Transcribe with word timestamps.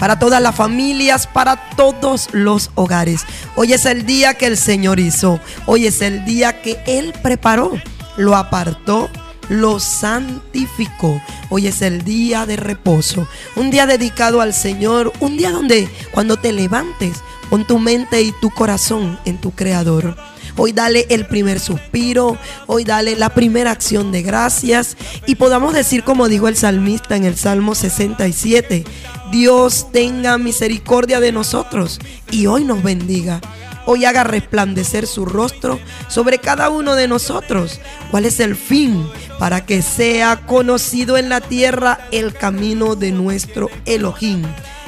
para 0.00 0.18
todas 0.18 0.42
las 0.42 0.56
familias, 0.56 1.26
para 1.26 1.56
todos 1.76 2.30
los 2.32 2.70
hogares. 2.74 3.20
Hoy 3.54 3.74
es 3.74 3.84
el 3.84 4.06
día 4.06 4.34
que 4.34 4.46
el 4.46 4.56
Señor 4.56 4.98
hizo. 4.98 5.38
Hoy 5.66 5.86
es 5.86 6.00
el 6.00 6.24
día 6.24 6.62
que 6.62 6.82
Él 6.86 7.12
preparó, 7.22 7.72
lo 8.16 8.34
apartó, 8.34 9.10
lo 9.50 9.78
santificó. 9.78 11.20
Hoy 11.50 11.66
es 11.66 11.82
el 11.82 12.02
día 12.02 12.46
de 12.46 12.56
reposo, 12.56 13.28
un 13.56 13.70
día 13.70 13.86
dedicado 13.86 14.40
al 14.40 14.54
Señor, 14.54 15.12
un 15.20 15.36
día 15.36 15.52
donde 15.52 15.88
cuando 16.12 16.38
te 16.38 16.52
levantes, 16.52 17.18
pon 17.50 17.66
tu 17.66 17.78
mente 17.78 18.22
y 18.22 18.32
tu 18.40 18.48
corazón 18.50 19.18
en 19.26 19.38
tu 19.38 19.50
Creador. 19.50 20.16
Hoy 20.56 20.72
dale 20.72 21.06
el 21.10 21.26
primer 21.26 21.60
suspiro, 21.60 22.36
hoy 22.66 22.84
dale 22.84 23.16
la 23.16 23.30
primera 23.30 23.70
acción 23.70 24.12
de 24.12 24.22
gracias 24.22 24.96
y 25.26 25.36
podamos 25.36 25.74
decir 25.74 26.04
como 26.04 26.28
dijo 26.28 26.48
el 26.48 26.56
salmista 26.56 27.16
en 27.16 27.24
el 27.24 27.36
Salmo 27.36 27.74
67, 27.74 28.84
Dios 29.30 29.90
tenga 29.92 30.38
misericordia 30.38 31.20
de 31.20 31.32
nosotros 31.32 31.98
y 32.30 32.46
hoy 32.46 32.64
nos 32.64 32.82
bendiga. 32.82 33.40
Hoy 33.86 34.04
haga 34.04 34.24
resplandecer 34.24 35.06
su 35.06 35.24
rostro 35.24 35.80
sobre 36.08 36.38
cada 36.38 36.68
uno 36.68 36.94
de 36.94 37.08
nosotros. 37.08 37.80
¿Cuál 38.10 38.26
es 38.26 38.38
el 38.38 38.54
fin? 38.54 39.08
Para 39.38 39.64
que 39.64 39.82
sea 39.82 40.46
conocido 40.46 41.16
en 41.16 41.28
la 41.28 41.40
tierra 41.40 41.98
el 42.12 42.34
camino 42.34 42.94
de 42.94 43.10
nuestro 43.10 43.68
Elohim 43.86 44.44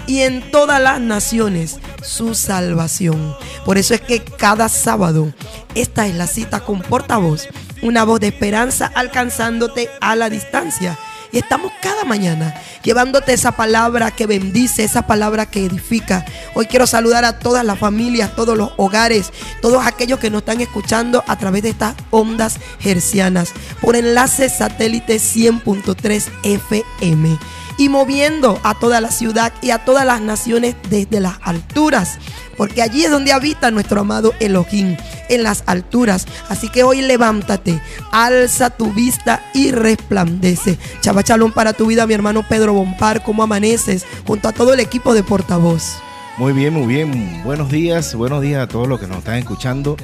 y 0.07 0.21
en 0.21 0.51
todas 0.51 0.81
las 0.81 1.01
naciones 1.01 1.79
su 2.03 2.35
salvación. 2.35 3.35
Por 3.65 3.79
eso 3.79 3.95
es 3.95 4.01
que 4.01 4.23
cada 4.23 4.69
sábado 4.69 5.33
esta 5.75 6.07
es 6.07 6.15
la 6.15 6.27
cita 6.27 6.61
con 6.61 6.81
portavoz, 6.81 7.49
una 7.83 8.05
voz 8.05 8.21
de 8.21 8.29
esperanza 8.29 8.91
alcanzándote 8.95 9.89
a 10.01 10.17
la 10.17 10.31
distancia. 10.31 10.99
Y 11.33 11.39
estamos 11.39 11.73
cada 11.81 12.05
mañana 12.05 12.55
llevándote 12.83 13.33
esa 13.33 13.53
palabra 13.53 14.11
que 14.11 14.27
bendice, 14.27 14.85
esa 14.85 15.07
palabra 15.07 15.47
que 15.47 15.65
edifica. 15.65 16.27
Hoy 16.55 16.67
quiero 16.67 16.87
saludar 16.87 17.25
a 17.25 17.39
todas 17.39 17.65
las 17.65 17.79
familias, 17.79 18.37
todos 18.37 18.57
los 18.59 18.73
hogares, 18.77 19.33
todos 19.63 19.87
aquellos 19.87 20.19
que 20.19 20.29
nos 20.29 20.43
están 20.43 20.61
escuchando 20.61 21.25
a 21.27 21.39
través 21.39 21.63
de 21.63 21.71
estas 21.71 21.95
ondas 22.11 22.59
hercianas 22.85 23.53
por 23.81 23.97
enlace 23.97 24.51
satélite 24.51 25.17
100.3 25.17 26.29
FM 26.43 27.39
y 27.77 27.89
moviendo 27.89 28.61
a 28.63 28.75
toda 28.75 29.01
la 29.01 29.11
ciudad 29.11 29.53
y 29.63 29.71
a 29.71 29.85
todas 29.85 30.05
las 30.05 30.21
naciones 30.21 30.77
desde 30.89 31.21
las 31.21 31.35
alturas. 31.43 32.19
Porque 32.57 32.83
allí 32.83 33.05
es 33.05 33.11
donde 33.11 33.33
habita 33.33 33.71
nuestro 33.71 34.01
amado 34.01 34.35
Elohim, 34.39 34.97
en 35.29 35.43
las 35.43 35.65
alturas. 35.67 36.27
Así 36.49 36.69
que 36.69 36.85
hoy 36.85 37.01
levántate, 37.03 37.81
alza 38.11 38.71
tu 38.71 38.93
vista 38.93 39.43
y 39.55 39.71
resplandece. 39.71 40.79
Chabachalón 41.01 41.53
para 41.53 41.73
tu 41.73 41.87
vida, 41.87 42.07
mi 42.07 42.15
hermano 42.15 42.45
Pedro 42.49 42.75
Bompar, 42.75 43.23
¿cómo 43.23 43.43
amaneces? 43.43 44.05
Junto 44.27 44.49
a 44.49 44.53
todo 44.53 44.75
el 44.75 44.81
equipo 44.81 45.15
de 45.15 45.23
portavoz. 45.23 45.97
Muy 46.39 46.53
bien, 46.53 46.75
muy 46.75 46.87
bien. 46.87 47.43
Buenos 47.45 47.71
días, 47.71 48.15
buenos 48.15 48.43
días 48.43 48.63
a 48.63 48.69
todos 48.69 48.89
los 48.89 49.01
que 49.01 49.07
nos 49.07 49.19
están 49.19 49.37
escuchando. 49.37 49.97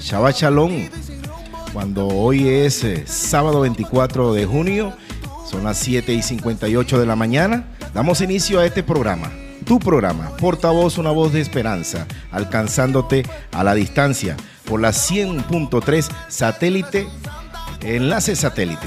Shabbat 0.00 0.36
Cuando 1.72 2.08
hoy 2.08 2.48
es 2.48 2.84
eh, 2.84 3.04
sábado 3.06 3.60
24 3.60 4.34
de 4.34 4.46
junio 4.46 4.92
son 5.50 5.64
las 5.64 5.78
7 5.78 6.12
y 6.12 6.22
58 6.22 6.98
de 6.98 7.06
la 7.06 7.16
mañana. 7.16 7.66
Damos 7.94 8.20
inicio 8.20 8.60
a 8.60 8.66
este 8.66 8.82
programa. 8.82 9.30
Tu 9.64 9.78
programa, 9.78 10.36
Portavoz, 10.36 10.98
una 10.98 11.10
voz 11.10 11.32
de 11.32 11.40
esperanza, 11.40 12.06
alcanzándote 12.30 13.24
a 13.52 13.64
la 13.64 13.74
distancia 13.74 14.36
por 14.64 14.80
la 14.80 14.90
100.3 14.90 16.08
satélite, 16.28 17.08
enlace 17.82 18.36
satélite. 18.36 18.86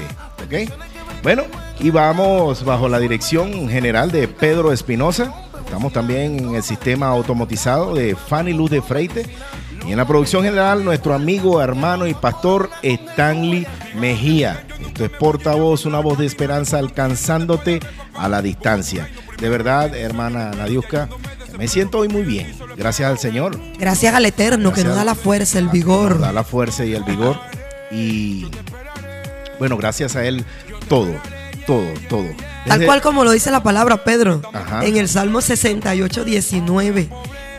Bueno, 1.22 1.42
y 1.78 1.90
vamos 1.90 2.64
bajo 2.64 2.88
la 2.88 2.98
dirección 2.98 3.68
general 3.68 4.10
de 4.10 4.26
Pedro 4.28 4.72
Espinosa. 4.72 5.34
Estamos 5.64 5.92
también 5.92 6.38
en 6.38 6.54
el 6.54 6.62
sistema 6.62 7.08
automatizado 7.08 7.94
de 7.94 8.16
Fanny 8.16 8.52
Luz 8.52 8.70
de 8.70 8.82
Freite. 8.82 9.26
Y 9.86 9.92
en 9.92 9.96
la 9.96 10.06
producción 10.06 10.44
general, 10.44 10.84
nuestro 10.84 11.14
amigo, 11.14 11.60
hermano 11.60 12.06
y 12.06 12.14
pastor 12.14 12.70
Stanley 12.82 13.66
Mejía. 13.94 14.64
Esto 14.86 15.04
es 15.04 15.10
portavoz, 15.10 15.86
una 15.86 16.00
voz 16.00 16.18
de 16.18 16.26
esperanza 16.26 16.78
alcanzándote 16.78 17.80
a 18.14 18.28
la 18.28 18.42
distancia. 18.42 19.08
De 19.38 19.48
verdad, 19.48 19.94
hermana 19.94 20.50
Nadiuska, 20.50 21.08
me 21.58 21.68
siento 21.68 21.98
hoy 21.98 22.08
muy 22.08 22.22
bien. 22.22 22.52
Gracias 22.76 23.10
al 23.10 23.18
Señor. 23.18 23.58
Gracias 23.78 24.14
al 24.14 24.26
Eterno 24.26 24.72
que 24.72 24.84
nos 24.84 24.96
da 24.96 25.04
la 25.04 25.14
fuerza, 25.14 25.58
el 25.58 25.68
vigor. 25.68 26.12
Nos 26.12 26.20
da 26.20 26.32
la 26.32 26.44
fuerza 26.44 26.84
y 26.84 26.94
el 26.94 27.04
vigor. 27.04 27.38
Y 27.90 28.46
bueno, 29.58 29.76
gracias 29.76 30.16
a 30.16 30.24
Él, 30.24 30.44
todo, 30.88 31.12
todo, 31.66 31.86
todo. 32.08 32.26
Tal 32.66 32.84
cual 32.84 33.00
como 33.00 33.24
lo 33.24 33.30
dice 33.30 33.50
la 33.50 33.62
palabra 33.62 34.04
Pedro 34.04 34.42
en 34.82 34.96
el 34.96 35.08
Salmo 35.08 35.40
68, 35.40 36.24
19. 36.24 37.08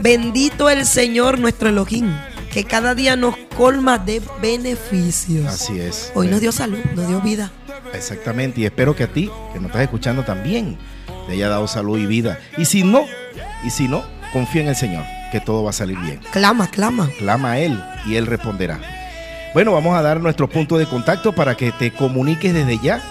Bendito 0.02 0.68
el 0.68 0.88
Señor 0.88 1.38
nuestro 1.38 1.70
Elohim, 1.70 2.12
que 2.52 2.64
cada 2.64 2.96
día 2.96 3.16
nos 3.16 3.36
colma 3.56 4.00
de 4.00 4.20
beneficios. 4.42 5.46
Así 5.46 5.80
es. 5.80 6.12
Hoy 6.16 6.28
nos 6.28 6.42
dio 6.42 6.52
salud, 6.52 6.80
nos 6.96 7.08
dio 7.08 7.22
vida. 7.22 7.52
Exactamente, 7.94 8.62
y 8.62 8.66
espero 8.66 8.96
que 8.96 9.04
a 9.04 9.14
ti, 9.14 9.30
que 9.54 9.60
nos 9.60 9.68
estás 9.68 9.84
escuchando 9.84 10.24
también, 10.24 10.78
te 11.28 11.34
haya 11.34 11.50
dado 11.50 11.68
salud 11.68 12.00
y 12.00 12.08
vida. 12.08 12.40
Y 12.58 12.66
si 12.66 12.84
no, 12.84 13.06
y 13.64 13.70
si 13.70 13.88
no, 13.88 14.04
confía 14.34 14.64
en 14.64 14.70
el 14.70 14.76
Señor, 14.76 15.04
que 15.32 15.40
todo 15.40 15.64
va 15.64 15.70
a 15.70 15.74
salir 15.74 16.00
bien. 16.00 16.20
Clama, 16.32 16.68
clama. 16.72 17.08
Clama 17.20 17.52
a 17.52 17.60
Él 17.60 17.80
y 18.08 18.16
Él 18.16 18.26
responderá. 18.26 18.80
Bueno, 19.54 19.74
vamos 19.74 19.96
a 19.96 20.02
dar 20.02 20.20
nuestro 20.20 20.50
punto 20.50 20.80
de 20.80 20.88
contacto 20.88 21.32
para 21.32 21.56
que 21.56 21.72
te 21.74 21.92
comuniques 21.92 22.56
desde 22.56 22.80
ya 22.80 23.04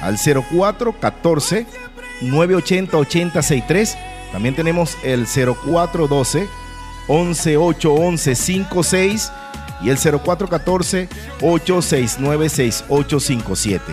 al 0.00 0.16
0414 0.16 1.66
980 2.22 2.96
8063. 2.96 3.98
También 4.32 4.54
tenemos 4.54 4.96
el 5.04 5.26
0412 5.26 6.48
11811 7.08 8.34
56 8.34 9.32
y 9.82 9.90
el 9.90 9.98
0414 9.98 11.08
869 11.40 12.48
6857. 12.48 13.84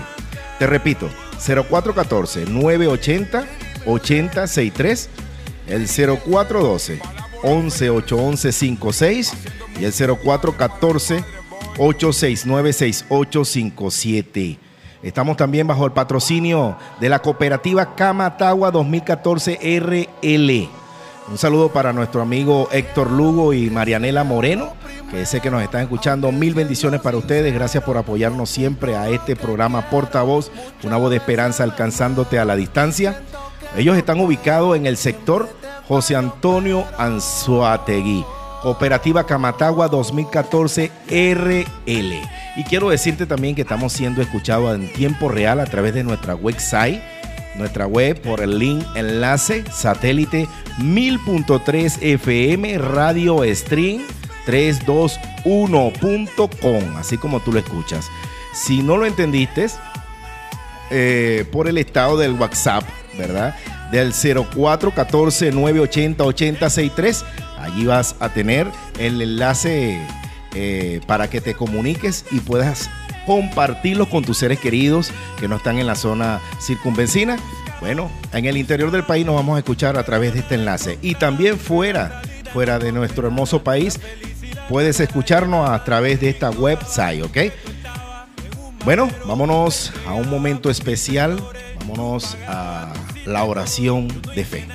Te 0.57 0.67
repito, 0.67 1.09
0414 1.45 2.45
980 2.45 3.45
8063, 3.85 5.09
el 5.67 5.87
0412 5.87 7.01
11811 7.43 8.51
56 8.51 9.33
y 9.79 9.85
el 9.85 9.93
0414 9.93 11.23
869 11.77 12.73
6857. 12.73 14.68
Estamos 15.01 15.37
también 15.37 15.65
bajo 15.65 15.85
el 15.85 15.93
patrocinio 15.93 16.75
de 16.99 17.07
la 17.07 17.19
cooperativa 17.19 17.95
Camatagua 17.95 18.69
2014 18.69 19.57
RL. 19.79 20.69
Un 21.29 21.37
saludo 21.37 21.69
para 21.69 21.93
nuestro 21.93 22.21
amigo 22.21 22.67
Héctor 22.71 23.11
Lugo 23.11 23.53
y 23.53 23.69
Marianela 23.69 24.25
Moreno, 24.25 24.73
que 25.09 25.25
sé 25.25 25.39
que 25.39 25.51
nos 25.51 25.61
están 25.61 25.81
escuchando. 25.81 26.31
Mil 26.33 26.53
bendiciones 26.53 26.99
para 26.99 27.17
ustedes. 27.17 27.53
Gracias 27.53 27.83
por 27.83 27.97
apoyarnos 27.97 28.49
siempre 28.49 28.97
a 28.97 29.09
este 29.09 29.37
programa 29.37 29.89
Portavoz, 29.89 30.51
una 30.83 30.97
voz 30.97 31.11
de 31.11 31.17
esperanza 31.17 31.63
alcanzándote 31.63 32.37
a 32.37 32.45
la 32.45 32.57
distancia. 32.57 33.21
Ellos 33.77 33.95
están 33.95 34.19
ubicados 34.19 34.75
en 34.75 34.85
el 34.85 34.97
sector 34.97 35.47
José 35.87 36.17
Antonio 36.17 36.83
Anzuategui. 36.97 38.25
Cooperativa 38.61 39.25
Camatagua 39.25 39.87
2014 39.87 40.91
RL. 41.07 42.21
Y 42.55 42.63
quiero 42.63 42.89
decirte 42.89 43.25
también 43.25 43.55
que 43.55 43.61
estamos 43.61 43.93
siendo 43.93 44.21
escuchados 44.21 44.75
en 44.75 44.91
tiempo 44.93 45.29
real 45.29 45.59
a 45.59 45.65
través 45.65 45.93
de 45.93 46.03
nuestra 46.03 46.35
website, 46.35 47.01
nuestra 47.55 47.87
web 47.87 48.21
por 48.21 48.41
el 48.41 48.59
link 48.59 48.85
enlace 48.95 49.63
satélite 49.71 50.47
1000.3 50.79 51.97
FM 52.01 52.77
Radio 52.77 53.41
Stream 53.55 54.01
321.com, 54.45 56.97
así 56.97 57.17
como 57.17 57.39
tú 57.39 57.51
lo 57.51 57.59
escuchas. 57.59 58.07
Si 58.53 58.81
no 58.81 58.97
lo 58.97 59.05
entendiste, 59.05 59.67
eh, 60.91 61.45
por 61.51 61.67
el 61.67 61.77
estado 61.77 62.17
del 62.17 62.33
WhatsApp, 62.33 62.83
¿verdad? 63.17 63.55
Del 63.91 64.13
0414 64.13 65.51
980 65.51 66.23
8063 66.23 67.25
Allí 67.59 67.85
vas 67.85 68.15
a 68.19 68.29
tener 68.29 68.67
el 68.99 69.21
enlace 69.21 69.99
eh, 70.55 71.01
para 71.05 71.29
que 71.29 71.41
te 71.41 71.53
comuniques 71.53 72.25
y 72.31 72.39
puedas 72.39 72.89
compartirlos 73.25 74.07
con 74.07 74.23
tus 74.23 74.37
seres 74.37 74.59
queridos 74.59 75.11
que 75.39 75.47
no 75.47 75.57
están 75.57 75.77
en 75.77 75.85
la 75.85 75.95
zona 75.95 76.39
circunvencina. 76.61 77.37
Bueno, 77.81 78.09
en 78.33 78.45
el 78.45 78.57
interior 78.57 78.91
del 78.91 79.03
país 79.03 79.25
nos 79.25 79.35
vamos 79.35 79.55
a 79.55 79.59
escuchar 79.59 79.97
a 79.97 80.03
través 80.03 80.33
de 80.33 80.39
este 80.39 80.55
enlace 80.55 80.97
y 81.01 81.15
también 81.15 81.57
fuera, 81.57 82.21
fuera 82.53 82.79
de 82.79 82.91
nuestro 82.91 83.27
hermoso 83.27 83.63
país, 83.63 83.99
puedes 84.69 84.99
escucharnos 84.99 85.69
a 85.69 85.83
través 85.83 86.21
de 86.21 86.29
esta 86.29 86.49
website, 86.49 87.23
¿ok? 87.23 87.37
Bueno, 88.85 89.09
vámonos 89.25 89.91
a 90.07 90.13
un 90.13 90.29
momento 90.29 90.69
especial, 90.69 91.41
vámonos 91.79 92.37
a 92.47 92.93
la 93.29 93.43
oración 93.43 94.07
de 94.35 94.43
fe. 94.43 94.67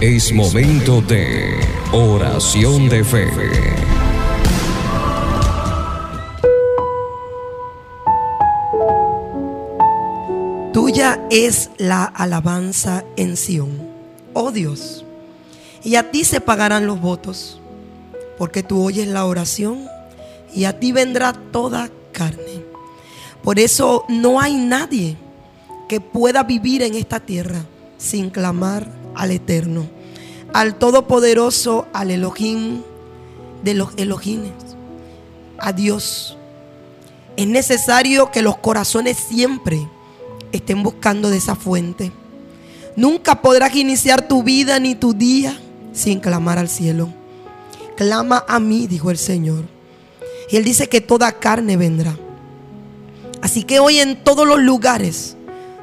Es 0.00 0.30
momento 0.32 1.00
de 1.00 1.58
oración 1.90 2.90
de 2.90 3.02
fe. 3.02 3.28
Tuya 10.74 11.18
es 11.30 11.70
la 11.78 12.04
alabanza 12.04 13.04
en 13.16 13.38
Sión, 13.38 13.88
oh 14.34 14.50
Dios, 14.50 15.06
y 15.82 15.96
a 15.96 16.10
ti 16.10 16.24
se 16.24 16.42
pagarán 16.42 16.86
los 16.86 17.00
votos, 17.00 17.58
porque 18.36 18.62
tú 18.62 18.84
oyes 18.84 19.08
la 19.08 19.24
oración 19.24 19.86
y 20.54 20.64
a 20.64 20.78
ti 20.78 20.92
vendrá 20.92 21.32
toda 21.32 21.88
carne. 22.12 22.62
Por 23.42 23.58
eso 23.58 24.04
no 24.08 24.40
hay 24.40 24.56
nadie 24.56 25.16
pueda 26.00 26.42
vivir 26.42 26.82
en 26.82 26.94
esta 26.94 27.20
tierra 27.20 27.64
sin 27.98 28.30
clamar 28.30 28.90
al 29.14 29.30
Eterno, 29.30 29.86
al 30.52 30.76
Todopoderoso, 30.76 31.86
al 31.92 32.10
Elohim 32.10 32.82
de 33.62 33.74
los 33.74 33.90
Elohines, 33.96 34.52
a 35.58 35.72
Dios. 35.72 36.36
Es 37.36 37.46
necesario 37.46 38.30
que 38.30 38.42
los 38.42 38.58
corazones 38.58 39.16
siempre 39.16 39.88
estén 40.52 40.82
buscando 40.82 41.30
de 41.30 41.38
esa 41.38 41.56
fuente. 41.56 42.12
Nunca 42.96 43.42
podrás 43.42 43.74
iniciar 43.74 44.28
tu 44.28 44.42
vida 44.42 44.78
ni 44.78 44.94
tu 44.94 45.14
día 45.14 45.58
sin 45.92 46.20
clamar 46.20 46.58
al 46.58 46.68
cielo. 46.68 47.08
Clama 47.96 48.44
a 48.46 48.60
mí, 48.60 48.86
dijo 48.86 49.10
el 49.10 49.18
Señor. 49.18 49.64
Y 50.50 50.56
Él 50.56 50.64
dice 50.64 50.88
que 50.88 51.00
toda 51.00 51.32
carne 51.32 51.76
vendrá. 51.76 52.16
Así 53.40 53.64
que 53.64 53.78
hoy 53.78 53.98
en 53.98 54.22
todos 54.22 54.46
los 54.46 54.60
lugares 54.60 55.36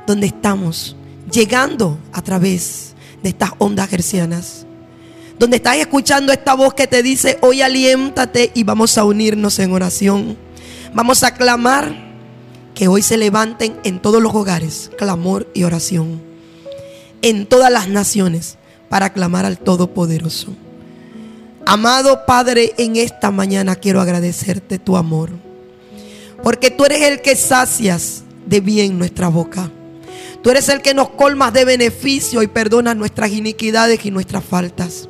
donde 0.08 0.28
estamos, 0.28 0.96
llegando 1.32 1.98
a 2.12 2.22
través 2.22 2.94
de 3.24 3.30
estas 3.30 3.52
ondas 3.58 3.90
gercianas, 3.90 4.66
donde 5.40 5.58
estás 5.58 5.78
escuchando 5.78 6.32
esta 6.32 6.54
voz 6.54 6.74
que 6.74 6.88
te 6.88 7.02
dice, 7.02 7.40
hoy 7.42 7.62
aliéntate 7.62 8.52
y 8.54 8.64
vamos 8.64 8.98
a 8.98 9.04
unirnos 9.04 9.58
en 9.60 9.72
oración. 9.74 10.38
Vamos 10.94 11.24
a 11.24 11.34
clamar 11.34 11.96
que 12.76 12.88
hoy 12.88 13.02
se 13.02 13.18
levanten 13.18 13.76
en 13.84 14.00
todos 14.00 14.22
los 14.22 14.36
hogares 14.36 14.92
clamor 14.98 15.50
y 15.54 15.64
oración. 15.64 16.22
En 17.24 17.48
todas 17.48 17.72
las 17.72 17.88
naciones 17.88 18.58
para 18.90 19.14
clamar 19.14 19.46
al 19.46 19.58
Todopoderoso. 19.58 20.54
Amado 21.66 22.26
Padre, 22.26 22.74
en 22.78 22.96
esta 22.96 23.32
mañana 23.32 23.76
quiero 23.76 24.02
agradecerte 24.02 24.80
tu 24.80 24.98
amor. 24.98 25.30
Porque 26.44 26.72
tú 26.72 26.86
eres 26.86 27.02
el 27.02 27.22
que 27.22 27.36
sacias 27.36 28.24
de 28.46 28.60
bien 28.62 29.00
nuestra 29.00 29.28
boca. 29.28 29.72
Tú 30.42 30.50
eres 30.50 30.70
el 30.70 30.82
que 30.82 30.94
nos 30.94 31.10
colmas 31.10 31.54
de 31.54 31.66
beneficio 31.66 32.42
y 32.42 32.48
perdonas 32.48 32.96
nuestras 32.96 33.32
iniquidades 33.32 34.04
y 34.06 34.12
nuestras 34.12 34.44
faltas. 34.44 35.08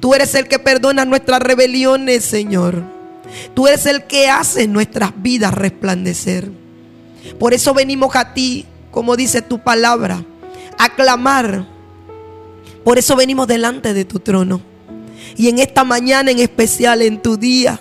Tú 0.00 0.14
eres 0.14 0.34
el 0.34 0.46
que 0.46 0.58
perdona 0.58 1.04
nuestras 1.04 1.40
rebeliones, 1.40 2.24
Señor. 2.24 2.82
Tú 3.54 3.66
eres 3.66 3.86
el 3.86 4.04
que 4.04 4.28
hace 4.28 4.68
nuestras 4.68 5.12
vidas 5.16 5.54
resplandecer. 5.54 6.50
Por 7.38 7.54
eso 7.54 7.74
venimos 7.74 8.14
a 8.14 8.32
ti, 8.32 8.66
como 8.90 9.16
dice 9.16 9.42
tu 9.42 9.58
palabra, 9.60 10.24
a 10.78 10.94
clamar. 10.94 11.66
Por 12.84 12.98
eso 12.98 13.16
venimos 13.16 13.48
delante 13.48 13.92
de 13.92 14.04
tu 14.04 14.20
trono. 14.20 14.60
Y 15.36 15.48
en 15.48 15.58
esta 15.58 15.84
mañana 15.84 16.30
en 16.30 16.38
especial, 16.38 17.02
en 17.02 17.20
tu 17.20 17.36
día, 17.36 17.80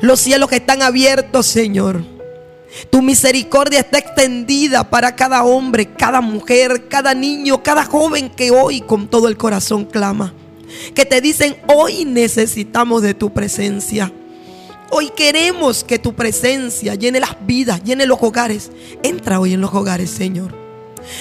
los 0.00 0.20
cielos 0.20 0.52
están 0.52 0.80
abiertos, 0.80 1.46
Señor. 1.46 2.17
Tu 2.90 3.02
misericordia 3.02 3.80
está 3.80 3.98
extendida 3.98 4.88
para 4.88 5.16
cada 5.16 5.42
hombre, 5.44 5.86
cada 5.94 6.20
mujer, 6.20 6.88
cada 6.88 7.14
niño, 7.14 7.62
cada 7.62 7.84
joven 7.84 8.30
que 8.30 8.50
hoy 8.50 8.80
con 8.80 9.08
todo 9.08 9.28
el 9.28 9.36
corazón 9.36 9.84
clama. 9.84 10.34
Que 10.94 11.06
te 11.06 11.20
dicen, 11.20 11.56
hoy 11.66 12.04
necesitamos 12.04 13.02
de 13.02 13.14
tu 13.14 13.32
presencia. 13.32 14.12
Hoy 14.90 15.10
queremos 15.14 15.84
que 15.84 15.98
tu 15.98 16.14
presencia 16.14 16.94
llene 16.94 17.20
las 17.20 17.36
vidas, 17.46 17.82
llene 17.84 18.06
los 18.06 18.18
hogares. 18.20 18.70
Entra 19.02 19.40
hoy 19.40 19.54
en 19.54 19.60
los 19.60 19.72
hogares, 19.74 20.10
Señor. 20.10 20.54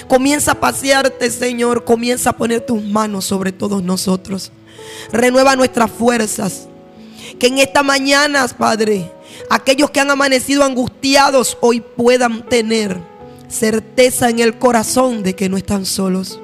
Comienza 0.08 0.54
a 0.54 0.60
pasearte, 0.60 1.30
Señor. 1.30 1.84
Comienza 1.84 2.32
a 2.32 2.38
poner 2.38 2.62
tus 2.62 2.84
manos 2.84 3.26
sobre 3.26 3.52
todos 3.52 3.84
nosotros. 3.84 4.52
Renueva 5.12 5.56
nuestras 5.56 5.92
fuerzas. 5.92 6.68
Que 7.40 7.48
en 7.48 7.60
esta 7.60 7.84
mañana, 7.84 8.48
Padre, 8.48 9.12
aquellos 9.50 9.92
que 9.92 10.00
han 10.00 10.12
amanecido 10.12 10.64
angustiados 10.64 11.58
hoy 11.62 11.82
puedan 11.82 12.48
tener 12.48 12.98
certeza 13.48 14.30
en 14.30 14.40
el 14.40 14.58
corazón 14.58 15.24
de 15.24 15.36
que 15.36 15.50
no 15.50 15.58
están 15.58 15.86
solos. 15.86 16.40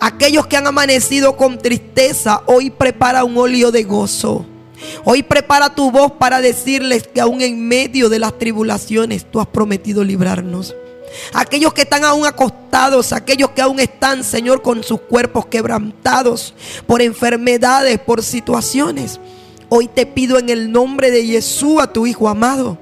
Aquellos 0.00 0.46
que 0.46 0.56
han 0.56 0.66
amanecido 0.66 1.36
con 1.36 1.58
tristeza, 1.58 2.42
hoy 2.46 2.70
prepara 2.70 3.24
un 3.24 3.36
óleo 3.36 3.70
de 3.70 3.84
gozo. 3.84 4.46
Hoy 5.04 5.22
prepara 5.22 5.74
tu 5.74 5.90
voz 5.90 6.12
para 6.12 6.40
decirles 6.40 7.08
que 7.08 7.20
aún 7.20 7.40
en 7.40 7.66
medio 7.66 8.08
de 8.08 8.18
las 8.18 8.38
tribulaciones 8.38 9.28
tú 9.28 9.40
has 9.40 9.46
prometido 9.48 10.04
librarnos. 10.04 10.74
Aquellos 11.32 11.72
que 11.72 11.82
están 11.82 12.04
aún 12.04 12.26
acostados, 12.26 13.12
aquellos 13.12 13.50
que 13.50 13.62
aún 13.62 13.80
están, 13.80 14.22
Señor, 14.22 14.62
con 14.62 14.84
sus 14.84 15.00
cuerpos 15.00 15.46
quebrantados 15.46 16.54
por 16.86 17.02
enfermedades, 17.02 17.98
por 17.98 18.22
situaciones. 18.22 19.18
Hoy 19.70 19.86
te 19.86 20.06
pido 20.06 20.38
en 20.38 20.48
el 20.48 20.72
nombre 20.72 21.10
de 21.10 21.24
Jesús, 21.24 21.80
a 21.80 21.92
tu 21.92 22.06
Hijo 22.06 22.28
amado, 22.28 22.78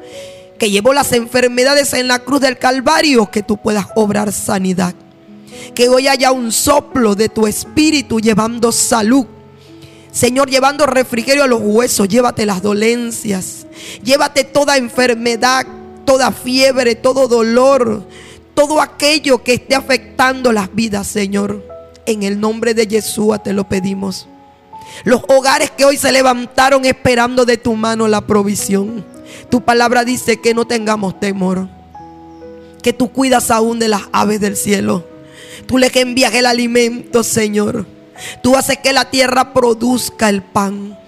que 0.59 0.71
llevó 0.71 0.93
las 0.93 1.13
enfermedades 1.13 1.93
en 1.95 2.07
la 2.07 2.21
cruz 2.21 2.41
del 2.41 2.59
Calvario, 2.59 3.31
que 3.31 3.43
tú 3.43 3.57
puedas 3.57 3.87
obrar 3.97 4.33
sanidad. 4.33 4.95
Que 5.75 5.89
hoy 5.89 6.07
haya 6.07 6.31
un 6.31 6.53
soplo 6.53 7.17
de 7.17 7.29
tu 7.29 7.47
espíritu 7.47 8.21
llevando 8.21 8.71
salud. 8.71 9.27
Señor, 10.13 10.49
llevando 10.49 10.87
refrigerio 10.87 11.45
a 11.45 11.49
los 11.49 11.61
huesos, 11.61 12.09
llévate 12.09 12.47
las 12.47 12.63
dolencias, 12.63 13.67
llévate 14.03 14.45
toda 14.45 14.77
enfermedad, 14.77 15.67
toda 16.05 16.31
fiebre, 16.31 16.95
todo 16.95 17.27
dolor, 17.27 18.07
todo 18.55 18.81
aquello 18.81 19.43
que 19.43 19.55
esté 19.55 19.75
afectando 19.75 20.53
las 20.53 20.75
vidas, 20.75 21.09
Señor. 21.09 21.63
En 22.07 22.23
el 22.23 22.41
nombre 22.41 22.73
de 22.73 22.87
Jesús 22.87 23.43
te 23.43 23.53
lo 23.53 23.69
pedimos. 23.69 24.29
Los 25.05 25.23
hogares 25.29 25.71
que 25.71 25.85
hoy 25.85 25.97
se 25.97 26.13
levantaron 26.13 26.85
esperando 26.85 27.45
de 27.45 27.57
tu 27.57 27.75
mano 27.75 28.09
la 28.09 28.27
provisión. 28.27 29.05
Tu 29.51 29.63
palabra 29.63 30.05
dice 30.05 30.41
que 30.41 30.55
no 30.55 30.67
tengamos 30.67 31.19
temor. 31.21 31.69
Que 32.83 32.93
tú 32.93 33.13
cuidas 33.13 33.51
aún 33.51 33.79
de 33.79 33.89
las 33.89 34.03
aves 34.13 34.41
del 34.41 34.57
cielo. 34.57 35.05
Tú 35.67 35.79
les 35.79 35.95
envías 35.97 36.35
el 36.35 36.47
alimento, 36.47 37.23
Señor. 37.23 37.87
Tú 38.43 38.57
haces 38.57 38.79
que 38.79 38.93
la 38.93 39.11
tierra 39.11 39.53
produzca 39.53 40.29
el 40.29 40.43
pan. 40.43 40.99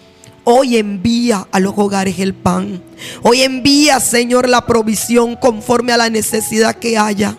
Hoy 0.45 0.77
envía 0.77 1.47
a 1.53 1.61
los 1.61 1.75
hogares 1.77 2.19
el 2.19 2.35
pan. 2.35 2.83
Hoy 3.23 3.43
envía, 3.43 4.01
Señor, 4.01 4.49
la 4.49 4.67
provisión 4.67 5.37
conforme 5.37 5.93
a 5.93 5.99
la 5.99 6.11
necesidad 6.11 6.77
que 6.77 6.97
haya. 6.97 7.37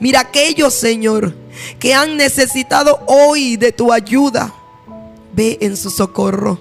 Mira 0.00 0.20
aquellos, 0.20 0.74
Señor, 0.74 1.34
que 1.78 1.94
han 1.94 2.16
necesitado 2.16 3.00
hoy 3.06 3.56
de 3.56 3.72
tu 3.72 3.92
ayuda. 3.92 4.54
Ve 5.32 5.58
en 5.60 5.76
su 5.76 5.90
socorro. 5.90 6.60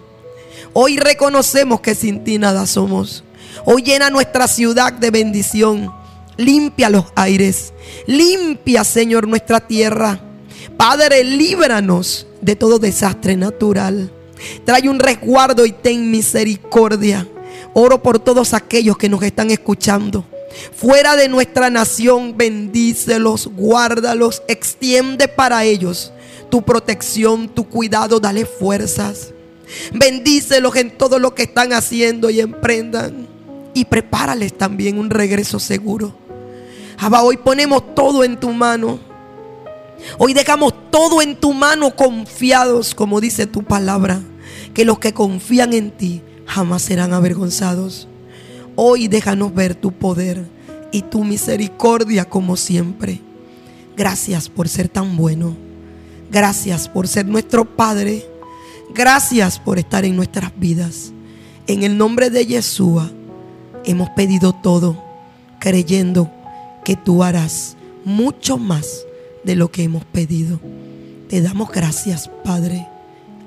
Hoy 0.73 0.97
reconocemos 0.97 1.81
que 1.81 1.95
sin 1.95 2.23
ti 2.23 2.37
nada 2.37 2.65
somos. 2.67 3.23
Hoy 3.65 3.81
llena 3.83 4.09
nuestra 4.09 4.47
ciudad 4.47 4.93
de 4.93 5.11
bendición. 5.11 5.91
Limpia 6.37 6.89
los 6.89 7.05
aires. 7.15 7.73
Limpia, 8.05 8.83
Señor, 8.83 9.27
nuestra 9.27 9.59
tierra. 9.59 10.19
Padre, 10.77 11.23
líbranos 11.23 12.27
de 12.41 12.55
todo 12.55 12.79
desastre 12.79 13.35
natural. 13.35 14.11
Trae 14.63 14.87
un 14.87 14.99
resguardo 14.99 15.65
y 15.65 15.71
ten 15.71 16.11
misericordia. 16.11 17.27
Oro 17.73 18.01
por 18.01 18.19
todos 18.19 18.53
aquellos 18.53 18.97
que 18.97 19.09
nos 19.09 19.21
están 19.23 19.51
escuchando. 19.51 20.25
Fuera 20.75 21.15
de 21.15 21.27
nuestra 21.27 21.69
nación, 21.69 22.37
bendícelos, 22.37 23.47
guárdalos, 23.47 24.41
extiende 24.47 25.27
para 25.27 25.63
ellos 25.65 26.11
tu 26.49 26.61
protección, 26.61 27.49
tu 27.49 27.67
cuidado, 27.67 28.19
dale 28.19 28.45
fuerzas. 28.45 29.33
Bendícelos 29.93 30.75
en 30.75 30.97
todo 30.97 31.19
lo 31.19 31.35
que 31.35 31.43
están 31.43 31.73
haciendo 31.73 32.29
y 32.29 32.39
emprendan. 32.39 33.27
Y 33.73 33.85
prepárales 33.85 34.57
también 34.57 34.97
un 34.97 35.09
regreso 35.09 35.59
seguro. 35.59 36.13
Abba, 36.97 37.23
hoy 37.23 37.37
ponemos 37.37 37.95
todo 37.95 38.23
en 38.23 38.39
tu 38.39 38.51
mano. 38.51 38.99
Hoy 40.17 40.33
dejamos 40.33 40.73
todo 40.91 41.21
en 41.21 41.35
tu 41.35 41.53
mano 41.53 41.95
confiados, 41.95 42.95
como 42.95 43.21
dice 43.21 43.45
tu 43.45 43.63
palabra, 43.63 44.21
que 44.73 44.85
los 44.85 44.99
que 44.99 45.13
confían 45.13 45.73
en 45.73 45.91
ti 45.91 46.21
jamás 46.45 46.81
serán 46.81 47.13
avergonzados. 47.13 48.07
Hoy 48.75 49.07
déjanos 49.07 49.53
ver 49.53 49.75
tu 49.75 49.91
poder 49.91 50.45
y 50.91 51.03
tu 51.03 51.23
misericordia 51.23 52.25
como 52.25 52.57
siempre. 52.57 53.21
Gracias 53.95 54.49
por 54.49 54.67
ser 54.67 54.87
tan 54.87 55.15
bueno. 55.17 55.68
Gracias 56.29 56.87
por 56.87 57.07
ser 57.07 57.25
nuestro 57.25 57.65
Padre. 57.65 58.25
Gracias 58.93 59.59
por 59.59 59.79
estar 59.79 60.05
en 60.05 60.15
nuestras 60.15 60.51
vidas. 60.57 61.11
En 61.67 61.83
el 61.83 61.97
nombre 61.97 62.29
de 62.29 62.45
Yeshua 62.45 63.11
hemos 63.85 64.09
pedido 64.11 64.53
todo, 64.53 65.01
creyendo 65.59 66.29
que 66.83 66.95
tú 66.95 67.23
harás 67.23 67.77
mucho 68.05 68.57
más 68.57 69.05
de 69.43 69.55
lo 69.55 69.71
que 69.71 69.83
hemos 69.83 70.05
pedido. 70.05 70.59
Te 71.29 71.41
damos 71.41 71.71
gracias, 71.71 72.29
Padre. 72.43 72.87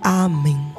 Amén. 0.03 0.73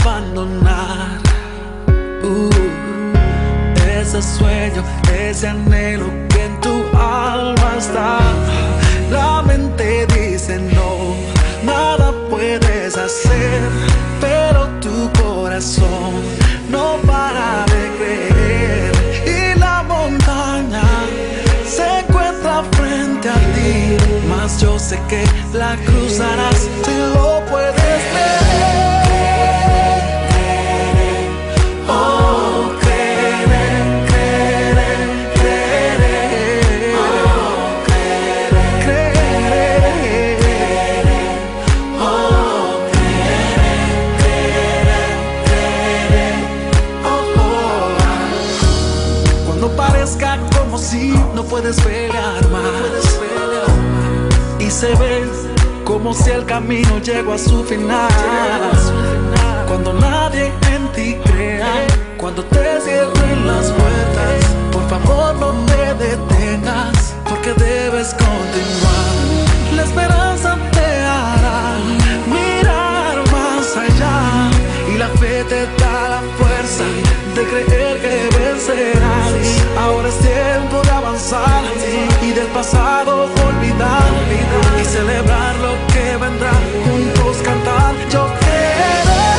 Abandonar. 0.00 1.18
Uh, 2.22 2.50
ese 4.00 4.22
sueño, 4.22 4.82
ese 5.12 5.48
anhelo 5.48 6.06
que 6.28 6.44
en 6.44 6.60
tu 6.60 6.74
alma 6.96 7.74
está. 7.78 8.18
La 9.10 9.42
mente 9.42 10.06
dice 10.06 10.58
no, 10.58 11.14
nada 11.64 12.12
puedes 12.30 12.96
hacer, 12.96 13.60
pero 14.20 14.68
tu 14.80 15.10
corazón 15.22 16.12
no 16.70 16.96
para 17.06 17.64
de 17.72 17.82
creer. 17.98 18.92
Y 19.26 19.58
la 19.58 19.82
montaña 19.82 20.82
se 21.66 22.00
encuentra 22.00 22.62
frente 22.72 23.28
a 23.28 23.38
ti, 23.54 23.96
mas 24.28 24.60
yo 24.60 24.78
sé 24.78 24.98
que 25.08 25.24
la 25.52 25.76
cruzarás 25.86 26.68
si 26.84 26.96
lo 27.14 27.42
puedes 27.50 28.00
creer, 28.12 29.17
y 54.58 54.70
se 54.70 54.94
ve 54.94 55.24
como 55.84 56.12
si 56.12 56.30
el 56.30 56.44
camino 56.44 56.98
llegó 56.98 57.32
a 57.32 57.38
su 57.38 57.62
final. 57.64 59.37
Cuando 59.68 59.92
nadie 59.92 60.50
en 60.72 60.88
ti 60.94 61.14
crea, 61.26 61.86
cuando 62.16 62.42
te 62.42 62.80
cierren 62.80 63.46
las 63.46 63.66
puertas, 63.70 64.38
por 64.72 64.88
favor 64.88 65.36
no 65.36 65.50
te 65.66 65.94
detengas, 66.06 67.14
porque 67.28 67.52
debes 67.52 68.14
continuar. 68.14 69.14
La 69.76 69.82
esperanza 69.82 70.56
te 70.72 70.88
hará 71.04 71.76
mirar 72.26 73.16
más 73.30 73.76
allá 73.76 74.50
y 74.90 74.96
la 74.96 75.08
fe 75.20 75.44
te 75.44 75.66
da 75.76 76.08
la 76.14 76.22
fuerza 76.38 76.84
de 77.34 77.42
creer 77.44 78.00
que 78.00 78.38
vencerás. 78.38 79.32
Ahora 79.78 80.08
es 80.08 80.18
tiempo 80.18 80.80
de 80.82 80.90
avanzar 80.90 81.62
y 82.22 82.30
del 82.32 82.46
pasado 82.46 83.24
olvidar 83.46 84.12
y 84.80 84.84
celebrar 84.86 85.54
lo 85.56 85.74
que 85.92 86.16
vendrá. 86.16 86.52
Juntos 86.86 87.36
cantar, 87.44 87.94
yo 88.10 88.26
quiero. 88.40 89.37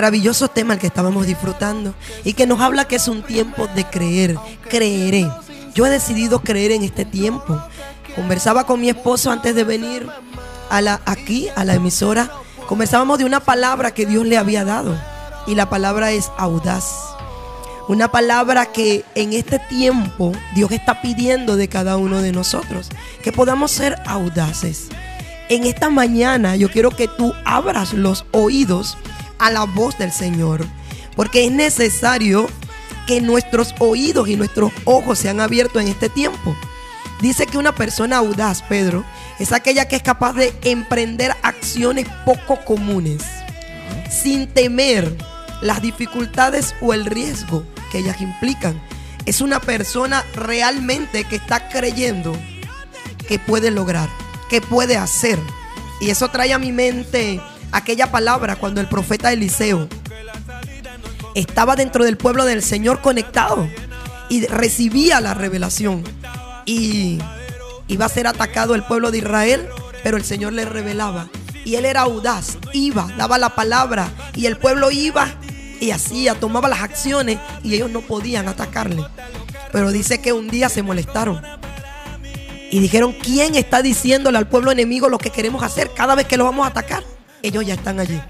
Maravilloso 0.00 0.48
tema 0.48 0.72
el 0.72 0.80
que 0.80 0.86
estábamos 0.86 1.26
disfrutando 1.26 1.92
y 2.24 2.32
que 2.32 2.46
nos 2.46 2.58
habla 2.62 2.88
que 2.88 2.96
es 2.96 3.06
un 3.06 3.22
tiempo 3.22 3.66
de 3.74 3.84
creer. 3.84 4.34
Creeré. 4.66 5.30
Yo 5.74 5.84
he 5.84 5.90
decidido 5.90 6.40
creer 6.40 6.72
en 6.72 6.84
este 6.84 7.04
tiempo. 7.04 7.62
Conversaba 8.16 8.64
con 8.64 8.80
mi 8.80 8.88
esposo 8.88 9.30
antes 9.30 9.54
de 9.54 9.62
venir 9.62 10.08
a 10.70 10.80
la, 10.80 11.02
aquí, 11.04 11.48
a 11.54 11.66
la 11.66 11.74
emisora. 11.74 12.30
Conversábamos 12.66 13.18
de 13.18 13.26
una 13.26 13.40
palabra 13.40 13.92
que 13.92 14.06
Dios 14.06 14.24
le 14.24 14.38
había 14.38 14.64
dado. 14.64 14.98
Y 15.46 15.54
la 15.54 15.68
palabra 15.68 16.12
es 16.12 16.30
audaz. 16.38 17.14
Una 17.86 18.10
palabra 18.10 18.72
que 18.72 19.04
en 19.14 19.34
este 19.34 19.58
tiempo 19.58 20.32
Dios 20.54 20.72
está 20.72 21.02
pidiendo 21.02 21.56
de 21.56 21.68
cada 21.68 21.98
uno 21.98 22.22
de 22.22 22.32
nosotros. 22.32 22.88
Que 23.22 23.32
podamos 23.32 23.70
ser 23.70 24.00
audaces. 24.06 24.88
En 25.50 25.64
esta 25.64 25.90
mañana 25.90 26.56
yo 26.56 26.70
quiero 26.70 26.88
que 26.88 27.06
tú 27.06 27.34
abras 27.44 27.92
los 27.92 28.24
oídos 28.30 28.96
a 29.40 29.50
la 29.50 29.64
voz 29.64 29.98
del 29.98 30.12
Señor. 30.12 30.64
Porque 31.16 31.44
es 31.44 31.50
necesario 31.50 32.48
que 33.06 33.20
nuestros 33.20 33.74
oídos 33.80 34.28
y 34.28 34.36
nuestros 34.36 34.72
ojos 34.84 35.18
sean 35.18 35.40
abiertos 35.40 35.82
en 35.82 35.88
este 35.88 36.08
tiempo. 36.08 36.54
Dice 37.20 37.46
que 37.46 37.58
una 37.58 37.74
persona 37.74 38.18
audaz, 38.18 38.62
Pedro, 38.62 39.04
es 39.38 39.52
aquella 39.52 39.88
que 39.88 39.96
es 39.96 40.02
capaz 40.02 40.34
de 40.34 40.54
emprender 40.62 41.34
acciones 41.42 42.06
poco 42.24 42.64
comunes, 42.64 43.22
sin 44.10 44.46
temer 44.46 45.16
las 45.60 45.82
dificultades 45.82 46.74
o 46.80 46.94
el 46.94 47.04
riesgo 47.04 47.64
que 47.90 47.98
ellas 47.98 48.20
implican. 48.20 48.80
Es 49.26 49.40
una 49.40 49.60
persona 49.60 50.24
realmente 50.34 51.24
que 51.24 51.36
está 51.36 51.68
creyendo 51.68 52.32
que 53.28 53.38
puede 53.38 53.70
lograr, 53.70 54.08
que 54.48 54.60
puede 54.60 54.96
hacer. 54.96 55.38
Y 56.00 56.10
eso 56.10 56.28
trae 56.28 56.52
a 56.52 56.58
mi 56.58 56.72
mente 56.72 57.40
aquella 57.72 58.10
palabra 58.10 58.56
cuando 58.56 58.80
el 58.80 58.88
profeta 58.88 59.32
Eliseo 59.32 59.88
estaba 61.34 61.76
dentro 61.76 62.04
del 62.04 62.16
pueblo 62.16 62.44
del 62.44 62.62
Señor 62.62 63.00
conectado 63.00 63.68
y 64.28 64.46
recibía 64.46 65.20
la 65.20 65.34
revelación. 65.34 66.04
Y 66.66 67.18
iba 67.88 68.06
a 68.06 68.08
ser 68.08 68.26
atacado 68.26 68.74
el 68.74 68.82
pueblo 68.84 69.10
de 69.10 69.18
Israel, 69.18 69.68
pero 70.02 70.16
el 70.16 70.24
Señor 70.24 70.52
le 70.52 70.64
revelaba. 70.64 71.28
Y 71.64 71.74
él 71.74 71.84
era 71.84 72.02
audaz, 72.02 72.58
iba, 72.72 73.06
daba 73.18 73.38
la 73.38 73.54
palabra 73.54 74.08
y 74.34 74.46
el 74.46 74.56
pueblo 74.56 74.90
iba 74.90 75.28
y 75.78 75.90
hacía, 75.90 76.34
tomaba 76.34 76.68
las 76.68 76.80
acciones 76.80 77.38
y 77.62 77.74
ellos 77.74 77.90
no 77.90 78.00
podían 78.00 78.48
atacarle. 78.48 79.04
Pero 79.72 79.92
dice 79.92 80.20
que 80.20 80.32
un 80.32 80.48
día 80.48 80.68
se 80.68 80.82
molestaron 80.82 81.40
y 82.70 82.80
dijeron, 82.80 83.12
¿quién 83.12 83.56
está 83.56 83.82
diciéndole 83.82 84.38
al 84.38 84.48
pueblo 84.48 84.70
enemigo 84.70 85.08
lo 85.08 85.18
que 85.18 85.30
queremos 85.30 85.62
hacer 85.62 85.90
cada 85.94 86.14
vez 86.14 86.26
que 86.26 86.36
lo 86.36 86.44
vamos 86.44 86.64
a 86.64 86.70
atacar? 86.70 87.04
Ellos 87.42 87.66
ya 87.66 87.74
están 87.74 88.00
allí, 88.00 88.20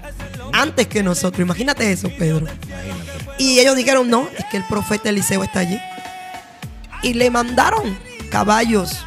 antes 0.53 0.87
que 0.87 1.03
nosotros. 1.03 1.41
Imagínate 1.41 1.91
eso, 1.91 2.09
Pedro. 2.17 2.47
Y 3.37 3.59
ellos 3.59 3.75
dijeron, 3.75 4.09
no, 4.09 4.27
es 4.37 4.45
que 4.45 4.57
el 4.57 4.63
profeta 4.65 5.09
Eliseo 5.09 5.43
está 5.43 5.59
allí. 5.59 5.79
Y 7.03 7.13
le 7.13 7.29
mandaron 7.29 7.97
caballos. 8.29 9.05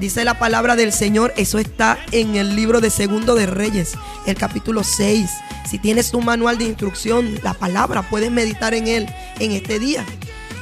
Dice 0.00 0.24
la 0.24 0.38
palabra 0.38 0.76
del 0.76 0.92
Señor, 0.92 1.32
eso 1.36 1.58
está 1.58 1.98
en 2.12 2.36
el 2.36 2.54
libro 2.54 2.80
de 2.80 2.90
Segundo 2.90 3.34
de 3.34 3.46
Reyes, 3.46 3.94
el 4.26 4.36
capítulo 4.36 4.84
6. 4.84 5.30
Si 5.70 5.78
tienes 5.78 6.10
tu 6.10 6.20
manual 6.20 6.58
de 6.58 6.64
instrucción, 6.64 7.38
la 7.42 7.54
palabra, 7.54 8.02
puedes 8.02 8.30
meditar 8.30 8.74
en 8.74 8.88
él 8.88 9.06
en 9.38 9.52
este 9.52 9.78
día. 9.78 10.04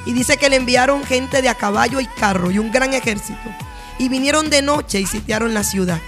Y 0.06 0.12
dice 0.12 0.36
que 0.36 0.48
le 0.48 0.56
enviaron 0.56 1.02
gente 1.04 1.42
de 1.42 1.48
a 1.48 1.54
caballo 1.54 2.00
y 2.00 2.06
carro 2.06 2.50
y 2.50 2.58
un 2.58 2.70
gran 2.70 2.94
ejército. 2.94 3.40
Y 3.98 4.08
vinieron 4.08 4.50
de 4.50 4.62
noche 4.62 5.00
y 5.00 5.06
sitiaron 5.06 5.52
la 5.52 5.64
ciudad. 5.64 6.00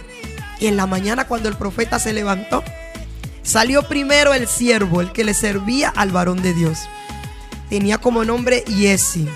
Y 0.59 0.66
en 0.66 0.77
la 0.77 0.87
mañana 0.87 1.27
cuando 1.27 1.49
el 1.49 1.57
profeta 1.57 1.99
se 1.99 2.12
levantó, 2.12 2.62
salió 3.42 3.83
primero 3.83 4.35
el 4.35 4.49
siervo, 4.49 5.01
el 5.01 5.12
que 5.12 5.25
le 5.25 5.35
servía 5.35 5.90
al 5.90 6.11
varón 6.11 6.42
de 6.42 6.55
Dios. 6.55 6.81
Tenía 7.69 7.99
como 7.99 8.25
nombre 8.25 8.64
Yesi. 8.66 9.29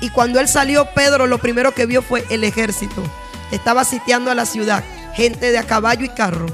Y 0.00 0.10
cuando 0.10 0.40
él 0.40 0.48
salió, 0.48 0.86
Pedro 0.94 1.26
lo 1.26 1.38
primero 1.38 1.72
que 1.72 1.86
vio 1.86 2.02
fue 2.02 2.24
el 2.30 2.44
ejército. 2.44 3.02
Estaba 3.50 3.84
sitiando 3.84 4.30
a 4.30 4.34
la 4.34 4.46
ciudad, 4.46 4.82
gente 5.14 5.50
de 5.50 5.58
a 5.58 5.62
caballo 5.62 6.04
y 6.04 6.08
carro. 6.08 6.46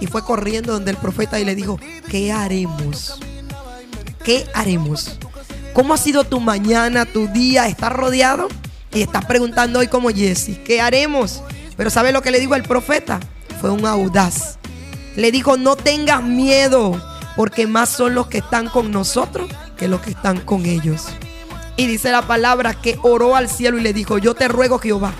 Y 0.00 0.06
fue 0.06 0.24
corriendo 0.24 0.72
donde 0.72 0.90
el 0.90 0.96
profeta 0.96 1.38
y 1.40 1.44
le 1.44 1.54
dijo, 1.54 1.78
¿qué 2.08 2.32
haremos? 2.32 3.20
¿Qué 4.24 4.46
haremos? 4.54 5.18
¿Cómo 5.74 5.94
ha 5.94 5.98
sido 5.98 6.24
tu 6.24 6.40
mañana, 6.40 7.04
tu 7.04 7.28
día? 7.28 7.68
¿Estás 7.68 7.92
rodeado? 7.92 8.48
Y 8.92 9.02
estás 9.02 9.24
preguntando 9.26 9.80
hoy 9.80 9.88
como 9.88 10.08
Jesse, 10.08 10.58
¿qué 10.64 10.80
haremos? 10.80 11.42
Pero 11.76 11.90
¿sabe 11.90 12.12
lo 12.12 12.22
que 12.22 12.30
le 12.30 12.40
dijo 12.40 12.54
el 12.54 12.62
profeta? 12.62 13.20
Fue 13.60 13.70
un 13.70 13.86
audaz. 13.86 14.58
Le 15.16 15.32
dijo, 15.32 15.56
no 15.56 15.76
tengas 15.76 16.22
miedo, 16.22 17.00
porque 17.36 17.66
más 17.66 17.88
son 17.88 18.14
los 18.14 18.28
que 18.28 18.38
están 18.38 18.68
con 18.68 18.90
nosotros 18.90 19.48
que 19.76 19.88
los 19.88 20.00
que 20.00 20.10
están 20.10 20.40
con 20.40 20.66
ellos. 20.66 21.06
Y 21.76 21.86
dice 21.86 22.10
la 22.10 22.22
palabra 22.22 22.74
que 22.74 22.98
oró 23.02 23.36
al 23.36 23.48
cielo 23.48 23.78
y 23.78 23.82
le 23.82 23.92
dijo, 23.92 24.18
yo 24.18 24.34
te 24.34 24.48
ruego 24.48 24.78
Jehová, 24.78 25.12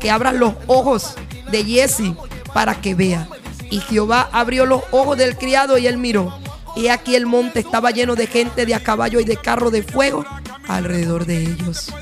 que 0.00 0.10
abras 0.10 0.34
los 0.34 0.54
ojos 0.66 1.14
de 1.50 1.64
Jesse 1.64 2.14
para 2.54 2.80
que 2.80 2.94
vea. 2.94 3.28
Y 3.70 3.80
Jehová 3.80 4.28
abrió 4.32 4.64
los 4.64 4.82
ojos 4.90 5.18
del 5.18 5.36
criado 5.36 5.76
y 5.76 5.86
él 5.86 5.98
miró. 5.98 6.34
Y 6.74 6.88
aquí 6.88 7.14
el 7.14 7.26
monte 7.26 7.60
estaba 7.60 7.90
lleno 7.90 8.16
de 8.16 8.26
gente 8.26 8.64
de 8.64 8.74
a 8.74 8.82
caballo 8.82 9.20
y 9.20 9.24
de 9.24 9.36
carro 9.36 9.70
de 9.70 9.82
fuego 9.82 10.24
alrededor 10.68 11.26
de 11.26 11.42
ellos. 11.42 11.92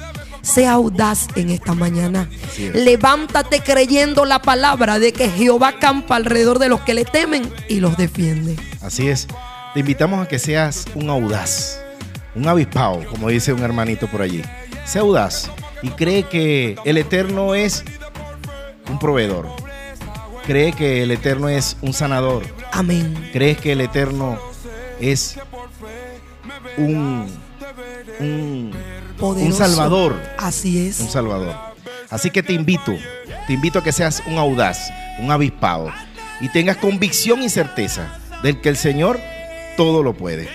Sea 0.45 0.75
audaz 0.75 1.27
en 1.35 1.51
esta 1.51 1.75
mañana. 1.75 2.29
Levántate 2.75 3.61
creyendo 3.61 4.25
la 4.25 4.41
palabra 4.41 4.99
de 4.99 5.13
que 5.13 5.29
Jehová 5.29 5.79
campa 5.81 6.17
alrededor 6.17 6.59
de 6.59 6.69
los 6.69 6.83
que 6.83 6.95
le 6.95 7.05
temen 7.05 7.51
y 7.69 7.81
los 7.81 7.97
defiende. 7.97 8.57
Así 8.81 9.09
es. 9.09 9.27
Te 9.73 9.81
invitamos 9.81 10.25
a 10.25 10.29
que 10.29 10.39
seas 10.39 10.85
un 10.95 11.11
audaz, 11.11 11.81
un 12.37 12.47
avispado, 12.47 13.05
como 13.11 13.29
dice 13.29 13.53
un 13.53 13.63
hermanito 13.63 14.07
por 14.07 14.23
allí. 14.23 14.43
Sea 14.85 15.01
audaz 15.01 15.51
y 15.83 15.89
cree 15.89 16.25
que 16.25 16.77
el 16.85 16.99
Eterno 16.99 17.55
es 17.55 17.83
un 18.89 18.99
proveedor. 18.99 19.49
Cree 20.47 20.73
que 20.73 21.03
el 21.03 21.11
Eterno 21.11 21.49
es 21.49 21.77
un 21.81 21.95
sanador. 21.95 22.45
Amén. 22.71 23.31
Crees 23.33 23.59
que 23.59 23.73
el 23.73 23.81
Eterno 23.81 24.39
es 25.01 25.39
un, 26.77 27.27
un, 28.21 28.73
un 29.21 29.53
salvador. 29.53 30.21
Así 30.39 30.87
es. 30.87 31.01
Un 31.01 31.09
salvador. 31.09 31.55
Así 32.11 32.31
que 32.31 32.43
te 32.43 32.53
invito, 32.53 32.95
te 33.47 33.53
invito 33.53 33.79
a 33.79 33.83
que 33.83 33.93
seas 33.93 34.23
un 34.27 34.39
audaz, 34.39 34.91
un 35.19 35.31
avispado 35.31 35.91
y 36.41 36.49
tengas 36.49 36.77
convicción 36.77 37.43
y 37.43 37.49
certeza 37.49 38.19
del 38.43 38.61
que 38.61 38.69
el 38.69 38.77
Señor 38.77 39.19
todo 39.77 40.03
lo 40.03 40.15
puede. 40.15 40.49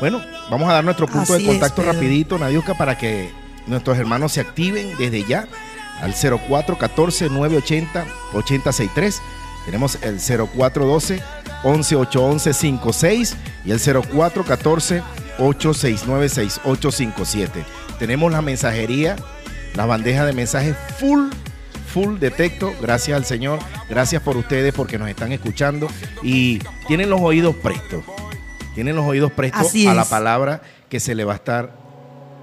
Bueno, 0.00 0.20
vamos 0.50 0.68
a 0.68 0.74
dar 0.74 0.84
nuestro 0.84 1.06
punto 1.06 1.34
Así 1.34 1.44
de 1.44 1.48
contacto 1.48 1.82
es, 1.82 1.88
rapidito, 1.88 2.38
Nadiuska, 2.38 2.74
para 2.74 2.98
que 2.98 3.30
nuestros 3.66 3.96
hermanos 3.96 4.32
se 4.32 4.40
activen 4.40 4.96
desde 4.98 5.24
ya 5.24 5.48
al 6.00 6.12
0414 6.12 7.30
980 7.30 8.06
8063. 8.34 9.22
Tenemos 9.64 9.98
el 10.02 10.18
0412 10.18 11.22
11 11.64 12.52
56 12.52 13.36
y 13.64 13.70
el 13.70 13.80
0414 13.80 15.02
869 15.38 16.28
6857. 16.28 17.64
Tenemos 17.98 18.30
la 18.30 18.42
mensajería, 18.42 19.16
la 19.74 19.86
bandeja 19.86 20.24
de 20.24 20.32
mensajes 20.32 20.76
full 20.98 21.30
full 21.96 22.18
de 22.18 22.30
texto, 22.30 22.74
gracias 22.80 23.16
al 23.16 23.24
Señor, 23.24 23.58
gracias 23.88 24.20
por 24.20 24.36
ustedes 24.36 24.74
porque 24.74 24.98
nos 24.98 25.08
están 25.08 25.32
escuchando 25.32 25.88
y 26.22 26.58
tienen 26.86 27.08
los 27.08 27.22
oídos 27.22 27.56
prestos, 27.56 28.04
tienen 28.74 28.96
los 28.96 29.06
oídos 29.06 29.32
prestos 29.32 29.72
a 29.86 29.94
la 29.94 30.04
palabra 30.04 30.60
que 30.90 31.00
se 31.00 31.14
le 31.14 31.24
va 31.24 31.32
a 31.32 31.36
estar 31.36 31.72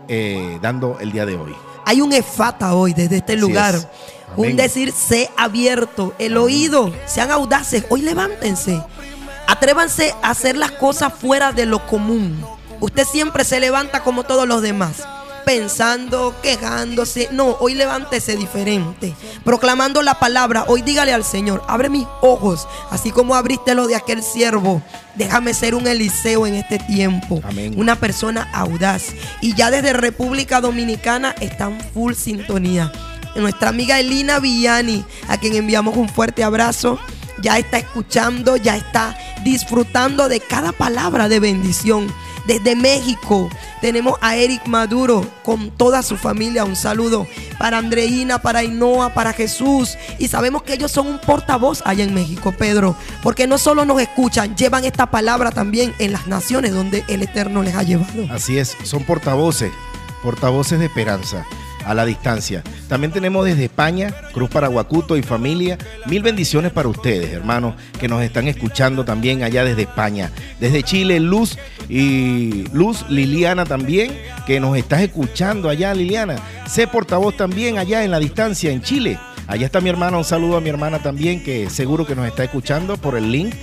eh, 0.08 0.58
dando 0.62 0.98
el 1.00 1.12
día 1.12 1.28
de 1.28 1.36
hoy. 1.36 1.56
Hay 1.86 2.02
un 2.02 2.14
efata 2.14 2.74
hoy 2.74 2.94
desde 2.94 3.18
este 3.18 3.34
Así 3.34 3.42
lugar. 3.42 3.76
es. 3.76 3.88
Un 4.36 4.56
decir, 4.56 4.92
sé 4.92 5.30
abierto, 5.38 6.16
el 6.18 6.38
oído, 6.38 6.92
sean 7.06 7.30
audaces. 7.30 7.86
Hoy 7.90 8.02
levántense. 8.02 8.82
Atrévanse 9.48 10.16
a 10.24 10.32
hacer 10.32 10.58
las 10.58 10.72
cosas 10.72 11.14
fuera 11.14 11.52
de 11.52 11.68
lo 11.68 11.86
común. 11.86 12.44
Usted 12.80 13.06
siempre 13.06 13.44
se 13.44 13.60
levanta 13.60 14.04
como 14.04 14.24
todos 14.24 14.48
los 14.48 14.64
demás. 14.64 15.04
Pensando, 15.46 16.34
quejándose. 16.42 17.30
No, 17.32 17.58
hoy 17.60 17.74
levántese 17.74 18.36
diferente. 18.36 19.14
Proclamando 19.44 20.02
la 20.02 20.20
palabra. 20.20 20.66
Hoy 20.68 20.82
dígale 20.82 21.14
al 21.14 21.24
Señor, 21.24 21.64
abre 21.68 21.90
mis 21.90 22.08
ojos. 22.22 22.68
Así 22.90 23.12
como 23.12 23.36
abriste 23.36 23.76
lo 23.76 23.88
de 23.88 23.96
aquel 23.96 24.24
siervo. 24.24 24.82
Déjame 25.16 25.54
ser 25.54 25.76
un 25.76 25.88
Eliseo 25.88 26.48
en 26.48 26.56
este 26.56 26.80
tiempo. 26.80 27.42
Amén. 27.44 27.74
Una 27.78 27.96
persona 27.98 28.50
audaz. 28.54 29.08
Y 29.42 29.54
ya 29.54 29.70
desde 29.70 29.94
República 29.94 30.62
Dominicana 30.62 31.36
están 31.40 31.80
full 31.94 32.14
sintonía. 32.14 32.92
Nuestra 33.36 33.70
amiga 33.70 34.00
Elina 34.00 34.40
Villani, 34.40 35.04
a 35.28 35.38
quien 35.38 35.56
enviamos 35.56 35.98
un 35.98 36.08
fuerte 36.08 36.44
abrazo, 36.44 37.00
ya 37.42 37.58
está 37.58 37.78
escuchando, 37.78 38.58
ya 38.58 38.78
está 38.78 39.18
disfrutando 39.44 40.30
de 40.30 40.40
cada 40.40 40.72
palabra 40.72 41.28
de 41.28 41.40
bendición. 41.40 42.14
Desde 42.46 42.76
México 42.76 43.50
Tenemos 43.82 44.18
a 44.22 44.38
Eric 44.38 44.66
Maduro 44.68 45.26
con 45.44 45.70
toda 45.72 46.04
su 46.04 46.16
familia. 46.16 46.64
Un 46.64 46.78
saludo 46.78 47.28
para 47.60 47.78
Andreina, 47.78 48.42
para 48.42 48.60
Ainoa, 48.60 49.14
para 49.14 49.34
Jesús. 49.34 49.98
Y 50.20 50.30
sabemos 50.30 50.64
que 50.64 50.74
ellos 50.74 50.90
son 50.90 51.08
un 51.08 51.20
portavoz 51.20 51.82
allá 51.86 52.06
en 52.06 52.14
México, 52.14 52.54
Pedro. 52.54 52.96
Porque 53.22 53.46
no 53.46 53.58
solo 53.58 53.84
nos 53.84 54.02
escuchan, 54.02 54.56
llevan 54.56 54.86
esta 54.86 55.08
palabra 55.08 55.52
también 55.52 55.94
en 56.00 56.14
las 56.14 56.28
naciones 56.28 56.72
donde 56.72 57.04
el 57.10 57.24
Eterno 57.24 57.62
les 57.62 57.76
ha 57.76 57.84
llevado. 57.84 58.28
Así 58.32 58.58
es, 58.58 58.78
son 58.84 59.04
portavoces, 59.04 59.72
portavoces 60.22 60.80
de 60.80 60.86
esperanza 60.86 61.46
a 61.86 61.94
la 61.94 62.06
distancia. 62.06 62.64
También 62.88 63.12
tenemos 63.12 63.46
desde 63.46 63.66
España, 63.66 64.14
Cruz 64.34 64.50
Paraguacuto 64.50 65.18
y 65.18 65.24
familia, 65.24 65.78
mil 66.08 66.24
bendiciones 66.24 66.72
para 66.72 66.88
ustedes, 66.88 67.32
hermanos, 67.34 67.76
que 68.00 68.08
nos 68.08 68.22
están 68.22 68.48
escuchando 68.48 69.06
también 69.06 69.44
allá 69.44 69.64
desde 69.64 69.84
España. 69.84 70.32
Desde 70.60 70.84
Chile, 70.84 71.20
Luz 71.20 71.58
y 71.90 72.66
Luz 72.74 73.06
Liliana 73.10 73.66
también, 73.66 74.18
que 74.46 74.60
nos 74.60 74.78
estás 74.78 75.02
escuchando 75.02 75.70
allá, 75.70 75.94
Liliana. 75.94 76.36
Sé 76.68 76.88
portavoz 76.88 77.36
también 77.36 77.78
allá 77.78 78.04
en 78.04 78.12
la 78.12 78.20
distancia, 78.20 78.72
en 78.72 78.82
Chile. 78.82 79.20
Allá 79.48 79.66
está 79.66 79.82
mi 79.82 79.90
hermana, 79.90 80.18
un 80.18 80.24
saludo 80.24 80.58
a 80.58 80.62
mi 80.62 80.70
hermana 80.70 81.00
también, 81.00 81.44
que 81.44 81.70
seguro 81.70 82.06
que 82.06 82.16
nos 82.16 82.26
está 82.28 82.44
escuchando 82.44 82.98
por 82.98 83.18
el 83.18 83.32
link 83.32 83.54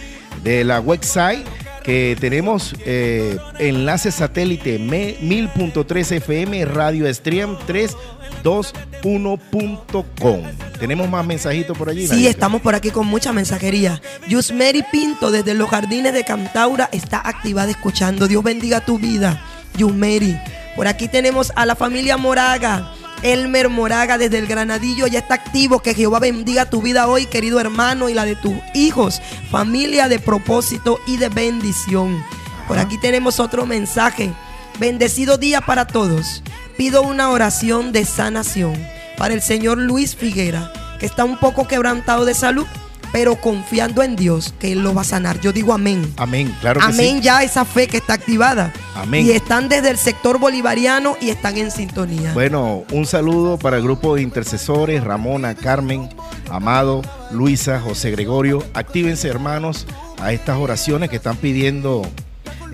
de 0.42 0.64
la 0.64 0.80
website 0.80 1.46
que 1.82 2.16
tenemos 2.20 2.74
eh, 2.84 3.38
enlace 3.58 4.10
satélite 4.10 4.78
1000.3 4.78 6.16
FM 6.16 6.66
Radio 6.66 7.10
Stream 7.12 7.56
321.com. 7.66 10.42
Tenemos 10.78 11.08
más 11.08 11.26
mensajitos 11.26 11.76
por 11.76 11.90
allí. 11.90 12.06
Sí, 12.06 12.26
estamos 12.26 12.62
por 12.62 12.74
aquí 12.74 12.90
con 12.90 13.06
mucha 13.06 13.32
mensajería. 13.32 14.02
Yusmeri 14.28 14.84
Pinto 14.90 15.30
desde 15.30 15.54
los 15.54 15.70
jardines 15.70 16.12
de 16.12 16.24
Cantaura 16.24 16.88
está 16.92 17.18
activada 17.18 17.70
escuchando. 17.70 18.26
Dios 18.28 18.42
bendiga 18.42 18.84
tu 18.84 18.98
vida, 18.98 19.42
Yusmeri. 19.76 20.38
Por 20.76 20.86
aquí 20.86 21.08
tenemos 21.08 21.52
a 21.56 21.66
la 21.66 21.74
familia 21.76 22.16
Moraga. 22.16 22.92
Elmer 23.22 23.68
Moraga 23.68 24.18
desde 24.18 24.38
el 24.38 24.46
Granadillo 24.46 25.06
ya 25.06 25.20
está 25.20 25.34
activo. 25.34 25.80
Que 25.80 25.94
Jehová 25.94 26.18
bendiga 26.18 26.70
tu 26.70 26.82
vida 26.82 27.06
hoy, 27.06 27.26
querido 27.26 27.60
hermano, 27.60 28.08
y 28.08 28.14
la 28.14 28.24
de 28.24 28.36
tus 28.36 28.54
hijos. 28.74 29.20
Familia 29.50 30.08
de 30.08 30.18
propósito 30.18 30.98
y 31.06 31.16
de 31.16 31.28
bendición. 31.28 32.24
Por 32.66 32.78
aquí 32.78 32.98
tenemos 32.98 33.40
otro 33.40 33.66
mensaje. 33.66 34.32
Bendecido 34.78 35.36
día 35.36 35.60
para 35.60 35.86
todos. 35.86 36.42
Pido 36.76 37.02
una 37.02 37.30
oración 37.30 37.92
de 37.92 38.04
sanación 38.04 38.74
para 39.18 39.34
el 39.34 39.42
señor 39.42 39.76
Luis 39.76 40.16
Figuera, 40.16 40.72
que 40.98 41.04
está 41.04 41.24
un 41.24 41.36
poco 41.38 41.68
quebrantado 41.68 42.24
de 42.24 42.32
salud, 42.32 42.66
pero 43.12 43.36
confiando 43.36 44.02
en 44.02 44.16
Dios 44.16 44.54
que 44.58 44.72
Él 44.72 44.82
lo 44.82 44.94
va 44.94 45.02
a 45.02 45.04
sanar. 45.04 45.40
Yo 45.40 45.52
digo 45.52 45.72
amén. 45.72 46.12
Amén, 46.16 46.54
claro 46.60 46.80
que 46.80 46.86
Amén, 46.86 47.16
sí. 47.16 47.22
ya 47.22 47.42
esa 47.42 47.64
fe 47.64 47.88
que 47.88 47.98
está 47.98 48.14
activada. 48.14 48.72
Amén. 48.94 49.26
Y 49.26 49.30
están 49.30 49.68
desde 49.68 49.90
el 49.90 49.98
sector 49.98 50.38
bolivariano 50.38 51.16
y 51.20 51.30
están 51.30 51.56
en 51.56 51.70
sintonía. 51.70 52.32
Bueno, 52.34 52.84
un 52.92 53.06
saludo 53.06 53.58
para 53.58 53.76
el 53.76 53.82
grupo 53.82 54.14
de 54.14 54.22
intercesores, 54.22 55.02
Ramona, 55.02 55.54
Carmen, 55.54 56.08
Amado, 56.50 57.02
Luisa, 57.30 57.80
José 57.80 58.10
Gregorio. 58.10 58.64
Actívense, 58.74 59.28
hermanos, 59.28 59.86
a 60.20 60.32
estas 60.32 60.58
oraciones 60.58 61.10
que 61.10 61.16
están 61.16 61.36
pidiendo 61.36 62.02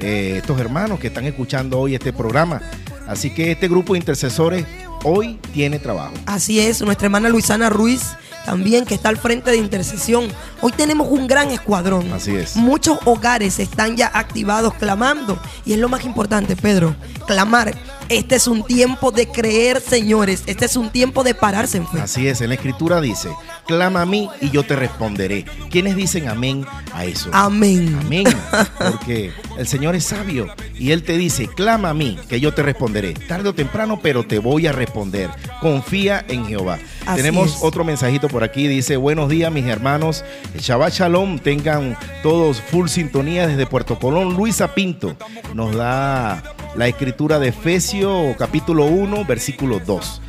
eh, 0.01 0.35
estos 0.39 0.61
hermanos 0.61 1.01
que 1.01 1.09
están 1.09 1.25
escuchando 1.25 1.79
hoy 1.79 1.95
este 1.95 2.13
programa. 2.13 2.61
Así 3.07 3.31
que 3.31 3.53
este 3.53 3.69
grupo 3.69 3.93
de 3.93 4.01
intercesores 4.01 4.67
hoy 5.05 5.39
tiene 5.53 5.79
trabajo. 5.79 6.15
Así 6.27 6.61
es, 6.61 6.83
nuestra 6.83 7.07
hermana 7.07 7.29
Luisana 7.29 7.71
Ruiz 7.71 8.17
también 8.47 8.87
que 8.87 8.95
está 8.95 9.09
al 9.09 9.17
frente 9.17 9.51
de 9.51 9.57
intercesión. 9.57 10.29
Hoy 10.63 10.71
tenemos 10.73 11.09
un 11.11 11.27
gran 11.27 11.51
escuadrón. 11.51 12.13
Así 12.13 12.35
es. 12.35 12.55
Muchos 12.55 12.99
hogares 13.05 13.59
están 13.59 13.97
ya 13.97 14.07
activados 14.15 14.73
clamando. 14.75 15.39
Y 15.65 15.73
es 15.73 15.79
lo 15.79 15.89
más 15.89 16.05
importante, 16.05 16.55
Pedro, 16.55 16.95
clamar. 17.27 17.75
Este 18.09 18.37
es 18.37 18.47
un 18.47 18.63
tiempo 18.63 19.11
de 19.11 19.27
creer, 19.27 19.81
señores. 19.81 20.45
Este 20.47 20.65
es 20.65 20.77
un 20.77 20.91
tiempo 20.91 21.25
de 21.25 21.35
pararse 21.35 21.79
en 21.79 21.89
fe. 21.89 22.01
Así 22.01 22.29
es, 22.29 22.41
en 22.41 22.51
la 22.51 22.55
escritura 22.55 23.01
dice, 23.01 23.29
clama 23.67 24.03
a 24.03 24.07
mí 24.07 24.29
y 24.41 24.51
yo 24.51 24.63
te 24.63 24.77
responderé. 24.77 25.45
¿Quiénes 25.71 25.97
dicen 25.97 26.29
amén 26.29 26.65
a 26.93 27.05
eso? 27.05 27.31
Amén. 27.33 27.99
Amén. 28.01 28.27
Porque 28.79 29.33
el 29.59 29.67
Señor 29.67 29.97
es 29.97 30.05
sabio 30.05 30.47
y 30.79 30.93
Él 30.93 31.03
te 31.03 31.19
dice, 31.19 31.49
clama 31.49 31.91
a 31.91 31.95
mí, 31.95 32.17
que 32.29 32.39
yo 32.39 32.55
te 32.55 32.63
responderé. 32.63 33.15
Tarde 33.15 33.49
o 33.49 33.55
temprano, 33.55 33.99
pero 34.01 34.25
te 34.25 34.39
voy 34.39 34.69
a 34.69 34.73
responder. 34.73 35.29
Confía 35.61 36.25
en 36.29 36.47
Jehová. 36.47 36.79
Así 37.07 37.17
Tenemos 37.17 37.57
es. 37.57 37.63
otro 37.63 37.85
mensajito 37.85 38.29
por 38.29 38.45
aquí. 38.45 38.69
Dice, 38.69 38.97
buenos 38.97 39.29
días 39.29 39.51
mis 39.51 39.67
hermanos. 39.67 40.25
Shabbat 40.59 40.93
Shalom. 40.93 41.41
Tengan 41.41 41.99
todos 42.23 42.61
full 42.61 42.89
sintonía 42.89 43.49
desde 43.49 43.67
Puerto 43.67 43.99
Colón. 43.99 44.35
Luisa 44.35 44.75
Pinto 44.75 45.17
nos 45.55 45.75
da 45.75 46.43
la 46.77 46.89
escritura 46.89 47.39
de 47.39 47.49
Efesios 47.49 48.37
capítulo 48.37 48.85
1, 48.85 49.25
versículo 49.25 49.81
2. 49.81 50.23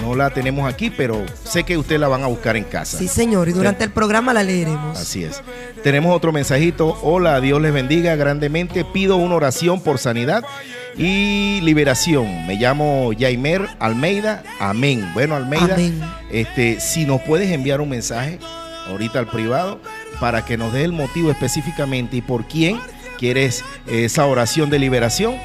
No 0.00 0.14
la 0.14 0.30
tenemos 0.30 0.72
aquí, 0.72 0.90
pero 0.90 1.22
sé 1.44 1.64
que 1.64 1.76
ustedes 1.76 2.00
la 2.00 2.08
van 2.08 2.22
a 2.22 2.26
buscar 2.26 2.56
en 2.56 2.64
casa. 2.64 2.98
Sí, 2.98 3.08
señor. 3.08 3.48
Y 3.48 3.52
durante 3.52 3.84
el 3.84 3.90
programa 3.90 4.32
la 4.32 4.42
leeremos. 4.42 4.98
Así 4.98 5.22
es. 5.22 5.42
Tenemos 5.82 6.16
otro 6.16 6.32
mensajito. 6.32 6.98
Hola, 7.02 7.40
Dios 7.40 7.60
les 7.60 7.72
bendiga 7.72 8.16
grandemente. 8.16 8.84
Pido 8.84 9.16
una 9.16 9.34
oración 9.34 9.80
por 9.82 9.98
sanidad 9.98 10.44
y 10.96 11.60
liberación. 11.62 12.46
Me 12.46 12.56
llamo 12.56 13.10
Jaimer 13.18 13.68
Almeida. 13.78 14.42
Amén. 14.58 15.10
Bueno, 15.12 15.36
Almeida, 15.36 15.74
Amén. 15.74 16.00
este, 16.30 16.80
si 16.80 17.04
nos 17.04 17.20
puedes 17.20 17.50
enviar 17.50 17.80
un 17.80 17.90
mensaje 17.90 18.38
ahorita 18.88 19.18
al 19.18 19.26
privado 19.26 19.78
para 20.20 20.44
que 20.44 20.56
nos 20.56 20.72
dé 20.72 20.84
el 20.84 20.92
motivo 20.92 21.30
específicamente 21.30 22.16
y 22.16 22.22
por 22.22 22.46
quién 22.46 22.80
quieres 23.18 23.62
esa 23.86 24.26
oración 24.26 24.70
de 24.70 24.78
liberación, 24.78 25.36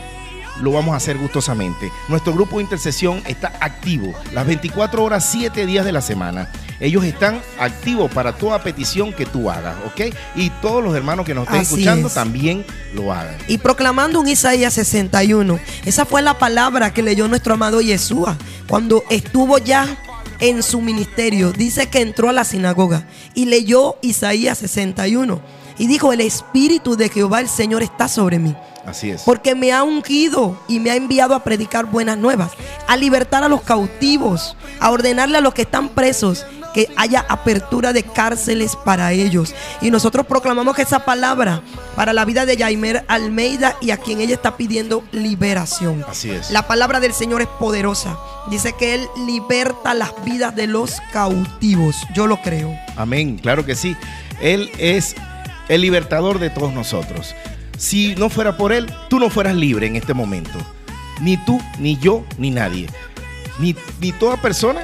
lo 0.61 0.71
vamos 0.71 0.93
a 0.93 0.97
hacer 0.97 1.17
gustosamente. 1.17 1.91
Nuestro 2.07 2.33
grupo 2.33 2.57
de 2.57 2.63
intercesión 2.63 3.21
está 3.27 3.53
activo 3.59 4.13
las 4.33 4.45
24 4.45 5.03
horas, 5.03 5.27
7 5.31 5.65
días 5.65 5.85
de 5.85 5.91
la 5.91 6.01
semana. 6.01 6.49
Ellos 6.79 7.03
están 7.03 7.41
activos 7.59 8.11
para 8.11 8.35
toda 8.37 8.61
petición 8.61 9.11
que 9.11 9.25
tú 9.25 9.49
hagas, 9.49 9.75
¿ok? 9.87 10.13
Y 10.35 10.49
todos 10.61 10.83
los 10.83 10.95
hermanos 10.95 11.25
que 11.25 11.33
nos 11.33 11.45
estén 11.45 11.61
Así 11.61 11.73
escuchando 11.73 12.07
es. 12.07 12.13
también 12.13 12.65
lo 12.93 13.11
hagan. 13.11 13.35
Y 13.47 13.57
proclamando 13.57 14.19
un 14.19 14.27
Isaías 14.27 14.73
61. 14.75 15.59
Esa 15.85 16.05
fue 16.05 16.21
la 16.21 16.37
palabra 16.37 16.93
que 16.93 17.01
leyó 17.01 17.27
nuestro 17.27 17.55
amado 17.55 17.81
Yeshua 17.81 18.37
cuando 18.67 19.03
estuvo 19.09 19.57
ya 19.57 19.97
en 20.39 20.61
su 20.61 20.81
ministerio. 20.81 21.51
Dice 21.51 21.87
que 21.87 22.01
entró 22.01 22.29
a 22.29 22.33
la 22.33 22.43
sinagoga 22.43 23.07
y 23.33 23.45
leyó 23.45 23.97
Isaías 24.01 24.59
61. 24.59 25.41
Y 25.79 25.87
dijo, 25.87 26.13
el 26.13 26.21
Espíritu 26.21 26.95
de 26.95 27.09
Jehová 27.09 27.39
el 27.39 27.49
Señor 27.49 27.83
está 27.83 28.07
sobre 28.07 28.39
mí. 28.39 28.55
Así 28.87 29.11
es. 29.11 29.23
Porque 29.23 29.53
me 29.53 29.73
ha 29.73 29.83
ungido 29.83 30.57
y 30.69 30.79
me 30.79 30.91
ha 30.91 30.95
enviado 30.95 31.35
a 31.35 31.43
predicar 31.43 31.85
buenas 31.85 32.17
nuevas, 32.17 32.53
a 32.87 32.95
libertar 32.95 33.43
a 33.43 33.49
los 33.49 33.61
cautivos, 33.61 34.55
a 34.79 34.89
ordenarle 34.91 35.37
a 35.37 35.41
los 35.41 35.53
que 35.53 35.63
están 35.63 35.89
presos 35.89 36.45
que 36.73 36.89
haya 36.95 37.25
apertura 37.27 37.91
de 37.91 38.03
cárceles 38.03 38.77
para 38.77 39.11
ellos. 39.11 39.53
Y 39.81 39.91
nosotros 39.91 40.25
proclamamos 40.25 40.75
que 40.75 40.83
esa 40.83 40.99
palabra 40.99 41.61
para 41.95 42.13
la 42.13 42.23
vida 42.23 42.45
de 42.45 42.55
Yaimer 42.55 43.03
Almeida 43.07 43.75
y 43.81 43.91
a 43.91 43.97
quien 43.97 44.21
ella 44.21 44.35
está 44.35 44.55
pidiendo 44.55 45.03
liberación. 45.11 46.05
Así 46.07 46.29
es. 46.29 46.51
La 46.51 46.67
palabra 46.67 46.99
del 47.01 47.13
Señor 47.13 47.41
es 47.41 47.47
poderosa. 47.59 48.17
Dice 48.49 48.73
que 48.79 48.93
Él 48.93 49.07
liberta 49.25 49.93
las 49.93 50.13
vidas 50.23 50.55
de 50.55 50.67
los 50.67 51.01
cautivos. 51.11 51.97
Yo 52.13 52.25
lo 52.27 52.41
creo. 52.41 52.73
Amén, 52.95 53.37
claro 53.37 53.65
que 53.65 53.75
sí. 53.75 53.97
Él 54.39 54.71
es 54.77 55.15
el 55.67 55.81
libertador 55.81 56.39
de 56.39 56.51
todos 56.51 56.71
nosotros. 56.71 57.35
Si 57.77 58.15
no 58.15 58.29
fuera 58.29 58.57
por 58.57 58.73
Él, 58.73 58.91
tú 59.09 59.19
no 59.19 59.29
fueras 59.29 59.55
libre 59.55 59.87
en 59.87 59.95
este 59.95 60.13
momento. 60.13 60.57
Ni 61.21 61.37
tú, 61.37 61.61
ni 61.79 61.97
yo, 61.97 62.25
ni 62.37 62.49
nadie. 62.49 62.87
Ni, 63.59 63.75
ni 63.99 64.11
toda 64.11 64.37
persona 64.37 64.81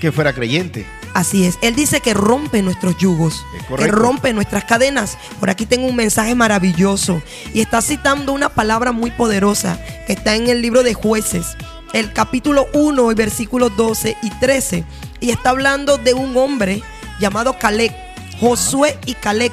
que 0.00 0.12
fuera 0.12 0.32
creyente. 0.32 0.86
Así 1.14 1.44
es. 1.44 1.58
Él 1.60 1.74
dice 1.74 2.00
que 2.00 2.14
rompe 2.14 2.62
nuestros 2.62 2.96
yugos, 2.98 3.44
que 3.76 3.88
rompe 3.88 4.32
nuestras 4.32 4.64
cadenas. 4.64 5.18
Por 5.40 5.50
aquí 5.50 5.66
tengo 5.66 5.86
un 5.86 5.96
mensaje 5.96 6.34
maravilloso 6.34 7.20
y 7.52 7.60
está 7.60 7.82
citando 7.82 8.32
una 8.32 8.48
palabra 8.48 8.92
muy 8.92 9.10
poderosa 9.10 9.78
que 10.06 10.12
está 10.12 10.36
en 10.36 10.48
el 10.48 10.62
libro 10.62 10.82
de 10.82 10.94
jueces, 10.94 11.56
el 11.92 12.12
capítulo 12.12 12.68
1, 12.72 13.10
y 13.10 13.14
versículos 13.14 13.76
12 13.76 14.16
y 14.22 14.30
13. 14.30 14.84
Y 15.20 15.30
está 15.30 15.50
hablando 15.50 15.98
de 15.98 16.14
un 16.14 16.36
hombre 16.36 16.82
llamado 17.18 17.58
Caleb, 17.58 17.92
Josué 18.38 18.96
y 19.04 19.14
Caleb. 19.14 19.52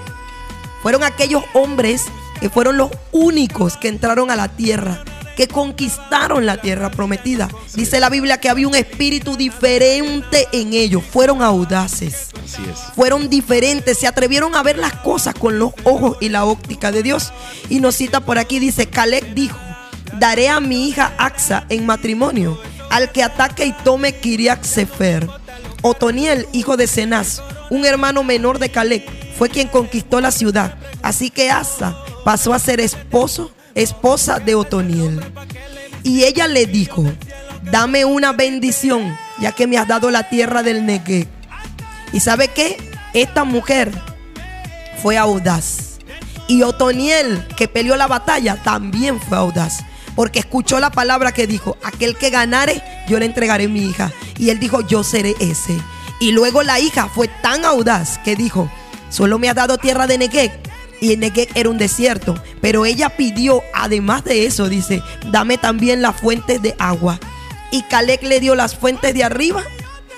Fueron 0.83 1.03
aquellos 1.03 1.43
hombres 1.53 2.05
que 2.39 2.49
fueron 2.49 2.77
los 2.77 2.91
únicos 3.11 3.77
que 3.77 3.87
entraron 3.87 4.31
a 4.31 4.35
la 4.35 4.49
tierra, 4.49 5.03
que 5.35 5.47
conquistaron 5.47 6.45
la 6.45 6.59
tierra 6.59 6.89
prometida. 6.89 7.47
Dice 7.75 7.99
la 7.99 8.09
Biblia 8.09 8.39
que 8.39 8.49
había 8.49 8.67
un 8.67 8.75
espíritu 8.75 9.35
diferente 9.37 10.47
en 10.51 10.73
ellos, 10.73 11.03
fueron 11.03 11.41
audaces, 11.41 12.29
Así 12.43 12.63
es. 12.63 12.79
fueron 12.95 13.29
diferentes, 13.29 13.97
se 13.99 14.07
atrevieron 14.07 14.55
a 14.55 14.63
ver 14.63 14.77
las 14.77 14.93
cosas 14.93 15.35
con 15.35 15.59
los 15.59 15.71
ojos 15.83 16.17
y 16.19 16.29
la 16.29 16.45
óptica 16.45 16.91
de 16.91 17.03
Dios. 17.03 17.31
Y 17.69 17.79
nos 17.79 17.95
cita 17.95 18.21
por 18.21 18.39
aquí, 18.39 18.59
dice, 18.59 18.87
Caleb 18.87 19.33
dijo, 19.35 19.57
daré 20.13 20.49
a 20.49 20.59
mi 20.59 20.87
hija 20.89 21.13
Axa 21.17 21.65
en 21.69 21.85
matrimonio 21.85 22.59
al 22.89 23.11
que 23.11 23.23
ataque 23.23 23.65
y 23.65 23.73
tome 23.83 24.13
Kiriak 24.13 24.63
Sefer. 24.63 25.27
Otoniel, 25.81 26.47
hijo 26.53 26.77
de 26.77 26.87
Cenaz, 26.87 27.41
un 27.69 27.85
hermano 27.85 28.23
menor 28.23 28.59
de 28.59 28.69
Caleb, 28.69 29.03
fue 29.37 29.49
quien 29.49 29.67
conquistó 29.67 30.19
la 30.19 30.31
ciudad. 30.31 30.75
Así 31.01 31.29
que 31.29 31.51
Asa 31.51 31.95
pasó 32.25 32.53
a 32.53 32.59
ser 32.59 32.79
esposo, 32.79 33.51
esposa 33.75 34.39
de 34.39 34.55
Otoniel. 34.55 35.21
Y 36.03 36.23
ella 36.23 36.47
le 36.47 36.65
dijo, 36.65 37.03
dame 37.71 38.05
una 38.05 38.33
bendición, 38.33 39.15
ya 39.39 39.51
que 39.51 39.67
me 39.67 39.77
has 39.77 39.87
dado 39.87 40.09
la 40.09 40.29
tierra 40.29 40.63
del 40.63 40.85
Negev. 40.85 41.27
¿Y 42.13 42.19
sabe 42.19 42.47
qué? 42.49 42.77
Esta 43.13 43.43
mujer 43.43 43.91
fue 45.01 45.17
audaz. 45.17 45.99
Y 46.47 46.63
Otoniel, 46.63 47.45
que 47.57 47.67
peleó 47.67 47.95
la 47.97 48.07
batalla, 48.07 48.61
también 48.63 49.19
fue 49.19 49.37
audaz. 49.37 49.83
Porque 50.15 50.39
escuchó 50.39 50.79
la 50.79 50.89
palabra 50.89 51.31
que 51.31 51.45
dijo, 51.45 51.77
aquel 51.83 52.17
que 52.17 52.29
ganare, 52.29 52.81
yo 53.07 53.19
le 53.19 53.25
entregaré 53.25 53.67
mi 53.67 53.85
hija. 53.85 54.11
Y 54.39 54.49
él 54.49 54.59
dijo, 54.59 54.81
yo 54.81 55.03
seré 55.03 55.35
ese. 55.39 55.77
Y 56.19 56.31
luego 56.31 56.63
la 56.63 56.79
hija 56.79 57.09
fue 57.13 57.27
tan 57.27 57.65
audaz 57.65 58.17
que 58.23 58.35
dijo, 58.35 58.71
solo 59.09 59.39
me 59.39 59.49
has 59.49 59.55
dado 59.55 59.77
tierra 59.77 60.07
de 60.07 60.17
Negev. 60.17 60.51
Y 60.99 61.15
Negev 61.15 61.47
era 61.55 61.69
un 61.69 61.77
desierto. 61.77 62.41
Pero 62.61 62.85
ella 62.85 63.09
pidió, 63.09 63.61
además 63.73 64.23
de 64.23 64.45
eso, 64.45 64.67
dice, 64.69 65.01
dame 65.31 65.57
también 65.57 66.01
las 66.01 66.19
fuentes 66.19 66.61
de 66.61 66.75
agua. 66.79 67.19
Y 67.71 67.83
Caleb 67.83 68.23
le 68.23 68.39
dio 68.39 68.55
las 68.55 68.75
fuentes 68.75 69.13
de 69.13 69.23
arriba 69.23 69.63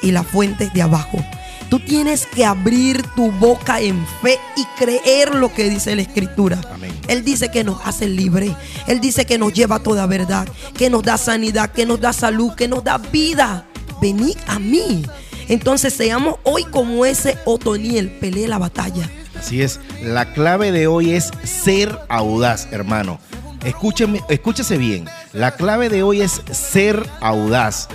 y 0.02 0.12
las 0.12 0.26
fuentes 0.26 0.74
de 0.74 0.82
abajo. 0.82 1.24
Tú 1.70 1.80
tienes 1.80 2.26
que 2.26 2.46
abrir 2.46 3.04
tu 3.16 3.32
boca 3.32 3.80
en 3.80 4.06
fe 4.24 4.40
y 4.56 4.66
creer 4.78 5.36
lo 5.36 5.54
que 5.54 5.70
dice 5.70 5.96
la 5.96 6.02
escritura. 6.02 6.60
Amén. 6.74 6.92
Él 7.08 7.24
dice 7.24 7.52
que 7.52 7.64
nos 7.64 7.80
hace 7.86 8.08
libre. 8.08 8.56
Él 8.88 9.00
dice 9.00 9.26
que 9.26 9.38
nos 9.38 9.54
lleva 9.54 9.76
a 9.76 9.84
toda 9.84 10.08
verdad, 10.08 10.48
que 10.76 10.90
nos 10.90 11.04
da 11.04 11.18
sanidad, 11.18 11.72
que 11.72 11.86
nos 11.86 12.00
da 12.00 12.12
salud, 12.12 12.54
que 12.54 12.68
nos 12.68 12.84
da 12.84 12.98
vida. 12.98 13.68
Venid 14.02 14.38
a 14.48 14.58
mí. 14.58 15.04
Entonces 15.50 15.94
seamos 15.94 16.36
hoy 16.44 16.64
como 16.64 17.06
ese 17.06 17.38
Otoniel, 17.46 18.10
pelee 18.10 18.48
la 18.48 18.60
batalla. 18.60 19.10
Así 19.38 19.62
es, 19.62 19.80
la 20.02 20.34
clave 20.34 20.72
de 20.72 20.88
hoy 20.88 21.14
es 21.14 21.32
ser 21.44 21.98
audaz, 22.08 22.68
hermano. 22.72 23.20
Escúcheme, 23.66 24.22
escúchese 24.30 24.78
bien. 24.78 25.06
La 25.34 25.56
clave 25.56 25.90
de 25.90 26.04
hoy 26.04 26.22
es 26.22 26.42
ser 26.52 27.06
audaz. 27.20 27.90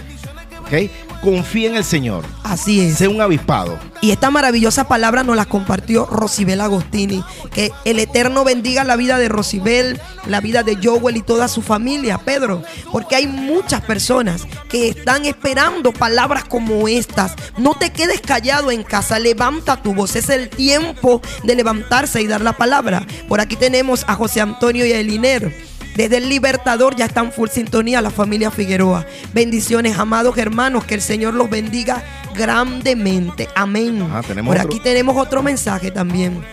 ¿Ok? 0.60 0.90
Confía 1.24 1.70
en 1.70 1.76
el 1.76 1.84
Señor. 1.84 2.22
Así 2.42 2.82
es. 2.82 2.98
Sé 2.98 3.08
un 3.08 3.22
avispado. 3.22 3.78
Y 4.02 4.10
esta 4.10 4.30
maravillosa 4.30 4.86
palabra 4.86 5.22
nos 5.22 5.36
la 5.36 5.46
compartió 5.46 6.04
Rosibel 6.04 6.60
Agostini. 6.60 7.24
Que 7.50 7.72
el 7.86 7.98
Eterno 7.98 8.44
bendiga 8.44 8.84
la 8.84 8.96
vida 8.96 9.16
de 9.16 9.30
Rosibel, 9.30 9.98
la 10.26 10.42
vida 10.42 10.62
de 10.62 10.76
Joel 10.76 11.16
y 11.16 11.22
toda 11.22 11.48
su 11.48 11.62
familia, 11.62 12.18
Pedro. 12.18 12.62
Porque 12.92 13.16
hay 13.16 13.26
muchas 13.26 13.80
personas 13.80 14.46
que 14.68 14.90
están 14.90 15.24
esperando 15.24 15.94
palabras 15.94 16.44
como 16.44 16.88
estas. 16.88 17.32
No 17.56 17.72
te 17.72 17.90
quedes 17.90 18.20
callado 18.20 18.70
en 18.70 18.82
casa, 18.82 19.18
levanta 19.18 19.80
tu 19.80 19.94
voz. 19.94 20.16
Es 20.16 20.28
el 20.28 20.50
tiempo 20.50 21.22
de 21.42 21.54
levantarse 21.54 22.20
y 22.20 22.26
dar 22.26 22.42
la 22.42 22.52
palabra. 22.52 23.06
Por 23.28 23.40
aquí 23.40 23.56
tenemos 23.56 24.04
a 24.06 24.14
José 24.14 24.42
Antonio 24.42 24.84
y 24.84 24.92
a 24.92 25.00
Eliner. 25.00 25.73
Desde 25.94 26.16
el 26.16 26.28
Libertador 26.28 26.96
ya 26.96 27.04
están 27.04 27.30
full 27.32 27.48
sintonía 27.48 28.02
la 28.02 28.10
familia 28.10 28.50
Figueroa. 28.50 29.06
Bendiciones, 29.32 29.98
amados 29.98 30.36
hermanos, 30.38 30.84
que 30.84 30.94
el 30.94 31.00
Señor 31.02 31.34
los 31.34 31.48
bendiga 31.48 32.02
grandemente. 32.34 33.48
Amén. 33.54 34.02
Ajá, 34.02 34.22
tenemos 34.22 34.54
Por 34.54 34.56
otro- 34.64 34.68
aquí 34.76 34.80
tenemos 34.82 35.16
otro 35.16 35.42
mensaje 35.42 35.90
también. 35.90 36.44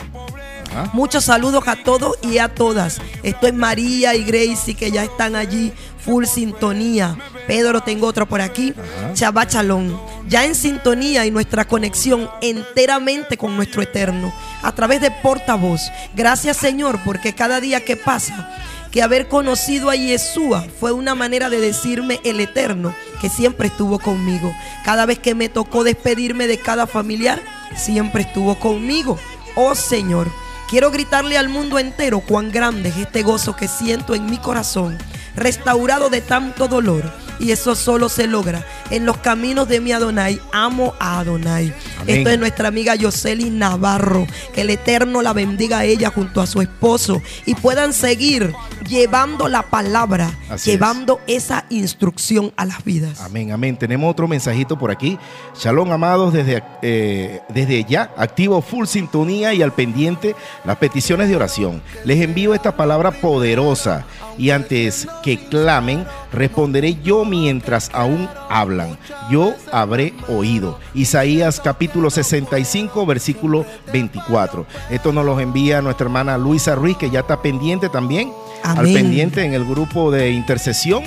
Ajá. 0.72 0.90
Muchos 0.94 1.26
saludos 1.26 1.68
a 1.68 1.76
todos 1.76 2.18
y 2.22 2.38
a 2.38 2.48
todas. 2.50 3.00
Esto 3.24 3.48
es 3.48 3.54
María 3.54 4.16
y 4.16 4.24
Gracie 4.24 4.74
que 4.76 4.90
ya 4.92 5.04
están 5.04 5.36
allí 5.36 5.74
full 6.06 6.26
sintonía. 6.26 7.18
Pedro, 7.48 7.82
tengo 7.82 8.08
otro 8.08 8.26
por 8.28 8.42
aquí. 8.42 8.74
Shalom. 9.16 9.98
Ya 10.30 10.46
en 10.46 10.56
sintonía 10.56 11.26
y 11.26 11.32
nuestra 11.32 11.66
conexión 11.66 12.30
enteramente 12.42 13.36
con 13.38 13.56
nuestro 13.58 13.82
eterno 13.82 14.34
a 14.62 14.72
través 14.72 15.02
de 15.02 15.12
portavoz. 15.12 15.82
Gracias 16.16 16.58
Señor 16.58 17.00
porque 17.04 17.34
cada 17.36 17.60
día 17.60 17.84
que 17.84 17.98
pasa 17.98 18.50
que 18.92 19.02
haber 19.02 19.28
conocido 19.28 19.90
a 19.90 19.96
Yeshua 19.96 20.66
fue 20.80 20.92
una 20.92 21.16
manera 21.16 21.50
de 21.50 21.60
decirme 21.60 22.20
el 22.24 22.40
eterno 22.40 22.94
que 23.22 23.30
siempre 23.30 23.68
estuvo 23.68 24.00
conmigo. 24.00 24.54
Cada 24.84 25.06
vez 25.06 25.18
que 25.18 25.34
me 25.34 25.50
tocó 25.50 25.84
despedirme 25.84 26.48
de 26.48 26.58
cada 26.58 26.86
familiar, 26.88 27.42
siempre 27.76 28.24
estuvo 28.24 28.56
conmigo. 28.56 29.18
Oh 29.56 29.76
Señor, 29.76 30.30
quiero 30.70 30.92
gritarle 30.92 31.38
al 31.38 31.48
mundo 31.48 31.80
entero 31.80 32.20
cuán 32.20 32.52
grande 32.52 32.90
es 32.90 32.98
este 32.98 33.24
gozo 33.24 33.56
que 33.56 33.68
siento 33.68 34.14
en 34.14 34.26
mi 34.30 34.38
corazón, 34.38 34.98
restaurado 35.36 36.10
de 36.10 36.22
tanto 36.22 36.68
dolor. 36.68 37.04
Y 37.40 37.52
eso 37.52 37.74
solo 37.74 38.08
se 38.08 38.28
logra 38.28 38.64
en 38.92 39.08
los 39.08 39.18
caminos 39.18 39.68
de 39.68 39.80
mi 39.80 39.92
Adonai. 39.92 40.40
Amo 40.52 40.94
a 41.00 41.20
Adonai. 41.20 41.74
Amén. 42.00 42.18
Esto 42.18 42.30
es 42.30 42.38
nuestra 42.38 42.68
amiga 42.68 42.94
Yoseli 42.94 43.50
Navarro. 43.50 44.28
Que 44.54 44.62
el 44.62 44.70
Eterno 44.70 45.24
la 45.24 45.34
bendiga 45.34 45.80
a 45.80 45.86
ella 45.86 46.12
junto 46.12 46.40
a 46.40 46.46
su 46.46 46.62
esposo 46.62 47.20
y 47.48 47.56
puedan 47.56 47.94
seguir 47.94 48.54
llevando 48.88 49.48
la 49.48 49.64
palabra, 49.64 50.38
Así 50.50 50.70
es. 50.70 50.76
llevando 50.76 51.20
esa 51.26 51.66
instrucción 51.70 52.54
a 52.58 52.66
las 52.66 52.84
vidas. 52.84 53.22
Amén, 53.22 53.52
amén. 53.52 53.76
Tenemos 53.76 54.12
otro 54.12 54.28
mensajito 54.28 54.78
por 54.78 54.92
aquí. 54.92 55.18
Shalom, 55.58 55.92
amados, 55.92 56.34
desde, 56.34 56.62
eh, 56.84 57.40
desde 57.50 57.84
ya, 57.86 58.12
activo 58.18 58.62
full 58.62 58.86
sintonía 58.86 59.52
y 59.56 59.64
al 59.64 59.74
pendiente 59.74 60.36
las 60.64 60.78
peticiones 60.78 61.28
de 61.28 61.36
oración. 61.36 61.82
Les 62.06 62.22
envío 62.22 62.54
esta 62.54 62.76
palabra 62.76 63.10
poderosa 63.12 64.06
y 64.38 64.50
antes 64.52 65.08
que 65.24 65.31
clamen, 65.38 66.06
responderé 66.32 66.98
yo 67.04 67.26
mientras 67.26 67.90
aún 67.94 68.30
hablan. 68.50 68.98
Yo 69.30 69.56
habré 69.72 70.14
oído. 70.28 70.80
Isaías 70.94 71.62
capítulo 71.64 72.10
65, 72.10 73.06
versículo 73.06 73.66
24. 73.92 74.66
Esto 74.90 75.12
nos 75.12 75.26
lo 75.26 75.40
envía 75.40 75.82
nuestra 75.82 76.06
hermana 76.06 76.38
Luisa 76.38 76.76
Ruiz, 76.76 76.98
que 76.98 77.10
ya 77.10 77.22
está 77.22 77.42
pendiente 77.42 77.90
también. 77.90 78.32
Al 78.64 78.86
pendiente 78.86 79.44
en 79.44 79.54
el 79.54 79.66
grupo 79.66 80.12
de 80.12 80.32
intercesión 80.32 81.04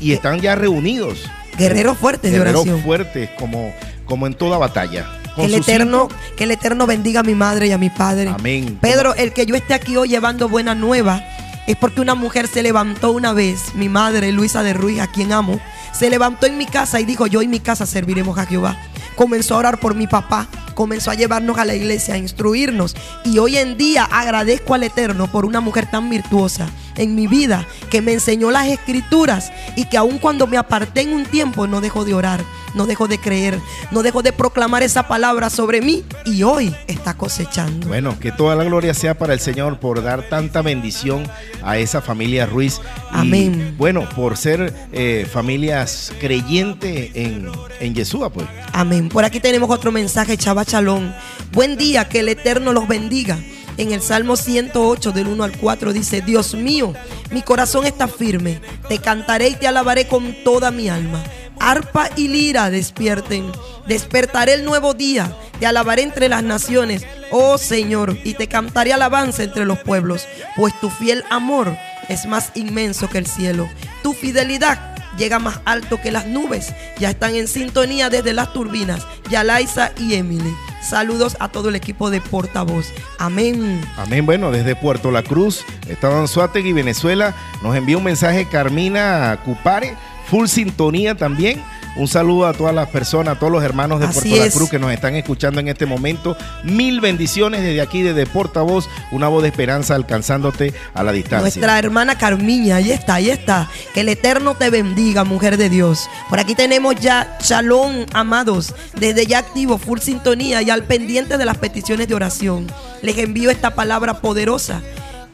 y 0.00 0.12
están 0.12 0.40
ya 0.40 0.54
reunidos. 0.54 1.30
Guerreros 1.56 1.96
fuertes 1.96 2.30
de 2.32 2.38
Guerreros 2.38 2.62
oración. 2.62 2.82
fuertes 2.82 3.30
como, 3.38 3.72
como 4.04 4.26
en 4.26 4.34
toda 4.34 4.58
batalla. 4.58 5.06
Que 5.36 5.46
el, 5.46 5.54
eterno, 5.54 6.08
que 6.36 6.44
el 6.44 6.50
Eterno 6.50 6.86
bendiga 6.86 7.20
a 7.20 7.22
mi 7.22 7.34
madre 7.34 7.68
y 7.68 7.72
a 7.72 7.78
mi 7.78 7.88
padre. 7.88 8.28
Amén. 8.28 8.76
Pedro, 8.82 9.14
el 9.14 9.32
que 9.32 9.46
yo 9.46 9.54
esté 9.54 9.72
aquí 9.72 9.96
hoy 9.96 10.08
llevando 10.08 10.46
buena 10.46 10.74
nueva 10.74 11.24
es 11.72 11.78
porque 11.78 12.00
una 12.00 12.14
mujer 12.14 12.48
se 12.48 12.62
levantó 12.62 13.12
una 13.12 13.32
vez, 13.32 13.74
mi 13.74 13.88
madre 13.88 14.30
Luisa 14.32 14.62
de 14.62 14.74
Ruiz, 14.74 15.00
a 15.00 15.06
quien 15.06 15.32
amo, 15.32 15.58
se 15.92 16.10
levantó 16.10 16.46
en 16.46 16.58
mi 16.58 16.66
casa 16.66 17.00
y 17.00 17.04
dijo, 17.04 17.26
yo 17.26 17.42
y 17.42 17.48
mi 17.48 17.60
casa 17.60 17.86
serviremos 17.86 18.38
a 18.38 18.46
Jehová. 18.46 18.76
Comenzó 19.16 19.54
a 19.54 19.58
orar 19.58 19.80
por 19.80 19.94
mi 19.94 20.06
papá, 20.06 20.48
comenzó 20.74 21.10
a 21.10 21.14
llevarnos 21.14 21.58
a 21.58 21.64
la 21.64 21.74
iglesia, 21.74 22.14
a 22.14 22.18
instruirnos. 22.18 22.96
Y 23.24 23.38
hoy 23.38 23.56
en 23.56 23.76
día 23.76 24.04
agradezco 24.04 24.74
al 24.74 24.82
Eterno 24.82 25.30
por 25.30 25.44
una 25.44 25.60
mujer 25.60 25.90
tan 25.90 26.10
virtuosa 26.10 26.68
en 26.96 27.14
mi 27.14 27.26
vida 27.26 27.66
que 27.90 28.02
me 28.02 28.12
enseñó 28.12 28.50
las 28.50 28.68
escrituras 28.68 29.52
y 29.76 29.86
que 29.86 29.96
aun 29.96 30.18
cuando 30.18 30.46
me 30.46 30.56
aparté 30.56 31.02
en 31.02 31.12
un 31.12 31.24
tiempo 31.24 31.66
no 31.66 31.80
dejó 31.80 32.04
de 32.04 32.14
orar, 32.14 32.42
no 32.74 32.86
dejó 32.86 33.08
de 33.08 33.18
creer, 33.18 33.58
no 33.90 34.02
dejó 34.02 34.22
de 34.22 34.32
proclamar 34.32 34.82
esa 34.82 35.08
palabra 35.08 35.50
sobre 35.50 35.80
mí 35.80 36.04
y 36.24 36.42
hoy 36.42 36.74
está 36.86 37.14
cosechando. 37.14 37.88
Bueno, 37.88 38.18
que 38.18 38.32
toda 38.32 38.54
la 38.56 38.64
gloria 38.64 38.94
sea 38.94 39.16
para 39.16 39.34
el 39.34 39.40
Señor 39.40 39.78
por 39.78 40.02
dar 40.02 40.28
tanta 40.28 40.62
bendición 40.62 41.28
a 41.62 41.78
esa 41.78 42.00
familia 42.00 42.46
Ruiz. 42.46 42.80
Y, 43.12 43.18
Amén. 43.18 43.74
Bueno, 43.78 44.08
por 44.16 44.36
ser 44.36 44.72
eh, 44.92 45.26
familias 45.30 46.12
creyentes 46.20 47.10
en, 47.14 47.50
en 47.80 47.94
Yeshua, 47.94 48.30
pues. 48.30 48.46
Amén. 48.72 49.08
Por 49.08 49.24
aquí 49.24 49.40
tenemos 49.40 49.70
otro 49.70 49.92
mensaje, 49.92 50.36
Chava 50.36 50.64
Chalón. 50.64 51.14
Buen 51.52 51.76
día, 51.76 52.08
que 52.08 52.20
el 52.20 52.28
Eterno 52.28 52.72
los 52.72 52.88
bendiga. 52.88 53.38
En 53.78 53.92
el 53.92 54.02
Salmo 54.02 54.36
108 54.36 55.12
del 55.12 55.28
1 55.28 55.44
al 55.44 55.56
4 55.56 55.92
dice, 55.92 56.20
Dios 56.20 56.54
mío, 56.54 56.92
mi 57.30 57.40
corazón 57.40 57.86
está 57.86 58.06
firme, 58.06 58.60
te 58.88 58.98
cantaré 58.98 59.48
y 59.48 59.54
te 59.54 59.66
alabaré 59.66 60.06
con 60.06 60.36
toda 60.44 60.70
mi 60.70 60.90
alma. 60.90 61.24
Arpa 61.58 62.08
y 62.16 62.28
lira 62.28 62.70
despierten, 62.70 63.50
despertaré 63.86 64.54
el 64.54 64.64
nuevo 64.64 64.94
día, 64.94 65.34
te 65.58 65.66
alabaré 65.66 66.02
entre 66.02 66.28
las 66.28 66.42
naciones, 66.42 67.06
oh 67.30 67.58
Señor, 67.58 68.16
y 68.24 68.34
te 68.34 68.48
cantaré 68.48 68.92
alabanza 68.92 69.42
entre 69.42 69.64
los 69.64 69.78
pueblos, 69.78 70.26
pues 70.56 70.78
tu 70.80 70.90
fiel 70.90 71.24
amor 71.30 71.76
es 72.08 72.26
más 72.26 72.52
inmenso 72.54 73.08
que 73.08 73.18
el 73.18 73.26
cielo, 73.26 73.68
tu 74.02 74.12
fidelidad 74.12 74.92
llega 75.16 75.38
más 75.38 75.60
alto 75.64 76.00
que 76.00 76.10
las 76.10 76.26
nubes. 76.26 76.72
Ya 76.98 77.10
están 77.10 77.34
en 77.34 77.48
sintonía 77.48 78.10
desde 78.10 78.32
las 78.32 78.52
turbinas, 78.52 79.06
Yalaisa 79.30 79.92
y 79.98 80.14
Emily. 80.14 80.54
Saludos 80.82 81.36
a 81.38 81.48
todo 81.48 81.68
el 81.68 81.76
equipo 81.76 82.10
de 82.10 82.20
portavoz. 82.20 82.86
Amén. 83.18 83.80
Amén. 83.96 84.26
Bueno, 84.26 84.50
desde 84.50 84.74
Puerto 84.74 85.10
La 85.10 85.22
Cruz, 85.22 85.64
Estado 85.88 86.18
Anzuategui, 86.18 86.72
Venezuela, 86.72 87.34
nos 87.62 87.76
envía 87.76 87.98
un 87.98 88.04
mensaje 88.04 88.48
Carmina 88.48 89.38
Cupare, 89.44 89.96
full 90.32 90.46
sintonía 90.46 91.14
también. 91.14 91.62
Un 91.94 92.08
saludo 92.08 92.46
a 92.46 92.54
todas 92.54 92.74
las 92.74 92.88
personas, 92.88 93.36
a 93.36 93.38
todos 93.38 93.52
los 93.52 93.62
hermanos 93.62 94.00
de 94.00 94.06
Así 94.06 94.30
Puerto 94.30 94.36
La 94.38 94.46
es. 94.46 94.54
Cruz 94.54 94.70
que 94.70 94.78
nos 94.78 94.90
están 94.90 95.14
escuchando 95.14 95.60
en 95.60 95.68
este 95.68 95.84
momento. 95.84 96.38
Mil 96.64 97.02
bendiciones 97.02 97.60
desde 97.60 97.82
aquí, 97.82 98.00
desde 98.00 98.24
Portavoz, 98.24 98.88
una 99.10 99.28
voz 99.28 99.42
de 99.42 99.50
esperanza 99.50 99.94
alcanzándote 99.94 100.72
a 100.94 101.02
la 101.02 101.12
distancia. 101.12 101.40
Nuestra 101.40 101.78
hermana 101.78 102.16
Carmiña, 102.16 102.76
ahí 102.76 102.92
está, 102.92 103.16
ahí 103.16 103.28
está. 103.28 103.68
Que 103.92 104.00
el 104.00 104.08
Eterno 104.08 104.54
te 104.54 104.70
bendiga, 104.70 105.24
mujer 105.24 105.58
de 105.58 105.68
Dios. 105.68 106.08
Por 106.30 106.40
aquí 106.40 106.54
tenemos 106.54 106.94
ya 106.94 107.36
Shalom, 107.42 108.06
amados, 108.14 108.74
desde 108.98 109.26
ya 109.26 109.40
activo, 109.40 109.76
full 109.76 109.98
sintonía 109.98 110.62
y 110.62 110.70
al 110.70 110.84
pendiente 110.84 111.36
de 111.36 111.44
las 111.44 111.58
peticiones 111.58 112.08
de 112.08 112.14
oración. 112.14 112.68
Les 113.02 113.18
envío 113.18 113.50
esta 113.50 113.74
palabra 113.74 114.22
poderosa. 114.22 114.80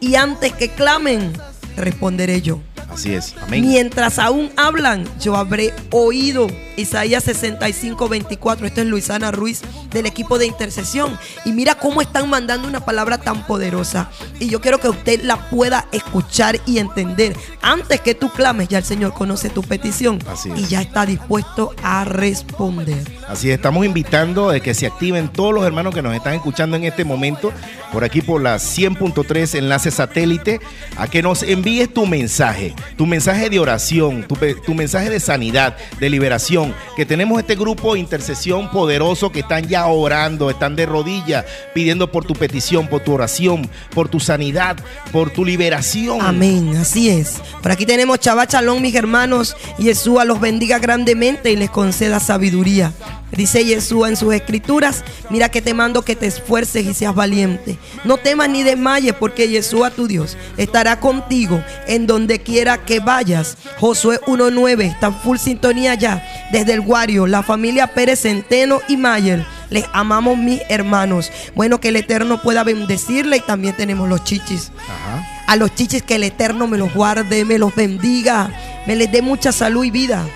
Y 0.00 0.16
antes 0.16 0.52
que 0.54 0.70
clamen, 0.70 1.34
responderé 1.76 2.42
yo. 2.42 2.58
Así 2.88 3.14
es. 3.14 3.34
Amén. 3.42 3.60
Mientras 3.66 4.18
aún 4.18 4.50
hablan, 4.56 5.04
yo 5.20 5.36
habré 5.36 5.72
oído. 5.90 6.48
Isaías 6.78 7.24
65, 7.24 8.08
24. 8.08 8.66
Esto 8.66 8.80
es 8.80 8.86
Luisana 8.86 9.30
Ruiz 9.30 9.62
del 9.90 10.06
equipo 10.06 10.38
de 10.38 10.46
intercesión. 10.46 11.18
Y 11.44 11.52
mira 11.52 11.74
cómo 11.74 12.00
están 12.00 12.30
mandando 12.30 12.68
una 12.68 12.84
palabra 12.84 13.18
tan 13.18 13.46
poderosa. 13.46 14.10
Y 14.38 14.48
yo 14.48 14.60
quiero 14.60 14.78
que 14.78 14.88
usted 14.88 15.22
la 15.22 15.50
pueda 15.50 15.86
escuchar 15.92 16.60
y 16.66 16.78
entender. 16.78 17.36
Antes 17.62 18.00
que 18.00 18.14
tú 18.14 18.30
clames, 18.30 18.68
ya 18.68 18.78
el 18.78 18.84
Señor 18.84 19.12
conoce 19.12 19.50
tu 19.50 19.62
petición. 19.62 20.18
Así 20.30 20.50
es. 20.50 20.60
Y 20.60 20.66
ya 20.66 20.80
está 20.80 21.04
dispuesto 21.04 21.74
a 21.82 22.04
responder. 22.04 23.04
Así 23.28 23.50
es, 23.50 23.56
estamos 23.56 23.84
invitando 23.84 24.50
a 24.50 24.60
que 24.60 24.72
se 24.72 24.86
activen 24.86 25.28
todos 25.28 25.52
los 25.52 25.64
hermanos 25.64 25.94
que 25.94 26.02
nos 26.02 26.14
están 26.14 26.34
escuchando 26.34 26.76
en 26.76 26.84
este 26.84 27.04
momento, 27.04 27.52
por 27.92 28.04
aquí 28.04 28.22
por 28.22 28.40
la 28.40 28.56
100.3 28.56 29.58
enlace 29.58 29.90
satélite, 29.90 30.60
a 30.96 31.08
que 31.08 31.22
nos 31.22 31.42
envíes 31.42 31.92
tu 31.92 32.06
mensaje, 32.06 32.74
tu 32.96 33.06
mensaje 33.06 33.50
de 33.50 33.58
oración, 33.58 34.26
tu, 34.26 34.74
mensaje 34.74 35.10
de 35.10 35.20
sanidad, 35.20 35.76
de 36.00 36.08
liberación, 36.08 36.67
que 36.96 37.06
tenemos 37.06 37.38
este 37.40 37.54
grupo 37.54 37.94
de 37.94 38.00
intercesión 38.00 38.70
poderoso 38.70 39.30
que 39.30 39.40
están 39.40 39.66
ya 39.66 39.86
orando, 39.86 40.50
están 40.50 40.76
de 40.76 40.86
rodillas, 40.86 41.44
pidiendo 41.74 42.10
por 42.10 42.24
tu 42.24 42.34
petición, 42.34 42.88
por 42.88 43.00
tu 43.00 43.12
oración, 43.12 43.68
por 43.94 44.08
tu 44.08 44.20
sanidad, 44.20 44.76
por 45.12 45.30
tu 45.30 45.44
liberación. 45.44 46.20
Amén, 46.20 46.76
así 46.76 47.08
es. 47.08 47.40
Por 47.62 47.72
aquí 47.72 47.86
tenemos 47.86 48.20
Shabbat 48.20 48.52
Shalom, 48.52 48.80
mis 48.80 48.94
hermanos. 48.94 49.56
Yeshua 49.78 50.24
los 50.24 50.40
bendiga 50.40 50.78
grandemente 50.78 51.50
y 51.50 51.56
les 51.56 51.70
conceda 51.70 52.20
sabiduría. 52.20 52.92
Dice 53.32 53.62
Yeshua 53.62 54.08
en 54.08 54.16
sus 54.16 54.32
escrituras, 54.32 55.04
mira 55.28 55.50
que 55.50 55.60
te 55.60 55.74
mando 55.74 56.02
que 56.02 56.16
te 56.16 56.26
esfuerces 56.26 56.86
y 56.86 56.94
seas 56.94 57.14
valiente. 57.14 57.76
No 58.04 58.16
temas 58.16 58.48
ni 58.48 58.62
desmayes 58.62 59.14
porque 59.14 59.48
Yeshua 59.48 59.90
tu 59.90 60.06
Dios 60.06 60.36
estará 60.56 60.98
contigo 60.98 61.62
en 61.86 62.06
donde 62.06 62.40
quiera 62.40 62.78
que 62.84 63.00
vayas. 63.00 63.58
Josué 63.78 64.18
1.9 64.26 64.84
está 64.84 65.08
en 65.08 65.14
full 65.16 65.36
sintonía 65.36 65.94
ya 65.94 66.48
desde 66.58 66.72
el 66.72 66.80
Guario, 66.80 67.28
la 67.28 67.44
familia 67.44 67.86
Pérez 67.86 68.22
Centeno 68.22 68.80
y 68.88 68.96
Mayer. 68.96 69.46
Les 69.70 69.84
amamos 69.92 70.36
mis 70.36 70.60
hermanos. 70.68 71.30
Bueno, 71.54 71.78
que 71.78 71.88
el 71.88 71.96
Eterno 71.96 72.42
pueda 72.42 72.64
bendecirle 72.64 73.36
y 73.36 73.40
también 73.40 73.76
tenemos 73.76 74.08
los 74.08 74.24
chichis 74.24 74.72
Ajá. 74.76 75.44
a 75.46 75.54
los 75.54 75.72
chichis 75.76 76.02
que 76.02 76.16
el 76.16 76.24
Eterno 76.24 76.66
me 76.66 76.76
los 76.76 76.92
guarde, 76.92 77.44
me 77.44 77.58
los 77.58 77.72
bendiga, 77.76 78.50
me 78.88 78.96
les 78.96 79.12
dé 79.12 79.22
mucha 79.22 79.52
salud 79.52 79.84
y 79.84 79.92
vida. 79.92 80.26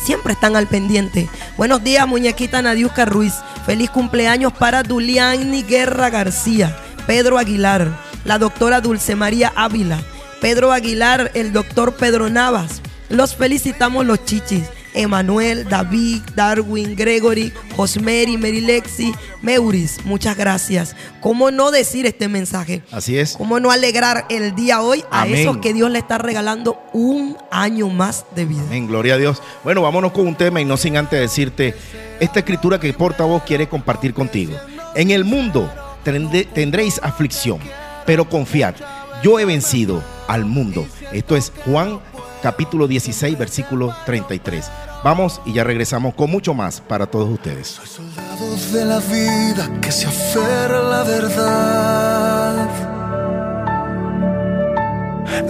Siempre 0.00 0.34
están 0.34 0.54
al 0.54 0.68
pendiente. 0.68 1.28
Buenos 1.56 1.82
días, 1.82 2.06
muñequita 2.06 2.62
Nadiuska 2.62 3.04
Ruiz. 3.04 3.34
Feliz 3.66 3.90
cumpleaños 3.90 4.52
para 4.52 4.84
Duliani 4.84 5.64
Guerra 5.64 6.10
García, 6.10 6.76
Pedro 7.08 7.38
Aguilar, 7.38 7.88
la 8.24 8.38
doctora 8.38 8.80
Dulce 8.80 9.16
María 9.16 9.52
Ávila, 9.56 10.00
Pedro 10.40 10.70
Aguilar, 10.72 11.32
el 11.34 11.52
doctor 11.52 11.96
Pedro 11.96 12.30
Navas. 12.30 12.82
Los 13.08 13.34
felicitamos 13.34 14.06
los 14.06 14.24
chichis. 14.24 14.62
Emanuel, 14.94 15.68
David, 15.68 16.22
Darwin, 16.34 16.96
Gregory, 16.96 17.52
Josmeri, 17.76 18.36
Merilexi, 18.36 19.12
Meuris. 19.42 20.04
Muchas 20.04 20.36
gracias. 20.36 20.96
¿Cómo 21.20 21.50
no 21.50 21.70
decir 21.70 22.06
este 22.06 22.28
mensaje? 22.28 22.82
Así 22.90 23.18
es. 23.18 23.36
¿Cómo 23.36 23.60
no 23.60 23.70
alegrar 23.70 24.26
el 24.28 24.54
día 24.54 24.80
hoy 24.82 25.04
a 25.10 25.22
Amén. 25.22 25.36
esos 25.36 25.58
que 25.58 25.72
Dios 25.72 25.90
le 25.90 25.98
está 25.98 26.18
regalando 26.18 26.78
un 26.92 27.36
año 27.50 27.88
más 27.88 28.24
de 28.34 28.44
vida? 28.46 28.62
Amén, 28.66 28.86
gloria 28.86 29.14
a 29.14 29.18
Dios. 29.18 29.42
Bueno, 29.64 29.82
vámonos 29.82 30.12
con 30.12 30.26
un 30.26 30.34
tema 30.34 30.60
y 30.60 30.64
no 30.64 30.76
sin 30.76 30.96
antes 30.96 31.20
decirte 31.20 31.74
esta 32.20 32.40
escritura 32.40 32.78
que 32.80 32.88
el 32.88 32.94
portavoz 32.94 33.42
quiere 33.44 33.68
compartir 33.68 34.14
contigo. 34.14 34.54
En 34.94 35.10
el 35.10 35.24
mundo 35.24 35.70
tendréis 36.04 37.00
aflicción, 37.02 37.58
pero 38.06 38.28
confiad, 38.28 38.74
yo 39.22 39.38
he 39.38 39.44
vencido 39.44 40.02
al 40.26 40.44
mundo. 40.44 40.86
Esto 41.12 41.36
es 41.36 41.52
Juan 41.64 42.00
capítulo 42.40 42.86
16, 42.86 43.38
versículo 43.38 43.94
33. 44.06 44.70
Vamos 45.02 45.40
y 45.44 45.52
ya 45.52 45.64
regresamos 45.64 46.14
con 46.14 46.30
mucho 46.30 46.54
más 46.54 46.80
para 46.80 47.06
todos 47.06 47.28
ustedes. 47.30 47.80
Soldado 47.84 48.56
de 48.72 48.84
la 48.84 48.98
vida 48.98 49.70
que 49.80 49.90
se 49.92 50.06
aferra 50.06 50.78
a 50.78 50.82
la 50.82 51.02
verdad. 51.04 52.68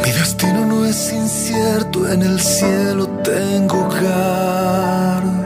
Mi 0.03 0.11
destino 0.11 0.65
no 0.65 0.85
es 0.85 1.11
incierto, 1.11 2.07
en 2.11 2.21
el 2.21 2.39
cielo 2.39 3.07
tengo 3.23 3.85
hogar. 3.85 5.38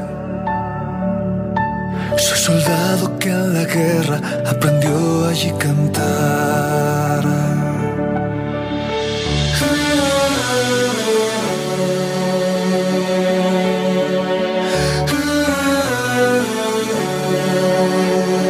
Soy 2.23 2.37
soldado 2.37 3.19
que 3.19 3.27
en 3.27 3.53
la 3.53 3.65
guerra 3.65 4.17
aprendió 4.47 5.25
allí 5.27 5.51
cantar. 5.59 7.21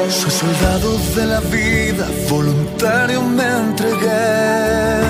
Soy 0.09 0.31
soldado 0.31 0.99
de 1.15 1.25
la 1.25 1.39
vida, 1.39 2.05
voluntario 2.29 3.23
me 3.23 3.43
entregué. 3.43 5.01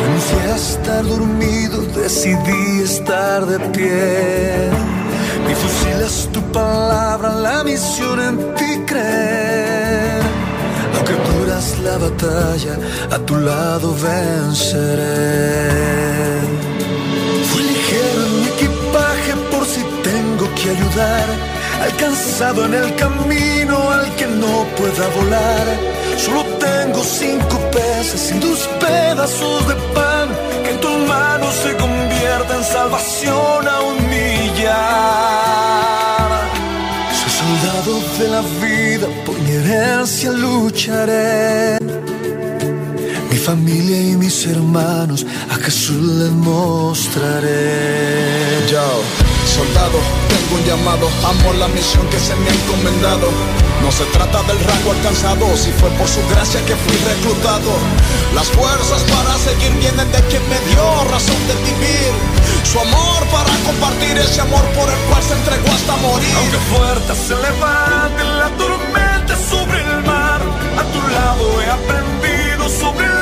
Renuncié 0.00 0.40
a 0.52 0.56
estar 0.56 1.04
dormido, 1.06 1.82
decidí 2.02 2.82
estar 2.82 3.46
de 3.46 3.58
pie. 3.70 5.03
Mi 5.64 5.70
fusil 5.70 6.00
es 6.02 6.28
tu 6.30 6.42
palabra, 6.52 7.34
la 7.34 7.64
misión 7.64 8.20
en 8.20 8.54
ti 8.54 8.70
creer. 8.86 10.20
Aunque 10.94 11.14
duras 11.30 11.78
la 11.82 11.96
batalla, 11.96 12.74
a 13.10 13.18
tu 13.20 13.36
lado 13.36 13.94
venceré. 13.94 15.70
Fui 17.48 17.62
ligero 17.62 18.20
en 18.26 18.40
mi 18.40 18.48
equipaje 18.48 19.32
por 19.50 19.64
si 19.64 19.80
tengo 20.02 20.54
que 20.54 20.70
ayudar. 20.76 21.26
Alcanzado 21.82 22.66
en 22.66 22.74
el 22.74 22.94
camino 22.96 23.90
al 23.90 24.14
que 24.16 24.26
no 24.26 24.66
pueda 24.76 25.08
volar. 25.16 25.66
Solo 26.18 26.44
tengo 26.66 27.02
cinco 27.02 27.58
peces 27.70 28.32
y 28.32 28.38
dos 28.38 28.68
pedazos 28.80 29.66
de 29.68 29.74
pan 29.94 30.28
que 30.62 30.70
en 30.72 30.80
tus 30.80 30.98
manos 31.08 31.54
se 31.54 31.74
convierta 31.76 32.54
en 32.54 32.64
salvación 32.64 33.66
a 33.66 33.80
un 33.80 33.96
millar. 34.10 35.43
De 37.64 38.28
la 38.28 38.42
vida, 38.62 39.08
por 39.24 39.36
mi 39.40 39.50
herencia 39.50 40.30
lucharé. 40.30 41.78
Mi 43.30 43.36
familia 43.36 44.00
y 44.00 44.16
mis 44.16 44.46
hermanos 44.46 45.26
a 45.50 45.54
Jesús 45.54 46.02
les 46.20 46.30
mostraré. 46.30 47.56
Yo, 48.70 49.02
soldado, 49.46 49.98
tengo 50.28 50.56
un 50.56 50.64
llamado, 50.64 51.08
amo 51.24 51.52
la 51.54 51.68
misión 51.68 52.06
que 52.08 52.18
se 52.18 52.34
me 52.36 52.48
ha 52.48 52.54
encomendado. 52.54 53.28
No 53.82 53.92
se 53.92 54.04
trata 54.06 54.42
del 54.44 54.58
rango 54.60 54.92
alcanzado, 54.92 55.44
si 55.56 55.70
fue 55.72 55.90
por 55.90 56.08
su 56.08 56.20
gracia 56.28 56.64
que 56.64 56.74
fui 56.74 56.96
reclutado. 57.04 57.70
Las 58.34 58.48
fuerzas 58.48 59.02
para 59.04 59.36
seguir 59.38 59.72
vienen 59.78 60.10
de 60.10 60.20
quien 60.28 60.42
me 60.48 60.58
dio 60.70 61.04
razón 61.10 61.40
de 61.48 61.54
vivir. 61.68 62.12
Su 62.64 62.80
amor 62.80 63.20
para 63.30 63.52
compartir 63.66 64.16
ese 64.16 64.40
amor 64.40 64.64
por 64.72 64.88
el 64.88 65.00
cual 65.08 65.22
se 65.22 65.34
entregó 65.34 65.68
hasta 65.68 65.96
morir. 65.96 66.34
Aunque 66.38 66.58
fuerte 66.72 67.14
se 67.14 67.34
levante 67.36 68.24
la 68.24 68.48
tormenta 68.56 69.36
sobre 69.50 69.80
el 69.82 70.02
mar, 70.02 70.40
a 70.80 70.84
tu 70.92 71.00
lado 71.08 71.62
he 71.62 71.70
aprendido 71.70 72.68
sobre 72.68 73.06
el 73.06 73.13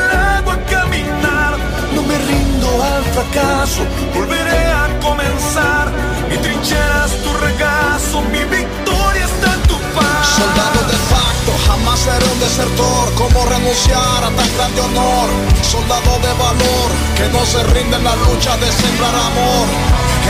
al 2.80 3.04
fracaso, 3.04 3.82
volveré 4.14 4.66
a 4.66 4.88
comenzar. 5.00 5.92
Mi 6.28 6.36
trinchera 6.38 7.06
es 7.06 7.22
tu 7.22 7.30
regazo, 7.46 8.22
mi 8.32 8.44
victoria 8.44 9.24
está 9.24 9.54
en 9.54 9.62
tu 9.62 9.78
paz. 9.96 10.24
Soldado 10.38 10.80
de 10.88 10.98
facto, 11.12 11.50
jamás 11.66 11.98
seré 12.00 12.24
un 12.24 12.40
desertor. 12.40 13.04
Como 13.14 13.44
renunciar 13.46 14.24
a 14.24 14.30
tan 14.30 14.50
grande 14.56 14.80
honor? 14.80 15.28
Soldado 15.62 16.12
de 16.26 16.32
valor, 16.46 16.88
que 17.16 17.26
no 17.34 17.44
se 17.44 17.62
rinde 17.74 17.96
en 17.96 18.04
la 18.04 18.16
lucha 18.16 18.56
de 18.56 18.70
sembrar 18.70 19.14
amor. 19.14 19.66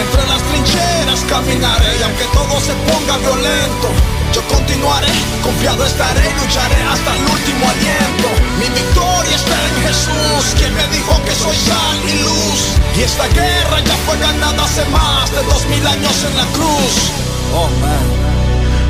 Entre 0.02 0.22
las 0.26 0.42
trincheras 0.48 1.20
caminaré 1.28 1.98
y 1.98 2.02
aunque 2.02 2.24
todo 2.32 2.54
se 2.60 2.74
ponga 2.88 3.18
violento, 3.18 3.88
yo 4.32 4.40
continuaré, 4.48 5.12
confiado 5.42 5.84
estaré 5.84 6.20
y 6.20 6.32
lucharé 6.40 6.80
hasta 6.82 7.14
el 7.16 7.22
último 7.22 7.68
aliento. 7.68 8.28
Mi 8.58 8.68
victoria 8.68 9.36
está 9.36 9.56
en 9.68 9.74
Jesús, 9.86 10.54
quien 10.56 10.74
me 10.74 10.86
dijo 10.88 11.20
que 11.24 11.34
soy 11.34 11.56
sal 11.56 11.98
y 12.08 12.12
luz. 12.22 12.60
Y 12.96 13.02
esta 13.02 13.28
guerra 13.28 13.80
ya 13.84 13.94
fue 14.06 14.16
ganada 14.18 14.64
hace 14.64 14.84
más 14.86 15.30
de 15.30 15.42
dos 15.44 15.66
mil 15.66 15.86
años 15.86 16.24
en 16.28 16.36
la 16.36 16.46
cruz. 16.56 17.12
Oh 17.54 17.68
man. 17.80 18.08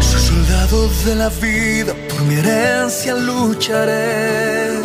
Soy 0.01 0.20
soldado 0.20 0.88
de 1.05 1.14
la 1.16 1.28
vida, 1.28 1.95
por 2.09 2.22
mi 2.22 2.36
herencia 2.36 3.14
lucharé. 3.14 4.80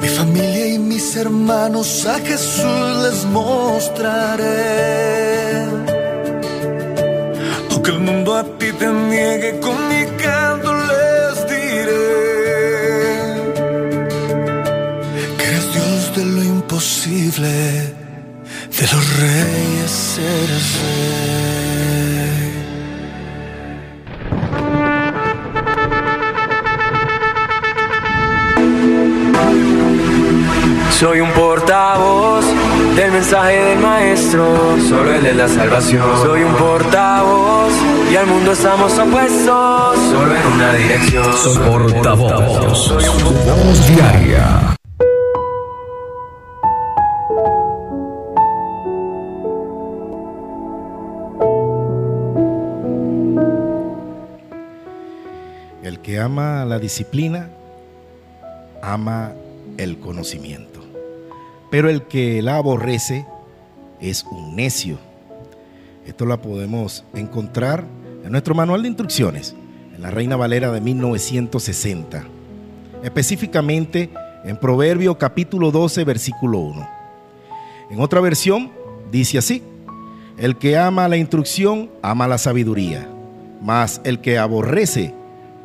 Mi 0.00 0.08
familia 0.08 0.66
y 0.74 0.78
mis 0.78 1.14
hermanos 1.16 2.06
a 2.06 2.18
Jesús 2.20 3.02
les 3.02 3.24
mostraré. 3.26 5.27
Aunque 7.88 8.02
el 8.04 8.12
mundo 8.12 8.34
a 8.34 8.44
ti 8.58 8.70
te 8.72 8.86
niegue, 8.86 9.60
con 9.60 9.88
mi 9.88 10.04
canto 10.22 10.74
les 10.74 11.46
diré 11.48 12.06
que 15.38 15.44
eres 15.44 15.72
Dios 15.72 16.16
de 16.16 16.24
lo 16.24 16.42
imposible, 16.42 17.48
de 18.78 18.84
los 18.92 19.04
reyes 19.20 20.18
eres 20.18 20.66
rey. 20.80 21.38
Soy 30.90 31.20
un 31.20 31.30
portavoz 31.30 31.67
del 32.98 33.12
mensaje 33.12 33.54
del 33.54 33.78
maestro, 33.78 34.76
solo 34.88 35.14
el 35.14 35.22
de 35.22 35.34
la 35.34 35.46
salvación. 35.46 36.04
Soy 36.20 36.42
un 36.42 36.52
portavoz 36.56 37.72
y 38.10 38.16
al 38.16 38.26
mundo 38.26 38.50
estamos 38.50 38.98
opuestos, 38.98 39.98
solo 40.10 40.34
en 40.34 40.46
una 40.46 40.72
dirección. 40.72 41.32
Soy 41.32 41.58
portavoz. 41.58 42.76
Su 42.76 42.94
voz 42.94 43.88
diaria. 43.88 44.74
El 55.84 56.00
que 56.00 56.18
ama 56.18 56.64
la 56.64 56.80
disciplina, 56.80 57.48
ama 58.82 59.34
el 59.76 60.00
conocimiento. 60.00 60.77
Pero 61.70 61.90
el 61.90 62.02
que 62.02 62.42
la 62.42 62.56
aborrece 62.56 63.26
es 64.00 64.24
un 64.24 64.56
necio. 64.56 64.98
Esto 66.06 66.24
la 66.24 66.40
podemos 66.40 67.04
encontrar 67.14 67.84
en 68.24 68.32
nuestro 68.32 68.54
manual 68.54 68.82
de 68.82 68.88
instrucciones, 68.88 69.54
en 69.94 70.02
la 70.02 70.10
Reina 70.10 70.36
Valera 70.36 70.72
de 70.72 70.80
1960. 70.80 72.24
Específicamente 73.02 74.10
en 74.44 74.56
Proverbio 74.56 75.18
capítulo 75.18 75.70
12, 75.70 76.04
versículo 76.04 76.58
1. 76.58 76.88
En 77.90 78.00
otra 78.00 78.20
versión 78.20 78.70
dice 79.10 79.38
así, 79.38 79.62
el 80.38 80.56
que 80.56 80.78
ama 80.78 81.08
la 81.08 81.16
instrucción 81.16 81.90
ama 82.00 82.28
la 82.28 82.38
sabiduría, 82.38 83.08
mas 83.60 84.00
el 84.04 84.20
que 84.20 84.38
aborrece 84.38 85.14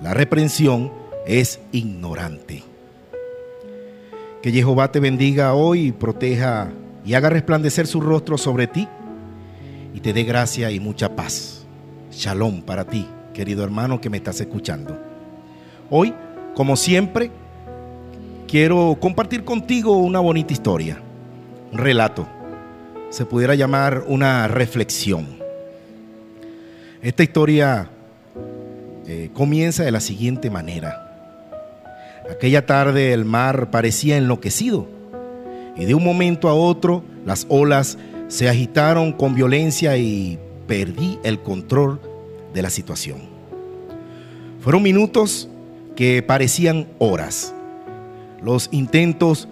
la 0.01 0.13
reprensión 0.13 0.91
es 1.25 1.59
ignorante. 1.71 2.63
Que 4.43 4.51
Jehová 4.51 4.91
te 4.91 4.99
bendiga 4.99 5.53
hoy 5.53 5.93
proteja 5.93 6.69
y 7.05 7.13
haga 7.13 7.29
resplandecer 7.29 7.87
su 7.87 8.01
rostro 8.01 8.37
sobre 8.37 8.67
ti 8.67 8.89
y 9.93 10.01
te 10.01 10.11
dé 10.11 10.25
gracia 10.25 10.69
y 10.69 10.81
mucha 10.81 11.15
paz. 11.15 11.65
Shalom 12.11 12.61
para 12.61 12.83
ti, 12.83 13.07
querido 13.33 13.63
hermano 13.63 14.01
que 14.01 14.09
me 14.09 14.17
estás 14.17 14.41
escuchando. 14.41 14.99
Hoy, 15.89 16.13
como 16.55 16.75
siempre, 16.75 17.31
quiero 18.45 18.97
compartir 18.99 19.45
contigo 19.45 19.95
una 19.95 20.19
bonita 20.19 20.51
historia, 20.51 21.01
un 21.71 21.77
relato. 21.77 22.27
Se 23.11 23.25
pudiera 23.25 23.55
llamar 23.55 24.03
una 24.09 24.49
reflexión. 24.49 25.39
Esta 27.01 27.23
historia 27.23 27.89
eh, 29.07 29.29
comienza 29.31 29.85
de 29.85 29.91
la 29.91 30.01
siguiente 30.01 30.49
manera. 30.49 31.02
Aquella 32.31 32.65
tarde 32.65 33.13
el 33.13 33.25
mar 33.25 33.69
parecía 33.71 34.17
enloquecido 34.17 34.87
y 35.75 35.85
de 35.85 35.93
un 35.93 36.03
momento 36.03 36.49
a 36.49 36.53
otro 36.53 37.03
las 37.25 37.45
olas 37.49 37.97
se 38.27 38.49
agitaron 38.49 39.11
con 39.11 39.35
violencia 39.35 39.97
y 39.97 40.39
perdí 40.67 41.19
el 41.23 41.41
control 41.41 41.99
de 42.53 42.61
la 42.61 42.69
situación. 42.69 43.17
Fueron 44.61 44.83
minutos 44.83 45.49
que 45.95 46.23
parecían 46.23 46.87
horas. 46.99 47.53
Los 48.41 48.69
intentos 48.71 49.47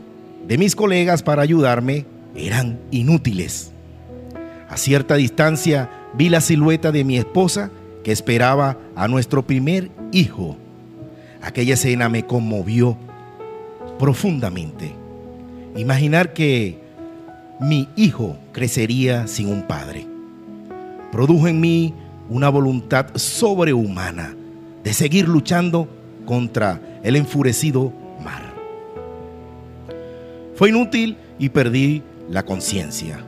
de 0.48 0.58
mis 0.58 0.76
colegas 0.76 1.24
para 1.24 1.42
ayudarme 1.42 2.06
eran 2.36 2.80
inútiles. 2.92 3.72
A 4.70 4.78
cierta 4.78 5.16
distancia 5.16 5.90
vi 6.14 6.30
la 6.30 6.42
silueta 6.42 6.92
de 6.92 7.04
mi 7.04 7.18
esposa 7.18 7.72
que 8.04 8.12
esperaba 8.12 8.78
a 8.96 9.08
nuestro 9.08 9.46
primer 9.46 9.92
hijo. 10.12 10.58
Aquella 11.42 11.74
escena 11.74 12.10
me 12.10 12.26
conmovió 12.26 12.98
profundamente. 13.98 14.94
Imaginar 15.76 16.34
que 16.34 16.80
mi 17.60 17.88
hijo 17.96 18.38
crecería 18.52 19.28
sin 19.28 19.48
un 19.48 19.64
padre. 19.64 20.08
Produjo 21.12 21.48
en 21.48 21.60
mí 21.60 21.94
una 22.30 22.50
voluntad 22.50 23.08
sobrehumana 23.16 24.36
de 24.84 24.94
seguir 24.94 25.28
luchando 25.28 25.88
contra 26.26 26.80
el 27.04 27.16
enfurecido 27.16 27.92
mar. 28.24 28.54
Fue 30.56 30.70
inútil 30.70 31.18
y 31.40 31.50
perdí 31.50 32.04
la 32.30 32.44
conciencia. 32.44 33.20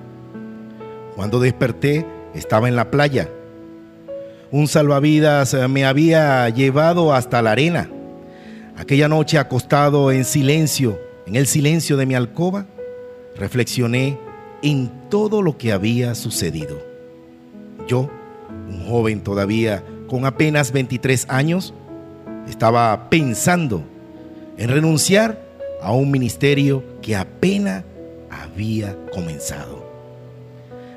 Cuando 1.16 1.39
desperté 1.39 2.05
estaba 2.34 2.68
en 2.68 2.76
la 2.76 2.89
playa. 2.89 3.30
Un 4.51 4.68
salvavidas 4.68 5.55
me 5.70 5.86
había 5.86 6.47
llevado 6.49 7.14
hasta 7.14 7.41
la 7.41 7.51
arena. 7.51 7.89
Aquella 8.76 9.07
noche 9.07 9.38
acostado 9.38 10.11
en 10.11 10.26
silencio, 10.26 10.99
en 11.28 11.36
el 11.36 11.47
silencio 11.47 11.95
de 11.95 12.05
mi 12.05 12.15
alcoba, 12.15 12.65
reflexioné 13.36 14.17
en 14.61 14.91
todo 15.09 15.41
lo 15.41 15.57
que 15.57 15.71
había 15.71 16.15
sucedido. 16.15 16.80
Yo, 17.88 18.09
un 18.69 18.86
joven 18.88 19.21
todavía 19.21 19.84
con 20.07 20.26
apenas 20.26 20.71
23 20.71 21.28
años, 21.30 21.74
estaba 22.47 23.09
pensando 23.09 23.84
en 24.57 24.69
renunciar 24.69 25.39
a 25.82 25.91
un 25.93 26.11
ministerio 26.11 26.84
que 27.01 27.15
apenas 27.15 27.84
había 28.30 28.97
comenzado. 29.13 29.84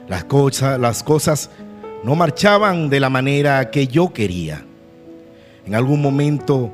Las 0.09 0.25
cosas, 0.25 1.51
no 2.05 2.15
marchaban 2.15 2.89
de 2.89 3.01
la 3.01 3.11
manera 3.11 3.71
que 3.71 3.87
yo 3.87 4.13
quería. 4.13 4.65
En 5.67 5.75
algún 5.75 6.01
momento, 6.01 6.71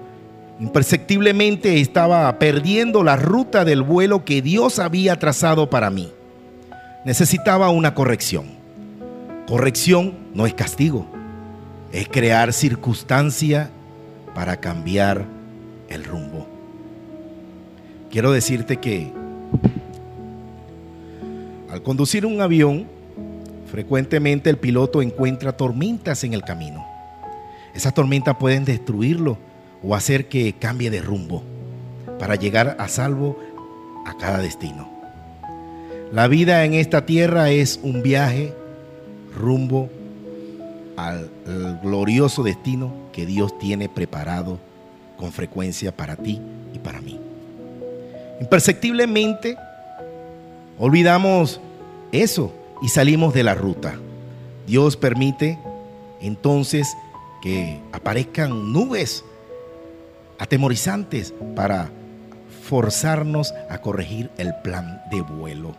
imperceptiblemente, 0.63 1.81
estaba 1.81 2.39
perdiendo 2.39 3.03
la 3.03 3.17
ruta 3.17 3.65
del 3.65 3.83
vuelo 3.83 4.25
que 4.25 4.43
Dios 4.43 4.79
había 4.79 5.19
trazado 5.19 5.69
para 5.69 5.91
mí. 5.91 6.13
Necesitaba 7.05 7.71
una 7.71 7.95
corrección. 7.95 8.45
Corrección 9.49 10.15
no 10.35 10.47
es 10.47 10.55
castigo, 10.55 11.05
es 11.91 12.09
crear 12.09 12.53
circunstancia 12.53 13.71
para 14.37 14.59
cambiar 14.59 15.25
el 15.89 16.05
rumbo. 16.05 16.47
Quiero 18.09 18.31
decirte 18.31 18.77
que 18.77 19.13
al 21.73 21.83
conducir 21.83 22.25
un 22.25 22.41
avión, 22.41 22.87
frecuentemente 23.69 24.49
el 24.49 24.59
piloto 24.59 25.03
encuentra 25.03 25.57
tormentas 25.57 26.23
en 26.23 26.35
el 26.35 26.45
camino. 26.45 26.87
Esas 27.75 27.93
tormentas 27.95 28.37
pueden 28.37 28.65
destruirlo 28.65 29.39
o 29.83 29.95
hacer 29.95 30.29
que 30.29 30.53
cambie 30.55 30.91
de 30.91 31.01
rumbo 31.01 31.43
para 32.19 32.37
llegar 32.37 32.77
a 32.79 32.89
salvo 32.89 33.39
a 34.07 34.17
cada 34.17 34.39
destino. 34.39 34.89
La 36.13 36.29
vida 36.29 36.65
en 36.65 36.75
esta 36.75 37.07
tierra 37.07 37.51
es 37.51 37.81
un 37.83 38.03
viaje 38.03 38.53
rumbo 39.35 39.89
al, 40.97 41.31
glorioso 41.83 42.43
destino 42.43 42.93
que 43.13 43.27
Dios 43.27 43.59
tiene 43.59 43.89
preparado 43.89 44.59
con 45.17 45.33
frecuencia 45.33 45.97
para 45.97 46.17
ti 46.17 46.41
y 46.75 46.79
para 46.79 47.01
mí. 47.01 47.19
Imperceptiblemente 48.41 49.57
olvidamos 50.79 51.61
eso 52.13 52.53
y 52.83 52.89
salimos 52.89 53.33
de 53.33 53.45
la 53.45 53.55
ruta. 53.55 53.95
Dios 54.67 54.97
permite 54.97 55.59
entonces 56.21 56.95
que 57.43 57.81
aparezcan 57.93 58.73
nubes 58.73 59.25
atemorizantes 60.43 61.33
para 61.55 61.89
forzarnos 62.65 63.55
a 63.71 63.79
corregir 63.79 64.29
el 64.39 64.53
plan 64.65 65.01
de 65.09 65.21
vuelo. 65.21 65.77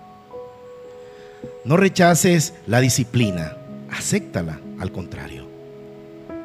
No 1.66 1.76
rechaces 1.76 2.54
la 2.66 2.80
disciplina, 2.80 3.58
acéptala 3.92 4.62
al 4.80 4.94
contrario, 4.94 5.46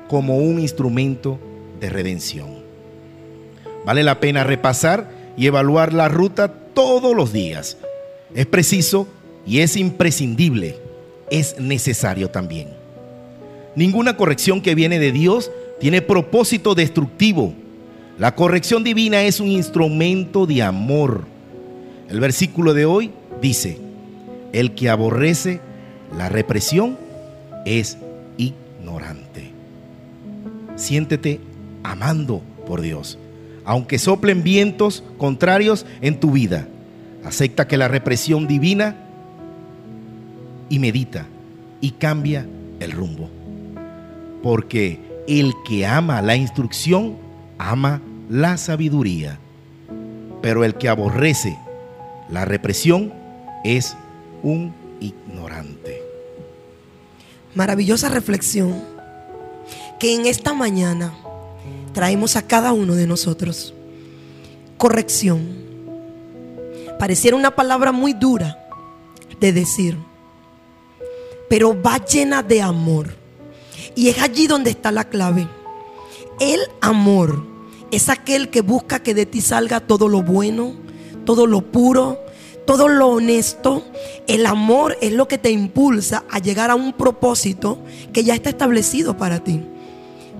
como 0.08 0.38
un 0.38 0.58
instrumento 0.58 1.38
de 1.78 1.90
redención. 1.90 2.64
Vale 3.86 4.02
la 4.02 4.18
pena 4.18 4.42
repasar 4.42 5.08
y 5.36 5.46
evaluar 5.46 5.92
la 5.92 6.08
ruta 6.08 6.52
todos 6.74 7.14
los 7.14 7.32
días. 7.32 7.76
Es 8.34 8.46
preciso 8.46 9.06
y 9.46 9.60
es 9.60 9.76
imprescindible, 9.76 10.76
es 11.30 11.60
necesario 11.60 12.30
también. 12.30 12.70
Ninguna 13.76 14.16
corrección 14.16 14.60
que 14.60 14.74
viene 14.74 14.98
de 14.98 15.12
Dios 15.12 15.52
tiene 15.78 16.02
propósito 16.02 16.74
destructivo. 16.74 17.54
La 18.18 18.34
corrección 18.34 18.82
divina 18.82 19.22
es 19.22 19.38
un 19.38 19.46
instrumento 19.46 20.44
de 20.44 20.64
amor. 20.64 21.24
El 22.08 22.18
versículo 22.18 22.74
de 22.74 22.84
hoy 22.84 23.12
dice, 23.40 23.78
el 24.52 24.74
que 24.74 24.90
aborrece 24.90 25.60
la 26.16 26.28
represión 26.28 26.98
es 27.64 27.96
ignorante. 28.36 29.52
siéntete 30.74 31.40
amando 31.84 32.42
por 32.66 32.80
Dios. 32.80 33.18
Aunque 33.64 33.98
soplen 34.00 34.42
vientos 34.42 35.04
contrarios 35.16 35.86
en 36.00 36.18
tu 36.18 36.32
vida, 36.32 36.66
acepta 37.24 37.68
que 37.68 37.76
la 37.76 37.86
represión 37.86 38.48
divina 38.48 38.96
y 40.68 40.80
medita 40.80 41.26
y 41.80 41.92
cambia 41.92 42.46
el 42.80 42.90
rumbo. 42.90 43.30
Porque 44.42 44.98
el 45.28 45.52
que 45.68 45.86
ama 45.86 46.20
la 46.20 46.34
instrucción, 46.34 47.16
ama 47.58 48.00
la 48.28 48.56
sabiduría. 48.56 49.38
Pero 50.42 50.64
el 50.64 50.74
que 50.74 50.88
aborrece 50.88 51.58
la 52.28 52.44
represión 52.44 53.12
es 53.64 53.96
un 54.42 54.74
ignorante. 55.00 56.02
Maravillosa 57.54 58.08
reflexión 58.08 58.84
que 59.98 60.14
en 60.14 60.26
esta 60.26 60.54
mañana 60.54 61.12
traemos 61.92 62.36
a 62.36 62.42
cada 62.42 62.72
uno 62.72 62.94
de 62.94 63.06
nosotros. 63.06 63.74
Corrección. 64.76 65.66
Pareciera 66.98 67.36
una 67.36 67.56
palabra 67.56 67.90
muy 67.90 68.12
dura 68.12 68.58
de 69.40 69.52
decir, 69.52 69.96
pero 71.48 71.80
va 71.80 72.04
llena 72.04 72.42
de 72.42 72.62
amor. 72.62 73.16
Y 73.94 74.08
es 74.08 74.20
allí 74.20 74.46
donde 74.46 74.70
está 74.70 74.92
la 74.92 75.04
clave. 75.04 75.48
El 76.38 76.60
amor 76.80 77.57
es 77.90 78.08
aquel 78.08 78.50
que 78.50 78.60
busca 78.60 79.02
que 79.02 79.14
de 79.14 79.26
ti 79.26 79.40
salga 79.40 79.80
todo 79.80 80.08
lo 80.08 80.22
bueno, 80.22 80.74
todo 81.24 81.46
lo 81.46 81.62
puro, 81.62 82.18
todo 82.66 82.88
lo 82.88 83.08
honesto. 83.08 83.84
El 84.26 84.46
amor 84.46 84.96
es 85.00 85.12
lo 85.12 85.26
que 85.28 85.38
te 85.38 85.50
impulsa 85.50 86.24
a 86.30 86.38
llegar 86.38 86.70
a 86.70 86.74
un 86.74 86.92
propósito 86.92 87.78
que 88.12 88.24
ya 88.24 88.34
está 88.34 88.50
establecido 88.50 89.16
para 89.16 89.42
ti. 89.42 89.62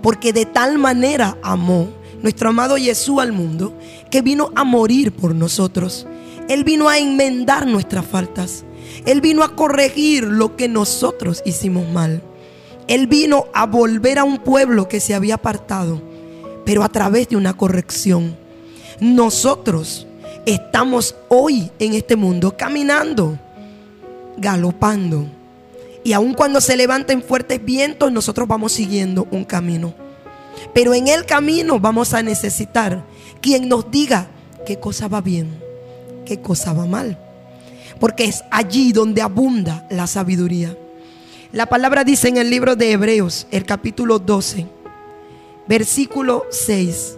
Porque 0.03 0.33
de 0.33 0.47
tal 0.47 0.79
manera 0.79 1.39
amó 1.43 1.89
nuestro 2.23 2.51
amado 2.51 2.77
Jesús 2.77 3.21
al 3.21 3.33
mundo 3.33 3.73
que 4.11 4.23
vino 4.23 4.51
a 4.55 4.65
morir 4.65 5.13
por 5.13 5.35
nosotros. 5.35 6.07
Él 6.49 6.65
vino 6.65 6.89
a 6.89 6.99
enmendar 6.99 7.67
nuestras 7.67 8.07
faltas. 8.07 8.65
Él 9.07 9.21
vino 9.21 9.43
a 9.43 9.55
corregir 9.55 10.25
lo 10.25 10.57
que 10.57 10.69
nosotros 10.69 11.43
hicimos 11.45 11.89
mal. 11.91 12.23
Él 12.89 13.07
vino 13.07 13.47
a 13.53 13.67
volver 13.67 14.19
a 14.19 14.25
un 14.25 14.39
pueblo 14.39 14.89
que 14.89 15.01
se 15.01 15.15
había 15.15 15.35
apartado, 15.35 16.01
pero 16.69 16.85
a 16.85 16.91
través 16.91 17.31
de 17.31 17.37
una 17.37 17.57
corrección. 17.57 18.37
Nosotros 19.01 20.07
estamos 20.45 21.15
hoy 21.31 21.71
en 21.79 21.95
este 21.95 22.15
mundo 22.15 22.59
caminando, 22.59 23.39
galopando. 24.37 25.25
Y 26.05 26.13
aun 26.13 26.35
cuando 26.35 26.61
se 26.61 26.77
levanten 26.77 27.23
fuertes 27.23 27.65
vientos, 27.65 28.13
nosotros 28.13 28.47
vamos 28.47 28.73
siguiendo 28.73 29.27
un 29.31 29.47
camino. 29.47 29.95
Pero 30.75 30.93
en 30.93 31.09
el 31.09 31.25
camino 31.25 31.81
vamos 31.81 32.13
a 32.13 32.23
necesitar 32.23 33.03
quien 33.41 33.67
nos 33.67 33.91
diga 33.91 34.29
qué 34.67 34.79
cosa 34.79 35.09
va 35.09 35.23
bien, 35.23 35.49
qué 36.27 36.43
cosa 36.43 36.75
va 36.75 36.85
mal. 36.85 37.19
Porque 37.99 38.27
es 38.27 38.45
allí 38.51 38.93
donde 38.93 39.23
abunda 39.23 39.87
la 39.89 40.07
sabiduría. 40.07 40.77
La 41.51 41.65
palabra 41.65 42.05
dice 42.05 42.29
en 42.29 42.37
el 42.37 42.51
libro 42.51 42.77
de 42.77 42.93
Hebreos, 42.93 43.47
el 43.53 43.65
capítulo 43.65 44.19
12, 44.19 44.67
versículo 45.69 46.47
6, 46.51 47.17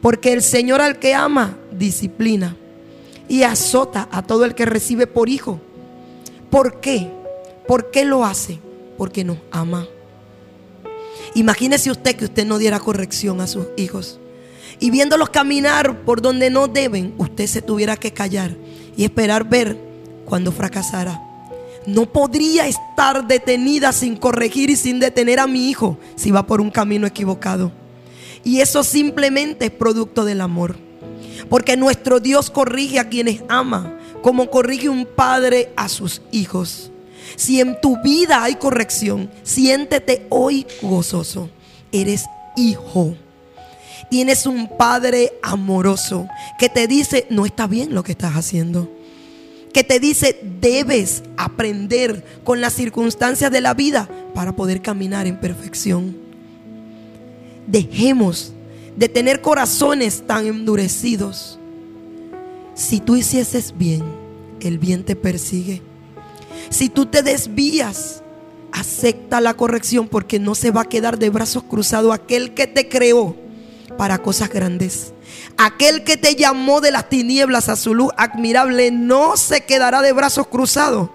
porque 0.00 0.32
el 0.32 0.42
Señor 0.42 0.80
al 0.80 0.98
que 0.98 1.14
ama, 1.14 1.56
disciplina 1.70 2.56
y 3.28 3.44
azota 3.44 4.08
a 4.10 4.22
todo 4.22 4.44
el 4.44 4.54
que 4.54 4.66
recibe 4.66 5.06
por 5.06 5.28
hijo. 5.28 5.60
¿Por 6.50 6.80
qué? 6.80 7.10
¿Por 7.66 7.90
qué 7.90 8.04
lo 8.04 8.24
hace? 8.24 8.58
Porque 8.98 9.24
nos 9.24 9.38
ama. 9.50 9.86
Imagínese 11.34 11.90
usted 11.90 12.16
que 12.16 12.26
usted 12.26 12.44
no 12.44 12.58
diera 12.58 12.80
corrección 12.80 13.40
a 13.40 13.46
sus 13.46 13.66
hijos. 13.76 14.18
Y 14.80 14.90
viéndolos 14.90 15.30
caminar 15.30 16.00
por 16.04 16.20
donde 16.20 16.50
no 16.50 16.66
deben, 16.66 17.14
usted 17.16 17.46
se 17.46 17.62
tuviera 17.62 17.96
que 17.96 18.12
callar 18.12 18.56
y 18.96 19.04
esperar 19.04 19.48
ver 19.48 19.78
cuando 20.26 20.50
fracasara. 20.50 21.22
No 21.86 22.06
podría 22.06 22.66
estar 22.66 23.26
detenida 23.26 23.92
sin 23.92 24.16
corregir 24.16 24.70
y 24.70 24.76
sin 24.76 25.00
detener 25.00 25.40
a 25.40 25.46
mi 25.46 25.70
hijo 25.70 25.98
si 26.16 26.30
va 26.30 26.46
por 26.46 26.60
un 26.60 26.70
camino 26.70 27.06
equivocado. 27.06 27.72
Y 28.44 28.60
eso 28.60 28.82
simplemente 28.82 29.66
es 29.66 29.70
producto 29.70 30.24
del 30.24 30.40
amor. 30.40 30.76
Porque 31.48 31.76
nuestro 31.76 32.20
Dios 32.20 32.50
corrige 32.50 32.98
a 32.98 33.08
quienes 33.08 33.42
ama, 33.48 33.98
como 34.22 34.50
corrige 34.50 34.88
un 34.88 35.06
padre 35.06 35.72
a 35.76 35.88
sus 35.88 36.22
hijos. 36.30 36.90
Si 37.36 37.60
en 37.60 37.80
tu 37.80 38.00
vida 38.02 38.42
hay 38.42 38.56
corrección, 38.56 39.30
siéntete 39.42 40.26
hoy 40.28 40.66
gozoso. 40.80 41.50
Eres 41.90 42.24
hijo. 42.56 43.14
Tienes 44.10 44.46
un 44.46 44.68
padre 44.76 45.32
amoroso 45.42 46.28
que 46.58 46.68
te 46.68 46.86
dice, 46.86 47.26
no 47.30 47.46
está 47.46 47.66
bien 47.66 47.94
lo 47.94 48.02
que 48.02 48.12
estás 48.12 48.34
haciendo. 48.34 48.90
Que 49.72 49.84
te 49.84 50.00
dice, 50.00 50.38
debes 50.60 51.22
aprender 51.38 52.24
con 52.44 52.60
las 52.60 52.74
circunstancias 52.74 53.50
de 53.50 53.62
la 53.62 53.72
vida 53.72 54.08
para 54.34 54.54
poder 54.54 54.82
caminar 54.82 55.26
en 55.26 55.40
perfección. 55.40 56.21
Dejemos 57.66 58.52
de 58.96 59.08
tener 59.08 59.40
corazones 59.40 60.26
tan 60.26 60.46
endurecidos. 60.46 61.58
Si 62.74 63.00
tú 63.00 63.16
hicieses 63.16 63.74
bien, 63.76 64.02
el 64.60 64.78
bien 64.78 65.04
te 65.04 65.16
persigue. 65.16 65.82
Si 66.70 66.88
tú 66.88 67.06
te 67.06 67.22
desvías, 67.22 68.22
acepta 68.72 69.40
la 69.40 69.54
corrección 69.54 70.08
porque 70.08 70.38
no 70.38 70.54
se 70.54 70.70
va 70.70 70.82
a 70.82 70.88
quedar 70.88 71.18
de 71.18 71.30
brazos 71.30 71.64
cruzados 71.64 72.14
aquel 72.14 72.54
que 72.54 72.66
te 72.66 72.88
creó 72.88 73.36
para 73.98 74.18
cosas 74.18 74.48
grandes. 74.48 75.12
Aquel 75.56 76.04
que 76.04 76.16
te 76.16 76.34
llamó 76.34 76.80
de 76.80 76.90
las 76.90 77.08
tinieblas 77.08 77.68
a 77.68 77.76
su 77.76 77.94
luz 77.94 78.10
admirable 78.16 78.90
no 78.90 79.36
se 79.36 79.62
quedará 79.62 80.02
de 80.02 80.12
brazos 80.12 80.46
cruzados 80.46 81.10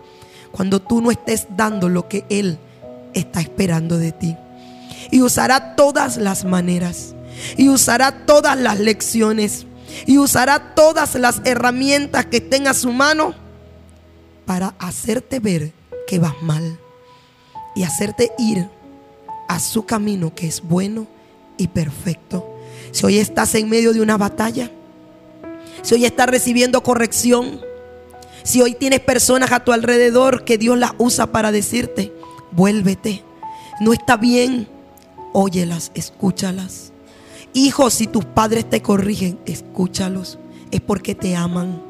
cuando 0.52 0.82
tú 0.82 1.02
no 1.02 1.12
estés 1.12 1.48
dando 1.56 1.89
lo 1.89 2.08
que 2.08 2.26
Él 2.30 2.60
está 3.14 3.41
esperando 3.41 3.98
de 3.98 4.12
ti. 4.12 4.38
Y 5.12 5.22
usará 5.22 5.76
todas 5.76 6.18
las 6.18 6.45
maneras. 6.45 7.16
Y 7.55 7.70
usará 7.70 8.26
todas 8.26 8.58
las 8.58 8.80
lecciones. 8.80 9.66
Y 10.05 10.18
usará 10.18 10.76
todas 10.76 11.16
las 11.16 11.41
herramientas 11.45 12.26
que 12.26 12.38
estén 12.38 12.68
a 12.68 12.74
su 12.74 12.91
mano 12.91 13.34
para 14.45 14.76
hacerte 14.80 15.39
ver 15.39 15.74
que 16.08 16.20
vas 16.20 16.41
mal. 16.41 16.80
Y 17.76 17.84
hacerte 17.84 18.32
ir 18.38 18.70
a 19.47 19.60
su 19.60 19.86
camino 19.86 20.34
que 20.34 20.47
es 20.47 20.62
bueno 20.62 21.08
y 21.58 21.68
perfecto. 21.68 22.55
Si 22.91 23.05
hoy 23.05 23.18
estás 23.18 23.55
en 23.55 23.70
medio 23.70 23.93
de 23.93 24.01
una 24.01 24.18
batalla, 24.18 24.72
si 25.82 25.95
hoy 25.95 26.05
estás 26.05 26.28
recibiendo 26.28 26.82
corrección, 26.84 27.62
si 28.43 28.62
hoy 28.62 28.76
tienes 28.76 29.01
personas 29.01 29.51
a 29.51 29.64
tu 29.64 29.72
alrededor 29.72 30.43
que 30.43 30.58
Dios 30.58 30.78
las 30.78 30.91
usa 30.97 31.28
para 31.28 31.51
decirte, 31.51 32.14
vuélvete, 32.51 33.24
no 33.82 33.93
está 33.93 34.18
bien, 34.18 34.68
óyelas, 35.34 35.91
escúchalas. 35.95 36.91
Hijos, 37.53 37.93
si 37.93 38.07
tus 38.07 38.25
padres 38.25 38.69
te 38.69 38.82
corrigen, 38.82 39.39
escúchalos, 39.45 40.39
es 40.71 40.82
porque 40.82 41.15
te 41.15 41.36
aman. 41.36 41.82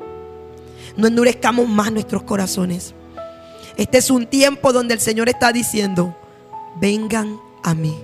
No 0.96 1.08
endurezcamos 1.08 1.68
más 1.68 1.92
nuestros 1.92 2.24
corazones. 2.24 2.94
Este 3.76 4.00
es 4.00 4.10
un 4.10 4.26
tiempo 4.28 4.74
donde 4.74 4.94
el 4.94 5.00
Señor 5.00 5.30
está 5.30 5.52
diciendo, 5.52 6.16
vengan 6.80 7.40
a 7.64 7.74
mí 7.74 7.96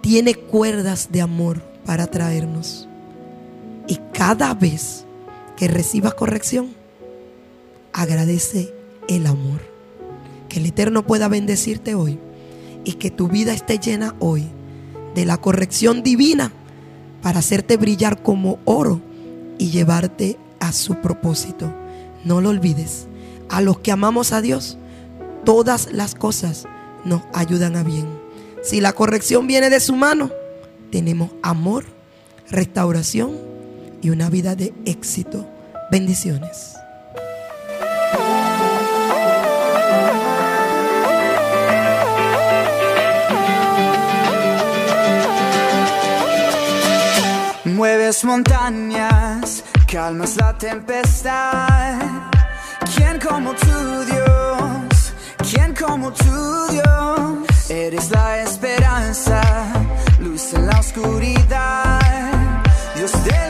tiene 0.00 0.34
cuerdas 0.34 1.08
de 1.12 1.20
amor 1.20 1.62
para 1.84 2.06
traernos. 2.06 2.88
Y 3.86 3.98
cada 4.12 4.54
vez 4.54 5.04
que 5.56 5.68
recibas 5.68 6.14
corrección, 6.14 6.74
agradece 7.92 8.72
el 9.08 9.26
amor. 9.26 9.60
Que 10.48 10.58
el 10.58 10.66
Eterno 10.66 11.06
pueda 11.06 11.28
bendecirte 11.28 11.94
hoy 11.94 12.18
y 12.84 12.94
que 12.94 13.10
tu 13.10 13.28
vida 13.28 13.52
esté 13.52 13.78
llena 13.78 14.14
hoy 14.18 14.48
de 15.14 15.24
la 15.24 15.36
corrección 15.36 16.02
divina 16.02 16.52
para 17.22 17.40
hacerte 17.40 17.76
brillar 17.76 18.22
como 18.22 18.58
oro 18.64 19.00
y 19.58 19.70
llevarte 19.70 20.38
a 20.58 20.72
su 20.72 20.96
propósito. 20.96 21.72
No 22.24 22.40
lo 22.40 22.50
olvides. 22.50 23.06
A 23.48 23.60
los 23.60 23.80
que 23.80 23.92
amamos 23.92 24.32
a 24.32 24.40
Dios, 24.40 24.78
todas 25.44 25.92
las 25.92 26.14
cosas 26.14 26.66
nos 27.04 27.22
ayudan 27.34 27.76
a 27.76 27.82
bien. 27.82 28.06
Si 28.62 28.80
la 28.80 28.92
corrección 28.92 29.46
viene 29.46 29.70
de 29.70 29.80
su 29.80 29.96
mano, 29.96 30.30
tenemos 30.90 31.30
amor, 31.42 31.84
restauración 32.48 33.32
y 34.02 34.10
una 34.10 34.30
vida 34.30 34.54
de 34.54 34.72
éxito. 34.84 35.46
Bendiciones. 35.90 36.79
Mueves 47.80 48.24
montañas, 48.24 49.64
calmas 49.90 50.36
la 50.36 50.52
tempestad. 50.52 51.98
¿Quién 52.94 53.18
como 53.18 53.54
tu 53.54 54.04
Dios? 54.04 55.14
¿Quién 55.50 55.74
como 55.74 56.12
tu 56.12 56.66
Dios? 56.72 57.70
Eres 57.70 58.10
la 58.10 58.42
esperanza, 58.42 59.40
luz 60.18 60.52
en 60.52 60.66
la 60.66 60.78
oscuridad, 60.78 62.00
Dios 62.96 63.12
de 63.24 63.49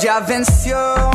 su 0.00 0.74
amor 0.74 1.09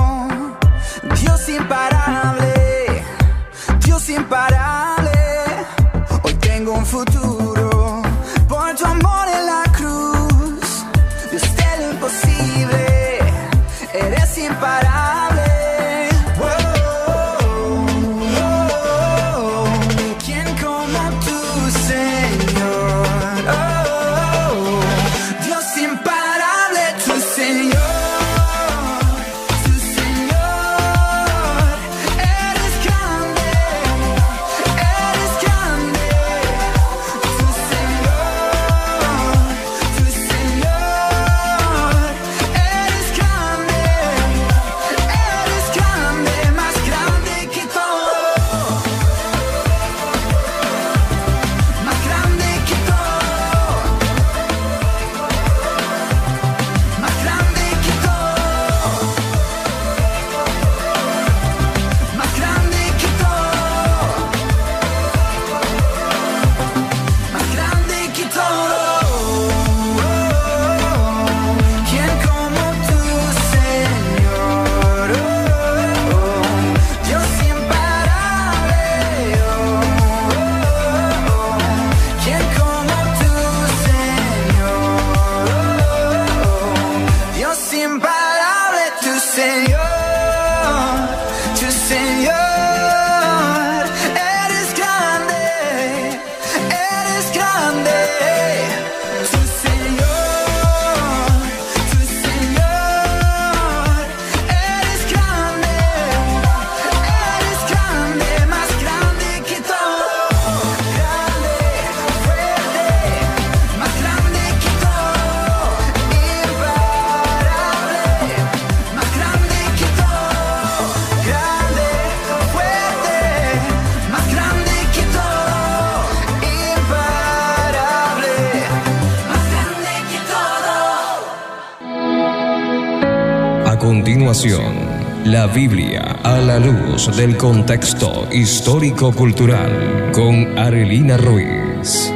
Biblia 135.48 136.20
a 136.24 136.40
la 136.40 136.60
luz 136.60 137.16
del 137.16 137.38
contexto 137.38 138.28
histórico-cultural 138.32 140.12
con 140.14 140.58
Arelina 140.58 141.18
Ruiz. 141.18 142.12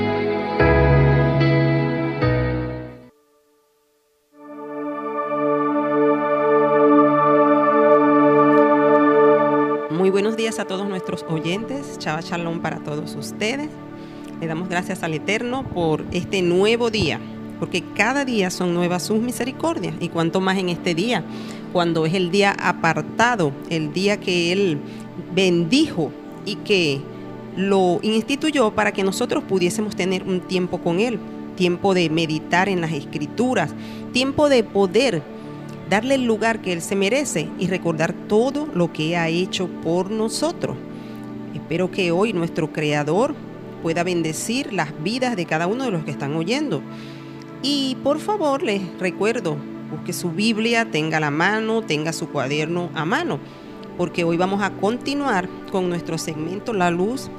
Muy 9.92 10.10
buenos 10.10 10.36
días 10.38 10.60
a 10.60 10.66
todos 10.66 10.88
nuestros 10.88 11.26
oyentes. 11.30 11.98
Chava 12.00 12.22
Shalom 12.22 12.62
para 12.62 12.80
todos 12.84 13.16
ustedes. 13.16 13.70
Le 14.40 14.48
damos 14.48 14.70
gracias 14.70 15.04
al 15.04 15.14
Eterno 15.14 15.64
por 15.68 16.06
este 16.12 16.42
nuevo 16.42 16.90
día, 16.90 17.20
porque 17.60 17.84
cada 17.96 18.26
día 18.26 18.50
son 18.50 18.74
nuevas 18.74 19.04
sus 19.04 19.20
misericordias 19.20 19.94
y 20.00 20.10
cuanto 20.10 20.40
más 20.40 20.58
en 20.58 20.70
este 20.70 20.96
día, 20.96 21.24
cuando 21.74 22.06
es 22.06 22.14
el 22.14 22.32
día 22.32 22.56
apartado, 22.60 23.52
el 23.70 23.94
día 23.94 24.20
que 24.20 24.52
Él 24.52 24.80
bendijo 25.34 26.12
y 26.46 26.56
que 26.56 27.02
lo 27.56 28.00
instituyó 28.02 28.72
para 28.72 28.92
que 28.94 29.04
nosotros 29.04 29.44
pudiésemos 29.44 29.96
tener 29.96 30.24
un 30.24 30.42
tiempo 30.42 30.80
con 30.80 31.00
Él, 31.00 31.20
tiempo 31.56 31.94
de 31.94 32.10
meditar 32.10 32.70
en 32.70 32.82
las 32.82 32.94
escrituras, 32.94 33.74
tiempo 34.14 34.50
de 34.50 34.64
poder 34.64 35.22
darle 35.90 36.16
el 36.16 36.26
lugar 36.26 36.62
que 36.62 36.72
Él 36.72 36.82
se 36.82 36.96
merece 36.96 37.50
y 37.60 37.68
recordar 37.68 38.14
todo 38.14 38.68
lo 38.74 38.94
que 38.94 39.18
ha 39.18 39.28
hecho 39.28 39.68
por 39.84 40.10
nosotros. 40.10 40.78
Espero 41.54 41.92
que 41.92 42.12
hoy 42.12 42.32
nuestro 42.32 42.72
Creador 42.72 43.36
pueda 43.82 44.04
bendecir 44.04 44.72
las 44.72 44.90
vidas 45.04 45.36
de 45.36 45.46
cada 45.46 45.68
uno 45.68 45.86
de 45.86 45.92
los 45.92 46.04
que 46.04 46.12
están 46.12 46.36
oyendo. 46.36 46.82
Y 47.62 47.98
por 48.04 48.20
favor 48.20 48.64
les 48.64 48.82
recuerdo, 49.00 49.58
busque 49.92 50.14
su 50.14 50.32
Biblia, 50.32 50.90
tenga 50.90 51.20
la 51.20 51.30
mano, 51.30 51.82
tenga 51.82 52.14
su 52.14 52.30
cuaderno 52.30 52.90
a 52.96 53.04
mano, 53.04 53.40
porque 53.98 54.24
hoy 54.24 54.38
vamos 54.38 54.62
a 54.64 54.72
continuar 54.72 55.50
con 55.72 55.90
nuestro 55.90 56.18
segmento 56.18 56.74
La 56.74 56.90
Luz, 56.90 57.30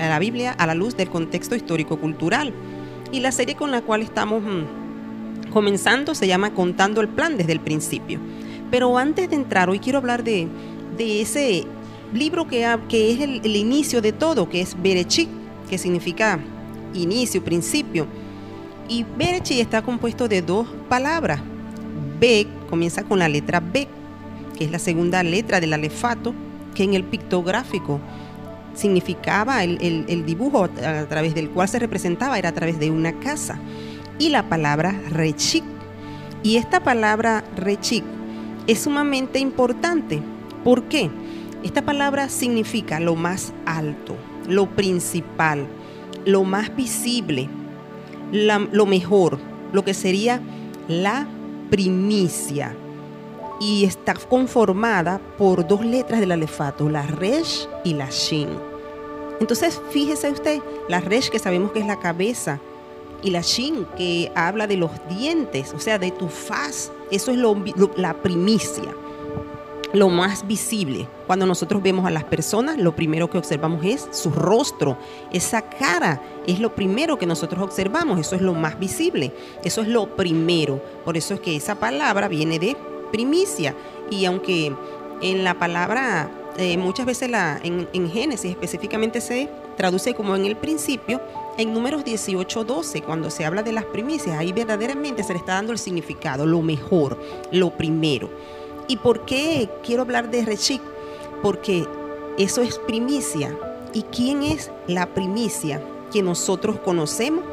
a 0.00 0.08
la 0.08 0.18
Biblia 0.18 0.52
a 0.58 0.66
la 0.66 0.74
luz 0.74 0.96
del 0.96 1.10
contexto 1.10 1.54
histórico-cultural. 1.54 2.52
Y 3.12 3.20
la 3.20 3.32
serie 3.32 3.54
con 3.54 3.70
la 3.70 3.82
cual 3.82 4.02
estamos 4.02 4.42
mm, 4.42 5.50
comenzando 5.52 6.14
se 6.14 6.26
llama 6.26 6.54
Contando 6.54 7.00
el 7.00 7.08
Plan 7.08 7.36
desde 7.36 7.52
el 7.52 7.60
principio. 7.60 8.18
Pero 8.70 8.96
antes 8.98 9.28
de 9.30 9.36
entrar, 9.36 9.68
hoy 9.68 9.78
quiero 9.78 9.98
hablar 9.98 10.24
de, 10.24 10.48
de 10.96 11.20
ese 11.20 11.64
libro 12.14 12.46
que, 12.48 12.66
que 12.88 13.12
es 13.12 13.20
el, 13.20 13.40
el 13.44 13.56
inicio 13.56 14.00
de 14.00 14.12
todo, 14.12 14.48
que 14.48 14.60
es 14.60 14.80
Berechit, 14.80 15.28
que 15.68 15.76
significa 15.78 16.38
inicio, 16.94 17.44
principio. 17.44 18.06
Y 18.90 19.06
Berechit 19.16 19.60
está 19.60 19.82
compuesto 19.82 20.26
de 20.26 20.42
dos 20.42 20.66
palabras. 20.88 21.40
Bek 22.18 22.48
comienza 22.68 23.04
con 23.04 23.20
la 23.20 23.28
letra 23.28 23.60
B, 23.60 23.86
que 24.58 24.64
es 24.64 24.70
la 24.72 24.80
segunda 24.80 25.22
letra 25.22 25.60
del 25.60 25.72
alefato, 25.72 26.34
que 26.74 26.82
en 26.82 26.94
el 26.94 27.04
pictográfico 27.04 28.00
significaba 28.74 29.62
el, 29.62 30.24
dibujo 30.26 30.64
a 30.64 31.06
través 31.06 31.36
del 31.36 31.50
cual 31.50 31.68
se 31.68 31.78
representaba, 31.78 32.36
era 32.36 32.48
a 32.48 32.52
través 32.52 32.80
de 32.80 32.90
una 32.90 33.12
casa. 33.20 33.60
Y 34.18 34.30
la 34.30 34.48
palabra 34.48 35.00
rechik. 35.10 35.62
Y 36.42 36.56
esta 36.56 36.80
palabra 36.80 37.44
rechik 37.56 38.02
es 38.66 38.80
sumamente 38.80 39.38
importante. 39.38 40.20
¿Por 40.64 40.82
qué? 40.88 41.10
Esta 41.62 41.82
palabra 41.82 42.28
significa 42.28 42.98
lo 42.98 43.14
más 43.14 43.52
alto, 43.66 44.16
lo 44.48 44.68
principal, 44.68 45.68
lo 46.24 46.42
más 46.42 46.74
visible, 46.74 47.48
lo 48.32 48.86
mejor, 48.86 49.38
lo 49.72 49.84
que 49.84 49.94
sería 49.94 50.40
la 50.88 51.26
primicia. 51.70 52.74
Y 53.60 53.84
está 53.84 54.14
conformada 54.14 55.20
por 55.36 55.66
dos 55.66 55.84
letras 55.84 56.20
del 56.20 56.32
alefato, 56.32 56.88
la 56.88 57.02
resh 57.02 57.68
y 57.84 57.94
la 57.94 58.08
shin. 58.10 58.48
Entonces, 59.40 59.80
fíjese 59.90 60.30
usted, 60.30 60.60
la 60.88 61.00
resh 61.00 61.28
que 61.30 61.38
sabemos 61.38 61.72
que 61.72 61.80
es 61.80 61.86
la 61.86 61.98
cabeza 61.98 62.58
y 63.22 63.30
la 63.30 63.42
shin 63.42 63.86
que 63.96 64.32
habla 64.34 64.66
de 64.66 64.76
los 64.78 64.90
dientes, 65.08 65.74
o 65.74 65.78
sea, 65.78 65.98
de 65.98 66.10
tu 66.10 66.28
faz. 66.28 66.90
Eso 67.10 67.30
es 67.32 67.36
lo- 67.38 67.56
la 67.96 68.14
primicia 68.14 68.94
lo 69.92 70.08
más 70.08 70.46
visible. 70.46 71.08
Cuando 71.26 71.46
nosotros 71.46 71.82
vemos 71.82 72.06
a 72.06 72.10
las 72.10 72.24
personas, 72.24 72.78
lo 72.78 72.94
primero 72.94 73.28
que 73.28 73.38
observamos 73.38 73.84
es 73.84 74.08
su 74.10 74.30
rostro, 74.30 74.98
esa 75.32 75.62
cara 75.62 76.22
es 76.46 76.60
lo 76.60 76.74
primero 76.74 77.18
que 77.18 77.26
nosotros 77.26 77.62
observamos, 77.62 78.18
eso 78.20 78.36
es 78.36 78.42
lo 78.42 78.54
más 78.54 78.78
visible, 78.78 79.32
eso 79.64 79.82
es 79.82 79.88
lo 79.88 80.16
primero. 80.16 80.80
Por 81.04 81.16
eso 81.16 81.34
es 81.34 81.40
que 81.40 81.56
esa 81.56 81.76
palabra 81.76 82.28
viene 82.28 82.58
de 82.58 82.76
primicia. 83.10 83.74
Y 84.10 84.24
aunque 84.24 84.72
en 85.20 85.44
la 85.44 85.58
palabra, 85.58 86.30
eh, 86.56 86.76
muchas 86.76 87.06
veces 87.06 87.30
la, 87.30 87.60
en, 87.62 87.88
en 87.92 88.10
Génesis 88.10 88.50
específicamente 88.50 89.20
se 89.20 89.48
traduce 89.76 90.14
como 90.14 90.36
en 90.36 90.44
el 90.44 90.56
principio, 90.56 91.20
en 91.56 91.72
números 91.72 92.04
18, 92.04 92.64
12, 92.64 93.02
cuando 93.02 93.30
se 93.30 93.44
habla 93.44 93.62
de 93.62 93.72
las 93.72 93.84
primicias, 93.84 94.38
ahí 94.38 94.52
verdaderamente 94.52 95.22
se 95.22 95.32
le 95.32 95.38
está 95.38 95.54
dando 95.54 95.72
el 95.72 95.78
significado, 95.78 96.46
lo 96.46 96.62
mejor, 96.62 97.18
lo 97.50 97.70
primero. 97.70 98.30
¿Y 98.90 98.96
por 98.96 99.24
qué 99.24 99.68
quiero 99.84 100.02
hablar 100.02 100.32
de 100.32 100.44
Rechik? 100.44 100.82
Porque 101.44 101.86
eso 102.38 102.60
es 102.60 102.76
primicia. 102.76 103.56
¿Y 103.94 104.02
quién 104.02 104.42
es 104.42 104.72
la 104.88 105.14
primicia 105.14 105.80
que 106.12 106.24
nosotros 106.24 106.80
conocemos? 106.80 107.44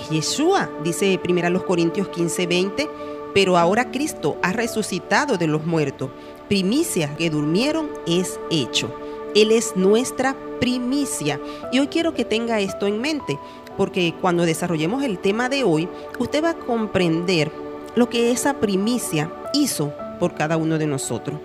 Es 0.00 0.10
Yeshua, 0.10 0.70
dice 0.84 1.18
1 1.28 1.66
Corintios 1.66 2.06
15, 2.06 2.46
20. 2.46 2.90
Pero 3.34 3.58
ahora 3.58 3.90
Cristo 3.90 4.36
ha 4.42 4.52
resucitado 4.52 5.38
de 5.38 5.48
los 5.48 5.66
muertos. 5.66 6.10
Primicia 6.46 7.16
que 7.16 7.30
durmieron 7.30 7.90
es 8.06 8.38
hecho. 8.48 8.94
Él 9.34 9.50
es 9.50 9.74
nuestra 9.74 10.36
primicia. 10.60 11.40
Y 11.72 11.80
hoy 11.80 11.88
quiero 11.88 12.14
que 12.14 12.24
tenga 12.24 12.60
esto 12.60 12.86
en 12.86 13.00
mente, 13.00 13.40
porque 13.76 14.14
cuando 14.20 14.46
desarrollemos 14.46 15.02
el 15.02 15.18
tema 15.18 15.48
de 15.48 15.64
hoy, 15.64 15.88
usted 16.20 16.44
va 16.44 16.50
a 16.50 16.58
comprender 16.58 17.50
lo 17.96 18.08
que 18.08 18.30
esa 18.30 18.60
primicia 18.60 19.32
hizo 19.52 19.92
por 20.18 20.34
cada 20.34 20.56
uno 20.56 20.78
de 20.78 20.86
nosotros. 20.86 21.40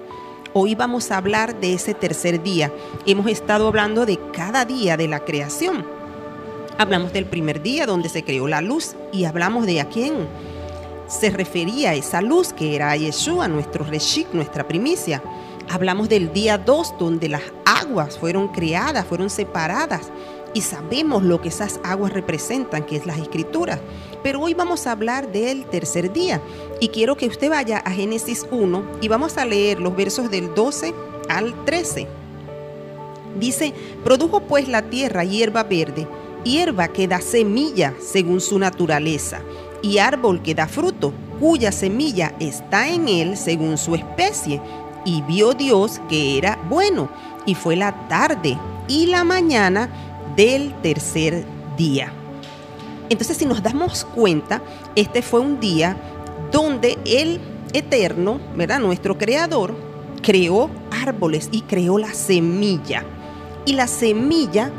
Hoy 0.53 0.73
vamos 0.73 1.11
a 1.11 1.17
hablar 1.17 1.59
de 1.59 1.73
ese 1.73 1.93
tercer 1.93 2.41
día. 2.41 2.71
Hemos 3.05 3.27
estado 3.27 3.67
hablando 3.67 4.05
de 4.05 4.19
cada 4.33 4.65
día 4.65 4.97
de 4.97 5.07
la 5.07 5.19
creación. 5.19 5.85
Hablamos 6.77 7.13
del 7.13 7.25
primer 7.25 7.61
día 7.61 7.85
donde 7.85 8.09
se 8.09 8.23
creó 8.23 8.47
la 8.47 8.61
luz 8.61 8.95
y 9.11 9.25
hablamos 9.25 9.65
de 9.65 9.81
a 9.81 9.89
quién 9.89 10.27
se 11.07 11.29
refería 11.29 11.93
esa 11.93 12.21
luz 12.21 12.53
que 12.53 12.75
era 12.75 12.95
Yeshua, 12.95 13.47
nuestro 13.47 13.83
Reshik, 13.83 14.33
nuestra 14.33 14.67
primicia. 14.67 15.21
Hablamos 15.69 16.09
del 16.09 16.33
día 16.33 16.57
2 16.57 16.95
donde 16.97 17.29
las 17.29 17.43
aguas 17.65 18.17
fueron 18.17 18.47
creadas, 18.47 19.05
fueron 19.05 19.29
separadas 19.29 20.09
y 20.53 20.61
sabemos 20.61 21.23
lo 21.23 21.41
que 21.41 21.49
esas 21.49 21.79
aguas 21.83 22.13
representan, 22.13 22.85
que 22.85 22.95
es 22.95 23.05
las 23.05 23.17
escrituras. 23.17 23.79
Pero 24.23 24.41
hoy 24.41 24.53
vamos 24.53 24.87
a 24.87 24.91
hablar 24.91 25.31
del 25.31 25.65
tercer 25.65 26.11
día 26.11 26.41
y 26.79 26.89
quiero 26.89 27.15
que 27.15 27.27
usted 27.27 27.49
vaya 27.49 27.77
a 27.77 27.91
Génesis 27.91 28.45
1 28.51 28.83
y 29.01 29.07
vamos 29.07 29.37
a 29.37 29.45
leer 29.45 29.79
los 29.79 29.95
versos 29.95 30.29
del 30.29 30.53
12 30.53 30.93
al 31.29 31.65
13. 31.65 32.07
Dice, 33.39 33.73
produjo 34.03 34.41
pues 34.41 34.67
la 34.67 34.89
tierra 34.89 35.23
hierba 35.23 35.63
verde, 35.63 36.07
hierba 36.43 36.87
que 36.89 37.07
da 37.07 37.21
semilla 37.21 37.93
según 38.01 38.41
su 38.41 38.59
naturaleza, 38.59 39.41
y 39.81 39.99
árbol 39.99 40.41
que 40.41 40.55
da 40.55 40.67
fruto, 40.67 41.13
cuya 41.39 41.71
semilla 41.71 42.35
está 42.39 42.89
en 42.89 43.07
él 43.07 43.37
según 43.37 43.77
su 43.77 43.95
especie. 43.95 44.61
Y 45.05 45.21
vio 45.21 45.53
Dios 45.53 46.01
que 46.09 46.37
era 46.37 46.59
bueno, 46.69 47.09
y 47.45 47.55
fue 47.55 47.77
la 47.77 48.07
tarde 48.09 48.57
y 48.89 49.05
la 49.05 49.23
mañana 49.23 50.08
del 50.35 50.73
tercer 50.81 51.45
día. 51.77 52.13
Entonces, 53.09 53.37
si 53.37 53.45
nos 53.45 53.63
damos 53.63 54.05
cuenta, 54.05 54.61
este 54.95 55.21
fue 55.21 55.39
un 55.39 55.59
día 55.59 55.97
donde 56.51 56.97
el 57.05 57.39
Eterno, 57.73 58.39
¿verdad? 58.55 58.79
Nuestro 58.79 59.17
Creador, 59.17 59.75
creó 60.21 60.69
árboles 60.91 61.49
y 61.51 61.61
creó 61.61 61.97
la 61.97 62.13
semilla. 62.13 63.03
Y 63.65 63.73
la 63.73 63.87
semilla, 63.87 64.71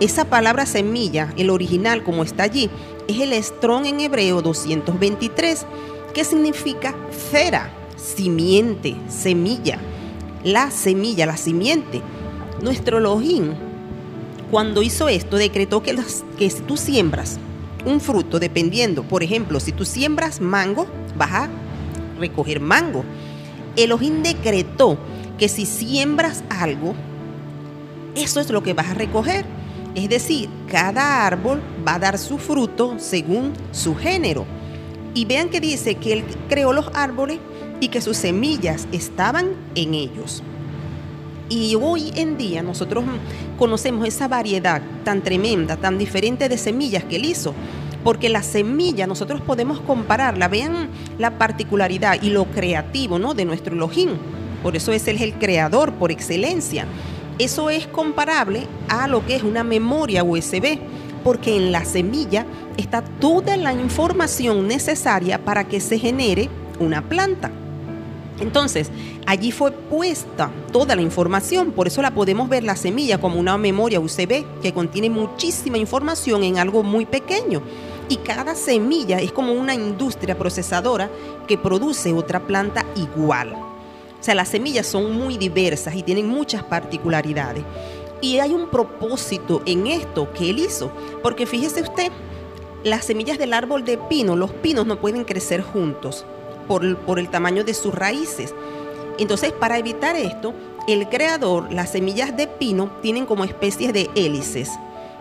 esa 0.00 0.24
palabra 0.24 0.66
semilla, 0.66 1.32
el 1.36 1.50
original 1.50 2.02
como 2.02 2.22
está 2.22 2.44
allí, 2.44 2.70
es 3.08 3.20
el 3.20 3.32
estrón 3.32 3.86
en 3.86 4.00
hebreo 4.00 4.42
223, 4.42 5.66
que 6.14 6.24
significa 6.24 6.94
fera, 7.30 7.70
simiente, 7.96 8.96
semilla. 9.08 9.78
La 10.44 10.70
semilla, 10.70 11.26
la 11.26 11.36
simiente. 11.36 12.02
Nuestro 12.60 12.98
Elohim, 12.98 13.54
cuando 14.52 14.82
hizo 14.82 15.08
esto, 15.08 15.38
decretó 15.38 15.82
que, 15.82 15.94
las- 15.94 16.24
que 16.38 16.50
si 16.50 16.60
tú 16.60 16.76
siembras 16.76 17.38
un 17.86 18.02
fruto, 18.02 18.38
dependiendo, 18.38 19.02
por 19.02 19.22
ejemplo, 19.22 19.58
si 19.60 19.72
tú 19.72 19.86
siembras 19.86 20.42
mango, 20.42 20.86
vas 21.16 21.32
a 21.32 21.48
recoger 22.20 22.60
mango. 22.60 23.02
Elohim 23.76 24.22
decretó 24.22 24.98
que 25.38 25.48
si 25.48 25.64
siembras 25.64 26.44
algo, 26.50 26.94
eso 28.14 28.40
es 28.40 28.50
lo 28.50 28.62
que 28.62 28.74
vas 28.74 28.90
a 28.90 28.94
recoger. 28.94 29.46
Es 29.94 30.10
decir, 30.10 30.50
cada 30.70 31.26
árbol 31.26 31.62
va 31.88 31.94
a 31.94 31.98
dar 31.98 32.18
su 32.18 32.36
fruto 32.36 32.96
según 32.98 33.54
su 33.70 33.96
género. 33.96 34.44
Y 35.14 35.24
vean 35.24 35.48
que 35.48 35.60
dice 35.62 35.94
que 35.94 36.12
él 36.12 36.24
creó 36.50 36.74
los 36.74 36.90
árboles 36.92 37.38
y 37.80 37.88
que 37.88 38.02
sus 38.02 38.18
semillas 38.18 38.86
estaban 38.92 39.54
en 39.74 39.94
ellos. 39.94 40.42
Y 41.54 41.74
hoy 41.74 42.14
en 42.16 42.38
día 42.38 42.62
nosotros 42.62 43.04
conocemos 43.58 44.08
esa 44.08 44.26
variedad 44.26 44.80
tan 45.04 45.20
tremenda, 45.20 45.76
tan 45.76 45.98
diferente 45.98 46.48
de 46.48 46.56
semillas 46.56 47.04
que 47.04 47.16
él 47.16 47.26
hizo. 47.26 47.52
Porque 48.02 48.30
la 48.30 48.42
semilla 48.42 49.06
nosotros 49.06 49.42
podemos 49.42 49.78
compararla, 49.80 50.48
vean 50.48 50.88
la 51.18 51.36
particularidad 51.36 52.22
y 52.22 52.30
lo 52.30 52.46
creativo 52.46 53.18
¿no? 53.18 53.34
de 53.34 53.44
nuestro 53.44 53.74
Elohim. 53.74 54.12
Por 54.62 54.76
eso 54.76 54.92
es 54.92 55.06
el 55.06 55.34
creador 55.34 55.92
por 55.92 56.10
excelencia. 56.10 56.86
Eso 57.38 57.68
es 57.68 57.86
comparable 57.86 58.66
a 58.88 59.06
lo 59.06 59.26
que 59.26 59.36
es 59.36 59.42
una 59.42 59.62
memoria 59.62 60.24
USB, 60.24 60.78
porque 61.22 61.54
en 61.54 61.70
la 61.70 61.84
semilla 61.84 62.46
está 62.78 63.02
toda 63.02 63.58
la 63.58 63.74
información 63.74 64.66
necesaria 64.66 65.44
para 65.44 65.64
que 65.64 65.80
se 65.80 65.98
genere 65.98 66.48
una 66.80 67.02
planta. 67.02 67.50
Entonces, 68.40 68.90
allí 69.26 69.52
fue 69.52 69.70
puesta 69.70 70.50
toda 70.72 70.96
la 70.96 71.02
información, 71.02 71.72
por 71.72 71.86
eso 71.86 72.02
la 72.02 72.12
podemos 72.12 72.48
ver 72.48 72.64
la 72.64 72.76
semilla 72.76 73.20
como 73.20 73.38
una 73.38 73.56
memoria 73.58 74.00
USB 74.00 74.44
que 74.60 74.72
contiene 74.72 75.10
muchísima 75.10 75.78
información 75.78 76.42
en 76.42 76.58
algo 76.58 76.82
muy 76.82 77.06
pequeño. 77.06 77.62
Y 78.08 78.16
cada 78.16 78.54
semilla 78.54 79.20
es 79.20 79.32
como 79.32 79.52
una 79.52 79.74
industria 79.74 80.36
procesadora 80.36 81.10
que 81.46 81.56
produce 81.56 82.12
otra 82.12 82.46
planta 82.46 82.84
igual. 82.96 83.54
O 83.54 84.24
sea, 84.24 84.34
las 84.34 84.48
semillas 84.48 84.86
son 84.86 85.16
muy 85.16 85.36
diversas 85.36 85.94
y 85.94 86.02
tienen 86.02 86.28
muchas 86.28 86.62
particularidades. 86.62 87.64
Y 88.20 88.38
hay 88.38 88.52
un 88.52 88.68
propósito 88.68 89.62
en 89.66 89.86
esto 89.86 90.32
que 90.32 90.50
él 90.50 90.60
hizo, 90.60 90.92
porque 91.22 91.46
fíjese 91.46 91.82
usted, 91.82 92.10
las 92.84 93.04
semillas 93.04 93.38
del 93.38 93.52
árbol 93.52 93.84
de 93.84 93.98
pino, 93.98 94.36
los 94.36 94.52
pinos 94.52 94.86
no 94.86 95.00
pueden 95.00 95.24
crecer 95.24 95.62
juntos 95.62 96.24
por, 96.62 96.84
el- 96.84 97.28
tamaño 97.30 97.64
de 97.64 97.74
sus 97.74 97.94
raíces. 97.94 98.54
Entonces, 99.18 99.52
para 99.52 99.78
evitar 99.78 100.16
esto, 100.16 100.54
el 100.88 101.08
creador, 101.08 101.72
las 101.72 101.90
semillas 101.92 102.36
de 102.36 102.46
pino 102.46 102.90
tienen 103.02 103.26
como 103.26 103.44
especies 103.44 103.92
de 103.92 104.10
hélices 104.14 104.70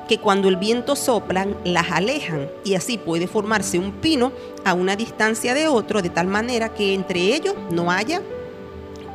que 0.07 0.17
cuando 0.17 0.49
el 0.49 0.57
viento 0.57 0.97
soplan 0.97 1.55
las 1.63 1.89
alejan 1.91 2.49
y 2.65 2.73
así 2.73 2.97
puede 2.97 3.27
formarse 3.27 3.79
un 3.79 3.93
pino 3.93 4.33
a 4.65 4.73
una 4.73 4.97
distancia 4.97 5.53
de 5.53 5.69
otro 5.69 6.01
de 6.01 6.09
tal 6.09 6.27
manera 6.27 6.73
que 6.73 6.93
entre 6.93 7.33
ellos 7.33 7.53
no 7.69 7.91
haya 7.91 8.21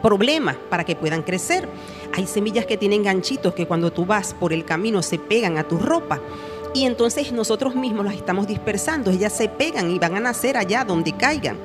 problema 0.02 0.56
para 0.70 0.84
que 0.84 0.96
puedan 0.96 1.22
crecer. 1.22 1.68
Hay 2.14 2.26
semillas 2.26 2.64
que 2.64 2.76
tienen 2.76 3.02
ganchitos 3.02 3.52
que 3.52 3.66
cuando 3.66 3.92
tú 3.92 4.06
vas 4.06 4.32
por 4.34 4.52
el 4.52 4.64
camino 4.64 5.02
se 5.02 5.18
pegan 5.18 5.58
a 5.58 5.64
tu 5.68 5.76
ropa. 5.78 6.20
Y 6.72 6.84
entonces 6.84 7.32
nosotros 7.32 7.74
mismos 7.74 8.04
las 8.04 8.14
estamos 8.14 8.46
dispersando, 8.46 9.10
ellas 9.10 9.32
se 9.32 9.48
pegan 9.48 9.90
y 9.90 9.98
van 9.98 10.14
a 10.16 10.20
nacer 10.20 10.56
allá 10.56 10.84
donde 10.84 11.12
caigan. 11.12 11.56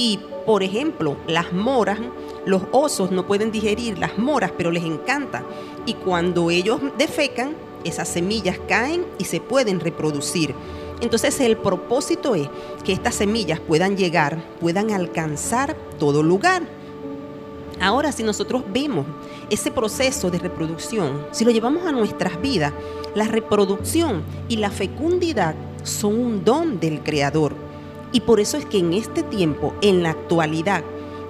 Y, 0.00 0.20
por 0.46 0.62
ejemplo, 0.62 1.16
las 1.26 1.52
moras, 1.52 1.98
los 2.46 2.62
osos 2.70 3.10
no 3.10 3.26
pueden 3.26 3.50
digerir 3.50 3.98
las 3.98 4.16
moras, 4.16 4.52
pero 4.56 4.70
les 4.70 4.84
encanta. 4.84 5.42
Y 5.86 5.94
cuando 5.94 6.52
ellos 6.52 6.80
defecan, 6.96 7.56
esas 7.82 8.06
semillas 8.06 8.60
caen 8.68 9.04
y 9.18 9.24
se 9.24 9.40
pueden 9.40 9.80
reproducir. 9.80 10.54
Entonces 11.00 11.40
el 11.40 11.56
propósito 11.56 12.36
es 12.36 12.48
que 12.84 12.92
estas 12.92 13.16
semillas 13.16 13.58
puedan 13.58 13.96
llegar, 13.96 14.40
puedan 14.60 14.92
alcanzar 14.92 15.76
todo 15.98 16.22
lugar. 16.22 16.62
Ahora, 17.80 18.12
si 18.12 18.22
nosotros 18.22 18.62
vemos 18.72 19.04
ese 19.50 19.72
proceso 19.72 20.30
de 20.30 20.38
reproducción, 20.38 21.26
si 21.32 21.44
lo 21.44 21.50
llevamos 21.50 21.84
a 21.86 21.90
nuestras 21.90 22.40
vidas, 22.40 22.72
la 23.16 23.24
reproducción 23.24 24.22
y 24.48 24.58
la 24.58 24.70
fecundidad 24.70 25.56
son 25.82 26.20
un 26.20 26.44
don 26.44 26.78
del 26.78 27.02
Creador. 27.02 27.67
Y 28.12 28.20
por 28.20 28.40
eso 28.40 28.56
es 28.56 28.64
que 28.64 28.78
en 28.78 28.92
este 28.94 29.22
tiempo, 29.22 29.74
en 29.82 30.02
la 30.02 30.10
actualidad, 30.10 30.82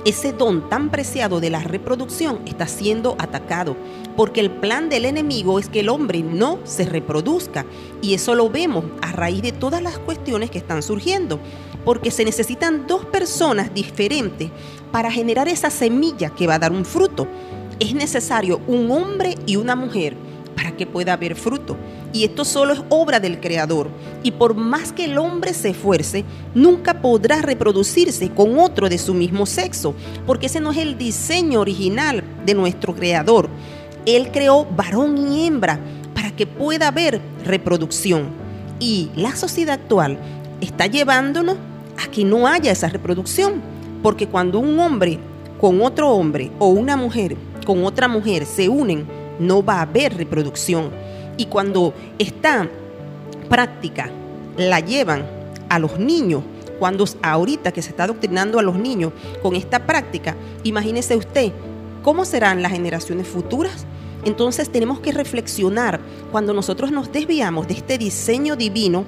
ese 0.05 0.33
don 0.33 0.69
tan 0.69 0.91
preciado 0.91 1.41
de 1.41 1.51
la 1.51 1.61
reproducción 1.61 2.41
está 2.47 2.69
siendo 2.69 3.17
atacado, 3.19 3.77
porque 4.17 4.41
el 4.41 4.51
plan 4.51 4.89
del 4.89 5.05
enemigo 5.05 5.59
es 5.59 5.69
que 5.69 5.81
el 5.81 5.89
hombre 5.89 6.23
no 6.23 6.61
se 6.65 6.85
reproduzca. 6.85 7.67
Y 8.01 8.15
eso 8.15 8.35
lo 8.35 8.49
vemos 8.49 8.85
a 9.03 9.13
raíz 9.13 9.43
de 9.43 9.53
todas 9.53 9.83
las 9.83 9.99
cuestiones 9.99 10.51
que 10.51 10.59
están 10.59 10.83
surgiendo, 10.83 11.41
porque 11.85 12.11
se 12.11 12.25
necesitan 12.25 12.87
dos 12.87 13.05
personas 13.07 13.75
diferentes 13.75 14.51
para 14.93 15.11
generar 15.11 15.49
esa 15.49 15.69
semilla 15.69 16.31
que 16.31 16.47
va 16.47 16.55
a 16.55 16.59
dar 16.61 16.73
un 16.73 16.85
fruto. 16.85 17.27
Es 17.81 17.95
necesario 17.95 18.61
un 18.67 18.91
hombre 18.91 19.37
y 19.47 19.57
una 19.57 19.77
mujer 19.77 20.17
para 20.59 20.73
que 20.73 20.87
pueda 20.87 21.13
haber 21.13 21.37
fruto. 21.37 21.77
Y 22.13 22.25
esto 22.25 22.45
solo 22.45 22.73
es 22.73 22.83
obra 22.89 23.21
del 23.21 23.39
Creador. 23.39 23.89
Y 24.25 24.33
por 24.33 24.57
más 24.57 24.93
que 24.93 25.05
el 25.05 25.17
hombre 25.17 25.55
se 25.55 25.69
esfuerce, 25.69 26.25
nunca 26.53 27.01
podrá 27.01 27.41
reproducirse 27.41 28.29
con 28.31 28.59
otro 28.59 28.89
de 28.89 28.99
su 28.99 29.15
mismo 29.15 29.47
sexo, 29.47 29.95
porque 30.27 30.47
ese 30.47 30.59
no 30.59 30.73
es 30.73 30.79
el 30.79 30.99
diseño 30.99 31.61
original 31.61 32.25
de 32.45 32.55
nuestro 32.55 32.93
Creador. 32.93 33.49
Él 34.05 34.33
creó 34.33 34.65
varón 34.65 35.33
y 35.33 35.47
hembra 35.47 35.79
para 36.13 36.33
que 36.35 36.49
pueda 36.49 36.89
haber 36.89 37.21
reproducción. 37.45 38.27
Y 38.81 39.11
la 39.15 39.37
sociedad 39.37 39.75
actual 39.75 40.19
está 40.61 40.87
llevándonos 40.87 41.57
a 42.05 42.11
que 42.11 42.25
no 42.25 42.49
haya 42.49 42.73
esa 42.73 42.89
reproducción, 42.89 43.63
porque 44.03 44.27
cuando 44.27 44.59
un 44.59 44.77
hombre 44.81 45.21
con 45.61 45.83
otro 45.83 46.11
hombre 46.11 46.51
o 46.59 46.67
una 46.67 46.97
mujer 46.97 47.37
con 47.69 47.85
otra 47.85 48.09
mujer 48.09 48.47
se 48.47 48.67
unen, 48.71 49.07
no 49.39 49.65
va 49.65 49.75
a 49.75 49.83
haber 49.83 50.17
reproducción. 50.17 50.91
Y 51.37 51.47
cuando 51.47 51.95
esta 52.19 52.69
práctica 53.49 54.11
la 54.57 54.81
llevan 54.81 55.25
a 55.69 55.79
los 55.79 55.99
niños, 55.99 56.43
cuando 56.79 57.05
ahorita 57.23 57.73
que 57.73 57.83
se 57.83 57.91
está 57.91 58.05
adoctrinando 58.05 58.59
a 58.59 58.63
los 58.63 58.77
niños 58.77 59.13
con 59.43 59.57
esta 59.57 59.85
práctica, 59.85 60.37
imagínese 60.63 61.17
usted 61.17 61.53
cómo 62.03 62.25
serán 62.25 62.63
las 62.63 62.73
generaciones 62.73 63.27
futuras. 63.27 63.85
Entonces 64.25 64.71
tenemos 64.71 65.01
que 65.01 65.13
reflexionar 65.13 66.01
cuando 66.31 66.53
nosotros 66.53 66.91
nos 66.91 67.13
desviamos 67.13 67.69
de 67.69 67.75
este 67.75 67.99
diseño 67.99 68.57
divino, 68.57 69.05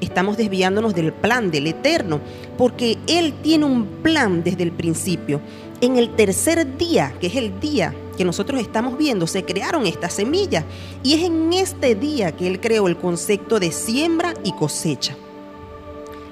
estamos 0.00 0.36
desviándonos 0.36 0.94
del 0.94 1.12
plan 1.12 1.50
del 1.50 1.66
eterno, 1.68 2.20
porque 2.58 2.98
Él 3.06 3.34
tiene 3.42 3.64
un 3.64 3.86
plan 4.02 4.42
desde 4.42 4.64
el 4.64 4.72
principio. 4.72 5.40
En 5.80 5.96
el 5.96 6.14
tercer 6.14 6.76
día, 6.76 7.14
que 7.20 7.28
es 7.28 7.36
el 7.36 7.58
día 7.60 7.94
que 8.14 8.24
nosotros 8.24 8.60
estamos 8.60 8.96
viendo, 8.96 9.26
se 9.26 9.44
crearon 9.44 9.86
estas 9.86 10.14
semillas. 10.14 10.64
Y 11.02 11.14
es 11.14 11.22
en 11.24 11.52
este 11.52 11.94
día 11.94 12.32
que 12.32 12.46
Él 12.46 12.60
creó 12.60 12.88
el 12.88 12.96
concepto 12.96 13.58
de 13.58 13.72
siembra 13.72 14.34
y 14.44 14.52
cosecha. 14.52 15.16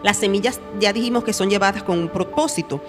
Las 0.02 0.16
semillas 0.16 0.60
ya 0.80 0.92
dijimos 0.92 1.24
que 1.24 1.32
son 1.32 1.48
llevadas 1.48 1.82
con 1.82 1.98
un 1.98 2.08
propósito. 2.08 2.80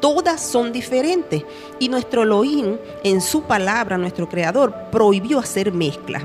Todas 0.00 0.44
son 0.44 0.72
diferentes. 0.72 1.44
Y 1.78 1.88
nuestro 1.88 2.22
Elohim, 2.22 2.76
en 3.02 3.20
su 3.20 3.42
palabra, 3.42 3.98
nuestro 3.98 4.28
Creador, 4.28 4.74
prohibió 4.92 5.38
hacer 5.38 5.72
mezclas. 5.72 6.22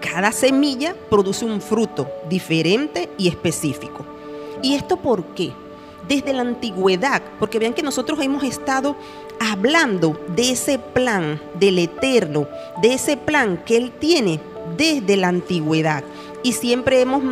Cada 0.00 0.32
semilla 0.32 0.94
produce 1.08 1.44
un 1.44 1.60
fruto 1.60 2.08
diferente 2.28 3.10
y 3.16 3.28
específico. 3.28 4.04
¿Y 4.62 4.74
esto 4.74 4.96
por 4.96 5.24
qué? 5.34 5.52
Desde 6.08 6.32
la 6.32 6.42
antigüedad, 6.42 7.22
porque 7.38 7.58
vean 7.58 7.72
que 7.72 7.82
nosotros 7.82 8.18
hemos 8.20 8.42
estado 8.42 8.96
hablando 9.40 10.18
de 10.34 10.50
ese 10.50 10.78
plan 10.78 11.40
del 11.58 11.78
eterno, 11.78 12.48
de 12.82 12.94
ese 12.94 13.16
plan 13.16 13.62
que 13.64 13.76
Él 13.76 13.92
tiene 13.98 14.40
desde 14.76 15.16
la 15.16 15.28
antigüedad. 15.28 16.04
Y 16.42 16.52
siempre 16.52 17.00
hemos 17.00 17.22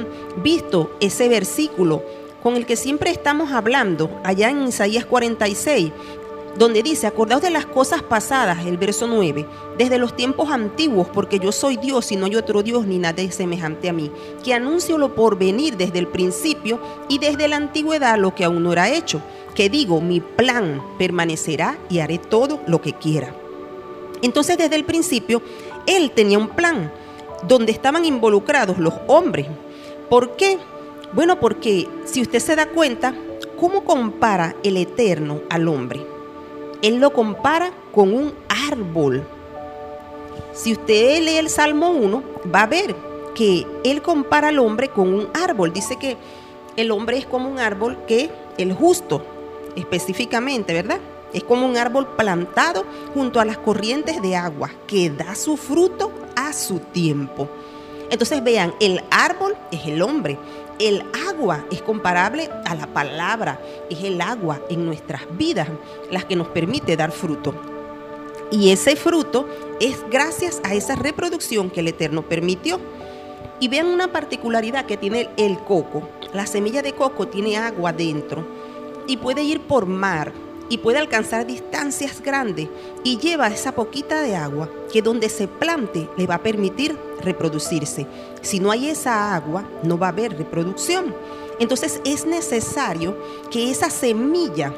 visto 0.43 0.97
ese 1.01 1.29
versículo 1.29 2.03
con 2.43 2.57
el 2.57 2.67
que 2.67 2.77
siempre 2.77 3.11
estamos 3.11 3.53
hablando, 3.53 4.11
allá 4.25 4.51
en 4.51 4.67
Isaías 4.67 5.05
46, 5.05 5.93
donde 6.57 6.83
dice, 6.83 7.07
acordaos 7.07 7.41
de 7.41 7.51
las 7.51 7.67
cosas 7.67 8.03
pasadas, 8.03 8.67
el 8.67 8.77
verso 8.77 9.07
9, 9.07 9.47
desde 9.79 9.99
los 9.99 10.15
tiempos 10.15 10.51
antiguos, 10.51 11.09
porque 11.09 11.39
yo 11.39 11.53
soy 11.53 11.77
Dios 11.77 12.13
y 12.13 12.17
no 12.17 12.27
hay 12.27 12.37
otro 12.37 12.63
Dios 12.63 12.87
ni 12.87 12.99
nadie 12.99 13.31
semejante 13.33 13.89
a 13.89 13.93
mí, 13.93 14.11
que 14.45 14.53
anuncio 14.53 14.99
lo 14.99 15.15
por 15.15 15.39
venir 15.39 15.77
desde 15.77 15.99
el 15.99 16.09
principio 16.09 16.79
y 17.09 17.19
desde 17.19 17.49
la 17.49 17.57
antigüedad 17.57 18.19
lo 18.19 18.35
que 18.35 18.45
aún 18.45 18.63
no 18.63 18.73
era 18.73 18.91
hecho, 18.91 19.23
que 19.55 19.69
digo, 19.69 20.01
mi 20.01 20.21
plan 20.21 20.83
permanecerá 20.99 21.79
y 21.89 21.99
haré 21.99 22.19
todo 22.19 22.61
lo 22.67 22.81
que 22.81 22.93
quiera. 22.93 23.35
Entonces 24.23 24.57
desde 24.57 24.77
el 24.77 24.85
principio, 24.85 25.43
Él 25.87 26.11
tenía 26.13 26.39
un 26.39 26.49
plan 26.49 26.93
donde 27.47 27.73
estaban 27.73 28.05
involucrados 28.05 28.79
los 28.79 28.95
hombres. 29.09 29.47
¿Por 30.09 30.37
qué? 30.37 30.59
Bueno, 31.13 31.41
porque 31.41 31.89
si 32.05 32.23
usted 32.23 32.39
se 32.39 32.57
da 32.57 32.67
cuenta, 32.67 33.15
¿cómo 33.59 33.85
compara 33.85 34.57
el 34.63 34.77
Eterno 34.77 35.41
al 35.51 35.69
hombre? 35.69 36.07
Él 36.83 36.97
lo 36.97 37.13
compara 37.13 37.71
con 37.93 38.13
un 38.13 38.33
árbol. 38.71 39.25
Si 40.53 40.73
usted 40.73 41.23
lee 41.23 41.37
el 41.37 41.49
Salmo 41.49 41.91
1, 41.91 42.23
va 42.55 42.63
a 42.63 42.67
ver 42.67 42.95
que 43.35 43.67
Él 43.85 44.03
compara 44.03 44.49
al 44.49 44.59
hombre 44.59 44.89
con 44.89 45.13
un 45.13 45.29
árbol. 45.35 45.73
Dice 45.73 45.97
que 45.97 46.17
el 46.77 46.91
hombre 46.91 47.19
es 47.19 47.27
como 47.27 47.49
un 47.49 47.59
árbol 47.59 47.99
que 48.07 48.31
el 48.59 48.73
justo, 48.73 49.25
específicamente, 49.77 50.73
¿verdad? 50.73 50.99
Es 51.33 51.45
como 51.45 51.67
un 51.67 51.77
árbol 51.77 52.07
plantado 52.17 52.85
junto 53.15 53.41
a 53.41 53.45
las 53.45 53.59
corrientes 53.59 54.21
de 54.21 54.37
agua 54.37 54.71
que 54.87 55.11
da 55.11 55.35
su 55.35 55.57
fruto 55.57 56.13
a 56.37 56.53
su 56.53 56.79
tiempo. 56.79 57.49
Entonces 58.11 58.45
vean, 58.45 58.75
el 58.81 59.03
árbol 59.11 59.57
es 59.71 59.87
el 59.87 60.03
hombre. 60.03 60.39
El 60.79 61.03
agua 61.29 61.65
es 61.71 61.81
comparable 61.81 62.51
a 62.67 62.75
la 62.75 62.87
palabra. 62.87 63.59
Es 63.89 64.03
el 64.03 64.21
agua 64.21 64.61
en 64.69 64.85
nuestras 64.85 65.23
vidas 65.37 65.69
las 66.11 66.27
que 66.27 66.37
nos 66.37 66.49
permite 66.49 66.97
dar 66.97 67.13
fruto. 67.13 67.55
Y 68.51 68.71
ese 68.71 68.97
fruto 68.97 69.49
es 69.81 70.05
gracias 70.11 70.61
a 70.65 70.75
esa 70.75 70.95
reproducción 70.95 71.71
que 71.71 71.81
el 71.81 71.89
Eterno 71.89 72.23
permitió. 72.23 72.79
Y 73.61 73.69
vean 73.69 73.87
una 73.87 74.13
particularidad 74.13 74.85
que 74.85 74.99
tiene 74.99 75.31
el 75.39 75.59
coco. 75.61 76.07
La 76.35 76.47
semilla 76.47 76.83
de 76.83 76.93
coco 76.93 77.29
tiene 77.29 77.57
agua 77.57 77.93
dentro 77.93 78.45
y 79.07 79.17
puede 79.17 79.43
ir 79.43 79.61
por 79.61 79.87
mar 79.87 80.33
y 80.69 80.79
puede 80.79 80.99
alcanzar 80.99 81.47
distancias 81.47 82.23
grandes 82.23 82.69
y 83.05 83.19
lleva 83.19 83.49
esa 83.49 83.73
poquita 83.73 84.23
de 84.23 84.37
agua 84.37 84.71
que 84.91 85.03
donde 85.03 85.29
se 85.29 85.47
plante 85.47 86.09
le 86.17 86.27
va 86.27 86.37
a 86.37 86.43
permitir 86.43 86.97
reproducirse. 87.21 88.07
Si 88.41 88.59
no 88.59 88.71
hay 88.71 88.89
esa 88.89 89.35
agua, 89.35 89.65
no 89.83 89.99
va 89.99 90.07
a 90.07 90.11
haber 90.11 90.37
reproducción. 90.37 91.15
Entonces 91.59 92.01
es 92.05 92.25
necesario 92.25 93.17
que 93.51 93.71
esa 93.71 93.91
semilla 93.91 94.73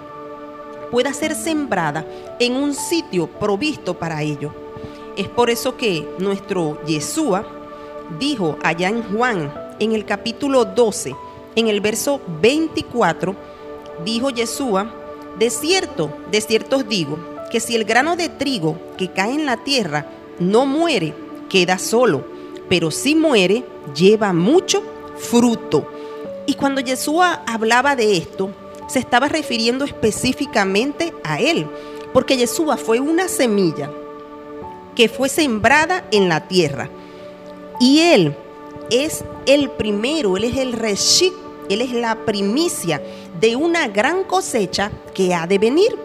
pueda 0.91 1.13
ser 1.13 1.35
sembrada 1.35 2.05
en 2.39 2.57
un 2.57 2.75
sitio 2.75 3.27
provisto 3.27 3.95
para 3.95 4.23
ello. 4.23 4.53
Es 5.17 5.29
por 5.29 5.49
eso 5.49 5.77
que 5.77 6.09
nuestro 6.19 6.85
Yeshua 6.85 7.47
dijo 8.19 8.59
allá 8.63 8.89
en 8.89 9.03
Juan, 9.03 9.53
en 9.79 9.93
el 9.93 10.05
capítulo 10.05 10.65
12, 10.65 11.15
en 11.55 11.69
el 11.69 11.81
verso 11.81 12.21
24, 12.41 13.35
dijo 14.05 14.31
Yeshua, 14.31 14.93
de 15.39 15.51
cierto, 15.51 16.11
de 16.31 16.41
cierto 16.41 16.77
os 16.77 16.89
digo, 16.89 17.19
que 17.51 17.61
si 17.61 17.75
el 17.77 17.85
grano 17.85 18.17
de 18.17 18.29
trigo 18.29 18.77
que 18.97 19.11
cae 19.11 19.35
en 19.35 19.47
la 19.47 19.59
tierra 19.59 20.07
no 20.39 20.67
muere, 20.67 21.15
queda 21.49 21.79
solo, 21.79 22.25
pero 22.69 22.91
si 22.91 23.15
muere, 23.15 23.65
lleva 23.95 24.33
mucho 24.33 24.83
fruto. 25.17 25.87
Y 26.47 26.55
cuando 26.55 26.81
Yeshua 26.81 27.43
hablaba 27.47 27.97
de 27.97 28.17
esto, 28.17 28.51
se 28.89 28.99
estaba 28.99 29.29
refiriendo 29.29 29.85
específicamente 29.85 31.13
a 31.23 31.41
él, 31.41 31.67
porque 32.13 32.37
Yeshua 32.37 32.77
fue 32.77 33.01
una 33.01 33.29
semilla 33.29 33.91
que 34.95 35.09
fue 35.09 35.29
sembrada 35.29 36.05
en 36.11 36.29
la 36.29 36.47
tierra. 36.47 36.89
Y 37.81 38.01
él 38.01 38.37
es 38.91 39.25
el 39.47 39.71
primero, 39.71 40.37
él 40.37 40.45
es 40.45 40.57
el 40.57 40.73
reshit, 40.73 41.33
él 41.69 41.81
es 41.81 41.93
la 41.93 42.25
primicia 42.25 43.03
de 43.41 43.57
una 43.57 43.89
gran 43.89 44.25
cosecha 44.25 44.91
que 45.15 45.35
ha 45.35 45.47
de 45.47 45.59
venir. 45.59 45.97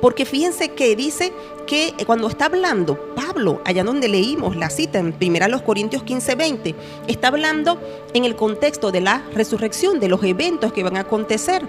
Porque 0.00 0.24
fíjense 0.24 0.70
que 0.70 0.96
dice 0.96 1.32
que 1.66 1.94
cuando 2.06 2.28
está 2.28 2.46
hablando 2.46 2.98
Pablo, 3.14 3.60
allá 3.64 3.84
donde 3.84 4.08
leímos 4.08 4.56
la 4.56 4.68
cita 4.68 4.98
en 4.98 5.14
1 5.20 5.64
Corintios 5.64 6.02
15, 6.02 6.34
20, 6.34 6.74
está 7.06 7.28
hablando 7.28 7.80
en 8.12 8.24
el 8.24 8.34
contexto 8.34 8.90
de 8.90 9.00
la 9.00 9.22
resurrección, 9.32 10.00
de 10.00 10.08
los 10.08 10.24
eventos 10.24 10.72
que 10.72 10.82
van 10.82 10.96
a 10.96 11.00
acontecer. 11.00 11.62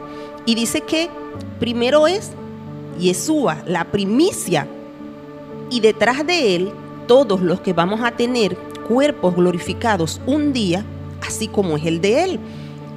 Y 0.48 0.56
dice 0.56 0.82
que 0.82 1.10
primero 1.60 2.08
es 2.08 2.32
Yeshua, 2.98 3.64
la 3.68 3.92
primicia, 3.92 4.68
y 5.70 5.80
detrás 5.80 6.26
de 6.26 6.56
él 6.56 6.72
todos 7.08 7.42
los 7.42 7.62
que 7.62 7.74
vamos 7.74 8.02
a 8.02 8.12
tener 8.12 8.56
cuerpos 8.88 9.36
glorificados 9.36 10.22
un 10.26 10.54
día, 10.54 10.86
así 11.26 11.48
como 11.48 11.78
es 11.78 11.86
el 11.86 12.02
de 12.02 12.24
él. 12.24 12.40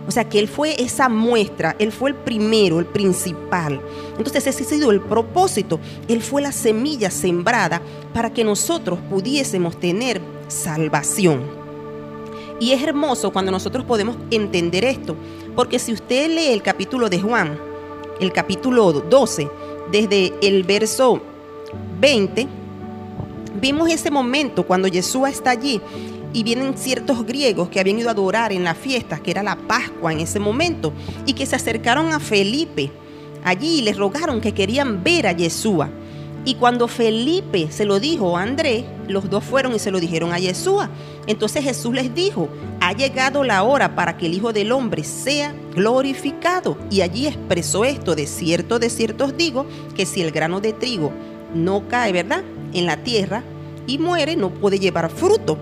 O 0.07 0.11
sea 0.11 0.29
que 0.29 0.39
Él 0.39 0.49
fue 0.49 0.81
esa 0.81 1.09
muestra, 1.09 1.75
Él 1.79 1.91
fue 1.91 2.11
el 2.11 2.17
primero, 2.17 2.79
el 2.79 2.87
principal. 2.87 3.81
Entonces 4.17 4.47
ese 4.47 4.63
ha 4.63 4.67
sido 4.67 4.91
el 4.91 5.01
propósito. 5.01 5.81
Él 6.09 6.23
fue 6.23 6.43
la 6.43 6.53
semilla 6.53 7.11
sembrada 7.11 7.83
para 8.15 8.33
que 8.33 8.45
nosotros 8.45 8.99
pudiésemos 9.11 9.79
tener 9.79 10.21
salvación. 10.49 11.41
Y 12.61 12.73
es 12.73 12.83
hermoso 12.83 13.33
cuando 13.33 13.53
nosotros 13.53 13.85
podemos 13.85 14.17
entender 14.31 14.85
esto, 14.85 15.15
porque 15.55 15.79
si 15.79 15.93
usted 15.93 16.29
lee 16.29 16.53
el 16.53 16.63
capítulo 16.63 17.11
de 17.11 17.21
Juan, 17.21 17.59
el 18.21 18.33
capítulo 18.33 18.93
12, 18.93 19.51
desde 19.91 20.33
el 20.41 20.63
verso 20.63 21.21
20, 22.01 22.47
vimos 23.61 23.91
ese 23.91 24.11
momento 24.11 24.63
cuando 24.63 24.89
Yeshua 24.89 25.29
está 25.29 25.51
allí 25.51 25.81
y 26.37 26.43
vienen 26.43 26.77
ciertos 26.77 27.25
griegos 27.25 27.71
que 27.71 27.81
habían 27.81 27.99
ido 27.99 28.11
a 28.11 28.13
adorar 28.13 28.53
en 28.53 28.63
la 28.63 28.75
fiesta, 28.75 29.21
que 29.21 29.31
era 29.31 29.43
la 29.43 29.57
Pascua 29.57 30.13
en 30.13 30.21
ese 30.21 30.39
momento, 30.39 30.93
y 31.25 31.33
que 31.33 31.47
se 31.47 31.57
acercaron 31.57 32.13
a 32.13 32.21
Felipe 32.21 32.91
allí 33.43 33.79
y 33.79 33.81
le 33.81 33.95
rogaron 33.95 34.43
que 34.43 34.53
querían 34.53 35.03
ver 35.03 35.27
a 35.27 35.33
Yeshua. 35.33 35.89
Y 36.45 36.57
cuando 36.57 36.89
Felipe 36.89 37.69
se 37.71 37.87
lo 37.87 38.01
dijo 38.01 38.37
a 38.37 38.43
Andrés, 38.43 38.85
los 39.09 39.31
dos 39.31 39.45
fueron 39.45 39.75
y 39.75 39.79
se 39.79 39.91
lo 39.91 39.99
dijeron 39.99 40.35
a 40.35 40.39
Yeshua. 40.39 40.91
Entonces 41.27 41.65
Jesús 41.65 41.95
les 41.95 42.15
dijo, 42.15 42.51
ha 42.83 42.93
llegado 42.93 43.43
la 43.43 43.63
hora 43.63 43.95
para 43.95 44.19
que 44.19 44.27
el 44.27 44.35
Hijo 44.35 44.53
del 44.53 44.73
Hombre 44.73 45.05
sea 45.05 45.55
glorificado. 45.75 46.77
Y 46.91 47.01
allí 47.01 47.29
expresó 47.29 47.87
esto, 47.87 48.15
de 48.15 48.27
cierto, 48.27 48.79
de 48.79 48.91
cierto 48.91 49.25
os 49.25 49.39
digo, 49.39 49.65
que 49.95 50.05
si 50.05 50.21
el 50.21 50.33
grano 50.33 50.61
de 50.61 50.75
trigo 50.75 51.13
no 51.55 51.89
cae, 51.89 52.13
¿verdad? 52.13 52.45
En 52.75 52.85
la 52.85 52.99
tierra 52.99 53.43
y 53.87 53.97
muere, 53.97 54.37
no 54.37 54.51
puede 54.51 54.79
llevar 54.79 55.09
fruto. 55.09 55.57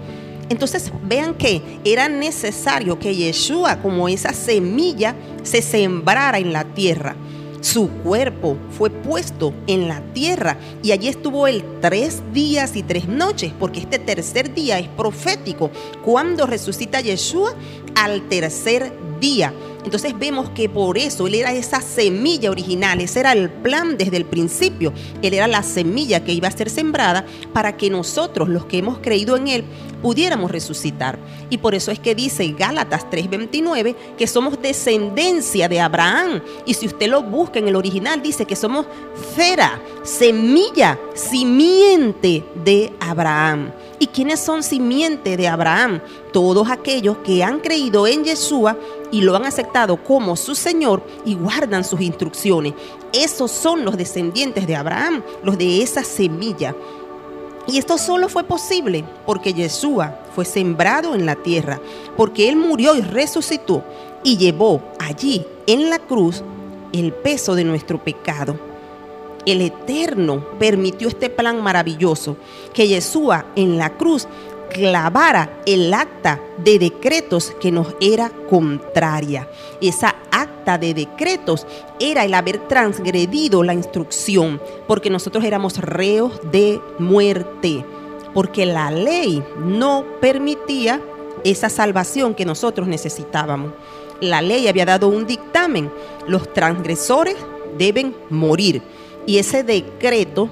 Entonces 0.49 0.93
vean 1.05 1.35
que 1.35 1.63
era 1.85 2.09
necesario 2.09 2.99
que 2.99 3.15
Yeshua, 3.15 3.81
como 3.81 4.09
esa 4.09 4.33
semilla, 4.33 5.15
se 5.43 5.63
sembrara 5.63 6.39
en 6.39 6.53
la 6.53 6.65
tierra. 6.65 7.17
Su 7.61 7.89
cuerpo 7.89 8.59
fue 8.77 8.91
puesto 8.91 9.55
en 9.67 9.89
la 9.89 10.03
tierra 10.13 10.59
y 10.83 10.93
allí 10.93 11.09
estuvo 11.09 11.47
él 11.47 11.65
tres 11.81 12.23
días 12.35 12.77
y 12.77 12.83
tres 12.83 13.09
noches, 13.09 13.53
porque 13.59 13.81
este 13.81 13.99
tercer 13.99 14.53
día 14.53 14.79
es 14.79 14.89
profético. 14.89 15.71
Cuando 16.05 16.47
resucita 16.47 17.01
Yeshua, 17.01 17.55
al 17.95 18.29
tercer 18.29 18.93
día. 19.21 19.53
Entonces 19.85 20.19
vemos 20.19 20.49
que 20.51 20.69
por 20.69 20.97
eso 20.97 21.27
Él 21.27 21.35
era 21.35 21.53
esa 21.53 21.83
semilla 21.83 22.51
original, 22.51 23.01
ese 23.01 23.21
era 23.21 23.33
el 23.33 23.51
plan 23.51 23.99
desde 23.99 24.17
el 24.17 24.25
principio. 24.25 24.93
Él 25.23 25.35
era 25.35 25.47
la 25.47 25.63
semilla 25.63 26.25
que 26.25 26.33
iba 26.33 26.49
a 26.49 26.51
ser 26.51 26.71
sembrada 26.71 27.27
para 27.53 27.77
que 27.77 27.91
nosotros, 27.91 28.49
los 28.49 28.65
que 28.65 28.79
hemos 28.79 28.99
creído 28.99 29.37
en 29.37 29.49
Él, 29.49 29.65
pudiéramos 30.01 30.51
resucitar. 30.51 31.19
Y 31.51 31.59
por 31.59 31.75
eso 31.75 31.91
es 31.91 31.99
que 31.99 32.15
dice 32.15 32.55
Gálatas 32.59 33.09
3:29 33.11 33.95
que 34.17 34.27
somos 34.27 34.61
descendencia 34.61 35.69
de 35.69 35.81
Abraham. 35.81 36.43
Y 36.67 36.75
si 36.75 36.87
usted 36.87 37.09
lo 37.09 37.23
busca 37.23 37.59
en 37.59 37.69
el 37.69 37.77
original, 37.77 38.23
dice 38.23 38.47
que 38.47 38.57
somos 38.57 38.87
cera, 39.35 39.81
semilla, 40.03 40.99
simiente 41.15 42.45
de 42.65 42.93
Abraham. 43.01 43.71
¿Y 43.99 44.09
quiénes 44.09 44.41
son 44.41 44.63
simiente 44.63 45.37
de 45.37 45.49
Abraham? 45.49 46.01
Todos 46.33 46.69
aquellos 46.69 47.19
que 47.19 47.43
han 47.43 47.61
creído 47.61 48.07
en 48.07 48.25
Yeshua 48.25 48.77
y 49.15 49.21
lo 49.21 49.37
han 49.37 49.45
aceptado 49.45 49.97
como 50.03 50.35
su 50.35 50.57
Señor 50.57 51.01
y 51.25 51.37
guardan 51.37 51.85
sus 51.85 52.01
instrucciones. 52.01 52.75
Esos 53.13 53.53
son 53.53 53.85
los 53.85 53.97
descendientes 53.97 54.67
de 54.67 54.75
Abraham, 54.75 55.23
los 55.45 55.57
de 55.57 55.83
esa 55.83 56.03
semilla. 56.03 56.75
Y 57.69 57.79
esto 57.79 57.97
solo 57.97 58.29
fue 58.29 58.43
posible 58.43 59.05
porque 59.25 59.55
Yeshua 59.55 60.19
fue 60.35 60.45
sembrado 60.45 61.15
en 61.15 61.27
la 61.27 61.37
tierra, 61.37 61.81
porque 62.17 62.49
Él 62.49 62.57
murió 62.57 62.97
y 62.97 63.03
resucitó 63.03 63.85
y 64.25 64.37
llevó 64.37 64.83
allí 64.99 65.47
en 65.69 65.91
la 65.91 66.01
cruz 66.01 66.43
el 66.93 67.13
peso 67.13 67.55
de 67.55 67.63
nuestro 67.63 68.03
pecado. 68.03 68.59
El 69.47 69.61
Eterno 69.61 70.45
permitió 70.59 71.07
este 71.07 71.31
plan 71.31 71.63
maravilloso, 71.63 72.37
que 72.73 72.89
Yeshua 72.89 73.47
en 73.55 73.79
la 73.79 73.91
cruz 73.91 74.27
clavara 74.75 75.61
el 75.67 75.95
acta 75.95 76.41
de 76.59 76.81
decretos 76.81 77.55
que 77.61 77.71
nos 77.71 77.95
era 78.01 78.29
contraria. 78.51 79.49
Esa 79.81 80.17
acta 80.33 80.77
de 80.77 80.93
decretos 80.93 81.65
era 82.01 82.25
el 82.25 82.35
haber 82.35 82.59
transgredido 82.67 83.63
la 83.63 83.73
instrucción, 83.73 84.61
porque 84.89 85.11
nosotros 85.11 85.45
éramos 85.45 85.79
reos 85.79 86.41
de 86.51 86.81
muerte, 86.99 87.85
porque 88.35 88.67
la 88.67 88.91
ley 88.91 89.45
no 89.65 90.05
permitía 90.21 91.01
esa 91.45 91.69
salvación 91.69 92.35
que 92.35 92.45
nosotros 92.45 92.89
necesitábamos. 92.89 93.73
La 94.21 94.43
ley 94.43 94.67
había 94.67 94.87
dado 94.87 95.07
un 95.07 95.25
dictamen, 95.25 95.91
los 96.27 96.53
transgresores 96.53 97.37
deben 97.79 98.15
morir. 98.29 98.83
Y 99.25 99.39
ese 99.39 99.63
decreto 99.63 100.49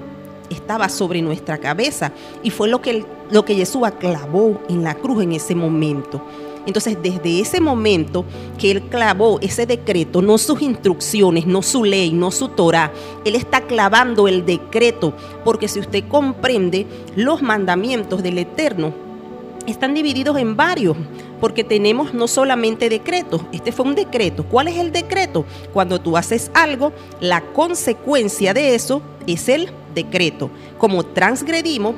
estaba 0.53 0.89
sobre 0.89 1.21
nuestra 1.21 1.57
cabeza 1.57 2.11
y 2.41 2.49
fue 2.49 2.67
lo 2.67 2.81
que, 2.81 3.05
lo 3.31 3.43
que 3.45 3.55
Jesús 3.55 3.83
clavó 3.99 4.61
en 4.69 4.83
la 4.83 4.95
cruz 4.95 5.23
en 5.23 5.33
ese 5.33 5.55
momento. 5.55 6.21
Entonces, 6.65 6.97
desde 7.01 7.41
ese 7.41 7.59
momento 7.59 8.23
que 8.57 8.71
Él 8.71 8.83
clavó 8.83 9.39
ese 9.41 9.65
decreto, 9.65 10.21
no 10.21 10.37
sus 10.37 10.61
instrucciones, 10.61 11.45
no 11.45 11.61
su 11.61 11.83
ley, 11.83 12.13
no 12.13 12.31
su 12.31 12.47
Torah, 12.49 12.91
Él 13.25 13.35
está 13.35 13.61
clavando 13.61 14.27
el 14.27 14.45
decreto, 14.45 15.13
porque 15.43 15.67
si 15.67 15.79
usted 15.79 16.05
comprende 16.07 16.87
los 17.15 17.41
mandamientos 17.41 18.23
del 18.23 18.37
Eterno, 18.37 18.93
están 19.67 19.93
divididos 19.93 20.37
en 20.37 20.55
varios, 20.55 20.95
porque 21.39 21.63
tenemos 21.63 22.13
no 22.13 22.27
solamente 22.27 22.89
decretos, 22.89 23.41
este 23.51 23.71
fue 23.71 23.85
un 23.85 23.95
decreto. 23.95 24.45
¿Cuál 24.45 24.67
es 24.69 24.77
el 24.77 24.91
decreto? 24.91 25.45
Cuando 25.73 25.99
tú 25.99 26.17
haces 26.17 26.51
algo, 26.53 26.93
la 27.19 27.41
consecuencia 27.41 28.53
de 28.53 28.75
eso 28.75 29.01
es 29.27 29.49
el 29.49 29.69
decreto. 29.93 30.49
Como 30.77 31.05
transgredimos, 31.05 31.95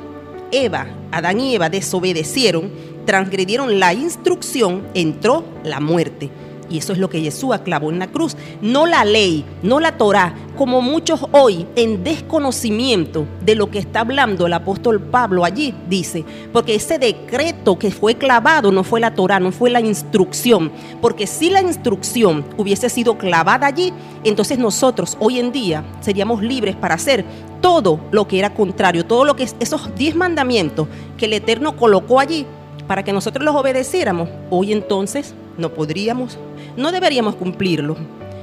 Eva, 0.52 0.86
Adán 1.10 1.40
y 1.40 1.54
Eva 1.54 1.68
desobedecieron, 1.68 2.70
transgredieron 3.04 3.78
la 3.78 3.94
instrucción, 3.94 4.86
entró 4.94 5.44
la 5.64 5.80
muerte. 5.80 6.30
Y 6.68 6.78
eso 6.78 6.92
es 6.92 6.98
lo 6.98 7.08
que 7.08 7.20
Jesús 7.20 7.54
clavó 7.64 7.90
en 7.90 7.98
la 7.98 8.08
cruz. 8.08 8.36
No 8.60 8.86
la 8.86 9.04
ley, 9.04 9.44
no 9.62 9.80
la 9.80 9.96
Torah, 9.96 10.34
como 10.56 10.82
muchos 10.82 11.20
hoy 11.32 11.66
en 11.76 12.02
desconocimiento 12.02 13.26
de 13.44 13.54
lo 13.54 13.70
que 13.70 13.78
está 13.78 14.00
hablando 14.00 14.46
el 14.46 14.52
apóstol 14.52 15.00
Pablo 15.00 15.44
allí, 15.44 15.74
dice. 15.88 16.24
Porque 16.52 16.74
ese 16.74 16.98
decreto 16.98 17.78
que 17.78 17.90
fue 17.90 18.16
clavado 18.16 18.72
no 18.72 18.84
fue 18.84 19.00
la 19.00 19.14
Torah, 19.14 19.40
no 19.40 19.52
fue 19.52 19.70
la 19.70 19.80
instrucción. 19.80 20.72
Porque 21.00 21.26
si 21.26 21.50
la 21.50 21.62
instrucción 21.62 22.44
hubiese 22.56 22.88
sido 22.88 23.18
clavada 23.18 23.66
allí, 23.66 23.92
entonces 24.24 24.58
nosotros 24.58 25.16
hoy 25.20 25.38
en 25.38 25.52
día 25.52 25.84
seríamos 26.00 26.42
libres 26.42 26.74
para 26.76 26.94
hacer 26.94 27.24
todo 27.60 28.00
lo 28.10 28.28
que 28.28 28.38
era 28.38 28.54
contrario, 28.54 29.04
todo 29.04 29.24
lo 29.24 29.36
que 29.36 29.44
es 29.44 29.56
esos 29.60 29.94
diez 29.96 30.14
mandamientos 30.14 30.88
que 31.16 31.26
el 31.26 31.32
Eterno 31.32 31.76
colocó 31.76 32.20
allí 32.20 32.46
para 32.86 33.02
que 33.02 33.12
nosotros 33.12 33.44
los 33.44 33.54
obedeciéramos, 33.54 34.28
hoy 34.50 34.72
entonces 34.72 35.34
no 35.58 35.72
podríamos, 35.72 36.38
no 36.76 36.92
deberíamos 36.92 37.36
cumplirlo, 37.36 37.96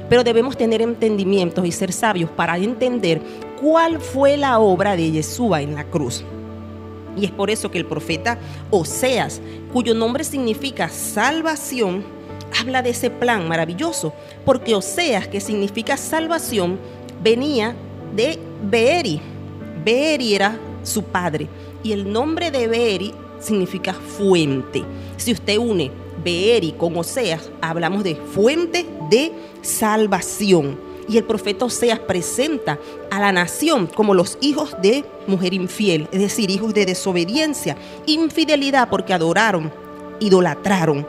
pero 0.09 0.23
debemos 0.23 0.57
tener 0.57 0.81
entendimientos 0.81 1.65
y 1.65 1.71
ser 1.71 1.91
sabios 1.91 2.29
para 2.29 2.57
entender 2.57 3.21
cuál 3.59 3.99
fue 3.99 4.37
la 4.37 4.59
obra 4.59 4.95
de 4.95 5.11
Yeshua 5.11 5.61
en 5.61 5.75
la 5.75 5.85
cruz. 5.85 6.23
Y 7.15 7.25
es 7.25 7.31
por 7.31 7.49
eso 7.49 7.69
que 7.69 7.77
el 7.77 7.85
profeta 7.85 8.39
Oseas, 8.71 9.41
cuyo 9.71 9.93
nombre 9.93 10.23
significa 10.23 10.89
salvación, 10.89 12.03
habla 12.59 12.81
de 12.81 12.89
ese 12.89 13.09
plan 13.09 13.47
maravilloso, 13.47 14.13
porque 14.45 14.75
Oseas, 14.75 15.27
que 15.27 15.39
significa 15.39 15.95
salvación, 15.97 16.79
venía 17.21 17.75
de 18.15 18.39
Beeri. 18.63 19.21
Beeri 19.85 20.35
era 20.35 20.59
su 20.83 21.03
padre, 21.03 21.47
y 21.83 21.91
el 21.91 22.11
nombre 22.11 22.51
de 22.51 22.67
Beeri 22.67 23.13
significa 23.39 23.93
fuente. 23.93 24.83
Si 25.17 25.31
usted 25.31 25.57
une 25.57 26.02
Beeri 26.23 26.73
con 26.73 26.95
Oseas, 26.97 27.49
hablamos 27.61 28.03
de 28.03 28.15
fuente 28.15 28.85
de 29.09 29.31
salvación. 29.61 30.79
Y 31.07 31.17
el 31.17 31.25
profeta 31.25 31.65
Oseas 31.65 31.99
presenta 31.99 32.79
a 33.11 33.19
la 33.19 33.31
nación 33.31 33.87
como 33.87 34.13
los 34.13 34.37
hijos 34.39 34.75
de 34.81 35.03
mujer 35.27 35.53
infiel, 35.53 36.07
es 36.11 36.19
decir, 36.19 36.49
hijos 36.49 36.73
de 36.73 36.85
desobediencia, 36.85 37.75
infidelidad 38.05 38.89
porque 38.89 39.13
adoraron, 39.13 39.71
idolatraron. 40.19 41.05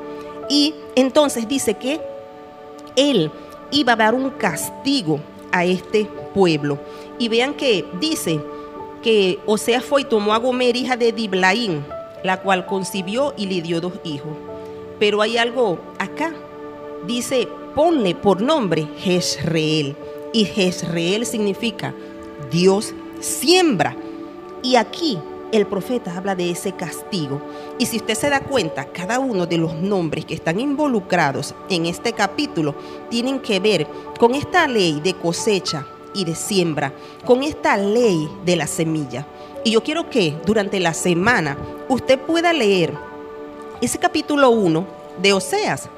Y 0.49 0.75
entonces 0.97 1.47
dice 1.47 1.75
que 1.75 2.01
él 2.97 3.31
iba 3.71 3.93
a 3.93 3.97
dar 3.97 4.15
un 4.15 4.31
castigo 4.31 5.21
a 5.53 5.65
este 5.65 6.09
pueblo. 6.35 6.79
Y 7.19 7.29
vean 7.29 7.55
que 7.55 7.85
dice 8.01 8.41
que 9.03 9.39
Oseas 9.47 9.85
fue 9.85 10.01
y 10.01 10.05
tomó 10.05 10.35
a 10.35 10.39
Gomer, 10.39 10.75
hija 10.77 10.97
de 10.97 11.13
Diblaín, 11.13 11.85
la 12.25 12.41
cual 12.41 12.67
concibió 12.67 13.35
y 13.37 13.47
le 13.47 13.63
dio 13.63 13.81
dos 13.81 13.93
hijos. 14.03 14.33
Pero 14.99 15.23
hay 15.23 15.39
algo 15.39 15.79
acá. 15.99 16.33
Dice, 17.07 17.49
ponle 17.75 18.15
por 18.15 18.41
nombre 18.41 18.89
Jezreel. 18.99 19.97
Y 20.33 20.45
Jezreel 20.45 21.27
significa 21.27 21.95
Dios 22.51 22.95
siembra. 23.21 23.97
Y 24.63 24.77
aquí 24.77 25.19
el 25.53 25.67
profeta 25.67 26.17
habla 26.17 26.35
de 26.35 26.51
ese 26.51 26.73
castigo. 26.73 27.41
Y 27.79 27.87
si 27.87 27.99
usted 27.99 28.15
se 28.15 28.29
da 28.29 28.41
cuenta, 28.41 28.87
cada 28.87 29.21
uno 29.21 29.47
de 29.47 29.59
los 29.59 29.75
nombres 29.75 30.25
que 30.25 30.35
están 30.35 30.59
involucrados 30.59 31.55
en 31.69 31.87
este 31.87 32.13
capítulo 32.13 32.75
tienen 33.09 33.39
que 33.39 33.61
ver 33.61 33.87
con 34.19 34.35
esta 34.35 34.67
ley 34.67 35.01
de 35.01 35.15
cosecha 35.15 35.87
y 36.13 36.25
de 36.25 36.35
siembra, 36.35 36.93
con 37.25 37.43
esta 37.43 37.77
ley 37.77 38.29
de 38.45 38.57
la 38.57 38.67
semilla. 38.67 39.27
Y 39.65 39.71
yo 39.71 39.83
quiero 39.83 40.11
que 40.11 40.35
durante 40.45 40.81
la 40.81 40.93
semana 40.93 41.57
usted 41.89 42.19
pueda 42.19 42.53
leer 42.53 42.93
ese 43.81 43.99
capítulo 43.99 44.51
1 44.51 44.87
de 45.21 45.33
Oseas. 45.33 45.89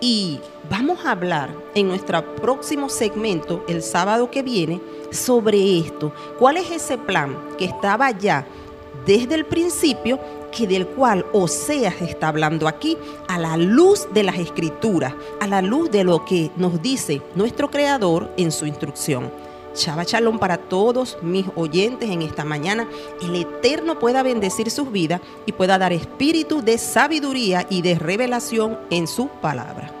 Y 0.00 0.40
vamos 0.70 1.04
a 1.04 1.12
hablar 1.12 1.50
en 1.74 1.88
nuestro 1.88 2.36
próximo 2.36 2.88
segmento, 2.88 3.64
el 3.68 3.82
sábado 3.82 4.30
que 4.30 4.42
viene, 4.42 4.80
sobre 5.10 5.78
esto. 5.78 6.12
¿Cuál 6.38 6.58
es 6.58 6.70
ese 6.70 6.98
plan 6.98 7.36
que 7.58 7.66
estaba 7.66 8.10
ya 8.10 8.46
desde 9.06 9.34
el 9.34 9.44
principio, 9.46 10.18
que 10.50 10.66
del 10.66 10.86
cual 10.86 11.24
Oseas 11.32 12.00
está 12.00 12.28
hablando 12.28 12.66
aquí, 12.66 12.96
a 13.28 13.38
la 13.38 13.56
luz 13.56 14.08
de 14.12 14.22
las 14.22 14.38
escrituras, 14.38 15.14
a 15.40 15.46
la 15.46 15.62
luz 15.62 15.90
de 15.90 16.04
lo 16.04 16.24
que 16.24 16.50
nos 16.56 16.80
dice 16.82 17.22
nuestro 17.34 17.70
Creador 17.70 18.30
en 18.36 18.50
su 18.50 18.66
instrucción? 18.66 19.30
Chava 19.76 20.04
Shalom 20.04 20.38
para 20.38 20.56
todos 20.56 21.18
mis 21.22 21.46
oyentes 21.54 22.10
en 22.10 22.22
esta 22.22 22.44
mañana. 22.44 22.88
El 23.22 23.36
Eterno 23.36 23.98
pueda 23.98 24.22
bendecir 24.22 24.70
sus 24.70 24.90
vidas 24.90 25.20
y 25.46 25.52
pueda 25.52 25.78
dar 25.78 25.92
espíritu 25.92 26.62
de 26.62 26.78
sabiduría 26.78 27.66
y 27.70 27.82
de 27.82 27.96
revelación 27.96 28.78
en 28.90 29.06
su 29.06 29.28
palabra. 29.28 29.95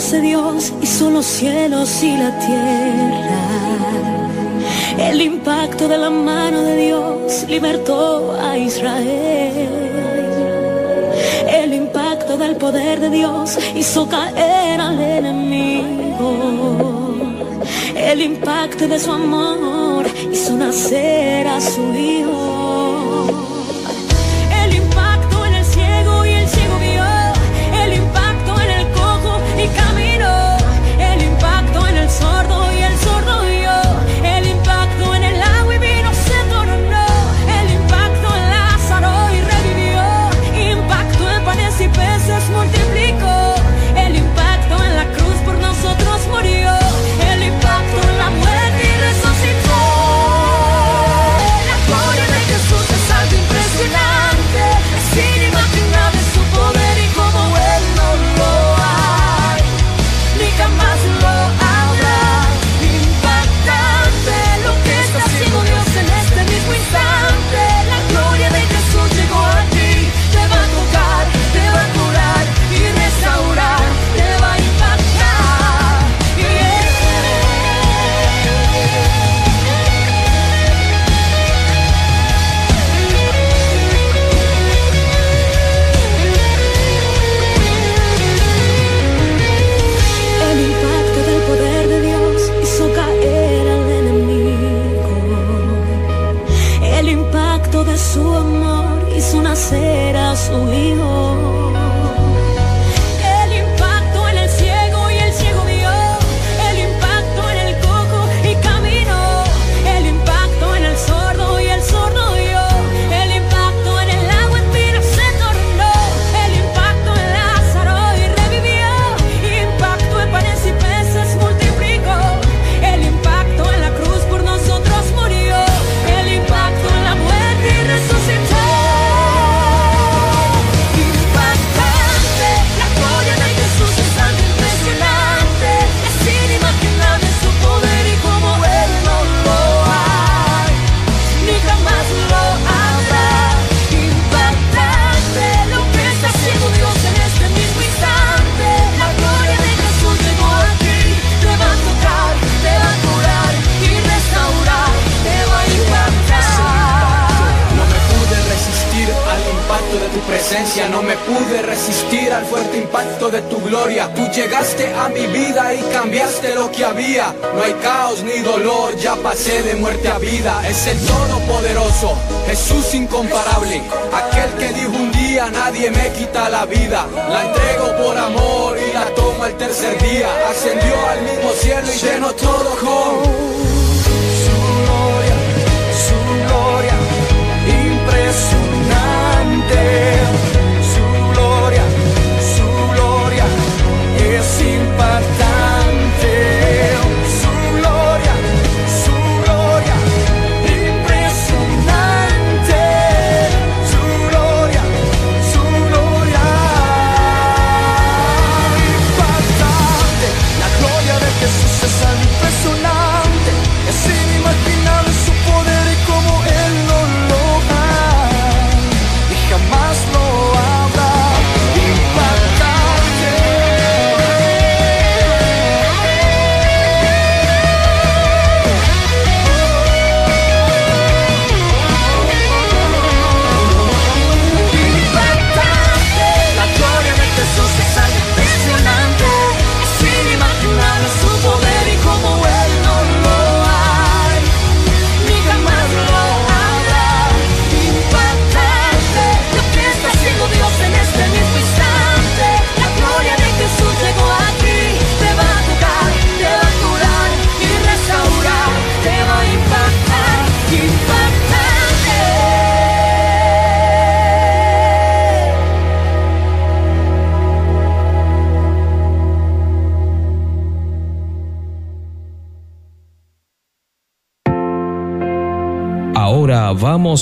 De 0.00 0.22
Dios 0.22 0.72
hizo 0.80 1.10
los 1.10 1.26
cielos 1.26 2.02
y 2.02 2.16
la 2.16 2.36
tierra. 2.38 3.28
El 4.98 5.20
impacto 5.20 5.88
de 5.88 5.98
la 5.98 6.08
mano 6.08 6.62
de 6.62 6.76
Dios 6.86 7.44
libertó 7.46 8.34
a 8.40 8.56
Israel. 8.56 9.68
El 11.46 11.74
impacto 11.74 12.38
del 12.38 12.56
poder 12.56 12.98
de 12.98 13.10
Dios 13.10 13.58
hizo 13.76 14.08
caer 14.08 14.80
al 14.80 14.98
enemigo. 14.98 16.32
El 17.94 18.22
impacto 18.22 18.88
de 18.88 18.98
su 18.98 19.12
amor 19.12 20.06
hizo 20.32 20.56
nacer 20.56 21.46
a 21.46 21.60
su 21.60 21.82
hijo. 21.94 22.59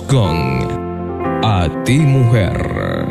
Con 0.03 0.69
A 1.45 1.69
ti 1.85 1.99
mujer. 1.99 3.07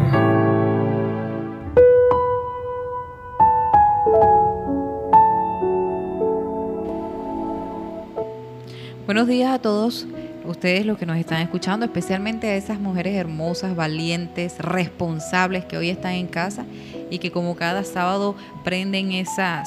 Buenos 9.05 9.27
días 9.27 9.53
a 9.53 9.59
todos 9.59 10.05
ustedes 10.45 10.85
los 10.85 10.97
que 10.97 11.05
nos 11.05 11.17
están 11.17 11.41
escuchando, 11.41 11.85
especialmente 11.85 12.47
a 12.47 12.55
esas 12.55 12.79
mujeres 12.79 13.15
hermosas, 13.15 13.75
valientes, 13.75 14.59
responsables 14.59 15.65
que 15.65 15.77
hoy 15.77 15.89
están 15.89 16.13
en 16.13 16.27
casa 16.27 16.65
y 17.09 17.19
que 17.19 17.31
como 17.31 17.55
cada 17.55 17.83
sábado 17.83 18.35
prenden 18.63 19.11
esa, 19.11 19.63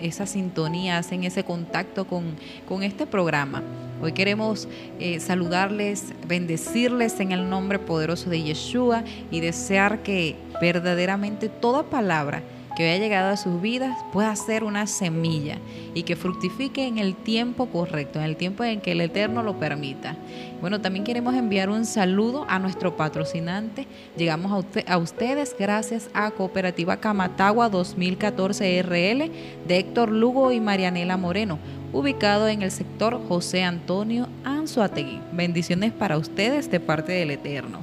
esa 0.00 0.26
sintonía, 0.26 0.98
hacen 0.98 1.24
ese 1.24 1.44
contacto 1.44 2.06
con, 2.06 2.36
con 2.68 2.82
este 2.82 3.06
programa. 3.06 3.62
Hoy 4.02 4.12
queremos 4.12 4.66
eh, 4.98 5.20
saludarles, 5.20 6.14
bendecirles 6.26 7.20
en 7.20 7.32
el 7.32 7.50
nombre 7.50 7.78
poderoso 7.78 8.30
de 8.30 8.42
Yeshua 8.42 9.04
y 9.30 9.40
desear 9.40 10.02
que 10.02 10.36
verdaderamente 10.60 11.48
toda 11.48 11.82
palabra 11.82 12.42
que 12.80 12.90
haya 12.90 13.02
llegado 13.02 13.30
a 13.30 13.36
sus 13.36 13.60
vidas 13.60 13.96
pueda 14.12 14.34
ser 14.36 14.64
una 14.64 14.86
semilla 14.86 15.58
y 15.94 16.02
que 16.04 16.16
fructifique 16.16 16.86
en 16.86 16.98
el 16.98 17.14
tiempo 17.14 17.66
correcto, 17.66 18.18
en 18.18 18.24
el 18.24 18.36
tiempo 18.36 18.64
en 18.64 18.80
que 18.80 18.92
el 18.92 19.00
Eterno 19.00 19.42
lo 19.42 19.58
permita. 19.58 20.16
Bueno, 20.60 20.80
también 20.80 21.04
queremos 21.04 21.34
enviar 21.34 21.68
un 21.70 21.84
saludo 21.84 22.44
a 22.48 22.58
nuestro 22.58 22.96
patrocinante. 22.96 23.86
Llegamos 24.16 24.52
a, 24.52 24.56
usted- 24.58 24.84
a 24.88 24.98
ustedes 24.98 25.54
gracias 25.58 26.10
a 26.14 26.30
Cooperativa 26.30 26.96
Camatagua 26.98 27.68
2014 27.68 28.82
RL 28.82 29.30
de 29.66 29.76
Héctor 29.78 30.10
Lugo 30.10 30.52
y 30.52 30.60
Marianela 30.60 31.16
Moreno, 31.16 31.58
ubicado 31.92 32.48
en 32.48 32.62
el 32.62 32.70
sector 32.70 33.20
José 33.28 33.62
Antonio 33.64 34.28
Anzuategui. 34.44 35.20
Bendiciones 35.32 35.92
para 35.92 36.16
ustedes 36.18 36.70
de 36.70 36.80
parte 36.80 37.12
del 37.12 37.30
Eterno. 37.32 37.80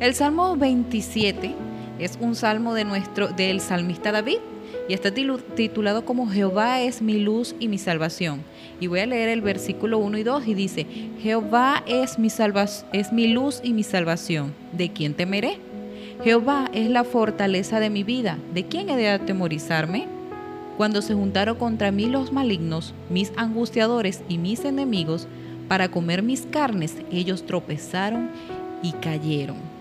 El 0.00 0.14
Salmo 0.14 0.56
27 0.56 1.54
es 2.04 2.18
un 2.20 2.34
salmo 2.34 2.74
de 2.74 2.84
nuestro, 2.84 3.28
del 3.28 3.60
salmista 3.60 4.12
David 4.12 4.38
y 4.88 4.94
está 4.94 5.12
titulado 5.12 6.04
como 6.04 6.28
Jehová 6.28 6.82
es 6.82 7.02
mi 7.02 7.18
luz 7.18 7.54
y 7.60 7.68
mi 7.68 7.78
salvación. 7.78 8.42
Y 8.80 8.88
voy 8.88 9.00
a 9.00 9.06
leer 9.06 9.28
el 9.28 9.40
versículo 9.40 9.98
1 9.98 10.18
y 10.18 10.22
2 10.22 10.48
y 10.48 10.54
dice, 10.54 10.86
Jehová 11.20 11.84
es 11.86 12.18
mi, 12.18 12.28
es 12.92 13.12
mi 13.12 13.28
luz 13.28 13.60
y 13.62 13.72
mi 13.72 13.84
salvación. 13.84 14.52
¿De 14.72 14.92
quién 14.92 15.14
temeré? 15.14 15.58
Jehová 16.24 16.68
es 16.72 16.90
la 16.90 17.04
fortaleza 17.04 17.80
de 17.80 17.90
mi 17.90 18.02
vida. 18.02 18.38
¿De 18.52 18.66
quién 18.66 18.88
he 18.88 18.96
de 18.96 19.08
atemorizarme? 19.08 20.06
Cuando 20.76 21.02
se 21.02 21.14
juntaron 21.14 21.56
contra 21.56 21.92
mí 21.92 22.06
los 22.06 22.32
malignos, 22.32 22.94
mis 23.08 23.32
angustiadores 23.36 24.22
y 24.28 24.38
mis 24.38 24.64
enemigos, 24.64 25.28
para 25.68 25.90
comer 25.90 26.22
mis 26.22 26.42
carnes, 26.46 26.96
ellos 27.10 27.46
tropezaron 27.46 28.30
y 28.82 28.92
cayeron. 28.92 29.71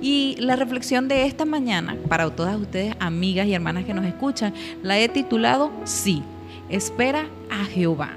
Y 0.00 0.36
la 0.38 0.56
reflexión 0.56 1.08
de 1.08 1.26
esta 1.26 1.44
mañana, 1.44 1.96
para 2.08 2.28
todas 2.30 2.56
ustedes, 2.56 2.94
amigas 3.00 3.46
y 3.46 3.54
hermanas 3.54 3.84
que 3.84 3.94
nos 3.94 4.06
escuchan, 4.06 4.54
la 4.82 4.98
he 4.98 5.08
titulado 5.08 5.70
Sí, 5.84 6.22
espera 6.70 7.26
a 7.50 7.64
Jehová. 7.64 8.12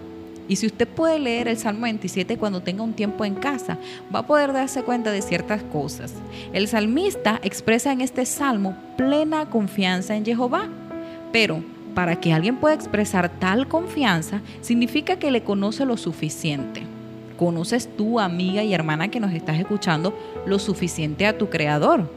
Y 0.48 0.58
si 0.58 0.68
usted 0.68 0.88
puede 0.88 1.20
leer 1.20 1.48
el 1.48 1.58
Salmo 1.58 1.84
27 1.84 2.38
cuando 2.38 2.62
tenga 2.62 2.84
un 2.84 2.94
tiempo 2.94 3.24
en 3.26 3.36
casa, 3.36 3.78
va 4.14 4.20
a 4.20 4.28
poder 4.28 4.52
darse 4.52 4.84
cuenta 4.84 5.12
de 5.12 5.22
ciertas 5.22 5.64
cosas. 5.64 6.14
El 6.52 6.68
salmista 6.68 7.40
expresa 7.44 7.92
en 7.92 8.02
este 8.02 8.26
salmo 8.26 8.76
plena 8.98 9.50
confianza 9.50 10.16
en 10.16 10.26
Jehová. 10.26 10.68
Pero 11.32 11.64
para 11.96 12.20
que 12.20 12.34
alguien 12.34 12.58
pueda 12.58 12.76
expresar 12.76 13.30
tal 13.40 13.68
confianza, 13.68 14.42
significa 14.62 15.18
que 15.18 15.32
le 15.32 15.44
conoce 15.44 15.86
lo 15.86 15.98
suficiente. 15.98 16.93
¿Conoces 17.44 17.90
tú, 17.98 18.22
amiga 18.22 18.64
y 18.64 18.74
hermana 18.74 19.10
que 19.10 19.20
nos 19.20 19.34
estás 19.34 19.60
escuchando, 19.60 20.18
lo 20.46 20.60
suficiente 20.60 21.26
a 21.26 21.38
tu 21.38 21.50
Creador? 21.50 22.10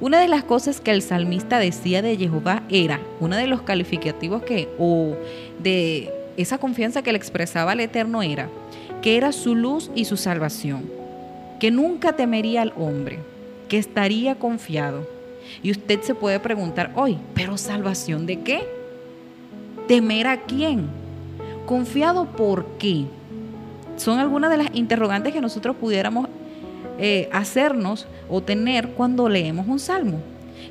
Una 0.00 0.18
de 0.18 0.26
las 0.26 0.42
cosas 0.42 0.80
que 0.80 0.90
el 0.90 1.00
salmista 1.00 1.60
decía 1.60 2.02
de 2.02 2.16
Jehová 2.16 2.64
era, 2.68 2.98
uno 3.20 3.36
de 3.36 3.46
los 3.46 3.62
calificativos 3.62 4.42
que, 4.42 4.68
o 4.76 5.14
de 5.62 6.12
esa 6.36 6.58
confianza 6.58 7.02
que 7.02 7.12
le 7.12 7.18
expresaba 7.18 7.70
al 7.70 7.78
Eterno 7.78 8.24
era, 8.24 8.48
que 9.00 9.16
era 9.16 9.30
su 9.30 9.54
luz 9.54 9.92
y 9.94 10.06
su 10.06 10.16
salvación, 10.16 10.90
que 11.60 11.70
nunca 11.70 12.16
temería 12.16 12.62
al 12.62 12.72
hombre, 12.76 13.20
que 13.68 13.78
estaría 13.78 14.34
confiado. 14.34 15.06
Y 15.62 15.70
usted 15.70 16.00
se 16.00 16.16
puede 16.16 16.40
preguntar 16.40 16.90
hoy, 16.96 17.16
¿pero 17.32 17.58
salvación 17.58 18.26
de 18.26 18.40
qué? 18.40 18.66
¿Temer 19.86 20.26
a 20.26 20.42
quién? 20.42 20.88
¿Confiado 21.64 22.24
por 22.24 22.66
qué? 22.78 23.04
Son 23.96 24.18
algunas 24.18 24.50
de 24.50 24.56
las 24.56 24.68
interrogantes 24.74 25.32
que 25.32 25.40
nosotros 25.40 25.76
pudiéramos 25.76 26.28
eh, 26.98 27.28
hacernos 27.32 28.06
o 28.28 28.42
tener 28.42 28.90
cuando 28.90 29.28
leemos 29.28 29.66
un 29.66 29.78
salmo. 29.78 30.20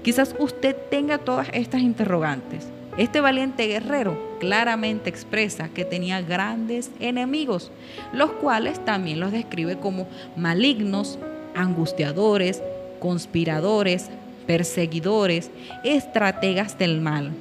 Quizás 0.04 0.36
usted 0.40 0.76
tenga 0.90 1.18
todas 1.18 1.48
estas 1.54 1.82
interrogantes. 1.82 2.68
Este 2.98 3.22
valiente 3.22 3.66
guerrero 3.68 4.38
claramente 4.40 5.10
expresa 5.10 5.70
que 5.70 5.84
tenía 5.84 6.22
grandes 6.22 6.91
enemigos, 7.00 7.72
los 8.14 8.32
cuales 8.34 8.84
también 8.86 9.20
los 9.20 9.32
describe 9.32 9.78
como 9.78 10.08
malignos, 10.36 11.18
angustiadores, 11.56 12.62
conspiradores, 13.00 14.10
perseguidores, 14.45 15.50
estrategas 15.84 16.78
del 16.78 17.02
mal. 17.02 17.32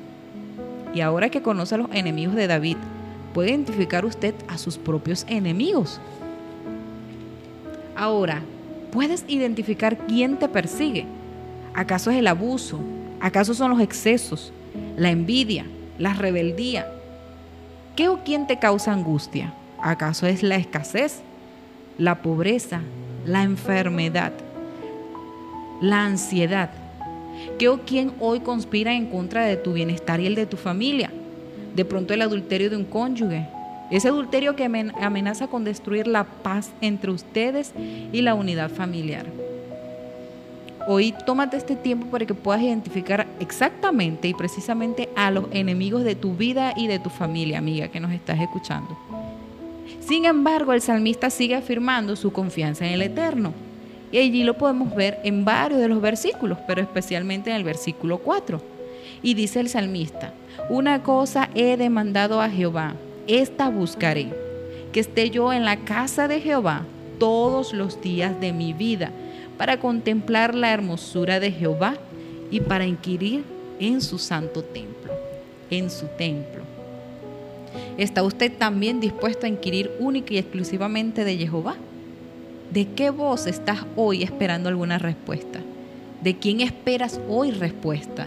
Y 0.95 1.01
ahora 1.01 1.29
que 1.29 1.43
conoce 1.43 1.75
a 1.75 1.79
los 1.79 1.89
enemigos 1.93 2.35
de 2.35 2.47
David, 2.47 2.77
¿puede 3.33 3.51
identificar 3.51 4.05
usted 4.05 4.35
a 4.49 4.59
sus 4.59 4.79
propios 4.79 5.25
enemigos? 5.29 6.01
Ahora, 7.97 8.43
¿puedes 8.91 9.25
identificar 9.29 9.97
quién 10.07 10.39
te 10.39 10.49
persigue? 10.49 11.07
¿Acaso 11.75 12.11
es 12.11 12.19
el 12.19 12.27
abuso? 12.27 12.81
¿Acaso 13.21 13.55
son 13.55 13.71
los 13.71 13.81
excesos? 13.81 14.53
¿La 14.97 15.11
envidia? 15.11 15.67
¿La 15.99 16.15
rebeldía? 16.15 16.87
¿Qué 17.97 18.09
o 18.09 18.25
quién 18.25 18.47
te 18.47 18.59
causa 18.59 18.93
angustia? 18.93 19.55
¿Acaso 19.81 20.27
es 20.27 20.43
la 20.43 20.57
escasez? 20.57 21.21
¿La 21.99 22.23
pobreza? 22.23 22.81
¿La 23.27 23.43
enfermedad? 23.43 24.33
¿La 25.81 26.05
ansiedad? 26.05 26.71
¿Qué 27.59 27.69
o 27.69 27.81
quién 27.83 28.13
hoy 28.21 28.41
conspira 28.41 28.95
en 28.95 29.07
contra 29.07 29.45
de 29.45 29.57
tu 29.57 29.73
bienestar 29.73 30.21
y 30.21 30.27
el 30.27 30.35
de 30.35 30.47
tu 30.47 30.57
familia? 30.57 31.11
De 31.75 31.85
pronto 31.85 32.15
el 32.15 32.23
adulterio 32.23 32.71
de 32.71 32.77
un 32.77 32.85
cónyuge. 32.85 33.47
Ese 33.91 34.09
adulterio 34.09 34.57
que 34.57 34.65
amen- 34.65 34.93
amenaza 35.01 35.49
con 35.49 35.65
destruir 35.65 36.07
la 36.07 36.25
paz 36.25 36.71
entre 36.81 37.11
ustedes 37.11 37.73
y 38.13 38.23
la 38.23 38.35
unidad 38.35 38.71
familiar. 38.71 39.27
Hoy 40.89 41.15
tómate 41.27 41.57
este 41.57 41.77
tiempo 41.77 42.07
para 42.07 42.27
que 42.27 42.35
puedas 42.35 42.61
identificar 42.63 43.27
exactamente 43.39 44.27
y 44.29 44.35
precisamente 44.35 45.09
a 45.15 45.31
los 45.31 45.45
enemigos 45.53 46.03
de 46.03 46.17
tu 46.17 46.35
vida 46.35 46.73
y 46.77 46.89
de 46.89 46.99
tu 46.99 47.09
familia, 47.09 47.59
amiga, 47.59 47.89
que 47.89 48.01
nos 48.01 48.13
estás 48.13 48.41
escuchando. 48.41 48.97
Sin 50.01 50.25
embargo, 50.25 50.73
el 50.73 50.83
salmista 50.83 51.31
sigue 51.31 51.55
afirmando 51.55 52.17
su 52.17 52.33
confianza 52.33 52.85
en 52.87 52.95
el 52.95 53.03
Eterno. 53.03 53.53
Y 54.11 54.19
allí 54.19 54.43
lo 54.43 54.59
podemos 54.59 54.95
ver 54.95 55.21
en 55.25 55.45
varios 55.45 55.81
de 55.81 55.89
los 55.89 56.01
versículos, 56.01 56.59
pero 56.67 56.83
especialmente 56.83 57.51
en 57.51 57.57
el 57.57 57.65
versículo 57.65 58.19
4. 58.19 58.61
Y 59.23 59.35
dice 59.35 59.61
el 59.61 59.69
salmista, 59.69 60.33
una 60.69 61.03
cosa 61.03 61.49
he 61.55 61.77
demandado 61.77 62.41
a 62.41 62.51
Jehová, 62.51 62.95
esta 63.27 63.69
buscaré, 63.69 64.29
que 64.93 65.01
esté 65.01 65.31
yo 65.31 65.53
en 65.53 65.65
la 65.65 65.79
casa 65.79 66.29
de 66.29 66.41
Jehová 66.41 66.85
todos 67.19 67.73
los 67.73 68.01
días 68.01 68.41
de 68.41 68.53
mi 68.53 68.73
vida, 68.73 69.11
para 69.57 69.79
contemplar 69.79 70.55
la 70.55 70.73
hermosura 70.73 71.39
de 71.39 71.53
Jehová 71.53 71.95
y 72.51 72.61
para 72.61 72.85
inquirir 72.85 73.45
en 73.79 74.01
su 74.01 74.19
santo 74.19 74.63
templo, 74.63 75.13
en 75.71 75.91
su 75.91 76.07
templo. 76.19 76.63
¿Está 77.97 78.23
usted 78.23 78.53
también 78.57 79.01
dispuesto 79.01 79.47
a 79.47 79.49
inquirir 79.49 79.93
única 79.99 80.35
y 80.35 80.39
exclusivamente 80.39 81.25
de 81.25 81.37
Jehová? 81.37 81.77
¿De 82.73 82.87
qué 82.89 83.11
voz 83.11 83.47
estás 83.47 83.85
hoy 83.97 84.23
esperando 84.23 84.69
alguna 84.69 84.99
respuesta? 84.99 85.61
¿De 86.23 86.37
quién 86.39 86.61
esperas 86.61 87.21
hoy 87.29 87.51
respuesta? 87.51 88.27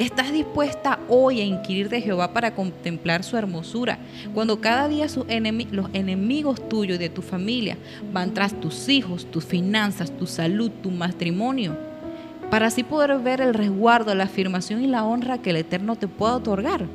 ¿Estás 0.00 0.32
dispuesta 0.32 0.98
hoy 1.10 1.42
a 1.42 1.44
inquirir 1.44 1.90
de 1.90 2.00
Jehová 2.00 2.32
para 2.32 2.54
contemplar 2.54 3.22
su 3.22 3.36
hermosura? 3.36 3.98
Cuando 4.32 4.58
cada 4.58 4.88
día 4.88 5.06
los 5.72 5.90
enemigos 5.92 6.68
tuyos 6.70 6.96
y 6.96 6.98
de 6.98 7.10
tu 7.10 7.20
familia 7.20 7.76
van 8.10 8.32
tras 8.32 8.58
tus 8.58 8.88
hijos, 8.88 9.30
tus 9.30 9.44
finanzas, 9.44 10.10
tu 10.10 10.26
salud, 10.26 10.70
tu 10.82 10.90
matrimonio, 10.90 11.76
para 12.50 12.68
así 12.68 12.82
poder 12.82 13.18
ver 13.18 13.42
el 13.42 13.52
resguardo, 13.52 14.14
la 14.14 14.24
afirmación 14.24 14.82
y 14.82 14.86
la 14.86 15.04
honra 15.04 15.36
que 15.36 15.50
el 15.50 15.56
Eterno 15.56 15.96
te 15.96 16.08
pueda 16.08 16.36
otorgar. 16.36 16.86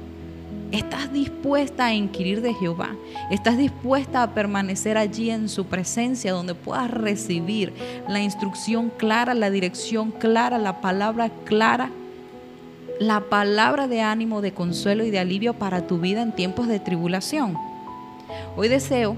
¿Estás 0.72 1.14
dispuesta 1.14 1.86
a 1.86 1.94
inquirir 1.94 2.42
de 2.42 2.56
Jehová? 2.56 2.96
¿Estás 3.30 3.60
dispuesta 3.60 4.24
a 4.24 4.34
permanecer 4.34 4.98
allí 4.98 5.30
en 5.30 5.48
su 5.48 5.68
presencia 5.68 6.34
donde 6.34 6.56
puedas 6.56 6.90
recibir 6.90 7.72
la 8.10 8.24
instrucción 8.24 8.90
clara, 8.90 9.36
la 9.36 9.52
dirección 9.52 10.10
clara, 10.10 10.58
la 10.58 10.82
palabra 10.82 11.30
clara? 11.46 11.92
La 13.00 13.20
palabra 13.20 13.90
de 13.90 14.00
ánimo, 14.00 14.40
de 14.42 14.54
consuelo 14.54 15.04
y 15.04 15.12
de 15.12 15.20
alivio 15.20 15.54
para 15.54 15.86
tu 15.86 15.98
vida 16.00 16.22
en 16.22 16.32
tiempos 16.32 16.70
de 16.70 16.80
tribulación. 16.80 17.58
Hoy 18.56 18.70
deseo 18.70 19.18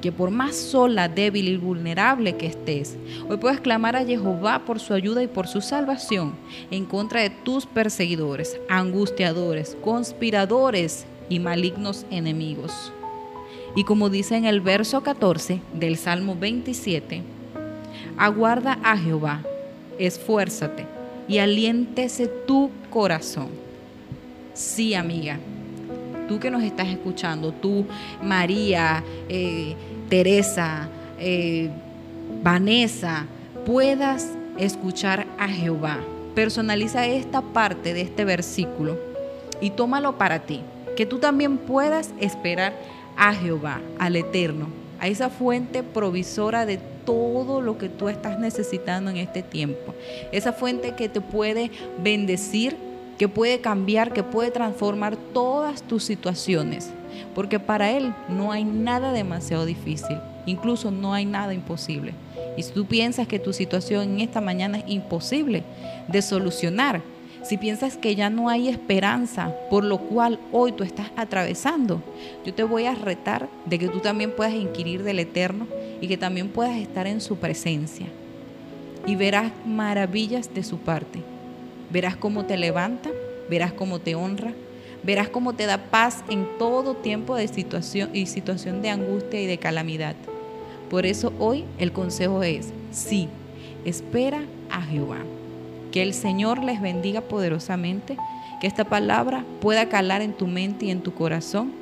que 0.00 0.12
por 0.12 0.30
más 0.30 0.56
sola, 0.56 1.10
débil 1.10 1.48
y 1.48 1.58
vulnerable 1.58 2.36
que 2.36 2.46
estés, 2.46 2.96
hoy 3.28 3.36
puedas 3.36 3.60
clamar 3.60 3.96
a 3.96 4.04
Jehová 4.06 4.60
por 4.64 4.80
su 4.80 4.94
ayuda 4.94 5.22
y 5.22 5.26
por 5.26 5.46
su 5.46 5.60
salvación 5.60 6.36
en 6.70 6.86
contra 6.86 7.20
de 7.20 7.28
tus 7.28 7.66
perseguidores, 7.66 8.58
angustiadores, 8.70 9.76
conspiradores 9.82 11.04
y 11.28 11.38
malignos 11.38 12.06
enemigos. 12.10 12.94
Y 13.76 13.84
como 13.84 14.08
dice 14.08 14.36
en 14.36 14.46
el 14.46 14.62
verso 14.62 15.02
14 15.02 15.60
del 15.74 15.98
Salmo 15.98 16.34
27, 16.34 17.22
aguarda 18.16 18.78
a 18.82 18.96
Jehová, 18.96 19.42
esfuérzate 19.98 20.97
y 21.28 21.38
aliéntese 21.38 22.26
tu 22.26 22.70
corazón. 22.90 23.48
Sí, 24.54 24.94
amiga, 24.94 25.38
tú 26.26 26.40
que 26.40 26.50
nos 26.50 26.62
estás 26.62 26.88
escuchando, 26.88 27.52
tú, 27.52 27.86
María, 28.22 29.04
eh, 29.28 29.76
Teresa, 30.08 30.88
eh, 31.18 31.70
Vanessa, 32.42 33.26
puedas 33.66 34.32
escuchar 34.58 35.26
a 35.38 35.48
Jehová. 35.48 35.98
Personaliza 36.34 37.06
esta 37.06 37.42
parte 37.42 37.94
de 37.94 38.00
este 38.02 38.24
versículo 38.24 38.98
y 39.60 39.70
tómalo 39.70 40.18
para 40.18 40.40
ti. 40.40 40.62
Que 40.96 41.06
tú 41.06 41.18
también 41.18 41.58
puedas 41.58 42.12
esperar 42.20 42.74
a 43.16 43.34
Jehová, 43.34 43.80
al 43.98 44.16
Eterno, 44.16 44.68
a 45.00 45.08
esa 45.08 45.30
fuente 45.30 45.82
provisora 45.82 46.66
de 46.66 46.78
todo 47.08 47.62
lo 47.62 47.78
que 47.78 47.88
tú 47.88 48.10
estás 48.10 48.38
necesitando 48.38 49.08
en 49.10 49.16
este 49.16 49.42
tiempo. 49.42 49.94
Esa 50.30 50.52
fuente 50.52 50.92
que 50.94 51.08
te 51.08 51.22
puede 51.22 51.70
bendecir, 52.02 52.76
que 53.16 53.28
puede 53.28 53.62
cambiar, 53.62 54.12
que 54.12 54.22
puede 54.22 54.50
transformar 54.50 55.16
todas 55.16 55.82
tus 55.82 56.04
situaciones. 56.04 56.90
Porque 57.34 57.58
para 57.58 57.92
Él 57.92 58.12
no 58.28 58.52
hay 58.52 58.62
nada 58.64 59.12
demasiado 59.12 59.64
difícil, 59.64 60.18
incluso 60.44 60.90
no 60.90 61.14
hay 61.14 61.24
nada 61.24 61.54
imposible. 61.54 62.12
Y 62.58 62.62
si 62.62 62.72
tú 62.72 62.84
piensas 62.84 63.26
que 63.26 63.38
tu 63.38 63.54
situación 63.54 64.02
en 64.02 64.20
esta 64.20 64.42
mañana 64.42 64.76
es 64.76 64.84
imposible 64.88 65.62
de 66.08 66.20
solucionar, 66.20 67.00
si 67.48 67.56
piensas 67.56 67.96
que 67.96 68.14
ya 68.14 68.28
no 68.28 68.50
hay 68.50 68.68
esperanza 68.68 69.54
por 69.70 69.82
lo 69.82 69.96
cual 69.96 70.38
hoy 70.52 70.72
tú 70.72 70.84
estás 70.84 71.10
atravesando, 71.16 72.02
yo 72.44 72.52
te 72.52 72.62
voy 72.62 72.84
a 72.84 72.94
retar 72.94 73.48
de 73.64 73.78
que 73.78 73.88
tú 73.88 74.00
también 74.00 74.32
puedas 74.32 74.52
inquirir 74.52 75.02
del 75.02 75.18
Eterno 75.18 75.66
y 76.02 76.08
que 76.08 76.18
también 76.18 76.50
puedas 76.50 76.76
estar 76.76 77.06
en 77.06 77.22
su 77.22 77.36
presencia. 77.36 78.06
Y 79.06 79.16
verás 79.16 79.50
maravillas 79.64 80.52
de 80.52 80.62
su 80.62 80.76
parte. 80.76 81.20
Verás 81.88 82.16
cómo 82.16 82.44
te 82.44 82.58
levanta, 82.58 83.08
verás 83.48 83.72
cómo 83.72 83.98
te 83.98 84.14
honra, 84.14 84.52
verás 85.02 85.30
cómo 85.30 85.54
te 85.54 85.64
da 85.64 85.78
paz 85.78 86.22
en 86.28 86.46
todo 86.58 86.96
tiempo 86.96 87.34
de 87.34 87.48
situación 87.48 88.10
y 88.12 88.26
situación 88.26 88.82
de 88.82 88.90
angustia 88.90 89.40
y 89.40 89.46
de 89.46 89.56
calamidad. 89.56 90.16
Por 90.90 91.06
eso 91.06 91.32
hoy 91.38 91.64
el 91.78 91.92
consejo 91.92 92.42
es, 92.42 92.74
sí, 92.90 93.26
espera 93.86 94.42
a 94.68 94.82
Jehová. 94.82 95.20
Que 95.92 96.02
el 96.02 96.14
Señor 96.14 96.62
les 96.64 96.80
bendiga 96.80 97.20
poderosamente, 97.22 98.16
que 98.60 98.66
esta 98.66 98.84
palabra 98.84 99.44
pueda 99.60 99.88
calar 99.88 100.22
en 100.22 100.32
tu 100.32 100.46
mente 100.46 100.86
y 100.86 100.90
en 100.90 101.00
tu 101.00 101.14
corazón 101.14 101.72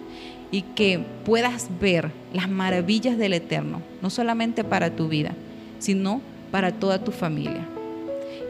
y 0.51 0.63
que 0.63 1.05
puedas 1.25 1.69
ver 1.81 2.11
las 2.33 2.49
maravillas 2.49 3.19
del 3.19 3.33
Eterno, 3.33 3.83
no 4.03 4.11
solamente 4.11 4.65
para 4.65 4.91
tu 4.91 5.09
vida, 5.09 5.33
sino 5.79 6.21
para 6.51 6.73
toda 6.73 7.03
tu 7.03 7.13
familia. 7.13 7.67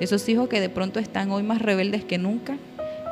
Esos 0.00 0.28
hijos 0.28 0.48
que 0.48 0.60
de 0.60 0.68
pronto 0.68 1.00
están 1.00 1.30
hoy 1.30 1.42
más 1.42 1.62
rebeldes 1.62 2.04
que 2.04 2.18
nunca, 2.18 2.56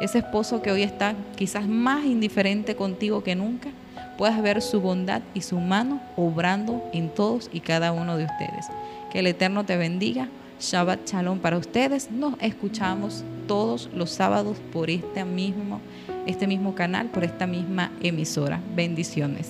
ese 0.00 0.18
esposo 0.18 0.60
que 0.60 0.70
hoy 0.70 0.82
está 0.82 1.14
quizás 1.36 1.66
más 1.66 2.04
indiferente 2.04 2.76
contigo 2.76 3.22
que 3.22 3.34
nunca, 3.34 3.70
puedas 4.18 4.40
ver 4.42 4.60
su 4.60 4.80
bondad 4.80 5.22
y 5.32 5.40
su 5.40 5.58
mano 5.58 6.00
obrando 6.16 6.84
en 6.92 7.08
todos 7.08 7.48
y 7.52 7.60
cada 7.60 7.92
uno 7.92 8.16
de 8.16 8.24
ustedes. 8.24 8.66
Que 9.10 9.20
el 9.20 9.26
Eterno 9.26 9.64
te 9.64 9.76
bendiga. 9.76 10.28
Shabbat 10.64 11.06
Shalom 11.06 11.38
para 11.38 11.58
ustedes. 11.58 12.10
Nos 12.10 12.34
escuchamos 12.40 13.22
todos 13.46 13.90
los 13.94 14.10
sábados 14.10 14.56
por 14.72 14.88
este 14.88 15.24
mismo, 15.24 15.80
este 16.26 16.46
mismo 16.46 16.74
canal, 16.74 17.08
por 17.08 17.24
esta 17.24 17.46
misma 17.46 17.92
emisora. 18.00 18.60
Bendiciones. 18.74 19.48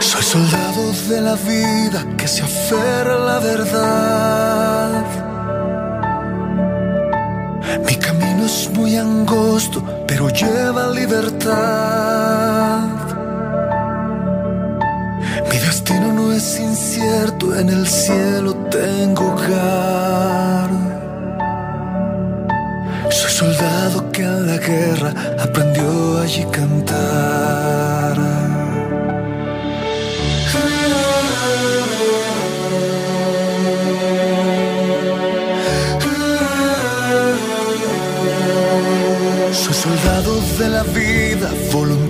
Soy 0.00 0.22
soldado 0.22 0.92
de 1.08 1.20
la 1.22 1.34
vida 1.36 2.04
que 2.18 2.28
se 2.28 2.42
aferra 2.42 3.14
a 3.14 3.18
la 3.18 3.38
verdad. 3.38 5.04
Mi 7.86 7.96
camino 7.96 8.44
es 8.44 8.70
muy 8.74 8.96
angosto, 8.96 9.82
pero 10.06 10.28
lleva 10.28 10.88
libertad. 10.92 12.16
Mi 15.44 15.58
destino 15.58 16.12
no 16.12 16.32
es 16.32 16.58
incierto, 16.58 17.54
en 17.58 17.68
el 17.68 17.86
cielo 17.86 18.54
tengo 18.70 19.32
hogar. 19.32 20.70
Soy 23.10 23.30
soldado 23.30 24.10
que 24.12 24.22
en 24.22 24.46
la 24.46 24.56
guerra 24.56 25.12
aprendió 25.38 26.18
allí 26.20 26.44
cantar. 26.50 28.16
Soy 39.52 39.74
soldado 39.74 40.40
de 40.58 40.68
la 40.68 40.82
vida, 40.82 41.50
voluntario 41.72 42.05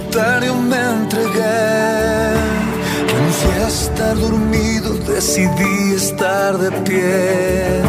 decidí 5.16 5.94
estar 5.94 6.58
de 6.58 6.70
pie. 6.86 7.82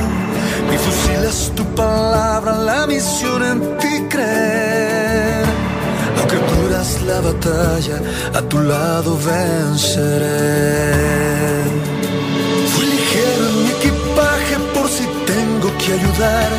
Mi 0.70 0.78
fusil 0.78 1.22
es 1.32 1.52
tu 1.58 1.64
palabra, 1.76 2.52
la 2.72 2.88
misión 2.88 3.44
en 3.52 3.60
ti 3.80 3.94
creer. 4.14 5.44
Aunque 6.18 6.38
duras 6.54 6.90
la 7.10 7.20
batalla, 7.30 7.98
a 8.40 8.42
tu 8.52 8.60
lado 8.74 9.10
venceré. 9.32 10.94
Fui 12.72 12.86
ligero 12.96 13.44
en 13.50 13.56
mi 13.64 13.72
equipaje 13.78 14.56
por 14.74 14.88
si 14.96 15.06
tengo 15.32 15.68
que 15.82 15.90
ayudar. 16.00 16.50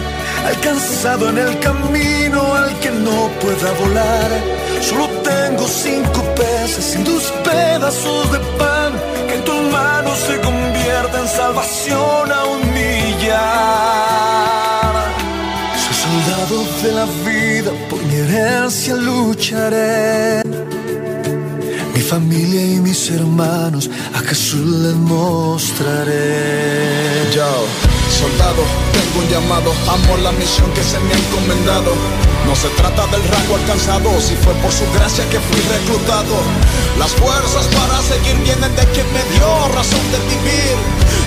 Alcanzado 0.52 1.30
en 1.30 1.38
el 1.46 1.58
camino 1.60 2.40
al 2.54 2.70
que 2.80 2.90
no 2.90 3.18
pueda 3.42 3.68
volar. 3.80 4.30
Solo 4.82 5.17
tengo 5.28 5.64
cinco 5.66 6.20
peces 6.34 6.96
y 6.96 7.02
dos 7.02 7.24
pedazos 7.44 8.32
de 8.32 8.38
pan 8.60 8.92
que 9.26 9.34
en 9.34 9.44
tus 9.44 9.60
manos 9.72 10.18
se 10.26 10.40
convierta 10.40 11.20
en 11.20 11.28
salvación 11.28 12.32
a 12.38 12.44
un 12.52 12.60
millar. 12.78 13.34
Soy 15.82 15.96
soldado 16.06 16.56
de 16.82 16.90
la 17.00 17.06
vida, 17.28 17.70
por 17.88 18.00
mi 18.04 18.14
herencia 18.14 18.94
lucharé. 18.94 20.42
Mi 21.94 22.00
familia 22.00 22.62
y 22.74 22.76
mis 22.80 23.10
hermanos 23.10 23.90
a 24.14 24.20
Jesús 24.20 24.66
les 24.84 24.94
mostraré. 24.94 26.24
Yo, 27.34 27.50
soldado, 28.20 28.62
tengo 28.96 29.16
un 29.22 29.28
llamado, 29.32 29.70
amo 29.94 30.12
la 30.26 30.32
misión 30.32 30.68
que 30.74 30.82
se 30.82 30.98
me 31.00 31.12
ha 31.12 31.18
encomendado. 31.18 31.92
No 32.46 32.54
se 32.56 32.68
trata 32.70 33.06
del 33.08 33.22
rango 33.22 33.56
alcanzado, 33.56 34.20
si 34.20 34.34
fue 34.36 34.54
por 34.54 34.72
su 34.72 34.84
gracia 34.92 35.28
que 35.30 35.38
fui 35.38 35.60
reclutado. 35.60 36.36
Las 36.98 37.12
fuerzas 37.12 37.66
para 37.68 38.00
seguir 38.02 38.36
vienen 38.42 38.74
de 38.74 38.84
quien 38.92 39.06
me 39.12 39.22
dio 39.34 39.68
razón 39.74 40.04
de 40.12 40.18
vivir. 40.32 40.76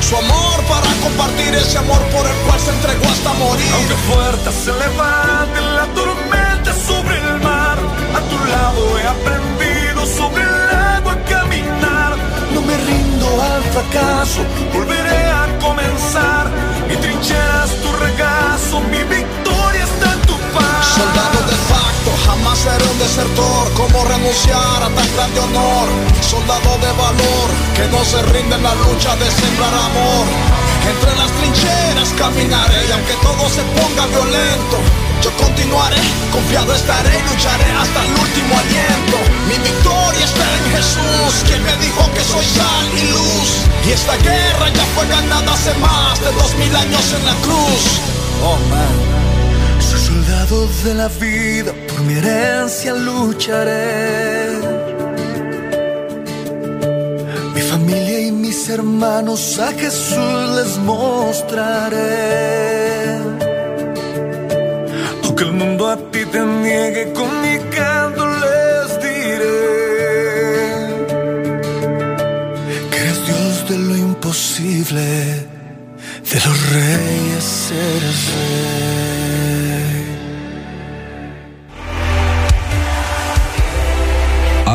Su 0.02 0.18
amor 0.18 0.60
para 0.68 0.88
compartir 1.02 1.54
ese 1.56 1.78
amor 1.78 2.02
por 2.16 2.26
el 2.26 2.38
cual 2.46 2.60
se 2.60 2.72
entregó 2.72 3.06
hasta 3.06 3.34
morir. 3.34 3.72
Aunque 3.76 3.96
fuerte 4.10 4.52
se 4.52 4.74
levante 4.74 5.62
la 5.62 5.86
tormenta 5.94 6.74
sobre 6.74 7.18
el 7.18 7.40
mar, 7.40 7.78
a 8.18 8.22
tu 8.30 8.38
lado 8.52 9.00
he 9.00 9.08
aprendido 9.08 10.06
sobre 10.06 10.42
el 10.42 10.70
agua 10.98 11.14
a 11.14 11.24
caminar. 11.30 12.18
No 12.54 12.62
me 12.62 12.76
rindo 12.78 13.28
al 13.42 13.64
fracaso, 13.76 14.42
volveré 14.74 15.26
a 15.30 15.48
comenzar. 15.60 16.50
Mi 16.90 16.96
trinchera 16.98 17.66
es 17.66 17.82
tu 17.82 17.90
regazo, 18.04 18.80
mi 18.92 19.04
victoria 19.04 19.51
Soldado 20.96 21.40
de 21.48 21.58
facto, 21.72 22.10
jamás 22.26 22.60
seré 22.60 22.84
un 22.84 23.00
desertor. 23.00 23.72
¿Cómo 23.80 24.04
renunciar 24.04 24.84
a 24.84 24.90
tan 24.90 25.08
grande 25.16 25.40
honor? 25.40 25.88
Soldado 26.20 26.78
de 26.84 26.92
valor, 27.00 27.48
que 27.76 27.88
no 27.88 28.04
se 28.04 28.22
rinde 28.34 28.56
en 28.56 28.64
la 28.64 28.76
lucha 28.76 29.16
de 29.16 29.32
sembrar 29.32 29.74
amor. 29.74 30.26
Entre 30.92 31.12
las 31.16 31.32
trincheras 31.32 32.10
caminaré 32.18 32.88
y 32.88 32.92
aunque 32.92 33.14
todo 33.24 33.48
se 33.48 33.64
ponga 33.78 34.06
violento, 34.08 34.78
yo 35.24 35.32
continuaré, 35.38 36.02
confiado 36.32 36.74
estaré 36.74 37.20
y 37.20 37.30
lucharé 37.30 37.72
hasta 37.72 38.00
el 38.04 38.12
último 38.12 38.52
aliento. 38.60 39.18
Mi 39.48 39.58
victoria 39.64 40.26
está 40.26 40.44
en 40.58 40.66
Jesús, 40.76 41.32
quien 41.48 41.64
me 41.64 41.76
dijo 41.78 42.04
que 42.14 42.24
soy 42.24 42.46
sal 42.46 42.88
y 42.98 43.08
luz. 43.16 43.50
Y 43.88 43.92
esta 43.92 44.18
guerra 44.18 44.68
ya 44.74 44.86
fue 44.96 45.08
ganada 45.08 45.54
hace 45.54 45.74
más 45.76 46.20
de 46.20 46.32
dos 46.34 46.54
mil 46.56 46.76
años 46.76 47.14
en 47.14 47.26
la 47.26 47.36
cruz. 47.46 48.02
Oh 48.44 48.58
man. 48.70 49.31
Soldado 50.12 50.68
de 50.84 50.94
la 50.94 51.08
vida, 51.08 51.72
por 51.88 52.02
mi 52.02 52.16
herencia 52.16 52.94
lucharé. 52.94 54.60
Mi 57.56 57.62
familia 57.62 58.20
y 58.28 58.32
mis 58.34 58.70
hermanos 58.70 59.58
a 59.58 59.72
Jesús 59.72 60.36
les 60.58 60.78
mostraré. 60.80 62.00
Aunque 65.24 65.44
el 65.46 65.54
mundo 65.54 65.88
a 65.88 65.96
ti 66.12 66.26
te 66.26 66.42
niegue, 66.42 67.14
con 67.14 67.30
mi 67.44 67.56
canto 67.78 68.24
les 68.44 68.90
diré 69.06 69.60
que 72.92 72.98
eres 73.04 73.20
Dios 73.28 73.70
de 73.70 73.78
lo 73.88 73.96
imposible, 73.96 75.08
de 76.32 76.38
los 76.46 76.58
reyes 76.76 77.72
eres 77.72 78.20
rey. 78.34 79.11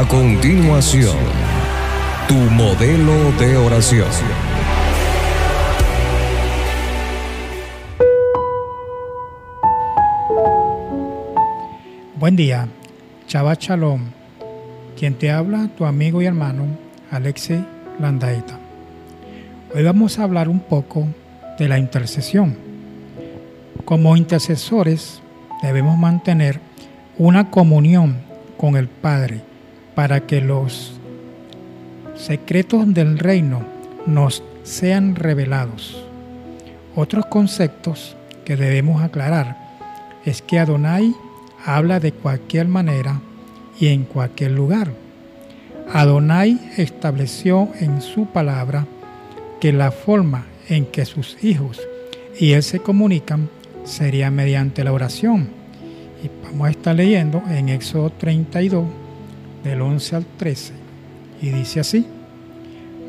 Continuación, 0.08 1.16
tu 2.28 2.34
modelo 2.34 3.32
de 3.40 3.56
oración. 3.56 4.06
Buen 12.14 12.36
día, 12.36 12.68
Chava 13.26 13.54
Shalom. 13.58 14.02
Quien 14.96 15.14
te 15.14 15.32
habla, 15.32 15.70
tu 15.76 15.84
amigo 15.84 16.22
y 16.22 16.26
hermano 16.26 16.66
Alexei 17.10 17.64
Landaeta. 17.98 18.60
Hoy 19.74 19.82
vamos 19.82 20.20
a 20.20 20.22
hablar 20.22 20.48
un 20.48 20.60
poco 20.60 21.08
de 21.58 21.68
la 21.68 21.80
intercesión. 21.80 22.56
Como 23.84 24.16
intercesores 24.16 25.20
debemos 25.62 25.98
mantener 25.98 26.60
una 27.18 27.50
comunión 27.50 28.18
con 28.56 28.76
el 28.76 28.86
Padre 28.86 29.45
para 29.96 30.26
que 30.26 30.42
los 30.42 30.92
secretos 32.14 32.92
del 32.94 33.18
reino 33.18 33.64
nos 34.06 34.44
sean 34.62 35.16
revelados. 35.16 36.04
Otros 36.94 37.26
conceptos 37.26 38.14
que 38.44 38.56
debemos 38.56 39.02
aclarar 39.02 39.56
es 40.26 40.42
que 40.42 40.58
Adonai 40.58 41.14
habla 41.64 41.98
de 41.98 42.12
cualquier 42.12 42.68
manera 42.68 43.20
y 43.80 43.88
en 43.88 44.04
cualquier 44.04 44.50
lugar. 44.50 44.92
Adonai 45.92 46.60
estableció 46.76 47.70
en 47.80 48.02
su 48.02 48.26
palabra 48.26 48.86
que 49.60 49.72
la 49.72 49.90
forma 49.90 50.44
en 50.68 50.84
que 50.84 51.06
sus 51.06 51.42
hijos 51.42 51.80
y 52.38 52.52
él 52.52 52.62
se 52.62 52.80
comunican 52.80 53.48
sería 53.84 54.30
mediante 54.30 54.84
la 54.84 54.92
oración. 54.92 55.48
Y 56.22 56.30
vamos 56.44 56.68
a 56.68 56.70
estar 56.70 56.94
leyendo 56.94 57.42
en 57.48 57.70
Éxodo 57.70 58.10
32, 58.10 58.84
del 59.66 59.82
11 59.82 60.16
al 60.16 60.24
13. 60.24 60.72
Y 61.42 61.50
dice 61.50 61.80
así, 61.80 62.06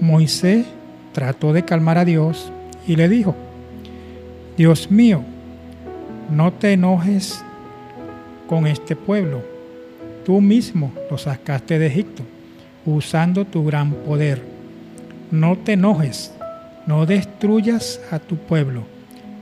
Moisés 0.01 0.65
trató 1.13 1.53
de 1.53 1.63
calmar 1.63 1.97
a 1.97 2.05
Dios 2.05 2.51
y 2.87 2.95
le 2.95 3.07
dijo, 3.07 3.35
Dios 4.57 4.89
mío, 4.89 5.21
no 6.31 6.51
te 6.51 6.73
enojes 6.73 7.43
con 8.47 8.65
este 8.65 8.95
pueblo. 8.95 9.41
Tú 10.25 10.41
mismo 10.41 10.91
lo 11.09 11.17
sacaste 11.17 11.79
de 11.79 11.87
Egipto, 11.87 12.23
usando 12.85 13.45
tu 13.45 13.63
gran 13.63 13.91
poder. 13.91 14.41
No 15.29 15.57
te 15.57 15.73
enojes, 15.73 16.33
no 16.85 17.05
destruyas 17.05 18.01
a 18.11 18.19
tu 18.19 18.35
pueblo, 18.35 18.83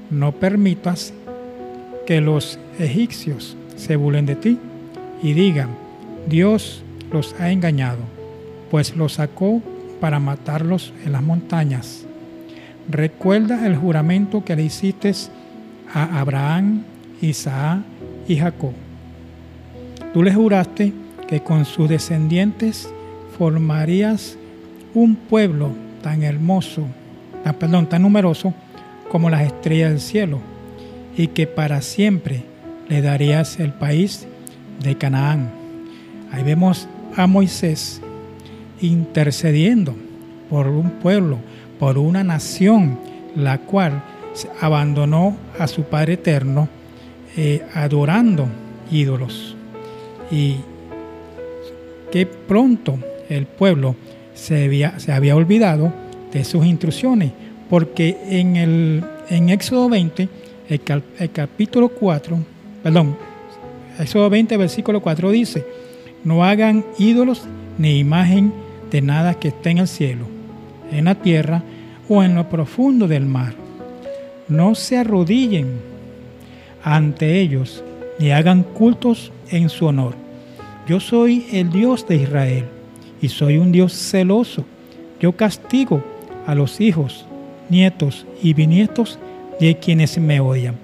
no 0.10 0.34
permitas 0.34 1.14
que 2.06 2.22
los 2.22 2.60
egipcios 2.78 3.56
se 3.76 3.96
burlen 3.96 4.26
de 4.26 4.36
ti 4.36 4.60
y 5.24 5.34
digan, 5.34 5.70
Dios 6.28 6.85
los 7.12 7.36
ha 7.40 7.52
engañado, 7.52 8.00
pues 8.72 8.96
los 8.96 9.14
sacó 9.14 9.62
para 10.00 10.20
matarlos 10.20 10.94
en 11.06 11.12
las 11.12 11.24
montañas. 11.24 12.06
Recuerda 12.90 13.66
el 13.66 13.76
juramento 13.76 14.44
que 14.44 14.56
le 14.56 14.64
hiciste 14.64 15.12
a 15.94 16.20
Abraham, 16.20 16.84
Isaac 17.22 17.80
y 18.28 18.38
Jacob. 18.38 18.74
Tú 20.14 20.24
le 20.24 20.34
juraste 20.34 20.94
que 21.28 21.42
con 21.42 21.66
sus 21.66 21.90
descendientes 21.90 22.90
formarías 23.38 24.38
un 24.94 25.16
pueblo 25.16 25.72
tan 26.02 26.24
hermoso, 26.24 26.86
tan, 27.44 27.56
perdón, 27.56 27.88
tan 27.88 28.04
numeroso 28.04 28.54
como 29.12 29.30
las 29.30 29.42
estrellas 29.42 29.92
del 29.92 30.00
cielo, 30.00 30.40
y 31.18 31.28
que 31.28 31.48
para 31.48 31.82
siempre 31.82 32.44
le 32.88 33.02
darías 33.02 33.60
el 33.60 33.74
país 33.74 34.28
de 34.84 34.98
Canaán. 34.98 35.50
Ahí 36.32 36.44
vemos 36.44 36.88
a 37.16 37.28
Moisés 37.28 38.02
intercediendo 38.82 39.96
por 40.50 40.68
un 40.68 40.92
pueblo, 40.92 41.38
por 41.80 41.98
una 41.98 42.24
nación, 42.24 43.00
la 43.36 43.58
cual 43.60 44.04
abandonó 44.62 45.36
a 45.58 45.68
su 45.68 45.84
Padre 45.84 46.14
Eterno, 46.14 46.68
eh, 47.38 47.62
adorando 47.74 48.48
ídolos. 48.92 49.56
Y 50.32 50.58
que 52.12 52.26
pronto 52.26 52.98
el 53.30 53.46
pueblo 53.46 53.96
se 54.34 54.66
había, 54.66 55.00
se 55.00 55.12
había 55.12 55.36
olvidado 55.36 55.92
de 56.32 56.44
sus 56.44 56.66
instrucciones, 56.66 57.32
porque 57.70 58.18
en, 58.30 58.56
el, 58.58 59.04
en 59.30 59.50
Éxodo 59.50 59.90
20, 59.90 60.30
el, 60.70 60.82
cal- 60.82 61.04
el 61.20 61.32
capítulo 61.32 61.90
4, 61.90 62.38
perdón, 62.84 63.18
Éxodo 64.00 64.30
20, 64.30 64.58
versículo 64.58 65.02
4 65.02 65.32
dice, 65.32 65.66
no 66.26 66.44
hagan 66.44 66.84
ídolos 66.98 67.48
ni 67.78 68.00
imagen 68.00 68.52
de 68.92 69.02
nada 69.02 69.36
que 69.36 69.50
esté 69.50 69.70
en 69.70 69.78
el 69.78 69.88
cielo, 69.88 70.26
en 70.92 71.06
la 71.06 71.16
tierra 71.16 71.64
o 72.10 72.24
en 72.24 72.36
lo 72.36 72.50
profundo 72.50 73.08
del 73.08 73.26
mar. 73.26 73.54
No 74.50 74.76
se 74.76 74.98
arrodillen 74.98 75.80
ante 76.84 77.40
ellos 77.40 77.84
ni 78.20 78.32
hagan 78.32 78.64
cultos 78.64 79.32
en 79.50 79.70
su 79.70 79.86
honor. 79.86 80.16
Yo 80.88 81.00
soy 81.00 81.48
el 81.52 81.70
Dios 81.72 82.08
de 82.08 82.18
Israel 82.18 82.66
y 83.22 83.30
soy 83.30 83.58
un 83.58 83.72
Dios 83.72 83.94
celoso. 83.94 84.66
Yo 85.20 85.32
castigo 85.32 86.04
a 86.46 86.56
los 86.56 86.82
hijos, 86.82 87.26
nietos 87.70 88.26
y 88.42 88.54
bisnietos 88.54 89.20
de 89.60 89.78
quienes 89.78 90.18
me 90.18 90.40
odian, 90.40 90.76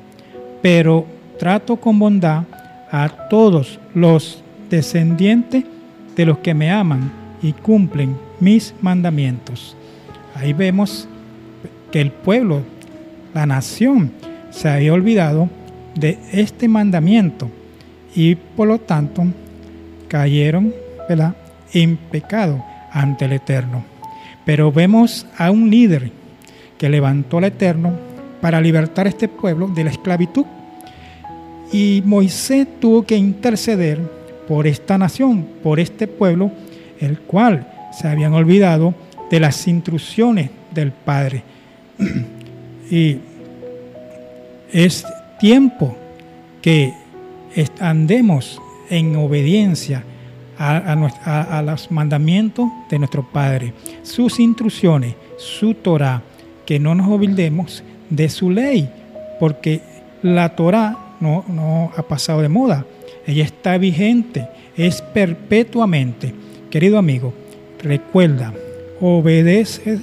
pero 0.61 1.05
trato 1.37 1.77
con 1.77 1.99
bondad 1.99 2.43
a 2.91 3.09
todos 3.29 3.79
los 3.93 4.43
descendientes 4.71 5.65
de 6.15 6.25
los 6.25 6.39
que 6.39 6.55
me 6.55 6.71
aman 6.71 7.11
y 7.43 7.53
cumplen 7.53 8.17
mis 8.39 8.73
mandamientos. 8.81 9.75
Ahí 10.33 10.53
vemos 10.53 11.07
que 11.91 12.01
el 12.01 12.11
pueblo, 12.11 12.61
la 13.33 13.45
nación, 13.45 14.11
se 14.49 14.69
había 14.69 14.93
olvidado 14.93 15.49
de 15.95 16.17
este 16.31 16.67
mandamiento 16.67 17.49
y 18.15 18.35
por 18.35 18.67
lo 18.67 18.79
tanto 18.79 19.25
cayeron 20.07 20.73
en 21.73 21.97
pecado 21.97 22.63
ante 22.91 23.25
el 23.25 23.33
Eterno. 23.33 23.83
Pero 24.45 24.71
vemos 24.71 25.25
a 25.37 25.51
un 25.51 25.69
líder 25.69 26.11
que 26.77 26.89
levantó 26.89 27.37
al 27.37 27.45
Eterno 27.45 27.93
para 28.39 28.61
libertar 28.61 29.05
a 29.05 29.09
este 29.09 29.27
pueblo 29.27 29.67
de 29.67 29.83
la 29.83 29.91
esclavitud. 29.91 30.45
Y 31.71 32.01
Moisés 32.05 32.67
tuvo 32.79 33.03
que 33.03 33.15
interceder 33.15 34.20
por 34.51 34.67
esta 34.67 34.97
nación, 34.97 35.47
por 35.63 35.79
este 35.79 36.07
pueblo, 36.07 36.51
el 36.99 37.19
cual 37.19 37.65
se 37.97 38.09
habían 38.09 38.33
olvidado 38.33 38.93
de 39.29 39.39
las 39.39 39.65
instrucciones 39.65 40.49
del 40.71 40.91
Padre. 40.91 41.41
y 42.91 43.15
es 44.73 45.05
tiempo 45.39 45.95
que 46.61 46.93
andemos 47.79 48.61
en 48.89 49.15
obediencia 49.15 50.03
a, 50.57 50.79
a 50.79 51.61
los 51.61 51.89
mandamientos 51.89 52.67
de 52.89 52.99
nuestro 52.99 53.25
Padre, 53.31 53.73
sus 54.03 54.37
instrucciones, 54.37 55.15
su 55.37 55.75
Torah, 55.75 56.23
que 56.65 56.77
no 56.77 56.93
nos 56.93 57.07
olvidemos 57.07 57.85
de 58.09 58.27
su 58.27 58.49
ley, 58.51 58.89
porque 59.39 59.79
la 60.21 60.57
Torah 60.57 60.97
no 61.21 61.93
ha 61.95 62.01
pasado 62.03 62.41
de 62.41 62.49
moda, 62.49 62.85
ella 63.31 63.45
está 63.45 63.77
vigente, 63.77 64.47
es 64.75 65.01
perpetuamente. 65.01 66.33
Querido 66.69 66.97
amigo, 66.97 67.33
recuerda, 67.81 68.53
obedece 68.99 69.99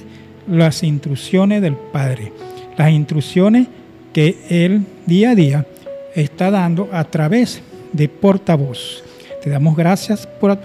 las 0.47 0.81
instrucciones 0.83 1.61
del 1.61 1.75
Padre, 1.75 2.31
las 2.75 2.91
instrucciones 2.91 3.67
que 4.13 4.35
Él 4.49 4.81
día 5.05 5.31
a 5.31 5.35
día 5.35 5.65
está 6.15 6.49
dando 6.49 6.89
a 6.91 7.03
través 7.03 7.61
de 7.93 8.09
portavoz. 8.09 9.03
Te 9.43 9.49
damos 9.49 9.75
gracias 9.77 10.27
por, 10.27 10.57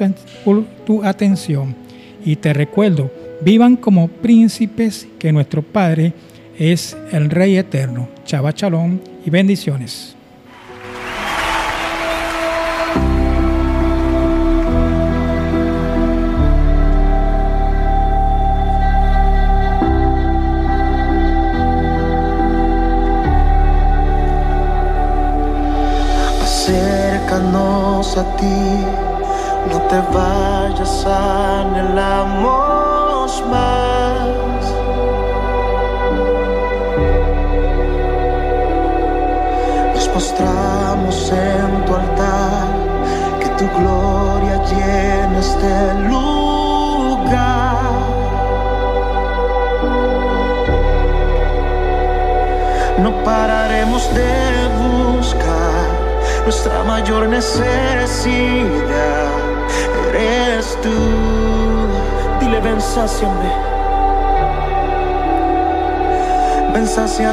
tu 0.87 1.05
atención 1.05 1.77
y 2.25 2.37
te 2.37 2.55
recuerdo, 2.55 3.11
vivan 3.43 3.77
como 3.77 4.09
príncipes 4.09 5.07
que 5.19 5.33
nuestro 5.33 5.63
Padre 5.63 6.15
es 6.59 6.97
el 7.13 7.29
Rey 7.29 7.57
eterno. 7.59 8.09
Chava 8.25 8.55
Chalón 8.55 9.03
y 9.25 9.31
bendiciones. 9.31 10.17
Acercarnos 27.35 28.17
a 28.17 28.25
ti. 28.37 28.85
No 29.71 29.81
te 29.89 30.01
vayas, 30.13 31.07
anhelamos 31.07 32.53
más. 33.51 34.29
Nos 39.95 40.09
postramos 40.09 41.33
en 41.33 41.85
tu 41.87 41.95
altar, 41.95 42.67
que 43.41 43.49
tu 43.59 43.69
gloria 43.79 44.57
llene 44.71 45.39
este 45.39 45.95
lugar. 46.09 46.25
No 52.99 53.11
pararemos 53.25 54.15
de 54.15 54.54
nuestra 56.45 56.85
mayor 56.85 57.29
necesidad. 57.29 57.65
Eres 60.15 60.79
tú. 60.83 60.91
Dile, 62.41 62.61
ven, 62.61 62.81
sáciame. 62.81 63.75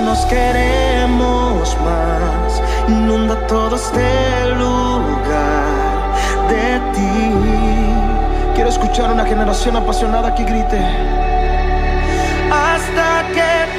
Nos 0.05 0.25
queremos 0.25 1.77
más. 1.83 2.61
Inunda 2.87 3.35
todo 3.47 3.75
este 3.75 4.55
lugar 4.55 6.15
de 6.49 6.79
ti. 6.93 7.33
Quiero 8.55 8.69
escuchar 8.69 9.11
una 9.11 9.25
generación 9.25 9.75
apasionada 9.75 10.33
que 10.35 10.43
grite. 10.43 10.79
Hasta 12.51 13.23
que 13.33 13.70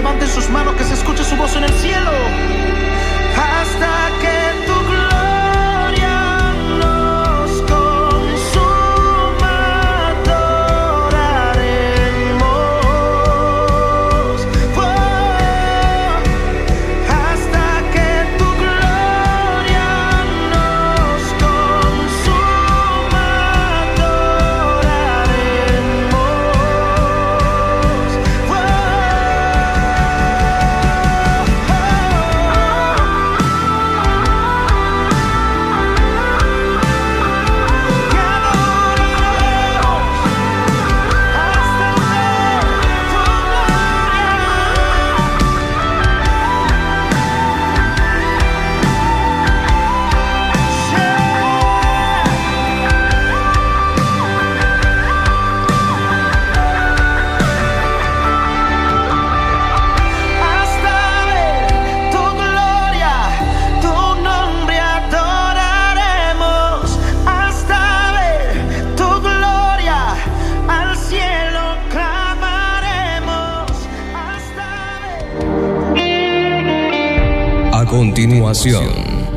levanten 0.00 0.28
sus 0.28 0.48
manos, 0.48 0.76
que 0.76 0.84
se 0.84 0.94
escuche 0.94 1.22
su 1.22 1.36
voz 1.36 1.54
en 1.56 1.64
el 1.64 1.72
cielo. 1.74 2.59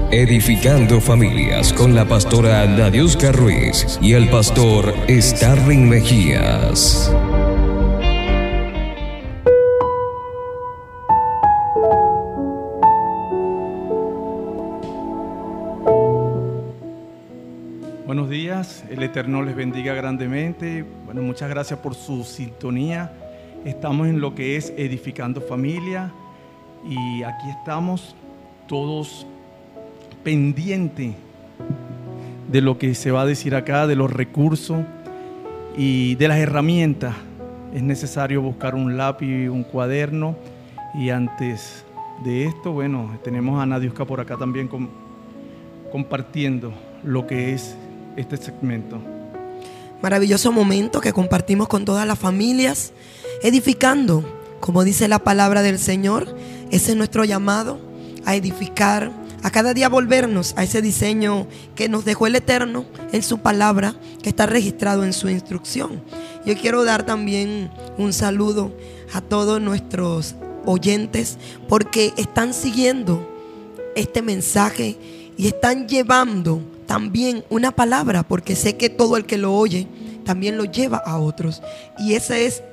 Edificando 0.10 0.99
familias 0.99 1.72
con 1.72 1.94
la 1.94 2.03
pastora 2.03 2.65
Nadiuska 2.65 3.31
Ruiz 3.31 3.99
y 4.02 4.14
el 4.14 4.27
pastor 4.27 4.91
Starling 5.07 5.88
Mejías. 5.88 7.14
Buenos 18.07 18.31
días, 18.31 18.84
el 18.90 19.03
Eterno 19.03 19.44
les 19.44 19.56
bendiga 19.56 19.94
grandemente. 19.94 20.84
Bueno, 21.06 21.22
muchas 21.22 21.52
gracias 21.52 21.77
por 21.77 21.94
su 21.94 22.23
sintonía. 22.23 23.14
Estamos 23.64 24.07
en 24.07 24.19
lo 24.19 24.34
que 24.34 24.57
es 24.57 24.73
edificando 24.76 25.40
familia 25.40 26.11
y 26.84 27.22
aquí 27.22 27.52
estamos 27.60 28.15
todos 28.68 29.26
pendientes 30.23 31.14
de 32.49 32.61
lo 32.61 32.77
que 32.77 32.95
se 32.95 33.11
va 33.11 33.22
a 33.22 33.26
decir 33.26 33.56
acá, 33.56 33.88
de 33.88 33.95
los 33.95 34.11
recursos 34.11 34.77
y 35.76 36.15
de 36.15 36.27
las 36.27 36.38
herramientas. 36.38 37.15
Es 37.73 37.81
necesario 37.81 38.41
buscar 38.41 38.76
un 38.76 38.98
lápiz, 38.98 39.49
un 39.49 39.64
cuaderno 39.64 40.35
y 40.94 41.10
antes 41.10 41.84
de 42.23 42.45
esto, 42.45 42.72
bueno, 42.72 43.18
tenemos 43.23 43.61
a 43.61 43.65
Nadiuska 43.65 44.06
por 44.06 44.19
acá 44.19 44.38
también 44.38 44.68
com- 44.68 44.90
compartiendo 45.91 46.72
lo 47.03 47.26
que 47.26 47.53
es 47.53 47.76
este 48.15 48.38
segmento. 48.38 48.99
Maravilloso 50.02 50.52
momento 50.52 51.02
que 51.02 51.14
compartimos 51.14 51.68
con 51.68 51.85
todas 51.85 52.06
las 52.06 52.19
familias, 52.19 52.94
edificando, 53.41 54.23
como 54.60 54.84
dice 54.84 55.07
la 55.07 55.19
palabra 55.19 55.61
del 55.64 55.80
Señor. 55.80 56.27
Ese 56.72 56.91
es 56.91 56.98
nuestro 56.98 57.26
llamado 57.26 57.80
a 58.25 58.35
edificar, 58.35 59.11
a 59.43 59.51
cada 59.51 59.73
día 59.73 59.89
volvernos 59.89 60.53
a 60.57 60.63
ese 60.63 60.81
diseño 60.81 61.47
que 61.75 61.89
nos 61.89 62.05
dejó 62.05 62.27
el 62.27 62.35
Eterno 62.35 62.85
en 63.11 63.23
su 63.23 63.39
palabra, 63.39 63.95
que 64.21 64.29
está 64.29 64.45
registrado 64.45 65.03
en 65.03 65.13
su 65.13 65.29
instrucción. 65.29 66.01
Yo 66.45 66.55
quiero 66.55 66.83
dar 66.83 67.05
también 67.05 67.69
un 67.97 68.13
saludo 68.13 68.73
a 69.13 69.21
todos 69.21 69.61
nuestros 69.61 70.35
oyentes 70.65 71.37
porque 71.67 72.13
están 72.17 72.53
siguiendo 72.53 73.29
este 73.95 74.21
mensaje 74.21 74.97
y 75.37 75.47
están 75.47 75.87
llevando 75.87 76.61
también 76.85 77.43
una 77.49 77.71
palabra, 77.71 78.23
porque 78.23 78.55
sé 78.55 78.77
que 78.77 78.89
todo 78.89 79.17
el 79.17 79.25
que 79.25 79.37
lo 79.37 79.53
oye 79.53 79.87
también 80.25 80.57
lo 80.57 80.65
lleva 80.65 80.97
a 80.97 81.17
otros. 81.17 81.61
Y 81.99 82.13
ese 82.13 82.45
es 82.45 82.63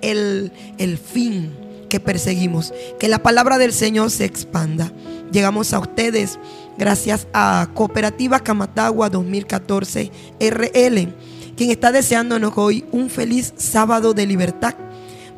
el, 0.00 0.52
el 0.78 0.98
fin 0.98 1.52
que 1.94 2.00
perseguimos. 2.00 2.74
Que 2.98 3.06
la 3.06 3.22
palabra 3.22 3.56
del 3.56 3.72
Señor 3.72 4.10
se 4.10 4.24
expanda. 4.24 4.90
Llegamos 5.30 5.72
a 5.72 5.78
ustedes 5.78 6.40
gracias 6.76 7.28
a 7.32 7.68
Cooperativa 7.72 8.40
Camatagua 8.40 9.10
2014 9.10 10.10
RL, 10.40 11.14
quien 11.56 11.70
está 11.70 11.92
deseándonos 11.92 12.52
hoy 12.56 12.84
un 12.90 13.10
feliz 13.10 13.54
sábado 13.56 14.12
de 14.12 14.26
libertad 14.26 14.74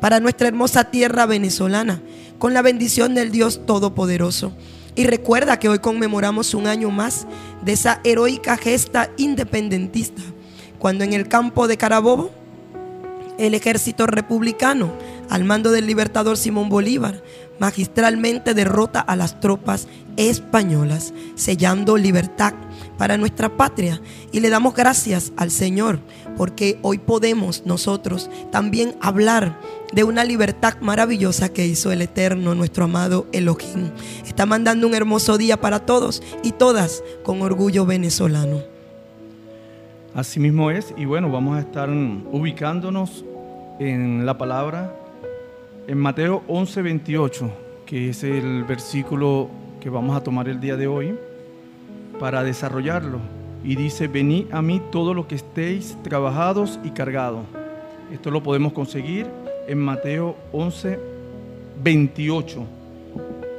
para 0.01 0.19
nuestra 0.19 0.47
hermosa 0.47 0.85
tierra 0.85 1.27
venezolana, 1.27 2.01
con 2.39 2.55
la 2.55 2.63
bendición 2.63 3.13
del 3.13 3.29
Dios 3.29 3.63
Todopoderoso. 3.67 4.51
Y 4.95 5.05
recuerda 5.05 5.59
que 5.59 5.69
hoy 5.69 5.77
conmemoramos 5.77 6.55
un 6.55 6.65
año 6.65 6.89
más 6.89 7.27
de 7.63 7.73
esa 7.73 8.01
heroica 8.03 8.57
gesta 8.57 9.11
independentista, 9.17 10.23
cuando 10.79 11.03
en 11.03 11.13
el 11.13 11.27
campo 11.27 11.67
de 11.67 11.77
Carabobo, 11.77 12.31
el 13.37 13.53
ejército 13.53 14.07
republicano, 14.07 14.91
al 15.29 15.43
mando 15.43 15.71
del 15.71 15.87
libertador 15.87 16.37
Simón 16.37 16.69
Bolívar, 16.69 17.21
magistralmente 17.59 18.53
derrota 18.53 18.99
a 18.99 19.15
las 19.15 19.39
tropas 19.39 19.87
españolas, 20.15 21.13
sellando 21.35 21.97
libertad 21.97 22.53
para 22.97 23.17
nuestra 23.17 23.55
patria. 23.55 24.01
Y 24.31 24.39
le 24.39 24.49
damos 24.49 24.73
gracias 24.73 25.31
al 25.37 25.51
Señor, 25.51 25.99
porque 26.35 26.79
hoy 26.81 26.97
podemos 26.97 27.63
nosotros 27.65 28.29
también 28.51 28.95
hablar 29.01 29.59
de 29.93 30.03
una 30.03 30.23
libertad 30.23 30.75
maravillosa 30.81 31.49
que 31.49 31.65
hizo 31.65 31.91
el 31.91 32.01
Eterno, 32.01 32.55
nuestro 32.55 32.85
amado 32.85 33.27
Elohim. 33.31 33.91
Está 34.25 34.45
mandando 34.45 34.87
un 34.87 34.95
hermoso 34.95 35.37
día 35.37 35.57
para 35.57 35.85
todos 35.85 36.21
y 36.43 36.51
todas 36.51 37.03
con 37.23 37.41
orgullo 37.41 37.85
venezolano. 37.85 38.61
Así 40.13 40.39
mismo 40.39 40.71
es, 40.71 40.93
y 40.97 41.05
bueno, 41.05 41.31
vamos 41.31 41.57
a 41.57 41.59
estar 41.59 41.89
ubicándonos 41.89 43.23
en 43.79 44.25
la 44.25 44.37
palabra 44.37 44.95
en 45.87 45.97
Mateo 45.97 46.43
11, 46.49 46.81
28, 46.81 47.51
que 47.85 48.09
es 48.09 48.21
el 48.23 48.65
versículo 48.65 49.49
que 49.79 49.89
vamos 49.89 50.17
a 50.17 50.21
tomar 50.21 50.49
el 50.49 50.59
día 50.59 50.75
de 50.75 50.85
hoy 50.85 51.15
para 52.19 52.43
desarrollarlo. 52.43 53.19
Y 53.63 53.75
dice, 53.77 54.09
venid 54.09 54.47
a 54.51 54.61
mí 54.61 54.81
todos 54.91 55.15
los 55.15 55.27
que 55.27 55.35
estéis 55.35 55.97
trabajados 56.03 56.77
y 56.83 56.89
cargados. 56.89 57.45
Esto 58.11 58.31
lo 58.31 58.43
podemos 58.43 58.73
conseguir 58.73 59.27
en 59.67 59.79
Mateo 59.79 60.35
11, 60.51 60.99
28. 61.81 62.65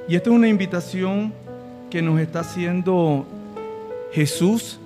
Y 0.07 0.15
esta 0.15 0.29
es 0.29 0.37
una 0.37 0.49
invitación 0.49 1.33
que 1.89 2.03
nos 2.03 2.21
está 2.21 2.41
haciendo 2.41 3.27
Jesús, 4.13 4.79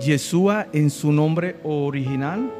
Yeshua 0.00 0.66
en 0.72 0.88
su 0.88 1.12
nombre 1.12 1.56
original, 1.64 2.50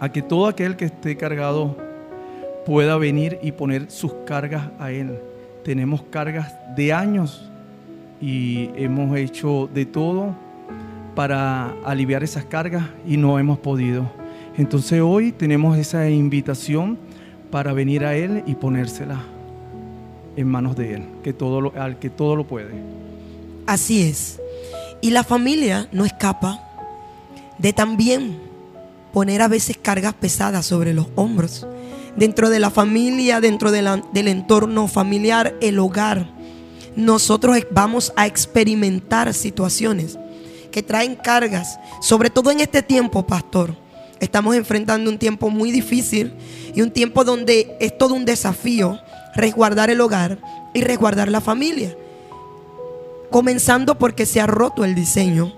a 0.00 0.10
que 0.10 0.22
todo 0.22 0.46
aquel 0.46 0.76
que 0.76 0.86
esté 0.86 1.16
cargado 1.18 1.85
pueda 2.66 2.98
venir 2.98 3.38
y 3.42 3.52
poner 3.52 3.90
sus 3.90 4.12
cargas 4.26 4.70
a 4.80 4.90
Él. 4.90 5.18
Tenemos 5.64 6.02
cargas 6.10 6.52
de 6.76 6.92
años 6.92 7.48
y 8.20 8.70
hemos 8.74 9.16
hecho 9.16 9.70
de 9.72 9.86
todo 9.86 10.34
para 11.14 11.70
aliviar 11.84 12.24
esas 12.24 12.44
cargas 12.44 12.84
y 13.06 13.16
no 13.16 13.38
hemos 13.38 13.58
podido. 13.58 14.10
Entonces 14.58 15.00
hoy 15.00 15.30
tenemos 15.30 15.78
esa 15.78 16.10
invitación 16.10 16.98
para 17.52 17.72
venir 17.72 18.04
a 18.04 18.16
Él 18.16 18.42
y 18.46 18.56
ponérsela 18.56 19.22
en 20.36 20.48
manos 20.48 20.76
de 20.76 20.94
Él, 20.94 21.04
que 21.22 21.32
todo 21.32 21.60
lo, 21.60 21.72
al 21.80 22.00
que 22.00 22.10
todo 22.10 22.34
lo 22.34 22.46
puede. 22.46 22.74
Así 23.66 24.02
es. 24.02 24.40
Y 25.00 25.10
la 25.10 25.22
familia 25.22 25.88
no 25.92 26.04
escapa 26.04 26.60
de 27.58 27.72
también 27.72 28.38
poner 29.12 29.40
a 29.40 29.48
veces 29.48 29.78
cargas 29.80 30.14
pesadas 30.14 30.66
sobre 30.66 30.92
los 30.92 31.06
hombros. 31.14 31.66
Dentro 32.16 32.48
de 32.48 32.60
la 32.60 32.70
familia, 32.70 33.40
dentro 33.40 33.70
del 33.70 34.28
entorno 34.28 34.88
familiar, 34.88 35.54
el 35.60 35.78
hogar, 35.78 36.30
nosotros 36.96 37.58
vamos 37.70 38.12
a 38.16 38.26
experimentar 38.26 39.34
situaciones 39.34 40.18
que 40.70 40.82
traen 40.82 41.14
cargas, 41.14 41.78
sobre 42.00 42.30
todo 42.30 42.50
en 42.50 42.60
este 42.60 42.82
tiempo, 42.82 43.26
pastor. 43.26 43.76
Estamos 44.18 44.56
enfrentando 44.56 45.10
un 45.10 45.18
tiempo 45.18 45.50
muy 45.50 45.70
difícil 45.70 46.32
y 46.74 46.80
un 46.80 46.90
tiempo 46.90 47.22
donde 47.22 47.76
es 47.80 47.96
todo 47.96 48.14
un 48.14 48.24
desafío 48.24 48.98
resguardar 49.34 49.90
el 49.90 50.00
hogar 50.00 50.38
y 50.72 50.80
resguardar 50.80 51.30
la 51.30 51.42
familia. 51.42 51.94
Comenzando 53.30 53.98
porque 53.98 54.24
se 54.24 54.40
ha 54.40 54.46
roto 54.46 54.84
el 54.84 54.94
diseño 54.94 55.52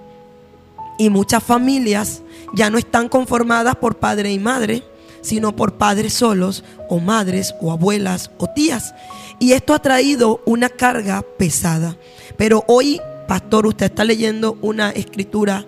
y 0.99 1.11
muchas 1.11 1.43
familias 1.43 2.23
ya 2.55 2.69
no 2.71 2.79
están 2.79 3.09
conformadas 3.09 3.77
por 3.77 3.99
padre 3.99 4.33
y 4.33 4.39
madre, 4.41 4.83
sino 5.21 5.55
por 5.55 5.75
padres 5.75 6.15
solos 6.15 6.65
o 6.89 6.99
madres 7.01 7.55
o 7.61 7.73
abuelas 7.73 8.31
o 8.39 8.49
tías. 8.49 8.95
Y 9.39 9.53
esto 9.53 9.75
ha 9.75 9.79
traído 9.79 10.41
una 10.45 10.69
carga 10.69 11.25
pesada. 11.39 11.97
Pero 12.37 12.65
hoy, 12.67 13.01
pastor, 13.27 13.67
usted 13.67 13.87
está 13.87 14.05
leyendo 14.05 14.59
una 14.63 14.91
escritura 14.91 15.67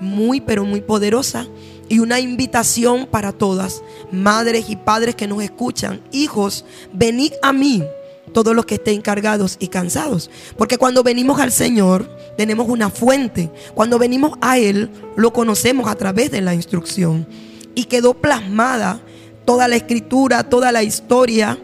muy, 0.00 0.40
pero 0.40 0.64
muy 0.64 0.80
poderosa 0.80 1.46
y 1.88 1.98
una 1.98 2.20
invitación 2.20 3.06
para 3.06 3.32
todas, 3.32 3.82
madres 4.10 4.66
y 4.68 4.76
padres 4.76 5.14
que 5.14 5.26
nos 5.26 5.42
escuchan, 5.42 6.00
hijos, 6.12 6.64
venid 6.92 7.32
a 7.42 7.52
mí 7.52 7.84
todos 8.32 8.54
los 8.54 8.66
que 8.66 8.76
estén 8.76 9.00
cargados 9.00 9.56
y 9.60 9.68
cansados. 9.68 10.30
Porque 10.56 10.78
cuando 10.78 11.02
venimos 11.02 11.40
al 11.40 11.52
Señor, 11.52 12.08
tenemos 12.36 12.68
una 12.68 12.90
fuente. 12.90 13.50
Cuando 13.74 13.98
venimos 13.98 14.36
a 14.40 14.58
Él, 14.58 14.90
lo 15.16 15.32
conocemos 15.32 15.88
a 15.88 15.94
través 15.94 16.30
de 16.30 16.40
la 16.40 16.54
instrucción. 16.54 17.26
Y 17.74 17.84
quedó 17.84 18.14
plasmada 18.14 19.00
toda 19.44 19.68
la 19.68 19.76
escritura, 19.76 20.44
toda 20.44 20.72
la 20.72 20.82
historia, 20.82 21.58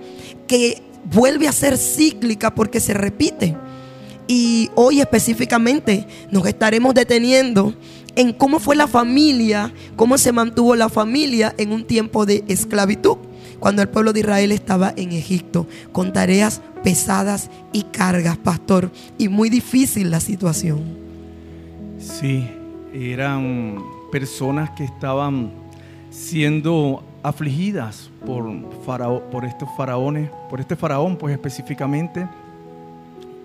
que 0.47 0.83
vuelve 1.05 1.49
a 1.49 1.53
ser 1.53 1.77
cíclica 1.79 2.55
porque 2.55 2.81
se 2.81 2.95
repite. 2.95 3.57
Y 4.27 4.71
hoy 4.77 5.01
específicamente 5.01 6.07
nos 6.31 6.47
estaremos 6.47 6.95
deteniendo 6.95 7.75
en 8.17 8.33
cómo 8.33 8.61
fue 8.61 8.77
la 8.77 8.87
familia, 8.87 9.73
cómo 9.97 10.19
se 10.19 10.33
mantuvo 10.33 10.77
la 10.77 10.89
familia 10.89 11.55
en 11.59 11.73
un 11.73 11.85
tiempo 11.85 12.27
de 12.27 12.45
esclavitud, 12.49 13.17
cuando 13.59 13.83
el 13.83 13.89
pueblo 13.89 14.13
de 14.13 14.21
Israel 14.21 14.53
estaba 14.53 14.93
en 14.97 15.13
Egipto, 15.13 15.67
con 15.93 16.13
tareas 16.13 16.61
pesadas 16.83 17.51
y 17.73 17.83
cargas, 17.85 18.39
pastor, 18.39 18.91
y 19.19 19.29
muy 19.29 19.51
difícil 19.51 20.11
la 20.11 20.21
situación. 20.21 20.81
Sí, 21.99 22.47
eran 22.95 23.83
personas 24.11 24.71
que 24.71 24.85
estaban 24.85 25.53
siendo 26.11 27.03
afligidas 27.23 28.11
por, 28.27 28.45
por 29.31 29.45
estos 29.45 29.69
faraones, 29.77 30.31
por 30.49 30.61
este 30.61 30.77
faraón, 30.77 31.17
pues 31.17 31.33
específicamente, 31.33 32.27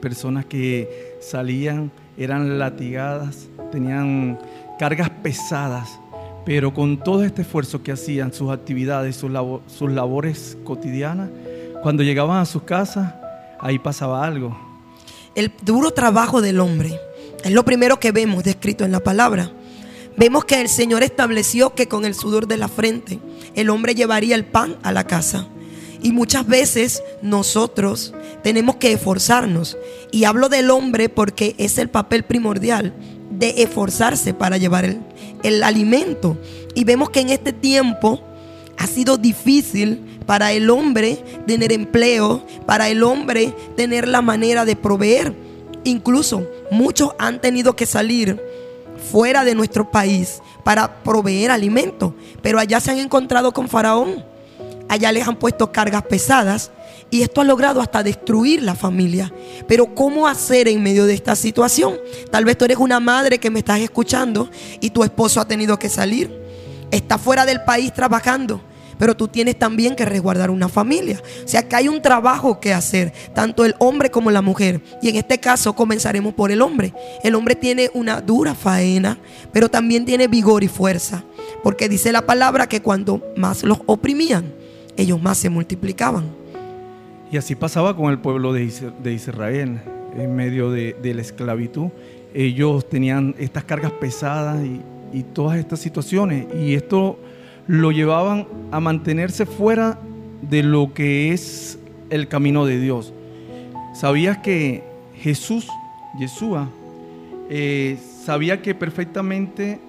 personas 0.01 0.45
que 0.45 1.17
salían, 1.21 1.91
eran 2.17 2.59
latigadas, 2.59 3.47
tenían 3.71 4.39
cargas 4.79 5.09
pesadas, 5.09 5.99
pero 6.45 6.73
con 6.73 6.97
todo 6.97 7.23
este 7.23 7.41
esfuerzo 7.41 7.81
que 7.81 7.91
hacían, 7.91 8.33
sus 8.33 8.51
actividades, 8.51 9.15
sus, 9.15 9.31
sus 9.67 9.91
labores 9.91 10.57
cotidianas, 10.63 11.29
cuando 11.81 12.03
llegaban 12.03 12.39
a 12.39 12.45
sus 12.45 12.63
casas, 12.63 13.13
ahí 13.59 13.79
pasaba 13.79 14.25
algo. 14.25 14.57
El 15.35 15.51
duro 15.63 15.91
trabajo 15.91 16.41
del 16.41 16.59
hombre 16.59 16.97
es 17.43 17.51
lo 17.51 17.65
primero 17.65 17.99
que 17.99 18.11
vemos 18.11 18.43
descrito 18.43 18.85
en 18.85 18.91
la 18.91 19.01
palabra. 19.01 19.51
Vemos 20.17 20.45
que 20.45 20.61
el 20.61 20.69
Señor 20.69 21.03
estableció 21.03 21.75
que 21.75 21.87
con 21.87 22.05
el 22.05 22.15
sudor 22.15 22.47
de 22.47 22.57
la 22.57 22.69
frente 22.69 23.19
el 23.53 23.69
hombre 23.69 23.95
llevaría 23.95 24.35
el 24.35 24.45
pan 24.45 24.77
a 24.81 24.93
la 24.93 25.05
casa. 25.05 25.47
Y 26.01 26.13
muchas 26.13 26.47
veces 26.47 27.03
nosotros 27.21 28.13
tenemos 28.43 28.77
que 28.77 28.93
esforzarnos. 28.93 29.77
Y 30.11 30.23
hablo 30.23 30.49
del 30.49 30.71
hombre 30.71 31.09
porque 31.09 31.55
es 31.57 31.77
el 31.77 31.89
papel 31.89 32.23
primordial 32.23 32.93
de 33.31 33.63
esforzarse 33.63 34.33
para 34.33 34.57
llevar 34.57 34.85
el, 34.85 35.01
el 35.43 35.63
alimento. 35.63 36.37
Y 36.75 36.85
vemos 36.85 37.09
que 37.09 37.21
en 37.21 37.29
este 37.29 37.51
tiempo 37.51 38.21
ha 38.77 38.87
sido 38.87 39.17
difícil 39.17 40.19
para 40.25 40.53
el 40.53 40.69
hombre 40.69 41.23
tener 41.45 41.73
empleo, 41.73 42.45
para 42.65 42.87
el 42.87 43.03
hombre 43.03 43.53
tener 43.75 44.07
la 44.07 44.21
manera 44.21 44.63
de 44.63 44.75
proveer. 44.75 45.33
Incluso 45.83 46.47
muchos 46.71 47.11
han 47.19 47.41
tenido 47.41 47.75
que 47.75 47.85
salir 47.85 48.41
fuera 49.11 49.43
de 49.43 49.55
nuestro 49.55 49.91
país 49.91 50.41
para 50.63 51.03
proveer 51.03 51.51
alimento, 51.51 52.15
pero 52.41 52.59
allá 52.59 52.79
se 52.79 52.91
han 52.91 52.99
encontrado 52.99 53.53
con 53.53 53.67
Faraón. 53.67 54.23
Allá 54.87 55.11
les 55.11 55.27
han 55.27 55.37
puesto 55.37 55.71
cargas 55.71 56.03
pesadas 56.03 56.71
y 57.09 57.21
esto 57.21 57.41
ha 57.41 57.43
logrado 57.43 57.81
hasta 57.81 58.03
destruir 58.03 58.61
la 58.61 58.75
familia. 58.75 59.31
Pero 59.67 59.93
¿cómo 59.95 60.27
hacer 60.27 60.67
en 60.67 60.83
medio 60.83 61.05
de 61.05 61.13
esta 61.13 61.35
situación? 61.35 61.97
Tal 62.31 62.45
vez 62.45 62.57
tú 62.57 62.65
eres 62.65 62.77
una 62.77 62.99
madre 62.99 63.39
que 63.39 63.49
me 63.49 63.59
estás 63.59 63.79
escuchando 63.79 64.49
y 64.79 64.89
tu 64.89 65.03
esposo 65.03 65.39
ha 65.39 65.47
tenido 65.47 65.77
que 65.79 65.89
salir. 65.89 66.31
Está 66.91 67.17
fuera 67.17 67.45
del 67.45 67.63
país 67.63 67.93
trabajando. 67.93 68.61
Pero 68.97 69.15
tú 69.15 69.27
tienes 69.27 69.57
también 69.59 69.95
que 69.95 70.05
resguardar 70.05 70.49
una 70.49 70.69
familia. 70.69 71.21
O 71.43 71.47
sea 71.47 71.67
que 71.67 71.75
hay 71.75 71.87
un 71.87 72.01
trabajo 72.01 72.59
que 72.59 72.73
hacer, 72.73 73.11
tanto 73.33 73.65
el 73.65 73.75
hombre 73.79 74.09
como 74.09 74.31
la 74.31 74.41
mujer. 74.41 74.81
Y 75.01 75.09
en 75.09 75.15
este 75.17 75.37
caso 75.39 75.73
comenzaremos 75.73 76.33
por 76.33 76.51
el 76.51 76.61
hombre. 76.61 76.93
El 77.23 77.35
hombre 77.35 77.55
tiene 77.55 77.89
una 77.93 78.21
dura 78.21 78.55
faena, 78.55 79.17
pero 79.51 79.69
también 79.69 80.05
tiene 80.05 80.27
vigor 80.27 80.63
y 80.63 80.67
fuerza. 80.67 81.23
Porque 81.63 81.89
dice 81.89 82.11
la 82.11 82.25
palabra 82.25 82.67
que 82.67 82.81
cuando 82.81 83.21
más 83.35 83.63
los 83.63 83.79
oprimían, 83.85 84.53
ellos 84.97 85.21
más 85.21 85.37
se 85.37 85.49
multiplicaban. 85.49 86.25
Y 87.31 87.37
así 87.37 87.55
pasaba 87.55 87.95
con 87.95 88.11
el 88.11 88.19
pueblo 88.19 88.53
de 88.53 88.63
Is- 88.63 88.83
de 89.03 89.13
Israel 89.13 89.81
en 90.17 90.35
medio 90.35 90.71
de, 90.71 90.95
de 91.01 91.13
la 91.13 91.21
esclavitud. 91.21 91.89
Ellos 92.33 92.87
tenían 92.87 93.35
estas 93.39 93.63
cargas 93.65 93.91
pesadas 93.93 94.63
y, 94.63 94.81
y 95.11 95.23
todas 95.23 95.57
estas 95.57 95.79
situaciones. 95.79 96.45
Y 96.57 96.75
esto 96.75 97.17
lo 97.67 97.91
llevaban 97.91 98.47
a 98.71 98.79
mantenerse 98.79 99.45
fuera 99.45 99.97
de 100.41 100.63
lo 100.63 100.93
que 100.93 101.33
es 101.33 101.79
el 102.09 102.27
camino 102.27 102.65
de 102.65 102.79
Dios. 102.79 103.13
¿Sabías 103.93 104.37
que 104.39 104.83
Jesús, 105.15 105.67
Yeshua, 106.19 106.69
eh, 107.49 107.97
sabía 108.23 108.61
que 108.61 108.75
perfectamente 108.75 109.79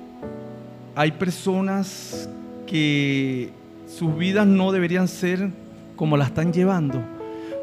hay 0.94 1.12
personas 1.12 2.28
que 2.66 3.50
sus 3.86 4.16
vidas 4.16 4.46
no 4.46 4.72
deberían 4.72 5.08
ser 5.08 5.50
como 5.96 6.16
la 6.16 6.26
están 6.26 6.52
llevando? 6.52 7.02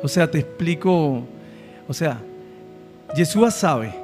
O 0.04 0.08
sea, 0.08 0.30
te 0.30 0.40
explico, 0.40 1.24
o 1.88 1.94
sea, 1.94 2.20
Yeshua 3.16 3.52
sabe 3.52 4.03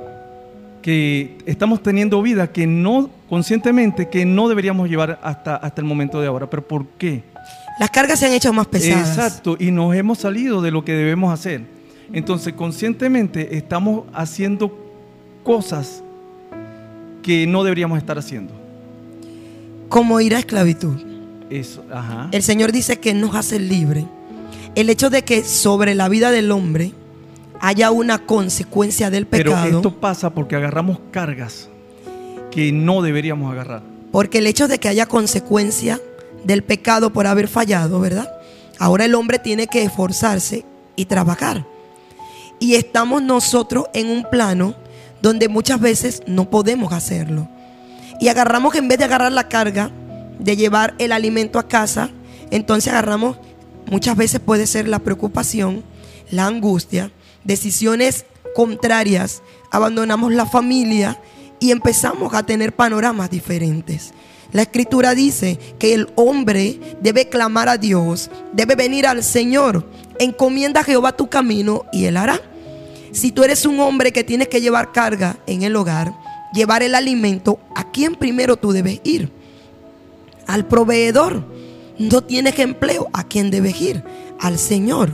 que 0.81 1.37
estamos 1.45 1.83
teniendo 1.83 2.21
vidas 2.21 2.49
que 2.49 2.65
no, 2.65 3.09
conscientemente, 3.29 4.09
que 4.09 4.25
no 4.25 4.47
deberíamos 4.47 4.89
llevar 4.89 5.19
hasta, 5.23 5.55
hasta 5.55 5.81
el 5.81 5.87
momento 5.87 6.21
de 6.21 6.27
ahora. 6.27 6.49
¿Pero 6.49 6.67
por 6.67 6.85
qué? 6.97 7.23
Las 7.79 7.89
cargas 7.91 8.19
se 8.19 8.25
han 8.25 8.33
hecho 8.33 8.51
más 8.53 8.67
pesadas. 8.67 9.09
Exacto, 9.09 9.55
y 9.59 9.71
nos 9.71 9.95
hemos 9.95 10.19
salido 10.19 10.61
de 10.61 10.71
lo 10.71 10.83
que 10.83 10.93
debemos 10.93 11.33
hacer. 11.33 11.63
Entonces, 12.11 12.53
conscientemente 12.53 13.55
estamos 13.57 14.05
haciendo 14.13 14.77
cosas 15.43 16.03
que 17.21 17.45
no 17.47 17.63
deberíamos 17.63 17.97
estar 17.97 18.17
haciendo. 18.17 18.53
Como 19.89 20.19
ir 20.21 20.35
a 20.35 20.39
esclavitud. 20.39 20.95
Eso, 21.49 21.83
ajá. 21.91 22.29
El 22.31 22.43
Señor 22.43 22.71
dice 22.71 22.99
que 22.99 23.13
nos 23.13 23.35
hace 23.35 23.59
libre. 23.59 24.05
El 24.75 24.89
hecho 24.89 25.09
de 25.09 25.23
que 25.23 25.43
sobre 25.43 25.95
la 25.95 26.09
vida 26.09 26.31
del 26.31 26.51
hombre 26.51 26.93
haya 27.59 27.91
una 27.91 28.25
consecuencia 28.25 29.09
del 29.09 29.27
Pero 29.27 29.51
pecado. 29.51 29.77
esto 29.77 29.99
pasa 29.99 30.29
porque 30.31 30.55
agarramos 30.55 30.99
cargas 31.11 31.69
que 32.51 32.71
no 32.71 33.01
deberíamos 33.01 33.51
agarrar. 33.51 33.81
Porque 34.11 34.39
el 34.39 34.47
hecho 34.47 34.67
de 34.67 34.79
que 34.79 34.87
haya 34.87 35.05
consecuencia 35.05 35.99
del 36.43 36.63
pecado 36.63 37.13
por 37.13 37.27
haber 37.27 37.47
fallado, 37.47 37.99
¿verdad? 37.99 38.31
Ahora 38.79 39.05
el 39.05 39.15
hombre 39.15 39.39
tiene 39.39 39.67
que 39.67 39.83
esforzarse 39.83 40.65
y 40.95 41.05
trabajar. 41.05 41.65
Y 42.59 42.75
estamos 42.75 43.21
nosotros 43.21 43.85
en 43.93 44.09
un 44.09 44.23
plano 44.29 44.75
donde 45.21 45.49
muchas 45.49 45.79
veces 45.79 46.23
no 46.27 46.49
podemos 46.49 46.93
hacerlo. 46.93 47.47
Y 48.19 48.29
agarramos 48.29 48.73
que 48.73 48.79
en 48.79 48.87
vez 48.87 48.97
de 48.97 49.05
agarrar 49.05 49.31
la 49.31 49.47
carga 49.47 49.91
de 50.39 50.55
llevar 50.55 50.95
el 50.97 51.11
alimento 51.11 51.59
a 51.59 51.67
casa, 51.67 52.09
entonces 52.51 52.91
agarramos, 52.91 53.37
muchas 53.85 54.15
veces 54.15 54.39
puede 54.39 54.65
ser 54.65 54.87
la 54.87 54.99
preocupación, 54.99 55.83
la 56.31 56.47
angustia, 56.47 57.11
decisiones 57.43 58.25
contrarias, 58.55 59.41
abandonamos 59.71 60.33
la 60.33 60.45
familia 60.45 61.21
y 61.59 61.71
empezamos 61.71 62.33
a 62.33 62.43
tener 62.43 62.75
panoramas 62.75 63.29
diferentes. 63.29 64.13
La 64.51 64.63
escritura 64.63 65.13
dice 65.13 65.59
que 65.77 65.93
el 65.93 66.09
hombre 66.15 66.79
debe 67.01 67.29
clamar 67.29 67.69
a 67.69 67.77
Dios, 67.77 68.31
debe 68.51 68.75
venir 68.75 69.05
al 69.05 69.23
Señor, 69.23 69.85
encomienda 70.17 70.81
a 70.81 70.83
Jehová 70.83 71.15
tu 71.15 71.29
camino 71.29 71.85
y 71.93 72.05
él 72.05 72.17
hará. 72.17 72.41
Si 73.11 73.31
tú 73.31 73.43
eres 73.43 73.65
un 73.65 73.79
hombre 73.79 74.11
que 74.11 74.23
tienes 74.23 74.47
que 74.47 74.61
llevar 74.61 74.91
carga 74.91 75.37
en 75.45 75.63
el 75.63 75.75
hogar, 75.75 76.13
llevar 76.53 76.81
el 76.81 76.95
alimento, 76.95 77.59
¿a 77.75 77.91
quién 77.91 78.15
primero 78.15 78.57
tú 78.57 78.71
debes 78.71 79.01
ir? 79.03 79.31
Al 80.47 80.65
proveedor. 80.65 81.43
No 81.99 82.23
tienes 82.23 82.57
empleo, 82.59 83.09
¿a 83.13 83.25
quién 83.25 83.51
debes 83.51 83.79
ir? 83.81 84.03
Al 84.39 84.57
Señor. 84.57 85.11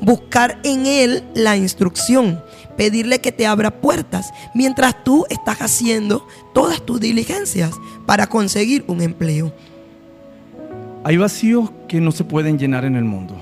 Buscar 0.00 0.58
en 0.62 0.86
Él 0.86 1.24
la 1.34 1.56
instrucción, 1.56 2.42
pedirle 2.76 3.20
que 3.20 3.32
te 3.32 3.46
abra 3.46 3.70
puertas 3.70 4.32
mientras 4.54 5.02
tú 5.04 5.26
estás 5.28 5.58
haciendo 5.58 6.26
todas 6.54 6.82
tus 6.82 7.00
diligencias 7.00 7.72
para 8.06 8.28
conseguir 8.28 8.84
un 8.86 9.02
empleo. 9.02 9.52
Hay 11.04 11.16
vacíos 11.16 11.70
que 11.88 12.00
no 12.00 12.12
se 12.12 12.24
pueden 12.24 12.58
llenar 12.58 12.84
en 12.84 12.96
el 12.96 13.04
mundo. 13.04 13.34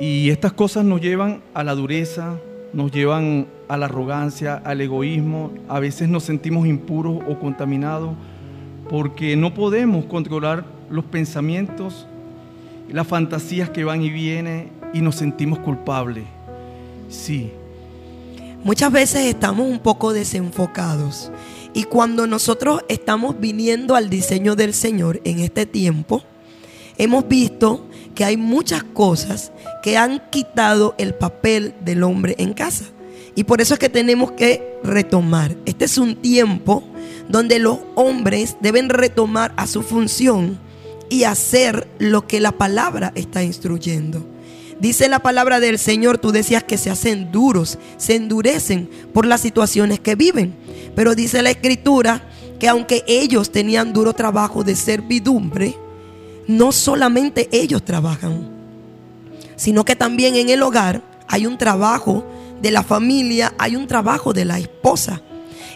Y 0.00 0.30
estas 0.30 0.52
cosas 0.52 0.84
nos 0.84 1.00
llevan 1.00 1.42
a 1.52 1.62
la 1.62 1.74
dureza, 1.74 2.36
nos 2.72 2.90
llevan 2.90 3.46
a 3.68 3.76
la 3.76 3.86
arrogancia, 3.86 4.56
al 4.64 4.80
egoísmo. 4.80 5.52
A 5.68 5.78
veces 5.80 6.08
nos 6.08 6.24
sentimos 6.24 6.66
impuros 6.66 7.22
o 7.28 7.38
contaminados 7.38 8.14
porque 8.88 9.36
no 9.36 9.54
podemos 9.54 10.06
controlar 10.06 10.64
los 10.90 11.04
pensamientos, 11.04 12.06
las 12.88 13.06
fantasías 13.06 13.70
que 13.70 13.84
van 13.84 14.02
y 14.02 14.10
vienen 14.10 14.79
y 14.92 15.00
nos 15.00 15.16
sentimos 15.16 15.58
culpables. 15.60 16.24
Sí, 17.08 17.52
Muchas 18.62 18.92
veces 18.92 19.24
estamos 19.24 19.66
un 19.66 19.78
poco 19.78 20.12
desenfocados 20.12 21.32
y 21.72 21.84
cuando 21.84 22.26
nosotros 22.26 22.82
estamos 22.88 23.40
viniendo 23.40 23.96
al 23.96 24.10
diseño 24.10 24.54
del 24.54 24.74
Señor 24.74 25.18
en 25.24 25.40
este 25.40 25.64
tiempo, 25.64 26.22
hemos 26.98 27.26
visto 27.26 27.86
que 28.14 28.22
hay 28.22 28.36
muchas 28.36 28.84
cosas 28.84 29.50
que 29.82 29.96
han 29.96 30.20
quitado 30.28 30.94
el 30.98 31.14
papel 31.14 31.74
del 31.80 32.02
hombre 32.02 32.34
en 32.36 32.52
casa. 32.52 32.84
Y 33.34 33.44
por 33.44 33.62
eso 33.62 33.74
es 33.74 33.80
que 33.80 33.88
tenemos 33.88 34.32
que 34.32 34.76
retomar. 34.84 35.56
Este 35.64 35.86
es 35.86 35.96
un 35.96 36.16
tiempo 36.16 36.84
donde 37.30 37.60
los 37.60 37.78
hombres 37.94 38.58
deben 38.60 38.90
retomar 38.90 39.54
a 39.56 39.66
su 39.66 39.82
función 39.82 40.58
y 41.08 41.24
hacer 41.24 41.88
lo 41.98 42.26
que 42.26 42.40
la 42.40 42.52
palabra 42.52 43.10
está 43.14 43.42
instruyendo. 43.42 44.26
Dice 44.80 45.08
la 45.08 45.18
palabra 45.18 45.60
del 45.60 45.78
Señor, 45.78 46.16
tú 46.16 46.32
decías 46.32 46.64
que 46.64 46.78
se 46.78 46.88
hacen 46.88 47.30
duros, 47.30 47.78
se 47.98 48.14
endurecen 48.16 48.88
por 49.12 49.26
las 49.26 49.42
situaciones 49.42 50.00
que 50.00 50.14
viven. 50.14 50.56
Pero 50.96 51.14
dice 51.14 51.42
la 51.42 51.50
escritura 51.50 52.22
que 52.58 52.68
aunque 52.68 53.04
ellos 53.06 53.52
tenían 53.52 53.92
duro 53.92 54.14
trabajo 54.14 54.64
de 54.64 54.74
servidumbre, 54.74 55.76
no 56.46 56.72
solamente 56.72 57.48
ellos 57.52 57.84
trabajan, 57.84 58.48
sino 59.54 59.84
que 59.84 59.96
también 59.96 60.36
en 60.36 60.48
el 60.48 60.62
hogar 60.62 61.02
hay 61.28 61.46
un 61.46 61.58
trabajo 61.58 62.24
de 62.62 62.70
la 62.70 62.82
familia, 62.82 63.54
hay 63.58 63.76
un 63.76 63.86
trabajo 63.86 64.32
de 64.32 64.46
la 64.46 64.58
esposa. 64.58 65.20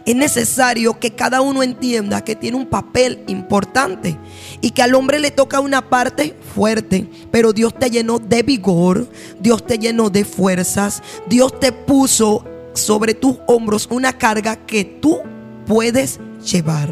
Es 0.07 0.15
necesario 0.15 0.99
que 1.01 1.13
cada 1.13 1.41
uno 1.41 1.63
entienda 1.63 2.23
que 2.23 2.37
tiene 2.37 2.59
un 2.59 2.67
papel 2.67 3.25
importante 3.27 4.19
y 4.61 4.71
que 4.71 4.83
al 4.83 4.95
hombre 4.95 5.19
le 5.19 5.31
toca 5.31 5.61
una 5.61 5.89
parte 5.89 6.37
fuerte, 6.55 7.09
pero 7.31 7.55
Dios 7.55 7.75
te 7.79 7.89
llenó 7.89 8.19
de 8.19 8.43
vigor, 8.43 9.09
Dios 9.41 9.67
te 9.67 9.79
llenó 9.79 10.11
de 10.11 10.27
fuerzas, 10.27 11.03
Dios 11.27 11.59
te 11.59 11.73
puso 11.73 12.45
sobre 12.75 13.15
tus 13.15 13.37
hombros 13.47 13.89
una 13.91 14.13
carga 14.19 14.57
que 14.57 14.85
tú 14.85 15.21
puedes 15.67 16.21
llevar 16.45 16.91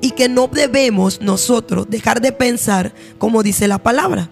y 0.00 0.12
que 0.12 0.28
no 0.28 0.48
debemos 0.48 1.20
nosotros 1.20 1.86
dejar 1.88 2.20
de 2.20 2.32
pensar 2.32 2.94
como 3.18 3.42
dice 3.42 3.68
la 3.68 3.78
palabra. 3.78 4.30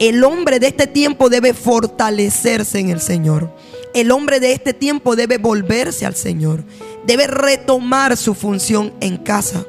El 0.00 0.24
hombre 0.24 0.58
de 0.58 0.66
este 0.66 0.88
tiempo 0.88 1.28
debe 1.28 1.54
fortalecerse 1.54 2.80
en 2.80 2.88
el 2.88 3.00
Señor. 3.00 3.54
El 3.94 4.10
hombre 4.10 4.40
de 4.40 4.50
este 4.50 4.74
tiempo 4.74 5.14
debe 5.14 5.38
volverse 5.38 6.04
al 6.04 6.16
Señor. 6.16 6.64
Debe 7.06 7.26
retomar 7.26 8.16
su 8.16 8.34
función 8.34 8.92
en 9.00 9.16
casa. 9.16 9.64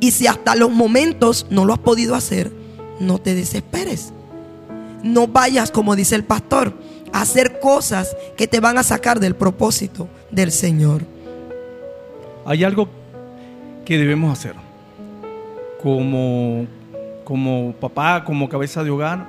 Y 0.00 0.10
si 0.10 0.26
hasta 0.26 0.54
los 0.56 0.70
momentos 0.70 1.46
no 1.50 1.64
lo 1.64 1.72
has 1.72 1.78
podido 1.78 2.14
hacer, 2.14 2.52
no 3.00 3.18
te 3.18 3.34
desesperes. 3.34 4.12
No 5.02 5.26
vayas, 5.26 5.70
como 5.70 5.96
dice 5.96 6.14
el 6.14 6.24
pastor, 6.24 6.74
a 7.12 7.22
hacer 7.22 7.60
cosas 7.60 8.16
que 8.36 8.46
te 8.46 8.60
van 8.60 8.78
a 8.78 8.82
sacar 8.82 9.20
del 9.20 9.34
propósito 9.34 10.08
del 10.30 10.50
Señor. 10.50 11.02
hay 12.44 12.64
algo 12.64 12.88
que 13.84 13.98
debemos 13.98 14.32
hacer. 14.32 14.54
Como, 15.82 16.66
como 17.24 17.74
papá, 17.80 18.24
como 18.24 18.48
cabeza 18.48 18.84
de 18.84 18.90
hogar, 18.90 19.26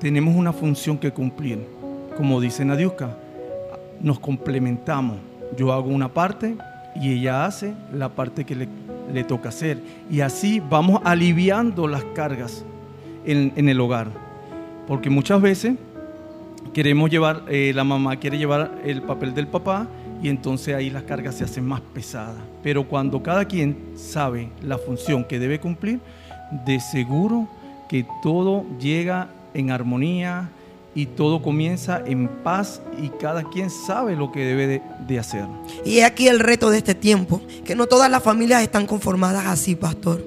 tenemos 0.00 0.34
una 0.34 0.52
función 0.52 0.98
que 0.98 1.10
cumplir. 1.10 1.66
Como 2.16 2.40
dice 2.40 2.64
Nadiuska, 2.64 3.16
nos 4.00 4.18
complementamos. 4.18 5.16
Yo 5.56 5.72
hago 5.72 5.88
una 5.88 6.08
parte 6.08 6.56
y 6.94 7.12
ella 7.12 7.44
hace 7.44 7.74
la 7.92 8.08
parte 8.08 8.44
que 8.44 8.54
le, 8.54 8.68
le 9.12 9.24
toca 9.24 9.50
hacer. 9.50 9.78
Y 10.10 10.20
así 10.20 10.60
vamos 10.60 11.00
aliviando 11.04 11.86
las 11.86 12.04
cargas 12.14 12.64
en, 13.24 13.52
en 13.56 13.68
el 13.68 13.80
hogar. 13.80 14.08
Porque 14.86 15.10
muchas 15.10 15.40
veces 15.40 15.74
queremos 16.72 17.10
llevar, 17.10 17.42
eh, 17.48 17.72
la 17.74 17.84
mamá 17.84 18.16
quiere 18.16 18.38
llevar 18.38 18.70
el 18.84 19.02
papel 19.02 19.34
del 19.34 19.46
papá 19.46 19.86
y 20.22 20.28
entonces 20.28 20.74
ahí 20.74 20.90
las 20.90 21.02
cargas 21.02 21.36
se 21.36 21.44
hacen 21.44 21.66
más 21.66 21.80
pesadas. 21.80 22.36
Pero 22.62 22.86
cuando 22.86 23.22
cada 23.22 23.44
quien 23.44 23.76
sabe 23.94 24.50
la 24.62 24.78
función 24.78 25.24
que 25.24 25.38
debe 25.38 25.60
cumplir, 25.60 26.00
de 26.64 26.80
seguro 26.80 27.48
que 27.88 28.06
todo 28.22 28.64
llega 28.78 29.28
en 29.54 29.70
armonía 29.70 30.50
y 30.96 31.04
todo 31.04 31.42
comienza 31.42 32.02
en 32.06 32.26
paz 32.26 32.80
y 32.98 33.10
cada 33.10 33.44
quien 33.44 33.68
sabe 33.68 34.16
lo 34.16 34.32
que 34.32 34.46
debe 34.46 34.82
de, 35.06 35.18
hacer. 35.18 35.44
Y 35.84 35.98
es 35.98 36.04
aquí 36.06 36.26
el 36.26 36.40
reto 36.40 36.70
de 36.70 36.78
este 36.78 36.94
tiempo, 36.94 37.42
que 37.66 37.74
no 37.74 37.86
todas 37.86 38.10
las 38.10 38.22
familias 38.22 38.62
están 38.62 38.86
conformadas 38.86 39.44
así, 39.46 39.74
pastor. 39.76 40.24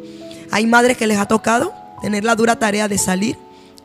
Hay 0.51 0.67
madres 0.67 0.95
que 0.95 1.07
les 1.07 1.17
ha 1.17 1.27
tocado 1.27 1.73
tener 2.03 2.23
la 2.23 2.35
dura 2.35 2.59
tarea 2.59 2.87
de 2.87 2.99
salir 2.99 3.35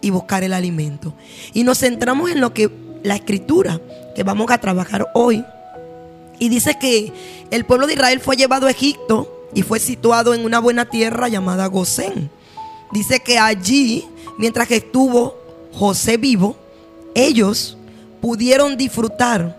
y 0.02 0.10
buscar 0.10 0.44
el 0.44 0.52
alimento. 0.52 1.14
Y 1.54 1.64
nos 1.64 1.78
centramos 1.78 2.30
en 2.30 2.42
lo 2.42 2.52
que 2.52 2.70
la 3.02 3.16
escritura 3.16 3.80
que 4.14 4.22
vamos 4.22 4.50
a 4.50 4.58
trabajar 4.58 5.08
hoy. 5.14 5.42
Y 6.38 6.50
dice 6.50 6.76
que 6.78 7.14
el 7.50 7.64
pueblo 7.64 7.86
de 7.86 7.94
Israel 7.94 8.20
fue 8.20 8.36
llevado 8.36 8.66
a 8.66 8.70
Egipto 8.70 9.48
y 9.54 9.62
fue 9.62 9.80
situado 9.80 10.34
en 10.34 10.44
una 10.44 10.58
buena 10.58 10.84
tierra 10.84 11.28
llamada 11.28 11.66
Gosén. 11.66 12.30
Dice 12.92 13.20
que 13.20 13.38
allí, 13.38 14.04
mientras 14.36 14.68
que 14.68 14.76
estuvo 14.76 15.38
José 15.72 16.18
vivo, 16.18 16.56
ellos 17.14 17.76
pudieron 18.20 18.76
disfrutar, 18.76 19.56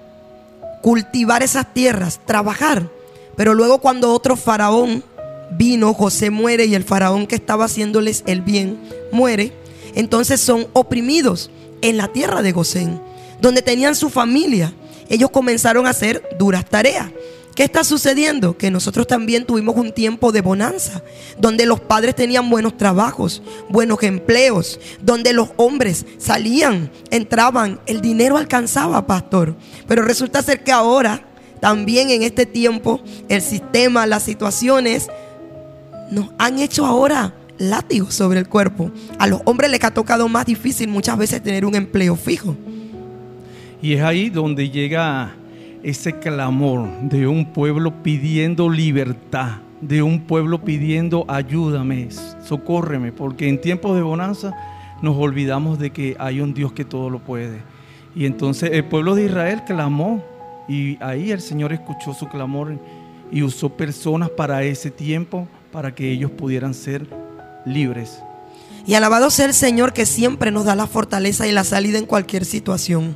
cultivar 0.81 1.43
esas 1.43 1.73
tierras, 1.73 2.19
trabajar. 2.25 2.89
Pero 3.35 3.53
luego 3.53 3.79
cuando 3.79 4.11
otro 4.11 4.35
faraón 4.35 5.03
vino, 5.51 5.93
José 5.93 6.29
muere 6.29 6.65
y 6.65 6.75
el 6.75 6.83
faraón 6.83 7.27
que 7.27 7.35
estaba 7.35 7.65
haciéndoles 7.65 8.23
el 8.25 8.41
bien 8.41 8.79
muere, 9.11 9.53
entonces 9.93 10.41
son 10.41 10.67
oprimidos 10.73 11.49
en 11.81 11.97
la 11.97 12.07
tierra 12.07 12.41
de 12.41 12.51
Gosén, 12.51 13.01
donde 13.41 13.61
tenían 13.61 13.95
su 13.95 14.09
familia. 14.09 14.73
Ellos 15.09 15.29
comenzaron 15.29 15.85
a 15.85 15.91
hacer 15.91 16.23
duras 16.37 16.65
tareas. 16.65 17.07
¿Qué 17.55 17.63
está 17.63 17.85
sucediendo? 17.85 18.57
Que 18.57 18.69
nosotros 18.69 19.07
también 19.07 19.45
tuvimos 19.45 19.77
un 19.77 19.93
tiempo 19.93 20.33
de 20.33 20.41
bonanza, 20.41 21.01
donde 21.39 21.65
los 21.65 21.79
padres 21.79 22.13
tenían 22.13 22.49
buenos 22.49 22.75
trabajos, 22.75 23.41
buenos 23.69 24.03
empleos, 24.03 24.77
donde 25.01 25.31
los 25.31 25.51
hombres 25.55 26.05
salían, 26.17 26.91
entraban, 27.11 27.79
el 27.85 28.01
dinero 28.01 28.35
alcanzaba, 28.35 29.07
pastor. 29.07 29.55
Pero 29.87 30.03
resulta 30.03 30.43
ser 30.43 30.65
que 30.65 30.73
ahora, 30.73 31.23
también 31.61 32.09
en 32.09 32.23
este 32.23 32.45
tiempo, 32.45 32.99
el 33.29 33.41
sistema, 33.41 34.05
las 34.05 34.23
situaciones, 34.23 35.07
nos 36.11 36.31
han 36.37 36.59
hecho 36.59 36.85
ahora 36.85 37.35
látigos 37.57 38.13
sobre 38.15 38.39
el 38.39 38.49
cuerpo. 38.49 38.91
A 39.17 39.27
los 39.27 39.39
hombres 39.45 39.71
les 39.71 39.81
ha 39.85 39.91
tocado 39.91 40.27
más 40.27 40.45
difícil 40.45 40.89
muchas 40.89 41.17
veces 41.17 41.41
tener 41.41 41.63
un 41.63 41.75
empleo 41.75 42.17
fijo. 42.17 42.57
Y 43.81 43.93
es 43.93 44.01
ahí 44.01 44.29
donde 44.29 44.69
llega 44.69 45.37
ese 45.85 46.17
clamor 46.17 46.89
de 47.01 47.27
un 47.27 47.45
pueblo 47.45 48.01
pidiendo 48.01 48.71
libertad, 48.71 49.57
de 49.81 50.01
un 50.01 50.21
pueblo 50.21 50.63
pidiendo 50.63 51.25
ayúdame, 51.27 52.09
socórreme, 52.43 53.11
porque 53.11 53.47
en 53.47 53.61
tiempos 53.61 53.95
de 53.95 54.01
bonanza 54.01 54.51
nos 55.03 55.15
olvidamos 55.15 55.77
de 55.77 55.91
que 55.91 56.15
hay 56.17 56.41
un 56.41 56.55
Dios 56.55 56.73
que 56.73 56.85
todo 56.85 57.11
lo 57.11 57.19
puede. 57.19 57.61
Y 58.15 58.25
entonces 58.25 58.71
el 58.73 58.85
pueblo 58.85 59.13
de 59.13 59.25
Israel 59.25 59.61
clamó 59.67 60.23
y 60.67 60.97
ahí 61.03 61.29
el 61.29 61.39
Señor 61.39 61.71
escuchó 61.71 62.15
su 62.15 62.27
clamor 62.29 62.79
y 63.31 63.43
usó 63.43 63.69
personas 63.69 64.31
para 64.31 64.63
ese 64.63 64.89
tiempo 64.89 65.47
para 65.71 65.93
que 65.93 66.11
ellos 66.11 66.31
pudieran 66.31 66.73
ser 66.73 67.07
libres. 67.63 68.23
Y 68.87 68.95
alabado 68.95 69.29
sea 69.29 69.45
el 69.45 69.53
Señor 69.53 69.93
que 69.93 70.07
siempre 70.07 70.49
nos 70.49 70.65
da 70.65 70.75
la 70.75 70.87
fortaleza 70.87 71.45
y 71.45 71.51
la 71.51 71.63
salida 71.63 71.99
en 71.99 72.07
cualquier 72.07 72.43
situación. 72.43 73.15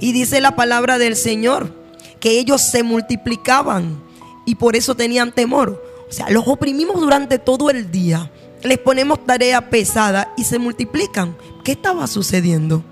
Y 0.00 0.10
dice 0.10 0.40
la 0.40 0.56
palabra 0.56 0.98
del 0.98 1.14
Señor 1.14 1.81
que 2.22 2.38
ellos 2.38 2.62
se 2.62 2.84
multiplicaban 2.84 4.00
y 4.46 4.54
por 4.54 4.76
eso 4.76 4.94
tenían 4.94 5.32
temor. 5.32 5.82
O 6.08 6.12
sea, 6.12 6.30
los 6.30 6.46
oprimimos 6.46 7.00
durante 7.00 7.40
todo 7.40 7.68
el 7.68 7.90
día. 7.90 8.30
Les 8.62 8.78
ponemos 8.78 9.26
tarea 9.26 9.68
pesada 9.70 10.32
y 10.36 10.44
se 10.44 10.60
multiplican. 10.60 11.36
¿Qué 11.64 11.72
estaba 11.72 12.06
sucediendo? 12.06 12.84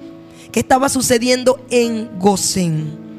¿Qué 0.50 0.58
estaba 0.58 0.88
sucediendo 0.88 1.64
en 1.70 2.18
Gosén? 2.18 3.09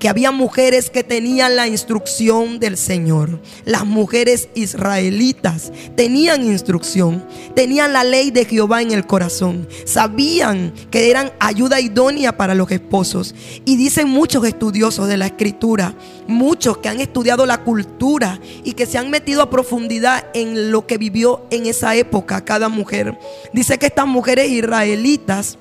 Que 0.00 0.08
había 0.08 0.32
mujeres 0.32 0.88
que 0.88 1.04
tenían 1.04 1.54
la 1.56 1.68
instrucción 1.68 2.58
del 2.58 2.78
Señor. 2.78 3.38
Las 3.66 3.84
mujeres 3.84 4.48
israelitas 4.54 5.70
tenían 5.94 6.42
instrucción, 6.42 7.24
tenían 7.54 7.92
la 7.92 8.02
ley 8.02 8.30
de 8.30 8.46
Jehová 8.46 8.80
en 8.80 8.92
el 8.92 9.06
corazón, 9.06 9.68
sabían 9.84 10.72
que 10.90 11.10
eran 11.10 11.30
ayuda 11.38 11.80
idónea 11.80 12.36
para 12.38 12.54
los 12.54 12.70
esposos. 12.70 13.34
Y 13.66 13.76
dicen 13.76 14.08
muchos 14.08 14.44
estudiosos 14.46 15.06
de 15.06 15.18
la 15.18 15.26
escritura, 15.26 15.94
muchos 16.26 16.78
que 16.78 16.88
han 16.88 17.00
estudiado 17.00 17.44
la 17.44 17.62
cultura 17.62 18.40
y 18.64 18.72
que 18.72 18.86
se 18.86 18.96
han 18.96 19.10
metido 19.10 19.42
a 19.42 19.50
profundidad 19.50 20.24
en 20.32 20.72
lo 20.72 20.86
que 20.86 20.96
vivió 20.96 21.44
en 21.50 21.66
esa 21.66 21.94
época 21.94 22.42
cada 22.42 22.70
mujer. 22.70 23.18
Dice 23.52 23.78
que 23.78 23.86
estas 23.86 24.06
mujeres 24.06 24.50
israelitas, 24.50 25.58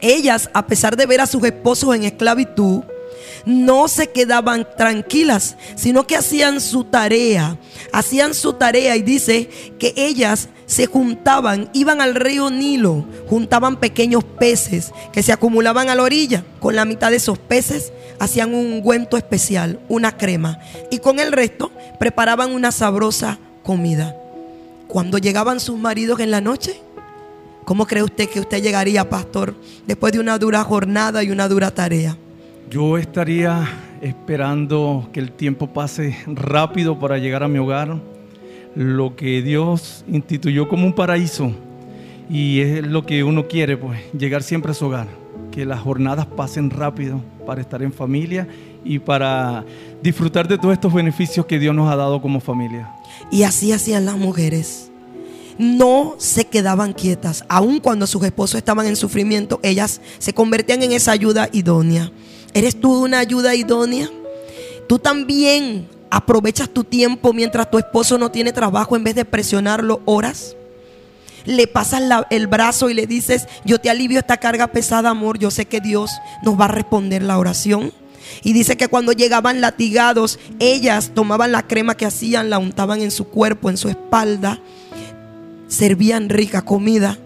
ellas, 0.00 0.50
a 0.54 0.68
pesar 0.68 0.96
de 0.96 1.06
ver 1.06 1.20
a 1.20 1.26
sus 1.26 1.42
esposos 1.42 1.96
en 1.96 2.04
esclavitud, 2.04 2.82
no 3.46 3.86
se 3.86 4.08
quedaban 4.08 4.66
tranquilas, 4.76 5.56
sino 5.76 6.06
que 6.06 6.16
hacían 6.16 6.60
su 6.60 6.84
tarea. 6.84 7.56
Hacían 7.92 8.34
su 8.34 8.54
tarea 8.54 8.96
y 8.96 9.02
dice 9.02 9.48
que 9.78 9.94
ellas 9.96 10.48
se 10.66 10.86
juntaban, 10.86 11.70
iban 11.72 12.00
al 12.00 12.16
río 12.16 12.50
Nilo, 12.50 13.06
juntaban 13.28 13.76
pequeños 13.76 14.24
peces 14.24 14.92
que 15.12 15.22
se 15.22 15.32
acumulaban 15.32 15.88
a 15.88 15.94
la 15.94 16.02
orilla. 16.02 16.44
Con 16.58 16.74
la 16.74 16.84
mitad 16.84 17.10
de 17.10 17.18
esos 17.18 17.38
peces 17.38 17.92
hacían 18.18 18.52
un 18.52 18.72
ungüento 18.72 19.16
especial, 19.16 19.78
una 19.88 20.16
crema. 20.16 20.58
Y 20.90 20.98
con 20.98 21.20
el 21.20 21.30
resto 21.30 21.70
preparaban 22.00 22.52
una 22.52 22.72
sabrosa 22.72 23.38
comida. 23.62 24.16
Cuando 24.88 25.18
llegaban 25.18 25.60
sus 25.60 25.78
maridos 25.78 26.18
en 26.18 26.32
la 26.32 26.40
noche, 26.40 26.80
¿cómo 27.64 27.86
cree 27.86 28.02
usted 28.02 28.28
que 28.28 28.40
usted 28.40 28.60
llegaría, 28.60 29.08
pastor, 29.08 29.54
después 29.86 30.12
de 30.12 30.18
una 30.18 30.36
dura 30.38 30.64
jornada 30.64 31.22
y 31.22 31.30
una 31.30 31.48
dura 31.48 31.70
tarea? 31.70 32.16
Yo 32.70 32.98
estaría 32.98 33.68
esperando 34.00 35.08
que 35.12 35.20
el 35.20 35.30
tiempo 35.30 35.68
pase 35.68 36.16
rápido 36.26 36.98
para 36.98 37.16
llegar 37.18 37.44
a 37.44 37.48
mi 37.48 37.58
hogar, 37.58 38.00
lo 38.74 39.14
que 39.14 39.40
Dios 39.40 40.04
instituyó 40.08 40.68
como 40.68 40.84
un 40.84 40.92
paraíso 40.92 41.52
y 42.28 42.60
es 42.60 42.84
lo 42.84 43.06
que 43.06 43.22
uno 43.22 43.46
quiere, 43.46 43.76
pues 43.76 44.00
llegar 44.12 44.42
siempre 44.42 44.72
a 44.72 44.74
su 44.74 44.86
hogar, 44.86 45.06
que 45.52 45.64
las 45.64 45.80
jornadas 45.80 46.26
pasen 46.26 46.70
rápido 46.70 47.22
para 47.46 47.60
estar 47.60 47.82
en 47.82 47.92
familia 47.92 48.48
y 48.84 48.98
para 48.98 49.64
disfrutar 50.02 50.48
de 50.48 50.58
todos 50.58 50.74
estos 50.74 50.92
beneficios 50.92 51.46
que 51.46 51.60
Dios 51.60 51.74
nos 51.74 51.90
ha 51.90 51.94
dado 51.96 52.20
como 52.20 52.40
familia. 52.40 52.90
Y 53.30 53.44
así 53.44 53.70
hacían 53.70 54.04
las 54.04 54.18
mujeres. 54.18 54.90
No 55.56 56.16
se 56.18 56.46
quedaban 56.46 56.92
quietas, 56.92 57.44
aun 57.48 57.78
cuando 57.78 58.06
sus 58.06 58.22
esposos 58.24 58.56
estaban 58.56 58.86
en 58.86 58.96
sufrimiento, 58.96 59.60
ellas 59.62 60.00
se 60.18 60.34
convertían 60.34 60.82
en 60.82 60.92
esa 60.92 61.12
ayuda 61.12 61.48
idónea. 61.52 62.10
¿Eres 62.56 62.80
tú 62.80 63.04
una 63.04 63.18
ayuda 63.18 63.54
idónea? 63.54 64.08
Tú 64.88 64.98
también 64.98 65.86
aprovechas 66.08 66.70
tu 66.70 66.84
tiempo 66.84 67.34
mientras 67.34 67.70
tu 67.70 67.76
esposo 67.76 68.16
no 68.16 68.30
tiene 68.30 68.50
trabajo 68.50 68.96
en 68.96 69.04
vez 69.04 69.14
de 69.14 69.26
presionarlo 69.26 70.00
horas. 70.06 70.56
Le 71.44 71.66
pasas 71.66 72.02
el 72.30 72.46
brazo 72.46 72.88
y 72.88 72.94
le 72.94 73.06
dices, 73.06 73.46
yo 73.66 73.78
te 73.78 73.90
alivio 73.90 74.20
esta 74.20 74.38
carga 74.38 74.68
pesada, 74.68 75.10
amor, 75.10 75.38
yo 75.38 75.50
sé 75.50 75.66
que 75.66 75.82
Dios 75.82 76.10
nos 76.42 76.58
va 76.58 76.64
a 76.64 76.68
responder 76.68 77.22
la 77.22 77.36
oración. 77.36 77.92
Y 78.42 78.54
dice 78.54 78.78
que 78.78 78.88
cuando 78.88 79.12
llegaban 79.12 79.60
latigados, 79.60 80.38
ellas 80.58 81.10
tomaban 81.14 81.52
la 81.52 81.66
crema 81.66 81.94
que 81.94 82.06
hacían, 82.06 82.48
la 82.48 82.56
untaban 82.56 83.02
en 83.02 83.10
su 83.10 83.26
cuerpo, 83.26 83.68
en 83.68 83.76
su 83.76 83.90
espalda, 83.90 84.60
servían 85.68 86.30
rica 86.30 86.62
comida. 86.62 87.18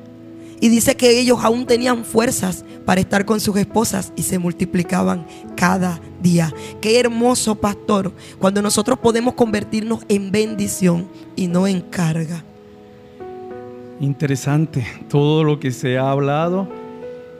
Y 0.60 0.68
dice 0.68 0.96
que 0.96 1.18
ellos 1.18 1.38
aún 1.42 1.66
tenían 1.66 2.04
fuerzas 2.04 2.64
para 2.84 3.00
estar 3.00 3.24
con 3.24 3.40
sus 3.40 3.56
esposas 3.56 4.12
y 4.14 4.22
se 4.22 4.38
multiplicaban 4.38 5.26
cada 5.56 6.00
día. 6.22 6.52
Qué 6.80 7.00
hermoso, 7.00 7.54
pastor, 7.54 8.12
cuando 8.38 8.60
nosotros 8.60 8.98
podemos 8.98 9.34
convertirnos 9.34 10.04
en 10.08 10.30
bendición 10.30 11.08
y 11.34 11.46
no 11.46 11.66
en 11.66 11.80
carga. 11.80 12.44
Interesante 14.00 14.86
todo 15.08 15.44
lo 15.44 15.60
que 15.60 15.72
se 15.72 15.98
ha 15.98 16.10
hablado 16.10 16.68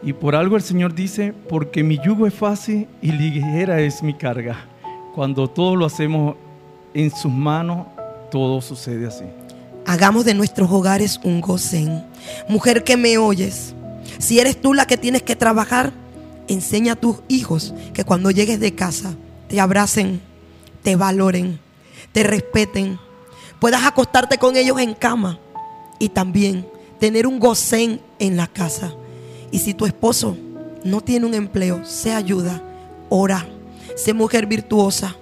y 0.02 0.14
por 0.14 0.34
algo 0.34 0.56
el 0.56 0.62
Señor 0.62 0.94
dice, 0.94 1.34
porque 1.48 1.82
mi 1.82 1.98
yugo 1.98 2.26
es 2.26 2.34
fácil 2.34 2.88
y 3.02 3.12
ligera 3.12 3.80
es 3.80 4.02
mi 4.02 4.14
carga. 4.14 4.66
Cuando 5.14 5.48
todo 5.48 5.76
lo 5.76 5.84
hacemos 5.84 6.36
en 6.94 7.10
sus 7.10 7.30
manos, 7.30 7.86
todo 8.30 8.60
sucede 8.62 9.06
así. 9.06 9.24
Hagamos 9.90 10.24
de 10.24 10.34
nuestros 10.34 10.70
hogares 10.70 11.18
un 11.24 11.40
gocén. 11.40 12.04
Mujer 12.48 12.84
que 12.84 12.96
me 12.96 13.18
oyes, 13.18 13.74
si 14.20 14.38
eres 14.38 14.60
tú 14.60 14.72
la 14.72 14.86
que 14.86 14.96
tienes 14.96 15.24
que 15.24 15.34
trabajar, 15.34 15.92
enseña 16.46 16.92
a 16.92 16.96
tus 16.96 17.16
hijos 17.26 17.74
que 17.92 18.04
cuando 18.04 18.30
llegues 18.30 18.60
de 18.60 18.72
casa 18.72 19.16
te 19.48 19.58
abracen, 19.58 20.20
te 20.84 20.94
valoren, 20.94 21.58
te 22.12 22.22
respeten, 22.22 23.00
puedas 23.58 23.84
acostarte 23.84 24.38
con 24.38 24.54
ellos 24.54 24.78
en 24.78 24.94
cama 24.94 25.40
y 25.98 26.10
también 26.10 26.68
tener 27.00 27.26
un 27.26 27.40
gocén 27.40 28.00
en 28.20 28.36
la 28.36 28.46
casa. 28.46 28.94
Y 29.50 29.58
si 29.58 29.74
tu 29.74 29.86
esposo 29.86 30.36
no 30.84 31.00
tiene 31.00 31.26
un 31.26 31.34
empleo, 31.34 31.84
se 31.84 32.14
ayuda, 32.14 32.62
ora, 33.08 33.44
sé 33.96 34.14
mujer 34.14 34.46
virtuosa. 34.46 35.16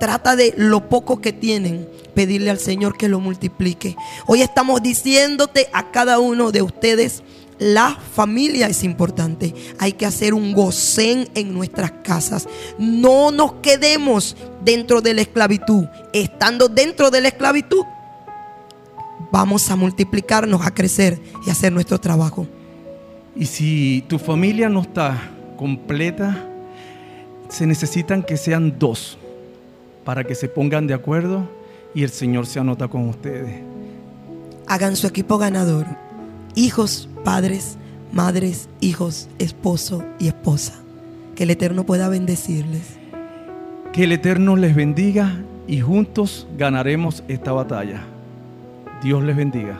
Trata 0.00 0.36
de 0.36 0.54
lo 0.56 0.88
poco 0.88 1.20
que 1.20 1.32
tienen, 1.32 1.88
pedirle 2.14 2.50
al 2.50 2.58
Señor 2.58 2.96
que 2.96 3.08
lo 3.08 3.18
multiplique. 3.18 3.96
Hoy 4.26 4.42
estamos 4.42 4.82
diciéndote 4.82 5.68
a 5.72 5.90
cada 5.90 6.20
uno 6.20 6.52
de 6.52 6.62
ustedes, 6.62 7.22
la 7.58 7.98
familia 8.14 8.68
es 8.68 8.84
importante. 8.84 9.52
Hay 9.80 9.94
que 9.94 10.06
hacer 10.06 10.34
un 10.34 10.52
gocén 10.52 11.28
en 11.34 11.52
nuestras 11.52 11.90
casas. 12.04 12.48
No 12.78 13.32
nos 13.32 13.54
quedemos 13.54 14.36
dentro 14.64 15.00
de 15.00 15.14
la 15.14 15.22
esclavitud. 15.22 15.86
Estando 16.12 16.68
dentro 16.68 17.10
de 17.10 17.20
la 17.20 17.28
esclavitud, 17.28 17.84
vamos 19.32 19.68
a 19.70 19.76
multiplicarnos, 19.76 20.64
a 20.64 20.72
crecer 20.72 21.20
y 21.44 21.48
a 21.48 21.52
hacer 21.52 21.72
nuestro 21.72 21.98
trabajo. 21.98 22.46
Y 23.34 23.46
si 23.46 24.04
tu 24.06 24.20
familia 24.20 24.68
no 24.68 24.82
está 24.82 25.30
completa, 25.56 26.44
se 27.48 27.66
necesitan 27.66 28.22
que 28.22 28.36
sean 28.36 28.78
dos 28.78 29.17
para 30.08 30.24
que 30.24 30.34
se 30.34 30.48
pongan 30.48 30.86
de 30.86 30.94
acuerdo 30.94 31.46
y 31.94 32.02
el 32.02 32.08
Señor 32.08 32.46
se 32.46 32.58
anota 32.58 32.88
con 32.88 33.10
ustedes. 33.10 33.60
Hagan 34.66 34.96
su 34.96 35.06
equipo 35.06 35.36
ganador. 35.36 35.84
Hijos, 36.54 37.10
padres, 37.24 37.76
madres, 38.10 38.70
hijos, 38.80 39.28
esposo 39.38 40.02
y 40.18 40.28
esposa. 40.28 40.72
Que 41.36 41.42
el 41.42 41.50
Eterno 41.50 41.84
pueda 41.84 42.08
bendecirles. 42.08 42.96
Que 43.92 44.04
el 44.04 44.12
Eterno 44.12 44.56
les 44.56 44.74
bendiga 44.74 45.42
y 45.66 45.80
juntos 45.80 46.48
ganaremos 46.56 47.22
esta 47.28 47.52
batalla. 47.52 48.00
Dios 49.02 49.22
les 49.22 49.36
bendiga. 49.36 49.78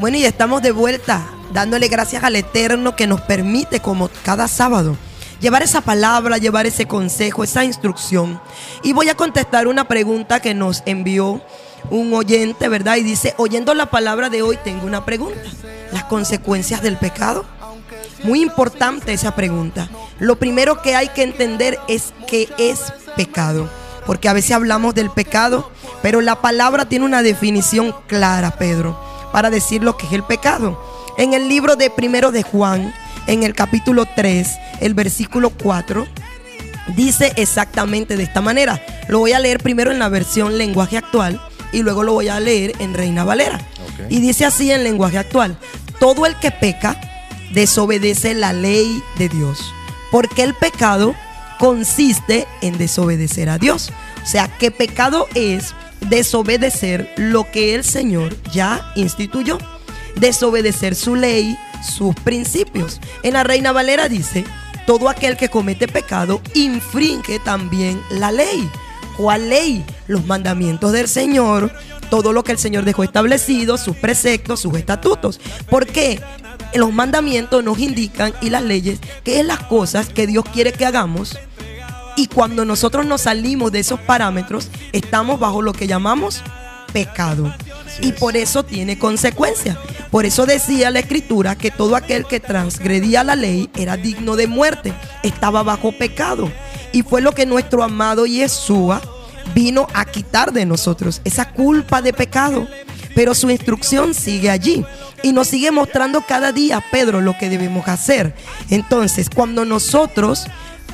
Bueno, 0.00 0.16
y 0.16 0.24
estamos 0.24 0.62
de 0.62 0.72
vuelta 0.72 1.26
dándole 1.52 1.88
gracias 1.88 2.24
al 2.24 2.34
Eterno 2.34 2.96
que 2.96 3.06
nos 3.06 3.20
permite, 3.20 3.80
como 3.80 4.08
cada 4.24 4.48
sábado, 4.48 4.96
llevar 5.42 5.62
esa 5.62 5.82
palabra, 5.82 6.38
llevar 6.38 6.64
ese 6.64 6.86
consejo, 6.86 7.44
esa 7.44 7.66
instrucción. 7.66 8.40
Y 8.82 8.94
voy 8.94 9.10
a 9.10 9.14
contestar 9.14 9.68
una 9.68 9.88
pregunta 9.88 10.40
que 10.40 10.54
nos 10.54 10.82
envió 10.86 11.42
un 11.90 12.14
oyente, 12.14 12.70
¿verdad? 12.70 12.96
Y 12.96 13.02
dice, 13.02 13.34
oyendo 13.36 13.74
la 13.74 13.90
palabra 13.90 14.30
de 14.30 14.40
hoy, 14.40 14.58
tengo 14.64 14.86
una 14.86 15.04
pregunta. 15.04 15.42
Las 15.92 16.04
consecuencias 16.04 16.80
del 16.80 16.96
pecado. 16.96 17.44
Muy 18.24 18.40
importante 18.40 19.12
esa 19.12 19.34
pregunta. 19.34 19.90
Lo 20.18 20.36
primero 20.38 20.80
que 20.80 20.96
hay 20.96 21.08
que 21.08 21.24
entender 21.24 21.78
es 21.88 22.14
que 22.26 22.48
es 22.56 22.94
pecado. 23.16 23.68
Porque 24.06 24.30
a 24.30 24.32
veces 24.32 24.52
hablamos 24.52 24.94
del 24.94 25.10
pecado, 25.10 25.70
pero 26.00 26.22
la 26.22 26.40
palabra 26.40 26.86
tiene 26.86 27.04
una 27.04 27.20
definición 27.22 27.94
clara, 28.06 28.52
Pedro, 28.52 29.09
para 29.32 29.50
decir 29.50 29.82
lo 29.82 29.96
que 29.96 30.06
es 30.06 30.12
el 30.12 30.22
pecado. 30.22 30.80
En 31.18 31.34
el 31.34 31.48
libro 31.48 31.76
de 31.76 31.90
primero 31.90 32.32
de 32.32 32.42
Juan, 32.42 32.94
en 33.26 33.42
el 33.42 33.54
capítulo 33.54 34.06
3, 34.06 34.48
el 34.80 34.94
versículo 34.94 35.50
4, 35.50 36.06
dice 36.96 37.32
exactamente 37.36 38.16
de 38.16 38.22
esta 38.22 38.40
manera. 38.40 38.80
Lo 39.08 39.18
voy 39.18 39.32
a 39.32 39.38
leer 39.38 39.58
primero 39.58 39.90
en 39.90 39.98
la 39.98 40.08
versión 40.08 40.58
lenguaje 40.58 40.96
actual 40.96 41.40
y 41.72 41.82
luego 41.82 42.02
lo 42.02 42.12
voy 42.12 42.28
a 42.28 42.40
leer 42.40 42.72
en 42.78 42.94
Reina 42.94 43.24
Valera. 43.24 43.60
Y 44.08 44.20
dice 44.20 44.44
así 44.44 44.70
en 44.72 44.84
lenguaje 44.84 45.18
actual, 45.18 45.56
todo 45.98 46.26
el 46.26 46.34
que 46.36 46.50
peca 46.50 46.98
desobedece 47.52 48.34
la 48.34 48.52
ley 48.52 49.02
de 49.18 49.28
Dios, 49.28 49.72
porque 50.10 50.42
el 50.42 50.54
pecado 50.54 51.14
consiste 51.58 52.46
en 52.62 52.78
desobedecer 52.78 53.50
a 53.50 53.58
Dios. 53.58 53.92
O 54.22 54.26
sea, 54.26 54.48
que 54.48 54.70
pecado 54.70 55.28
es 55.34 55.74
desobedecer 56.10 57.12
lo 57.16 57.50
que 57.50 57.74
el 57.74 57.84
Señor 57.84 58.36
ya 58.52 58.92
instituyó, 58.96 59.58
desobedecer 60.16 60.94
su 60.94 61.14
ley, 61.14 61.56
sus 61.96 62.14
principios. 62.16 63.00
En 63.22 63.34
la 63.34 63.44
Reina 63.44 63.72
Valera 63.72 64.08
dice, 64.08 64.44
todo 64.86 65.08
aquel 65.08 65.36
que 65.36 65.48
comete 65.48 65.86
pecado 65.86 66.42
infringe 66.54 67.38
también 67.38 68.02
la 68.10 68.32
ley. 68.32 68.68
¿Cuál 69.16 69.50
ley? 69.50 69.84
Los 70.08 70.26
mandamientos 70.26 70.92
del 70.92 71.06
Señor, 71.06 71.72
todo 72.10 72.32
lo 72.32 72.42
que 72.42 72.52
el 72.52 72.58
Señor 72.58 72.84
dejó 72.84 73.04
establecido, 73.04 73.78
sus 73.78 73.96
preceptos, 73.96 74.60
sus 74.60 74.76
estatutos. 74.76 75.40
¿Por 75.68 75.86
qué? 75.86 76.20
Los 76.74 76.92
mandamientos 76.92 77.62
nos 77.62 77.78
indican 77.78 78.32
y 78.40 78.50
las 78.50 78.62
leyes 78.62 78.98
que 79.22 79.40
es 79.40 79.46
las 79.46 79.60
cosas 79.60 80.08
que 80.08 80.26
Dios 80.26 80.44
quiere 80.52 80.72
que 80.72 80.86
hagamos. 80.86 81.38
Y 82.20 82.26
cuando 82.26 82.66
nosotros 82.66 83.06
nos 83.06 83.22
salimos 83.22 83.72
de 83.72 83.78
esos 83.78 83.98
parámetros, 83.98 84.68
estamos 84.92 85.40
bajo 85.40 85.62
lo 85.62 85.72
que 85.72 85.86
llamamos 85.86 86.42
pecado. 86.92 87.50
Y 88.02 88.12
por 88.12 88.36
eso 88.36 88.62
tiene 88.62 88.98
consecuencias. 88.98 89.78
Por 90.10 90.26
eso 90.26 90.44
decía 90.44 90.90
la 90.90 90.98
escritura 90.98 91.56
que 91.56 91.70
todo 91.70 91.96
aquel 91.96 92.26
que 92.26 92.38
transgredía 92.38 93.24
la 93.24 93.36
ley 93.36 93.70
era 93.74 93.96
digno 93.96 94.36
de 94.36 94.48
muerte, 94.48 94.92
estaba 95.22 95.62
bajo 95.62 95.92
pecado. 95.92 96.52
Y 96.92 97.04
fue 97.04 97.22
lo 97.22 97.32
que 97.32 97.46
nuestro 97.46 97.82
amado 97.82 98.26
Yeshua 98.26 99.00
vino 99.54 99.86
a 99.94 100.04
quitar 100.04 100.52
de 100.52 100.66
nosotros, 100.66 101.22
esa 101.24 101.50
culpa 101.50 102.02
de 102.02 102.12
pecado. 102.12 102.68
Pero 103.14 103.34
su 103.34 103.48
instrucción 103.48 104.12
sigue 104.12 104.50
allí 104.50 104.84
y 105.22 105.32
nos 105.32 105.48
sigue 105.48 105.70
mostrando 105.70 106.20
cada 106.20 106.52
día, 106.52 106.84
Pedro, 106.92 107.22
lo 107.22 107.38
que 107.38 107.48
debemos 107.48 107.88
hacer. 107.88 108.34
Entonces, 108.68 109.30
cuando 109.30 109.64
nosotros, 109.64 110.44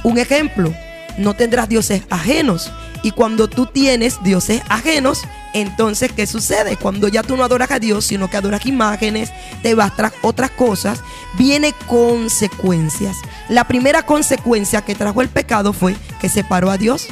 un 0.04 0.18
ejemplo, 0.18 0.72
no 1.18 1.34
tendrás 1.34 1.68
dioses 1.68 2.02
ajenos. 2.10 2.70
Y 3.02 3.10
cuando 3.12 3.48
tú 3.48 3.66
tienes 3.66 4.22
dioses 4.22 4.62
ajenos, 4.68 5.22
entonces, 5.54 6.12
¿qué 6.12 6.26
sucede? 6.26 6.76
Cuando 6.76 7.08
ya 7.08 7.22
tú 7.22 7.36
no 7.36 7.44
adoras 7.44 7.70
a 7.70 7.78
Dios, 7.78 8.04
sino 8.04 8.28
que 8.28 8.36
adoras 8.36 8.66
imágenes, 8.66 9.30
te 9.62 9.74
vas 9.74 9.94
tras 9.96 10.12
otras 10.22 10.50
cosas, 10.50 11.00
viene 11.38 11.74
consecuencias. 11.86 13.16
La 13.48 13.64
primera 13.64 14.02
consecuencia 14.02 14.82
que 14.82 14.94
trajo 14.94 15.22
el 15.22 15.28
pecado 15.28 15.72
fue 15.72 15.96
que 16.20 16.28
separó 16.28 16.70
a 16.70 16.78
Dios 16.78 17.06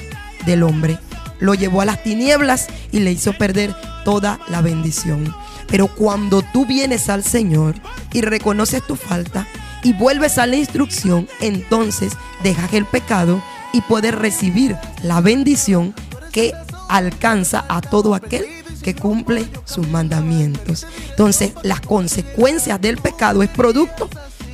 del 0.46 0.62
hombre. 0.62 0.98
Lo 1.38 1.54
llevó 1.54 1.80
a 1.80 1.84
las 1.84 2.02
tinieblas 2.02 2.66
y 2.92 3.00
le 3.00 3.12
hizo 3.12 3.32
perder 3.32 3.74
toda 4.04 4.38
la 4.48 4.60
bendición. 4.60 5.34
Pero 5.68 5.88
cuando 5.88 6.42
tú 6.52 6.66
vienes 6.66 7.08
al 7.08 7.24
Señor 7.24 7.74
y 8.12 8.20
reconoces 8.20 8.86
tu 8.86 8.96
falta 8.96 9.46
y 9.82 9.92
vuelves 9.92 10.38
a 10.38 10.46
la 10.46 10.56
instrucción, 10.56 11.28
entonces 11.40 12.12
dejas 12.42 12.72
el 12.74 12.86
pecado 12.86 13.42
y 13.74 13.80
puedes 13.80 14.14
recibir 14.14 14.76
la 15.02 15.20
bendición 15.20 15.94
que 16.32 16.52
alcanza 16.88 17.64
a 17.68 17.80
todo 17.80 18.14
aquel 18.14 18.46
que 18.82 18.94
cumple 18.94 19.48
sus 19.64 19.88
mandamientos. 19.88 20.86
Entonces, 21.10 21.54
las 21.64 21.80
consecuencias 21.80 22.80
del 22.80 22.98
pecado 22.98 23.42
es 23.42 23.50
producto 23.50 24.08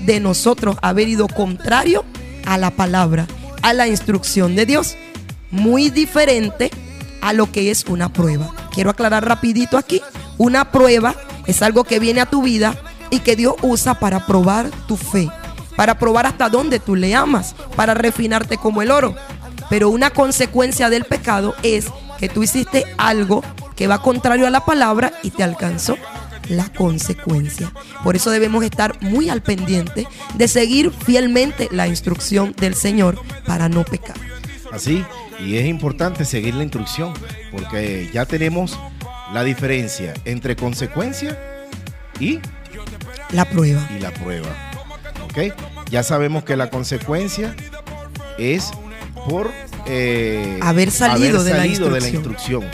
de 0.06 0.20
nosotros 0.20 0.76
haber 0.80 1.08
ido 1.08 1.28
contrario 1.28 2.02
a 2.46 2.56
la 2.56 2.70
palabra, 2.70 3.26
a 3.60 3.74
la 3.74 3.88
instrucción 3.88 4.56
de 4.56 4.64
Dios. 4.64 4.96
Muy 5.50 5.90
diferente 5.90 6.70
a 7.20 7.34
lo 7.34 7.52
que 7.52 7.70
es 7.70 7.84
una 7.88 8.10
prueba. 8.10 8.54
Quiero 8.72 8.88
aclarar 8.88 9.28
rapidito 9.28 9.76
aquí. 9.76 10.00
Una 10.38 10.72
prueba 10.72 11.14
es 11.46 11.60
algo 11.60 11.84
que 11.84 11.98
viene 11.98 12.22
a 12.22 12.26
tu 12.26 12.40
vida 12.42 12.74
y 13.10 13.18
que 13.18 13.36
Dios 13.36 13.54
usa 13.60 13.98
para 13.98 14.26
probar 14.26 14.70
tu 14.86 14.96
fe, 14.96 15.28
para 15.80 15.98
probar 15.98 16.26
hasta 16.26 16.50
dónde 16.50 16.78
tú 16.78 16.94
le 16.94 17.14
amas, 17.14 17.54
para 17.74 17.94
refinarte 17.94 18.58
como 18.58 18.82
el 18.82 18.90
oro. 18.90 19.16
Pero 19.70 19.88
una 19.88 20.10
consecuencia 20.10 20.90
del 20.90 21.06
pecado 21.06 21.54
es 21.62 21.86
que 22.18 22.28
tú 22.28 22.42
hiciste 22.42 22.84
algo 22.98 23.42
que 23.76 23.86
va 23.86 24.02
contrario 24.02 24.46
a 24.46 24.50
la 24.50 24.66
palabra 24.66 25.14
y 25.22 25.30
te 25.30 25.42
alcanzó 25.42 25.96
la 26.50 26.70
consecuencia. 26.70 27.72
Por 28.04 28.14
eso 28.14 28.30
debemos 28.30 28.62
estar 28.62 29.00
muy 29.00 29.30
al 29.30 29.40
pendiente 29.40 30.06
de 30.34 30.48
seguir 30.48 30.90
fielmente 30.90 31.70
la 31.72 31.88
instrucción 31.88 32.52
del 32.58 32.74
Señor 32.74 33.18
para 33.46 33.70
no 33.70 33.82
pecar. 33.82 34.16
Así, 34.70 35.02
y 35.42 35.56
es 35.56 35.64
importante 35.64 36.26
seguir 36.26 36.56
la 36.56 36.62
instrucción, 36.62 37.14
porque 37.50 38.10
ya 38.12 38.26
tenemos 38.26 38.78
la 39.32 39.44
diferencia 39.44 40.12
entre 40.26 40.56
consecuencia 40.56 41.38
y 42.20 42.38
la 43.30 43.46
prueba. 43.46 43.88
Y 43.96 43.98
la 43.98 44.10
prueba. 44.10 44.69
¿Ok? 45.30 45.54
Ya 45.90 46.02
sabemos 46.02 46.44
que 46.44 46.56
la 46.56 46.70
consecuencia 46.70 47.54
es 48.38 48.70
por 49.28 49.50
eh, 49.86 50.58
Haber 50.62 50.90
salido 50.90 51.42
de 51.44 51.50
la 51.52 51.58
salido 51.58 51.90
de 51.90 52.00
la 52.00 52.08
instrucción. 52.08 52.64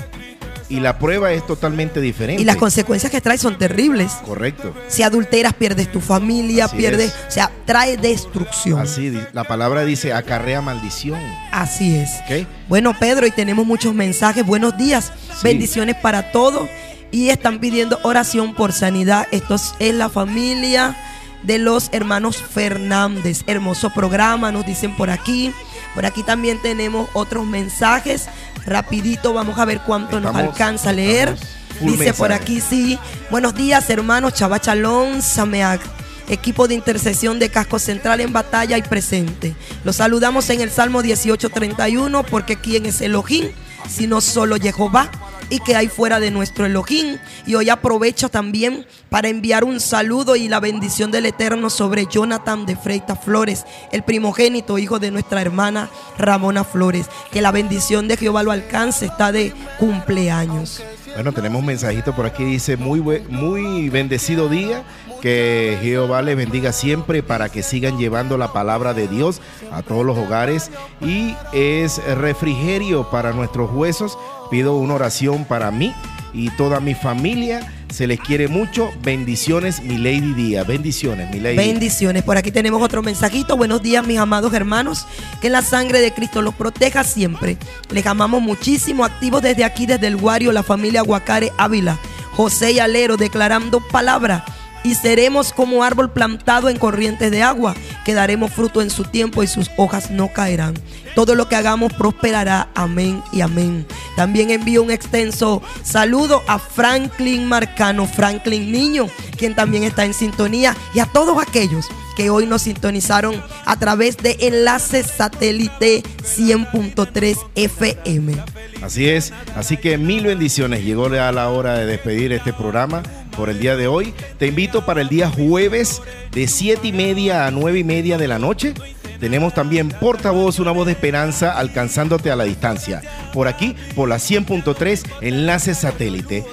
Y 0.68 0.80
la 0.80 0.98
prueba 0.98 1.30
es 1.32 1.46
totalmente 1.46 2.00
diferente. 2.00 2.42
Y 2.42 2.44
las 2.44 2.56
consecuencias 2.56 3.12
que 3.12 3.20
trae 3.20 3.38
son 3.38 3.56
terribles. 3.56 4.10
Correcto. 4.24 4.74
Si 4.88 5.04
adulteras, 5.04 5.54
pierdes 5.54 5.92
tu 5.92 6.00
familia, 6.00 6.64
Así 6.64 6.76
pierdes, 6.76 7.10
es. 7.14 7.28
o 7.28 7.30
sea, 7.30 7.52
trae 7.64 7.96
destrucción. 7.96 8.80
Así, 8.80 9.16
la 9.32 9.44
palabra 9.44 9.84
dice 9.84 10.12
acarrea 10.12 10.60
maldición. 10.60 11.20
Así 11.52 11.94
es. 11.96 12.10
¿ok? 12.24 12.48
Bueno, 12.68 12.96
Pedro, 12.98 13.28
y 13.28 13.30
tenemos 13.30 13.64
muchos 13.64 13.94
mensajes. 13.94 14.44
Buenos 14.44 14.76
días. 14.76 15.12
Bendiciones 15.44 15.94
para 16.02 16.32
todos. 16.32 16.68
Y 17.12 17.28
están 17.28 17.60
pidiendo 17.60 18.00
oración 18.02 18.52
por 18.52 18.72
sanidad. 18.72 19.28
Esto 19.30 19.54
es- 19.54 19.72
es 19.78 19.94
la 19.94 20.08
familia 20.08 20.96
de 21.42 21.58
los 21.58 21.88
hermanos 21.92 22.36
Fernández. 22.36 23.42
Hermoso 23.46 23.90
programa, 23.90 24.52
nos 24.52 24.66
dicen 24.66 24.96
por 24.96 25.10
aquí. 25.10 25.52
Por 25.94 26.06
aquí 26.06 26.22
también 26.22 26.60
tenemos 26.60 27.08
otros 27.12 27.46
mensajes. 27.46 28.26
Rapidito, 28.66 29.32
vamos 29.32 29.58
a 29.58 29.64
ver 29.64 29.80
cuánto 29.80 30.20
nos 30.20 30.34
alcanza 30.34 30.90
a 30.90 30.92
leer. 30.92 31.36
Dice 31.80 32.14
por 32.14 32.32
aquí, 32.32 32.60
sí. 32.60 32.98
Buenos 33.30 33.54
días, 33.54 33.88
hermanos 33.90 34.34
Chabachalón, 34.34 35.22
Sameac. 35.22 35.80
Equipo 36.28 36.66
de 36.66 36.74
intercesión 36.74 37.38
de 37.38 37.50
Casco 37.50 37.78
Central 37.78 38.20
en 38.20 38.32
batalla 38.32 38.76
y 38.76 38.82
presente. 38.82 39.54
Los 39.84 39.96
saludamos 39.96 40.50
en 40.50 40.60
el 40.60 40.70
Salmo 40.70 41.02
18:31 41.02 42.24
porque 42.24 42.56
quién 42.56 42.86
es 42.86 43.00
Elohim, 43.00 43.50
sino 43.88 44.20
solo 44.20 44.56
Jehová 44.56 45.10
y 45.50 45.60
que 45.60 45.76
hay 45.76 45.88
fuera 45.88 46.20
de 46.20 46.30
nuestro 46.30 46.66
Elohim. 46.66 47.18
Y 47.46 47.54
hoy 47.54 47.70
aprovecho 47.70 48.28
también 48.28 48.86
para 49.08 49.28
enviar 49.28 49.64
un 49.64 49.80
saludo 49.80 50.36
y 50.36 50.48
la 50.48 50.60
bendición 50.60 51.10
del 51.10 51.26
Eterno 51.26 51.70
sobre 51.70 52.06
Jonathan 52.06 52.66
de 52.66 52.76
Freitas 52.76 53.22
Flores, 53.22 53.64
el 53.92 54.02
primogénito 54.02 54.78
hijo 54.78 54.98
de 54.98 55.10
nuestra 55.10 55.40
hermana 55.40 55.90
Ramona 56.18 56.64
Flores. 56.64 57.06
Que 57.30 57.42
la 57.42 57.52
bendición 57.52 58.08
de 58.08 58.16
Jehová 58.16 58.42
lo 58.42 58.50
alcance, 58.50 59.06
está 59.06 59.32
de 59.32 59.52
cumpleaños. 59.78 60.82
Bueno, 61.14 61.32
tenemos 61.32 61.60
un 61.60 61.66
mensajito 61.66 62.14
por 62.14 62.26
aquí, 62.26 62.44
dice, 62.44 62.76
muy, 62.76 63.00
muy 63.00 63.88
bendecido 63.88 64.50
día, 64.50 64.84
que 65.22 65.78
Jehová 65.80 66.20
les 66.20 66.36
bendiga 66.36 66.72
siempre 66.72 67.22
para 67.22 67.48
que 67.48 67.62
sigan 67.62 67.96
llevando 67.98 68.36
la 68.36 68.52
palabra 68.52 68.92
de 68.92 69.08
Dios 69.08 69.40
a 69.72 69.82
todos 69.82 70.04
los 70.04 70.18
hogares 70.18 70.70
y 71.00 71.34
es 71.52 72.04
refrigerio 72.18 73.10
para 73.10 73.32
nuestros 73.32 73.70
huesos. 73.72 74.18
Pido 74.50 74.76
una 74.76 74.94
oración 74.94 75.44
para 75.44 75.70
mí 75.70 75.94
y 76.32 76.50
toda 76.50 76.80
mi 76.80 76.94
familia. 76.94 77.72
Se 77.92 78.06
les 78.06 78.20
quiere 78.20 78.48
mucho. 78.48 78.90
Bendiciones, 79.02 79.82
mi 79.82 79.96
Lady 79.96 80.34
Díaz. 80.34 80.66
Bendiciones, 80.66 81.30
mi 81.30 81.40
Lady. 81.40 81.56
Bendiciones. 81.56 82.22
Por 82.22 82.36
aquí 82.36 82.50
tenemos 82.50 82.82
otro 82.82 83.02
mensajito. 83.02 83.56
Buenos 83.56 83.82
días, 83.82 84.06
mis 84.06 84.18
amados 84.18 84.52
hermanos. 84.52 85.06
Que 85.40 85.50
la 85.50 85.62
sangre 85.62 86.00
de 86.00 86.12
Cristo 86.12 86.42
los 86.42 86.54
proteja 86.54 87.04
siempre. 87.04 87.56
Les 87.90 88.06
amamos 88.06 88.42
muchísimo. 88.42 89.04
Activos 89.04 89.42
desde 89.42 89.64
aquí, 89.64 89.86
desde 89.86 90.08
el 90.08 90.16
Guario, 90.16 90.52
la 90.52 90.62
familia 90.62 91.02
Guacare 91.02 91.52
Ávila. 91.56 91.98
José 92.32 92.72
y 92.72 92.78
Alero 92.80 93.16
declarando 93.16 93.80
palabra. 93.80 94.44
Y 94.86 94.94
seremos 94.94 95.52
como 95.52 95.82
árbol 95.82 96.12
plantado 96.12 96.68
en 96.68 96.78
corrientes 96.78 97.32
de 97.32 97.42
agua, 97.42 97.74
que 98.04 98.14
daremos 98.14 98.52
fruto 98.52 98.80
en 98.80 98.88
su 98.88 99.02
tiempo 99.02 99.42
y 99.42 99.48
sus 99.48 99.68
hojas 99.76 100.12
no 100.12 100.32
caerán. 100.32 100.74
Todo 101.16 101.34
lo 101.34 101.48
que 101.48 101.56
hagamos 101.56 101.92
prosperará. 101.92 102.68
Amén 102.76 103.20
y 103.32 103.40
amén. 103.40 103.84
También 104.14 104.52
envío 104.52 104.84
un 104.84 104.92
extenso 104.92 105.60
saludo 105.82 106.40
a 106.46 106.60
Franklin 106.60 107.48
Marcano, 107.48 108.06
Franklin 108.06 108.70
Niño, 108.70 109.08
quien 109.36 109.56
también 109.56 109.82
está 109.82 110.04
en 110.04 110.14
sintonía, 110.14 110.76
y 110.94 111.00
a 111.00 111.06
todos 111.06 111.36
aquellos 111.42 111.88
que 112.16 112.30
hoy 112.30 112.46
nos 112.46 112.62
sintonizaron 112.62 113.42
a 113.64 113.76
través 113.80 114.16
de 114.18 114.36
enlace 114.38 115.02
satélite 115.02 116.04
100.3 116.22 117.38
FM. 117.56 118.36
Así 118.82 119.08
es, 119.08 119.32
así 119.56 119.78
que 119.78 119.98
mil 119.98 120.26
bendiciones. 120.26 120.84
Llegó 120.84 121.12
ya 121.12 121.32
la 121.32 121.48
hora 121.48 121.74
de 121.74 121.86
despedir 121.86 122.32
este 122.32 122.52
programa 122.52 123.02
por 123.36 123.50
el 123.50 123.58
día 123.58 123.76
de 123.76 123.86
hoy. 123.86 124.14
Te 124.38 124.46
invito 124.46 124.84
para 124.86 125.00
el 125.00 125.08
día 125.08 125.28
jueves 125.28 126.02
de 126.32 126.48
7 126.48 126.88
y 126.88 126.92
media 126.92 127.46
a 127.46 127.50
9 127.50 127.78
y 127.78 127.84
media 127.84 128.18
de 128.18 128.28
la 128.28 128.38
noche. 128.38 128.74
Tenemos 129.20 129.54
también 129.54 129.88
portavoz, 129.88 130.58
una 130.58 130.72
voz 130.72 130.86
de 130.86 130.92
esperanza 130.92 131.56
alcanzándote 131.56 132.30
a 132.30 132.36
la 132.36 132.44
distancia. 132.44 133.02
Por 133.32 133.48
aquí, 133.48 133.74
por 133.94 134.08
la 134.08 134.16
100.3, 134.16 135.02
enlace 135.22 135.74
satélite. 135.74 136.44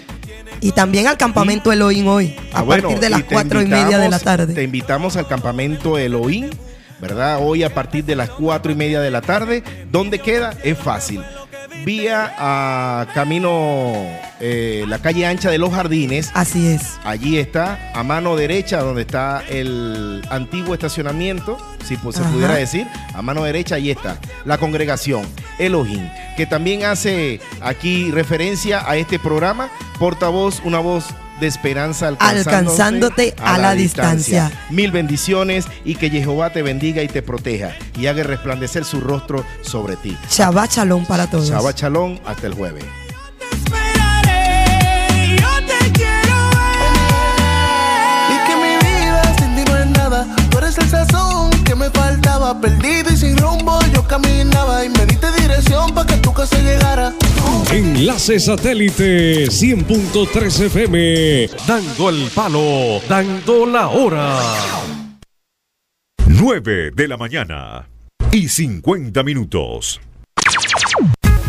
Y 0.61 0.72
también 0.72 1.07
al 1.07 1.18
campamento 1.18 1.73
Elohim 1.73 2.07
hoy, 2.07 2.35
a 2.53 2.60
Ah, 2.60 2.61
bueno, 2.61 2.84
partir 2.84 2.99
de 3.01 3.10
las 3.10 3.19
y 3.19 3.23
te 3.23 3.34
4 3.34 3.61
y 3.61 3.65
media 3.65 3.97
de 3.97 4.10
la 4.10 4.19
tarde. 4.19 4.53
Te 4.53 4.64
invitamos 4.64 5.18
al 5.18 5.27
campamento 5.27 5.97
Elohim, 5.97 6.49
¿verdad? 7.01 7.39
Hoy 7.41 7.64
a 7.64 7.73
partir 7.73 8.05
de 8.05 8.15
las 8.15 8.30
4 8.30 8.72
y 8.72 8.76
media 8.76 9.01
de 9.01 9.11
la 9.11 9.19
tarde. 9.22 9.61
¿Dónde 9.91 10.19
queda? 10.19 10.53
Es 10.64 10.77
fácil. 10.77 11.22
Vía 11.86 12.34
a 12.38 13.08
camino, 13.14 13.94
eh, 14.40 14.86
la 14.88 15.00
calle 15.00 15.26
ancha 15.26 15.50
de 15.50 15.58
los 15.58 15.74
jardines. 15.74 16.32
Así 16.34 16.68
es. 16.68 16.98
Allí 17.04 17.38
está, 17.38 17.91
a 17.94 18.04
mano 18.04 18.36
derecha, 18.36 18.82
donde 18.82 19.02
está 19.02 19.44
el 19.50 20.22
antiguo 20.30 20.74
estacionamiento, 20.74 21.58
si 21.84 21.98
pues, 21.98 22.16
se 22.16 22.24
pudiera 22.24 22.56
decir, 22.56 22.88
a 23.14 23.22
mano 23.22 23.44
derecha, 23.44 23.76
ahí 23.76 23.91
está, 23.91 24.18
la 24.45 24.58
congregación 24.58 25.26
Elohim, 25.60 26.08
que 26.38 26.45
también 26.45 26.86
hace 26.86 27.41
aquí 27.62 28.12
referencia 28.12 28.90
a 28.90 28.95
este 28.95 29.20
programa, 29.20 29.70
portavoz, 30.00 30.62
una 30.64 30.80
voz 30.80 31.08
de 31.39 31.47
esperanza 31.47 32.07
alcanzándote, 32.10 32.49
Alcanzándote 32.49 33.35
a 33.41 33.57
la 33.57 33.73
distancia. 33.73 34.51
Mil 34.69 34.91
bendiciones 34.91 35.65
y 35.84 35.95
que 35.95 36.10
Jehová 36.10 36.51
te 36.51 36.61
bendiga 36.61 37.01
y 37.03 37.07
te 37.07 37.22
proteja 37.22 37.76
y 37.97 38.07
haga 38.07 38.23
resplandecer 38.23 38.85
su 38.85 38.99
rostro 38.99 39.45
sobre 39.61 39.95
ti. 39.95 40.18
Shabbat 40.30 40.72
Shalom 40.72 41.05
para 41.05 41.27
todos. 41.27 41.49
Shabbat 41.49 41.80
Shalom, 41.80 42.19
hasta 42.26 42.47
el 42.47 42.53
jueves. 42.53 42.84
Y 48.30 48.47
que 48.47 48.55
mi 48.55 48.77
vida 48.77 49.23
sin 53.24 53.38
rumbo 53.38 53.80
yo 53.94 54.04
caminaba. 54.06 54.84
Y 54.86 54.90
me 54.90 55.06
diste 55.06 55.28
dirección 55.41 55.94
para 55.94 56.08
que 56.08 56.18
tu 56.18 56.34
casa 56.34 56.58
llegara. 56.60 57.14
Enlace 57.72 58.40
satélite 58.40 59.45
100.3 59.48 60.66
FM, 60.66 61.50
dando 61.68 62.10
el 62.10 62.30
palo, 62.36 63.02
dando 63.08 63.66
la 63.66 63.88
hora. 63.88 64.40
9 66.28 66.91
de 66.91 67.08
la 67.08 67.18
mañana 67.18 67.88
y 68.32 68.50
50 68.50 69.24
minutos. 69.24 70.02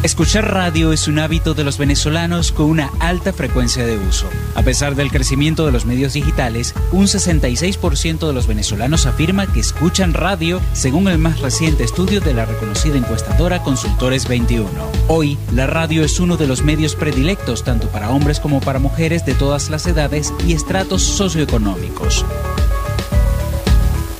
Escuchar 0.05 0.53
radio 0.53 0.93
es 0.93 1.09
un 1.09 1.19
hábito 1.19 1.55
de 1.55 1.65
los 1.65 1.79
venezolanos 1.79 2.53
con 2.53 2.67
una 2.67 2.91
alta 3.01 3.33
frecuencia 3.33 3.87
de 3.87 3.97
uso. 3.97 4.29
A 4.55 4.63
pesar 4.63 4.97
del 4.97 5.11
crecimiento 5.11 5.65
de 5.65 5.73
los 5.73 5.87
medios 5.87 6.13
digitales, 6.13 6.75
un 6.93 7.07
66% 7.07 8.27
de 8.27 8.33
los 8.35 8.47
venezolanos 8.47 9.07
afirma 9.07 9.51
que 9.51 9.61
escuchan 9.61 10.13
radio, 10.13 10.61
según 10.75 11.09
el 11.09 11.17
más 11.17 11.41
reciente 11.41 11.85
estudio 11.85 12.21
de 12.21 12.35
la 12.35 12.45
reconocida 12.45 12.99
encuestadora 12.99 13.63
Consultores 13.63 14.29
21. 14.29 14.69
Hoy, 15.09 15.39
la 15.55 15.67
radio 15.67 16.05
es 16.05 16.21
uno 16.21 16.37
de 16.37 16.49
los 16.49 16.63
medios 16.63 16.97
predilectos 16.97 17.65
tanto 17.65 17.89
para 17.89 18.11
hombres 18.11 18.41
como 18.41 18.61
para 18.61 18.79
mujeres 18.79 19.25
de 19.25 19.33
todas 19.33 19.71
las 19.71 19.87
edades 19.87 20.35
y 20.47 20.53
estratos 20.53 21.03
socioeconómicos. 21.03 22.27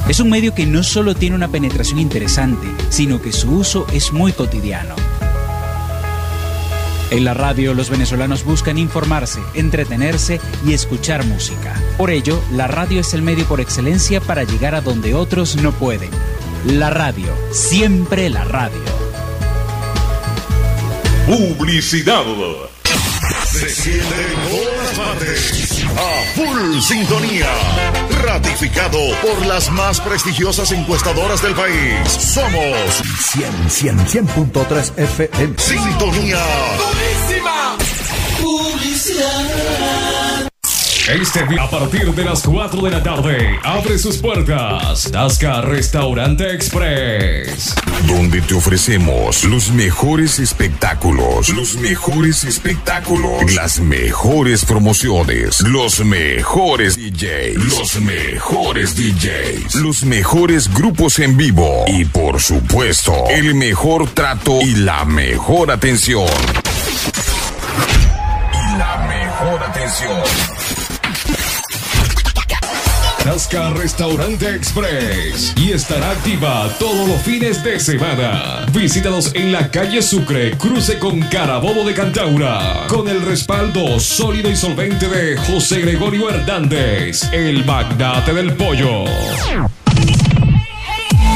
Es 0.09 0.19
un 0.19 0.31
medio 0.31 0.55
que 0.55 0.65
no 0.65 0.83
solo 0.83 1.15
tiene 1.15 1.37
una 1.37 1.49
penetración 1.49 1.99
interesante, 1.99 2.67
sino 2.89 3.21
que 3.21 3.33
su 3.33 3.51
uso 3.51 3.87
es 3.93 4.13
muy 4.13 4.33
cotidiano. 4.33 4.95
En 7.15 7.23
la 7.23 7.33
radio 7.33 7.75
los 7.75 7.91
venezolanos 7.91 8.43
buscan 8.43 8.77
informarse, 8.77 9.41
entretenerse 9.55 10.41
y 10.67 10.73
escuchar 10.73 11.25
música. 11.25 11.81
Por 11.97 12.11
ello, 12.11 12.43
la 12.51 12.67
radio 12.67 13.01
es 13.03 13.15
el 13.15 13.23
medio 13.23 13.45
por 13.45 13.61
excelencia 13.61 14.21
para 14.21 14.43
llegar 14.43 14.75
a 14.75 14.81
donde 14.81 15.15
otros 15.15 15.55
no 15.55 15.71
pueden. 15.71 16.11
La 16.67 16.91
radio, 16.91 17.29
siempre 17.53 18.29
la 18.31 18.43
radio. 18.43 18.83
Publicidad. 21.29 22.25
Se 23.55 23.69
siente 23.71 24.15
en 24.17 24.35
todas 24.51 24.99
partes. 24.99 25.85
A 25.97 26.25
full 26.35 26.81
sintonía. 26.81 27.47
Ratificado 28.23 28.99
por 29.23 29.47
las 29.47 29.71
más 29.71 30.01
prestigiosas 30.01 30.73
encuestadoras 30.73 31.41
del 31.41 31.55
país. 31.55 32.11
Somos 32.11 33.01
100, 33.31 33.71
100, 33.71 34.27
100.3 34.27 34.99
FM. 34.99 35.55
Sintonía. 35.57 36.45
Publicidad. 38.43 40.24
Este 41.07 41.47
día 41.47 41.65
a 41.65 41.69
partir 41.69 42.15
de 42.15 42.25
las 42.25 42.43
4 42.45 42.81
de 42.81 42.91
la 42.91 43.03
tarde 43.03 43.59
abre 43.63 43.99
sus 43.99 44.17
puertas 44.17 45.11
Tasca 45.13 45.61
Restaurante 45.61 46.55
Express. 46.55 47.75
Donde 48.07 48.41
te 48.41 48.55
ofrecemos 48.55 49.45
los 49.45 49.71
mejores 49.71 50.39
espectáculos, 50.39 51.51
los 51.51 51.77
mejores 51.77 52.45
espectáculos, 52.45 53.55
las 53.55 53.81
mejores 53.81 54.65
promociones, 54.65 55.61
los 55.61 56.03
mejores 56.03 56.97
DJs, 56.97 57.57
los 57.57 58.01
mejores 58.01 58.97
DJs, 58.97 59.75
los 59.75 60.05
mejores 60.05 60.73
grupos 60.73 61.19
en 61.19 61.37
vivo 61.37 61.85
y 61.87 62.07
por 62.07 62.41
supuesto 62.41 63.13
el 63.29 63.55
mejor 63.55 64.09
trato 64.09 64.59
y 64.63 64.75
la 64.77 65.05
mejor 65.05 65.71
atención. 65.71 66.25
Y 68.55 68.79
la 68.79 69.07
mejor 69.07 69.63
atención. 69.65 70.94
Tasca 73.25 73.71
Restaurante 73.71 74.55
Express 74.55 75.55
y 75.57 75.73
estará 75.73 76.11
activa 76.11 76.69
todos 76.79 77.09
los 77.09 77.23
fines 77.23 77.65
de 77.65 77.81
semana. 77.81 78.67
Visítanos 78.71 79.35
en 79.35 79.51
la 79.51 79.71
calle 79.71 80.03
Sucre, 80.03 80.51
cruce 80.59 80.99
con 80.99 81.21
Carabobo 81.23 81.85
de 81.85 81.95
Cantaura, 81.95 82.85
con 82.87 83.09
el 83.09 83.23
respaldo 83.23 83.99
sólido 83.99 84.51
y 84.51 84.57
solvente 84.57 85.09
de 85.09 85.39
José 85.39 85.81
Gregorio 85.81 86.29
Hernández, 86.29 87.23
el 87.33 87.65
magnate 87.65 88.35
del 88.35 88.53
pollo. 88.53 89.05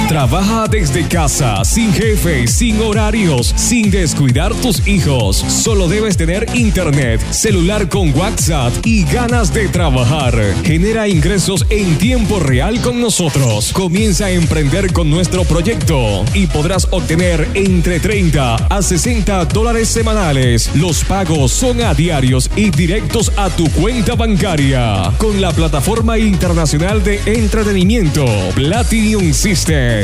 Trabaja 0.08 0.66
desde 0.68 1.06
casa, 1.06 1.62
sin 1.66 1.92
jefe, 1.92 2.46
sin 2.46 2.80
horarios, 2.80 3.52
sin 3.56 3.90
descuidar 3.90 4.54
tus 4.54 4.86
hijos. 4.88 5.36
Solo 5.36 5.86
debes 5.86 6.16
tener 6.16 6.46
internet, 6.54 7.20
celular 7.30 7.90
con 7.90 8.16
WhatsApp 8.18 8.72
y 8.86 9.04
ganas 9.04 9.52
de 9.52 9.68
trabajar. 9.68 10.34
Genera 10.64 11.08
ingresos 11.08 11.66
en 11.68 11.98
tiempo 11.98 12.40
real 12.40 12.80
con 12.80 13.02
nosotros. 13.02 13.70
Comienza 13.74 14.26
a 14.26 14.30
emprender 14.30 14.94
con 14.94 15.10
nuestro 15.10 15.44
proyecto 15.44 16.24
y 16.32 16.46
podrás 16.46 16.88
obtener 16.90 17.46
entre 17.52 18.00
30 18.00 18.54
a 18.54 18.82
60 18.82 19.44
dólares 19.44 19.88
semanales. 19.88 20.74
Los 20.74 21.04
pagos 21.04 21.52
son 21.52 21.82
a 21.82 21.92
diarios 21.92 22.50
y 22.56 22.70
directos 22.70 23.30
a 23.36 23.50
tu 23.50 23.70
cuenta 23.72 24.14
bancaria. 24.14 25.12
Con 25.18 25.42
la 25.42 25.52
plataforma 25.52 26.18
internacional 26.18 27.04
de 27.04 27.20
entretenimiento 27.26 28.24
Platinum 28.54 29.34
System. 29.34 29.97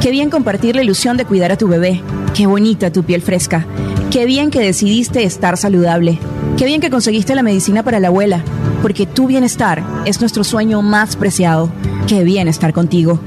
Qué 0.02 0.12
bien 0.12 0.30
compartir 0.30 0.76
la 0.76 0.84
ilusión 0.84 1.18
de 1.18 1.26
cuidar 1.26 1.52
a 1.52 1.58
tu 1.58 1.68
bebé. 1.68 2.02
Qué 2.34 2.48
bonita 2.48 2.92
tu 2.92 3.04
piel 3.04 3.22
fresca. 3.22 3.66
Qué 4.12 4.26
bien 4.26 4.52
que 4.52 4.60
decidiste 4.60 5.24
estar 5.24 5.58
saludable. 5.58 6.20
Qué 6.58 6.64
bien 6.64 6.80
que 6.80 6.90
conseguiste 6.90 7.36
la 7.36 7.44
medicina 7.44 7.84
para 7.84 8.00
la 8.00 8.08
abuela. 8.08 8.42
Porque 8.82 9.06
tu 9.06 9.28
bienestar 9.28 9.84
es 10.06 10.22
nuestro 10.22 10.46
sueño 10.46 10.82
más 10.82 11.18
preciado. 11.18 11.70
Qué 12.08 12.24
bien 12.24 12.48
estar 12.48 12.72
contigo. 12.72 13.20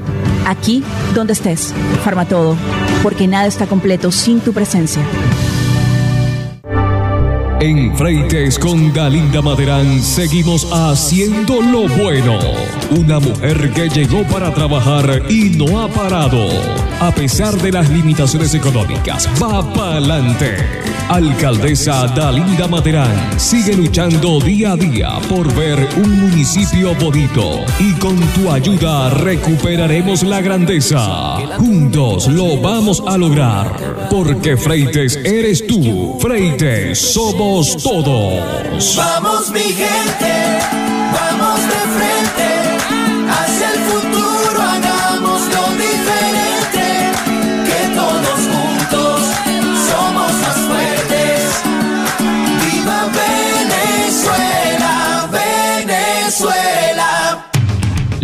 Aquí, 0.47 0.83
donde 1.15 1.35
estés. 1.35 1.75
Farmatodo. 2.05 2.57
Porque 3.03 3.27
nada 3.27 3.47
está 3.47 3.67
completo 3.67 4.13
sin 4.13 4.41
tu 4.41 4.55
presencia. 4.55 5.03
En 7.61 7.97
Freites 7.97 8.57
con 8.57 8.93
Dalinda 8.93 9.43
Maderán 9.43 10.01
seguimos 10.01 10.69
haciendo 10.71 11.61
lo 11.61 11.89
bueno. 11.89 12.39
Una 12.97 13.19
mujer 13.19 13.73
que 13.73 13.89
llegó 13.89 14.23
para 14.29 14.55
trabajar 14.55 15.25
y 15.29 15.51
no 15.51 15.81
ha 15.81 15.89
parado. 15.89 16.47
A 17.01 17.13
pesar 17.13 17.55
de 17.61 17.73
las 17.73 17.91
limitaciones 17.91 18.55
económicas, 18.55 19.29
va 19.43 19.73
para 19.73 19.97
adelante. 19.97 20.57
Alcaldesa 21.09 22.07
Dalinda 22.09 22.69
Maderán 22.69 23.41
sigue 23.41 23.75
luchando 23.75 24.39
día 24.41 24.73
a 24.73 24.77
día 24.77 25.19
por 25.29 25.53
ver 25.55 25.89
un 25.97 26.21
municipio 26.21 26.95
bonito 26.97 27.65
y 27.81 27.93
con 27.95 28.17
tu 28.35 28.51
ayuda 28.51 29.11
recuperaremos 29.11 30.23
la 30.23 30.41
grandeza. 30.43 31.39
Juntos 31.57 32.29
lo 32.29 32.61
vamos 32.61 33.03
a 33.07 33.17
lograr 33.17 34.07
porque 34.11 34.57
Freites 34.57 35.17
eres 35.17 35.67
tú. 35.67 36.19
Freites 36.21 36.99
somos 36.99 37.48
todos. 37.83 38.97
Vamos 38.97 39.51
mi 39.51 39.61
gente, 39.61 40.33
vamos 41.13 41.61
de 41.63 41.81
frente, 41.97 42.58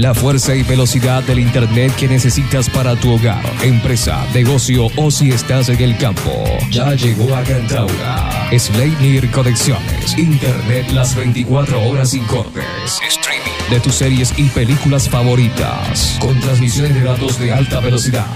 La 0.05 0.13
fuerza 0.13 0.55
y 0.55 0.63
velocidad 0.63 1.23
del 1.23 1.39
Internet 1.39 1.91
que 1.97 2.07
necesitas 2.07 2.69
para 2.69 2.95
tu 2.95 3.15
hogar, 3.15 3.43
empresa, 3.63 4.27
negocio 4.35 4.89
o 4.97 5.11
si 5.11 5.31
estás 5.31 5.71
en 5.71 5.81
el 5.81 5.97
campo. 5.97 6.45
Ya 6.69 6.93
llegó 6.93 7.35
a 7.35 7.43
Cantaura. 7.43 8.51
Slayer 8.55 9.31
Conexiones. 9.31 10.19
Internet 10.19 10.91
las 10.93 11.15
24 11.17 11.83
horas 11.89 12.11
sin 12.11 12.23
cortes. 12.25 13.01
Streaming 13.09 13.64
de 13.71 13.81
tus 13.81 13.95
series 13.95 14.35
y 14.37 14.43
películas 14.45 15.09
favoritas. 15.09 16.19
Con 16.21 16.39
transmisiones 16.41 16.95
de 16.95 17.03
datos 17.03 17.39
de 17.39 17.53
alta 17.53 17.81
velocidad. 17.81 18.27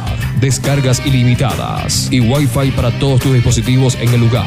Descargas 0.41 1.05
ilimitadas. 1.05 2.09
Y 2.11 2.21
Wi-Fi 2.21 2.71
para 2.73 2.91
todos 2.99 3.21
tus 3.21 3.35
dispositivos 3.35 3.97
en 3.97 4.15
el 4.15 4.21
lugar. 4.21 4.47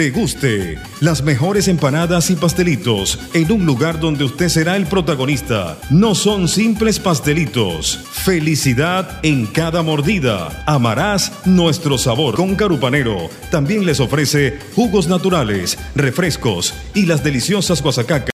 Deguste 0.01 0.79
las 0.99 1.21
mejores 1.21 1.67
empanadas 1.67 2.31
y 2.31 2.35
pastelitos 2.35 3.19
en 3.35 3.51
un 3.51 3.67
lugar 3.67 3.99
donde 3.99 4.23
usted 4.23 4.49
será 4.49 4.75
el 4.75 4.87
protagonista. 4.87 5.77
No 5.91 6.15
son 6.15 6.47
simples 6.47 6.99
pastelitos. 6.99 7.99
Felicidad 8.11 9.19
en 9.21 9.45
cada 9.45 9.83
mordida. 9.83 10.63
Amarás 10.65 11.31
nuestro 11.45 11.99
sabor. 11.99 12.33
Con 12.33 12.55
Carupanero 12.55 13.29
también 13.51 13.85
les 13.85 13.99
ofrece 13.99 14.57
jugos 14.75 15.07
naturales, 15.07 15.77
refrescos 15.93 16.73
y 16.95 17.05
las 17.05 17.23
deliciosas 17.23 17.83
guasacacas 17.83 18.25